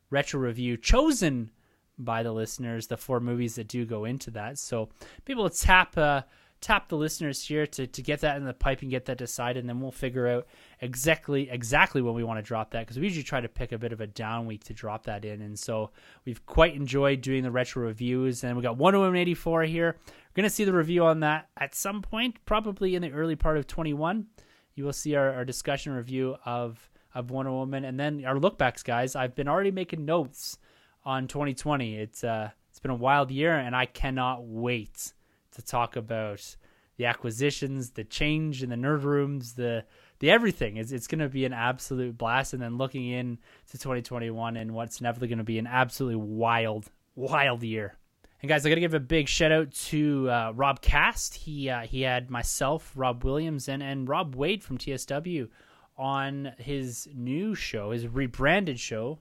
retro 0.09 0.39
review 0.39 0.77
chosen 0.77 1.51
by 1.97 2.23
the 2.23 2.31
listeners. 2.31 2.87
The 2.87 2.97
four 2.97 3.19
movies 3.19 3.55
that 3.55 3.67
do 3.67 3.85
go 3.85 4.05
into 4.05 4.31
that, 4.31 4.59
so 4.59 4.89
people 5.25 5.49
tap. 5.49 5.97
Uh, 5.97 6.21
tap 6.63 6.87
the 6.87 6.95
listeners 6.95 7.45
here 7.45 7.67
to, 7.67 7.85
to 7.85 8.01
get 8.01 8.21
that 8.21 8.37
in 8.37 8.45
the 8.45 8.53
pipe 8.53 8.81
and 8.81 8.89
get 8.89 9.03
that 9.05 9.17
decided, 9.17 9.59
and 9.59 9.69
then 9.69 9.81
we'll 9.81 9.91
figure 9.91 10.27
out 10.29 10.47
exactly 10.79 11.49
exactly 11.49 12.01
when 12.01 12.13
we 12.13 12.23
want 12.23 12.37
to 12.39 12.41
drop 12.41 12.71
that 12.71 12.79
because 12.79 12.97
we 12.97 13.03
usually 13.03 13.21
try 13.21 13.41
to 13.41 13.49
pick 13.49 13.73
a 13.73 13.77
bit 13.77 13.91
of 13.91 13.99
a 13.99 14.07
down 14.07 14.45
week 14.45 14.63
to 14.63 14.73
drop 14.73 15.03
that 15.03 15.25
in. 15.25 15.41
And 15.41 15.59
so 15.59 15.91
we've 16.25 16.43
quite 16.45 16.73
enjoyed 16.73 17.19
doing 17.19 17.43
the 17.43 17.51
retro 17.51 17.83
reviews, 17.83 18.45
and 18.45 18.55
we 18.55 18.63
got 18.63 18.77
Wonder 18.77 18.99
Woman 18.99 19.17
eighty 19.17 19.33
four 19.33 19.63
here. 19.63 19.97
We're 20.07 20.41
gonna 20.41 20.49
see 20.49 20.63
the 20.63 20.73
review 20.73 21.03
on 21.03 21.19
that 21.19 21.49
at 21.57 21.75
some 21.75 22.01
point, 22.01 22.37
probably 22.45 22.95
in 22.95 23.01
the 23.01 23.11
early 23.11 23.35
part 23.35 23.57
of 23.57 23.67
twenty 23.67 23.93
one. 23.93 24.27
You 24.73 24.85
will 24.85 24.93
see 24.93 25.15
our, 25.15 25.33
our 25.33 25.45
discussion 25.45 25.91
review 25.91 26.37
of 26.45 26.89
of 27.13 27.29
Wonder 27.29 27.51
Woman, 27.51 27.83
and 27.83 27.99
then 27.99 28.23
our 28.25 28.35
lookbacks, 28.35 28.85
guys. 28.85 29.17
I've 29.17 29.35
been 29.35 29.49
already 29.49 29.71
making 29.71 30.05
notes 30.05 30.57
on 31.03 31.27
2020. 31.27 31.97
It's 31.97 32.23
uh, 32.23 32.51
it's 32.69 32.79
been 32.79 32.89
a 32.89 32.95
wild 32.95 33.31
year, 33.31 33.53
and 33.53 33.75
I 33.75 33.85
cannot 33.85 34.45
wait 34.45 35.13
to 35.55 35.61
talk 35.61 35.95
about 35.95 36.55
the 36.97 37.05
acquisitions, 37.05 37.91
the 37.91 38.03
change 38.03 38.61
in 38.61 38.69
the 38.69 38.75
nerd 38.75 39.03
rooms, 39.03 39.53
the 39.53 39.83
the 40.19 40.29
everything. 40.29 40.77
It's 40.77 40.91
it's 40.91 41.07
going 41.07 41.19
to 41.19 41.29
be 41.29 41.45
an 41.45 41.53
absolute 41.53 42.17
blast. 42.17 42.53
And 42.53 42.61
then 42.61 42.77
looking 42.77 43.07
in 43.07 43.39
to 43.71 43.77
2021 43.77 44.57
and 44.57 44.73
what's 44.73 45.01
never 45.01 45.25
going 45.25 45.37
to 45.37 45.43
be 45.43 45.59
an 45.59 45.67
absolutely 45.67 46.17
wild, 46.17 46.89
wild 47.15 47.63
year. 47.63 47.95
And 48.41 48.49
guys, 48.49 48.65
I 48.65 48.69
got 48.69 48.75
to 48.75 48.81
give 48.81 48.93
a 48.93 48.99
big 48.99 49.29
shout 49.29 49.53
out 49.53 49.71
to 49.71 50.29
uh, 50.29 50.51
Rob 50.53 50.81
Cast. 50.81 51.33
He 51.33 51.69
uh, 51.69 51.81
he 51.81 52.01
had 52.01 52.29
myself, 52.29 52.91
Rob 52.95 53.23
Williams, 53.23 53.67
and 53.69 53.81
and 53.81 54.07
Rob 54.07 54.35
Wade 54.35 54.63
from 54.63 54.77
TSW 54.77 55.49
on 55.97 56.51
his 56.57 57.07
new 57.13 57.55
show, 57.55 57.91
his 57.91 58.07
rebranded 58.07 58.79
show, 58.79 59.19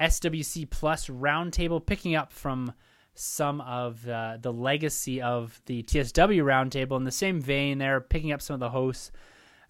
SWC 0.00 0.68
Plus 0.68 1.08
Roundtable, 1.08 1.84
picking 1.84 2.14
up 2.14 2.32
from 2.32 2.72
some 3.18 3.60
of 3.60 4.08
uh, 4.08 4.38
the 4.40 4.52
legacy 4.52 5.20
of 5.20 5.60
the 5.66 5.82
TSW 5.82 6.42
Roundtable 6.42 6.96
in 6.96 7.04
the 7.04 7.10
same 7.10 7.40
vein. 7.40 7.78
They're 7.78 8.00
picking 8.00 8.32
up 8.32 8.42
some 8.42 8.54
of 8.54 8.60
the 8.60 8.70
hosts 8.70 9.10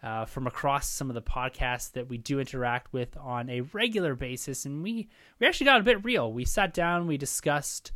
uh, 0.03 0.25
from 0.25 0.47
across 0.47 0.89
some 0.89 1.11
of 1.11 1.15
the 1.15 1.23
podcasts 1.23 1.93
that 1.93 2.09
we 2.09 2.19
do 2.19 2.39
interact 2.39 2.93
with 2.93 3.17
on 3.17 3.49
a 3.51 3.63
regular 3.63 4.15
basis, 4.15 4.65
and 4.65 4.83
we 4.83 5.09
we 5.39 5.47
actually 5.47 5.67
got 5.67 5.81
a 5.81 5.85
bit 5.85 6.05
real. 6.05 6.33
We 6.33 6.45
sat 6.45 6.73
down, 6.73 7.07
we 7.07 7.17
discussed 7.17 7.93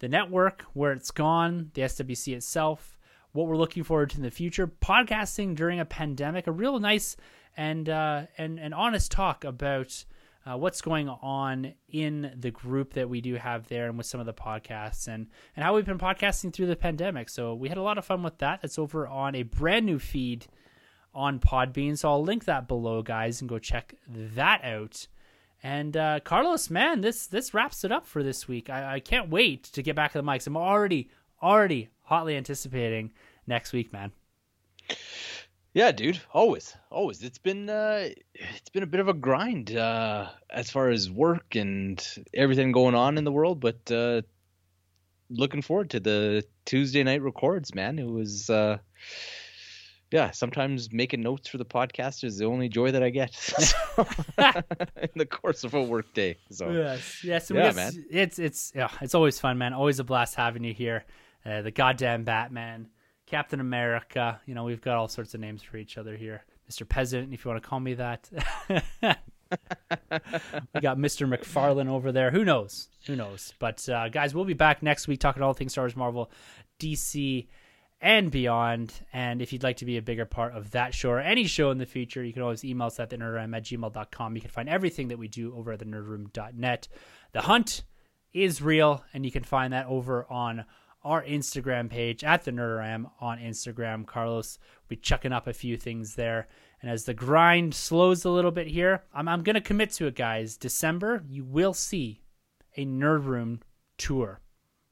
the 0.00 0.08
network, 0.08 0.62
where 0.72 0.92
it's 0.92 1.10
gone, 1.10 1.70
the 1.74 1.82
SWC 1.82 2.34
itself, 2.34 2.98
what 3.32 3.46
we're 3.46 3.56
looking 3.56 3.84
forward 3.84 4.10
to 4.10 4.16
in 4.16 4.22
the 4.22 4.30
future, 4.30 4.66
podcasting 4.66 5.54
during 5.54 5.78
a 5.80 5.84
pandemic, 5.84 6.46
a 6.46 6.52
real 6.52 6.78
nice 6.80 7.16
and 7.56 7.88
uh, 7.88 8.22
and 8.38 8.58
and 8.58 8.74
honest 8.74 9.12
talk 9.12 9.44
about 9.44 10.04
uh, 10.46 10.56
what's 10.56 10.80
going 10.80 11.08
on 11.08 11.72
in 11.88 12.34
the 12.38 12.50
group 12.50 12.92
that 12.94 13.08
we 13.08 13.20
do 13.20 13.34
have 13.36 13.66
there 13.68 13.88
and 13.88 13.96
with 13.96 14.06
some 14.06 14.20
of 14.20 14.26
the 14.26 14.34
podcasts 14.34 15.08
and, 15.08 15.26
and 15.56 15.64
how 15.64 15.74
we've 15.74 15.86
been 15.86 15.98
podcasting 15.98 16.52
through 16.52 16.66
the 16.66 16.76
pandemic. 16.76 17.28
So 17.28 17.54
we 17.54 17.68
had 17.68 17.78
a 17.78 17.82
lot 17.82 17.96
of 17.96 18.04
fun 18.04 18.22
with 18.22 18.38
that. 18.38 18.60
That's 18.60 18.78
over 18.78 19.06
on 19.06 19.34
a 19.34 19.42
brand 19.42 19.86
new 19.86 19.98
feed 19.98 20.46
on 21.14 21.38
Podbean. 21.38 21.96
So 21.96 22.10
I'll 22.10 22.22
link 22.22 22.44
that 22.44 22.68
below, 22.68 23.02
guys, 23.02 23.40
and 23.40 23.48
go 23.48 23.58
check 23.58 23.94
that 24.06 24.62
out. 24.64 25.06
And 25.62 25.96
uh, 25.96 26.20
Carlos, 26.20 26.68
man, 26.68 27.00
this 27.00 27.26
this 27.26 27.54
wraps 27.54 27.84
it 27.84 27.92
up 27.92 28.06
for 28.06 28.22
this 28.22 28.46
week. 28.46 28.68
I, 28.68 28.96
I 28.96 29.00
can't 29.00 29.30
wait 29.30 29.64
to 29.64 29.82
get 29.82 29.96
back 29.96 30.12
to 30.12 30.18
the 30.18 30.24
mics. 30.24 30.46
I'm 30.46 30.58
already 30.58 31.08
already 31.42 31.88
hotly 32.02 32.36
anticipating 32.36 33.12
next 33.46 33.72
week, 33.72 33.90
man. 33.90 34.12
Yeah, 35.74 35.90
dude. 35.90 36.20
Always, 36.32 36.76
always. 36.88 37.20
It's 37.24 37.38
been 37.38 37.68
uh, 37.68 38.08
it's 38.32 38.70
been 38.70 38.84
a 38.84 38.86
bit 38.86 39.00
of 39.00 39.08
a 39.08 39.12
grind 39.12 39.76
uh, 39.76 40.28
as 40.48 40.70
far 40.70 40.88
as 40.88 41.10
work 41.10 41.56
and 41.56 42.02
everything 42.32 42.70
going 42.70 42.94
on 42.94 43.18
in 43.18 43.24
the 43.24 43.32
world, 43.32 43.58
but 43.58 43.90
uh, 43.90 44.22
looking 45.28 45.62
forward 45.62 45.90
to 45.90 46.00
the 46.00 46.44
Tuesday 46.64 47.02
night 47.02 47.22
records, 47.22 47.74
man. 47.74 47.98
It 47.98 48.06
was 48.06 48.48
uh, 48.48 48.78
yeah. 50.12 50.30
Sometimes 50.30 50.92
making 50.92 51.22
notes 51.22 51.48
for 51.48 51.58
the 51.58 51.64
podcast 51.64 52.22
is 52.22 52.38
the 52.38 52.44
only 52.44 52.68
joy 52.68 52.92
that 52.92 53.02
I 53.02 53.10
get 53.10 53.34
in 53.98 55.10
the 55.16 55.26
course 55.26 55.64
of 55.64 55.74
a 55.74 55.82
work 55.82 56.14
day. 56.14 56.36
So 56.52 56.70
yes, 56.70 57.24
yes, 57.24 57.50
yeah, 57.50 57.72
man. 57.72 57.92
It's 58.12 58.38
it's 58.38 58.72
yeah, 58.76 58.90
it's 59.00 59.16
always 59.16 59.40
fun, 59.40 59.58
man. 59.58 59.72
Always 59.72 59.98
a 59.98 60.04
blast 60.04 60.36
having 60.36 60.62
you 60.62 60.72
here. 60.72 61.04
Uh, 61.44 61.62
the 61.62 61.72
goddamn 61.72 62.22
Batman. 62.22 62.90
Captain 63.34 63.58
America. 63.58 64.40
You 64.46 64.54
know, 64.54 64.62
we've 64.62 64.80
got 64.80 64.96
all 64.96 65.08
sorts 65.08 65.34
of 65.34 65.40
names 65.40 65.60
for 65.60 65.76
each 65.76 65.98
other 65.98 66.16
here. 66.16 66.44
Mr. 66.70 66.88
Peasant, 66.88 67.34
if 67.34 67.44
you 67.44 67.50
want 67.50 67.60
to 67.60 67.68
call 67.68 67.80
me 67.80 67.94
that. 67.94 68.30
we 68.70 68.76
got 70.80 70.98
Mr. 70.98 71.28
McFarlane 71.28 71.88
over 71.88 72.12
there. 72.12 72.30
Who 72.30 72.44
knows? 72.44 72.90
Who 73.08 73.16
knows? 73.16 73.52
But 73.58 73.88
uh, 73.88 74.08
guys, 74.08 74.36
we'll 74.36 74.44
be 74.44 74.54
back 74.54 74.84
next 74.84 75.08
week 75.08 75.18
talking 75.18 75.42
all 75.42 75.52
things 75.52 75.72
Star 75.72 75.82
Wars, 75.82 75.96
Marvel, 75.96 76.30
DC, 76.78 77.48
and 78.00 78.30
beyond. 78.30 78.92
And 79.12 79.42
if 79.42 79.52
you'd 79.52 79.64
like 79.64 79.78
to 79.78 79.84
be 79.84 79.96
a 79.96 80.02
bigger 80.02 80.26
part 80.26 80.54
of 80.54 80.70
that 80.70 80.94
show 80.94 81.10
or 81.10 81.18
any 81.18 81.48
show 81.48 81.72
in 81.72 81.78
the 81.78 81.86
future, 81.86 82.22
you 82.22 82.32
can 82.32 82.42
always 82.42 82.64
email 82.64 82.86
us 82.86 83.00
at 83.00 83.10
the 83.10 83.18
nerdroom 83.18 83.56
at 83.56 83.64
gmail.com. 83.64 84.36
You 84.36 84.42
can 84.42 84.50
find 84.50 84.68
everything 84.68 85.08
that 85.08 85.18
we 85.18 85.26
do 85.26 85.52
over 85.56 85.72
at 85.72 85.80
the 85.80 85.86
nerdroom.net. 85.86 86.86
The 87.32 87.40
hunt 87.40 87.82
is 88.32 88.62
real, 88.62 89.02
and 89.12 89.26
you 89.26 89.32
can 89.32 89.42
find 89.42 89.72
that 89.72 89.86
over 89.86 90.24
on 90.30 90.66
our 91.04 91.22
Instagram 91.22 91.90
page 91.90 92.24
at 92.24 92.44
the 92.44 92.50
NerdRM 92.50 93.10
on 93.20 93.38
Instagram. 93.38 94.06
Carlos 94.06 94.58
will 94.58 94.88
be 94.88 94.96
chucking 94.96 95.32
up 95.32 95.46
a 95.46 95.52
few 95.52 95.76
things 95.76 96.14
there. 96.14 96.48
And 96.80 96.90
as 96.90 97.04
the 97.04 97.14
grind 97.14 97.74
slows 97.74 98.24
a 98.24 98.30
little 98.30 98.50
bit 98.50 98.66
here, 98.66 99.04
I'm, 99.12 99.28
I'm 99.28 99.42
going 99.42 99.54
to 99.54 99.60
commit 99.60 99.90
to 99.92 100.06
it, 100.06 100.16
guys. 100.16 100.56
December, 100.56 101.24
you 101.28 101.44
will 101.44 101.74
see 101.74 102.20
a 102.76 102.84
Nerd 102.84 103.24
Room 103.24 103.60
tour. 103.98 104.40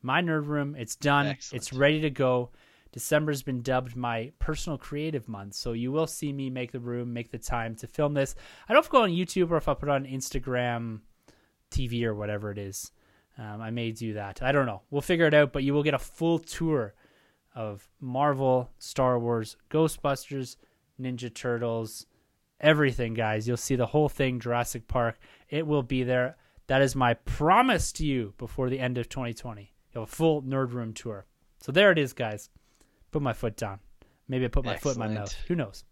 My 0.03 0.21
Nerd 0.21 0.47
Room, 0.47 0.75
it's 0.77 0.97
done. 0.97 1.27
Excellent. 1.27 1.63
It's 1.63 1.73
ready 1.73 2.01
to 2.01 2.11
go. 2.11 2.51
December's 2.93 3.43
been 3.43 3.63
dubbed 3.63 3.97
my 3.97 4.33
personal 4.39 4.77
creative 4.77 5.27
month, 5.29 5.55
so 5.55 5.73
you 5.73 5.91
will 5.91 6.07
see 6.07 6.33
me 6.33 6.51
make 6.51 6.73
the 6.73 6.81
room, 6.81 7.13
make 7.13 7.31
the 7.31 7.39
time 7.39 7.75
to 7.77 7.87
film 7.87 8.13
this. 8.13 8.35
I 8.69 8.73
don't 8.73 8.83
know 8.83 8.87
if 8.87 8.91
I 8.91 8.99
go 8.99 9.03
on 9.03 9.11
YouTube 9.11 9.51
or 9.51 9.57
if 9.57 9.67
I 9.67 9.75
put 9.75 9.89
on 9.89 10.05
Instagram 10.05 11.01
TV 11.71 12.05
or 12.05 12.15
whatever 12.15 12.51
it 12.51 12.59
is. 12.59 12.93
Um, 13.39 13.61
I 13.61 13.71
may 13.71 13.93
do 13.93 14.15
that. 14.15 14.43
I 14.43 14.53
don't 14.53 14.67
know. 14.67 14.83
We'll 14.91 15.01
figure 15.01 15.27
it 15.27 15.35
out, 15.35 15.53
but 15.53 15.63
you 15.63 15.73
will 15.73 15.83
get 15.83 15.95
a 15.95 15.99
full 15.99 16.39
tour 16.39 16.95
of 17.55 17.89
Marvel, 18.01 18.71
Star 18.79 19.19
Wars, 19.19 19.57
Ghostbusters, 19.71 20.57
Ninja 21.01 21.33
Turtles, 21.33 22.07
everything, 22.61 23.15
guys. 23.15 23.49
You'll 23.49 23.57
see 23.57 23.77
the 23.77 23.87
whole 23.87 24.09
thing, 24.09 24.41
Jurassic 24.41 24.87
Park. 24.87 25.19
It 25.49 25.67
will 25.67 25.83
be 25.83 26.03
there. 26.03 26.37
That 26.67 26.83
is 26.83 26.95
my 26.95 27.15
promise 27.15 27.93
to 27.93 28.07
you 28.07 28.35
before 28.39 28.71
the 28.71 28.79
end 28.79 28.99
of 28.99 29.09
2020. 29.09 29.63
You 29.63 30.01
have 30.01 30.09
a 30.09 30.13
full 30.13 30.43
Nerd 30.43 30.73
Room 30.73 30.93
tour. 30.93 31.27
So 31.61 31.73
there 31.73 31.91
it 31.91 31.99
is, 31.99 32.13
guys. 32.13 32.51
Put 33.11 33.23
my 33.23 33.33
foot 33.33 33.57
down. 33.57 33.81
Maybe 34.29 34.45
I 34.45 34.49
put 34.49 34.65
my 34.65 34.75
Excellent. 34.75 34.99
foot 34.99 35.05
in 35.05 35.13
my 35.15 35.21
mouth. 35.21 35.35
Who 35.49 35.55
knows? 35.55 35.85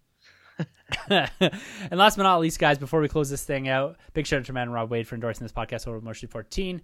and 1.11 1.99
last 1.99 2.17
but 2.17 2.23
not 2.23 2.41
least, 2.41 2.59
guys, 2.59 2.79
before 2.79 3.01
we 3.01 3.09
close 3.09 3.31
this 3.31 3.45
thing 3.45 3.69
out, 3.69 3.97
big 4.12 4.27
shout 4.27 4.41
out 4.41 4.47
to 4.47 4.53
man 4.53 4.71
Rob 4.71 4.91
Wade 4.91 5.07
for 5.07 5.15
endorsing 5.15 5.45
this 5.45 5.53
podcast 5.53 5.87
over 5.89 6.01
Motion 6.01 6.29
14 6.29 6.81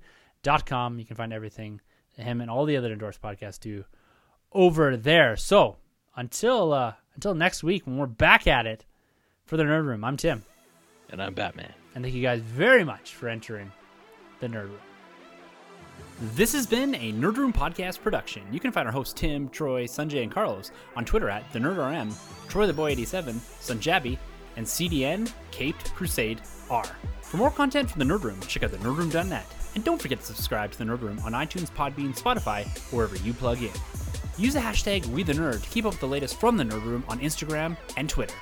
com. 0.66 0.98
You 0.98 1.04
can 1.04 1.16
find 1.16 1.32
everything 1.32 1.80
him 2.16 2.40
and 2.40 2.50
all 2.50 2.64
the 2.64 2.76
other 2.76 2.92
endorsed 2.92 3.20
podcasts 3.20 3.60
do 3.60 3.84
over 4.52 4.96
there. 4.96 5.36
So 5.36 5.76
until 6.16 6.72
uh, 6.72 6.94
until 7.14 7.34
next 7.34 7.62
week 7.62 7.86
when 7.86 7.98
we're 7.98 8.06
back 8.06 8.46
at 8.46 8.66
it 8.66 8.84
for 9.44 9.56
the 9.56 9.64
Nerd 9.64 9.84
Room, 9.84 10.04
I'm 10.04 10.16
Tim. 10.16 10.44
And 11.10 11.22
I'm 11.22 11.34
Batman. 11.34 11.72
And 11.94 12.04
thank 12.04 12.14
you 12.14 12.22
guys 12.22 12.40
very 12.40 12.84
much 12.84 13.14
for 13.14 13.28
entering 13.28 13.70
the 14.40 14.48
Nerd 14.48 14.68
Room. 14.68 14.80
This 16.34 16.52
has 16.54 16.66
been 16.66 16.94
a 16.94 17.12
Nerd 17.12 17.36
Room 17.36 17.52
podcast 17.52 18.00
production. 18.00 18.42
You 18.50 18.58
can 18.58 18.72
find 18.72 18.86
our 18.86 18.92
hosts 18.92 19.14
Tim, 19.14 19.48
Troy, 19.50 19.84
Sanjay, 19.84 20.22
and 20.22 20.32
Carlos 20.32 20.70
on 20.96 21.04
Twitter 21.04 21.28
at 21.28 21.50
the 21.52 21.58
NerdRM, 21.58 22.14
Troy 22.48 22.66
the 22.66 22.72
Boy 22.72 22.90
87, 22.90 23.34
Sanjabi, 23.60 24.18
and 24.56 24.66
CDN 24.66 25.30
Caped 25.50 25.94
Crusade 25.94 26.40
R. 26.70 26.84
For 27.20 27.36
more 27.36 27.50
content 27.50 27.90
from 27.90 27.98
the 27.98 28.06
Nerd 28.06 28.22
Room, 28.22 28.40
check 28.40 28.62
out 28.62 28.70
the 28.70 28.78
nerdroom.net. 28.78 29.46
And 29.76 29.84
don't 29.84 30.00
forget 30.00 30.18
to 30.20 30.24
subscribe 30.24 30.72
to 30.72 30.78
the 30.78 30.84
Nerd 30.84 31.02
Room 31.02 31.20
on 31.22 31.32
iTunes, 31.32 31.70
Podbean, 31.70 32.18
Spotify, 32.18 32.66
wherever 32.90 33.14
you 33.16 33.34
plug 33.34 33.62
in. 33.62 33.70
Use 34.38 34.54
the 34.54 34.60
hashtag 34.60 35.02
WeTheNerd 35.04 35.62
to 35.62 35.68
keep 35.68 35.84
up 35.84 35.92
with 35.92 36.00
the 36.00 36.08
latest 36.08 36.40
from 36.40 36.56
the 36.56 36.64
Nerd 36.64 36.82
Room 36.82 37.04
on 37.08 37.20
Instagram 37.20 37.76
and 37.98 38.08
Twitter. 38.08 38.34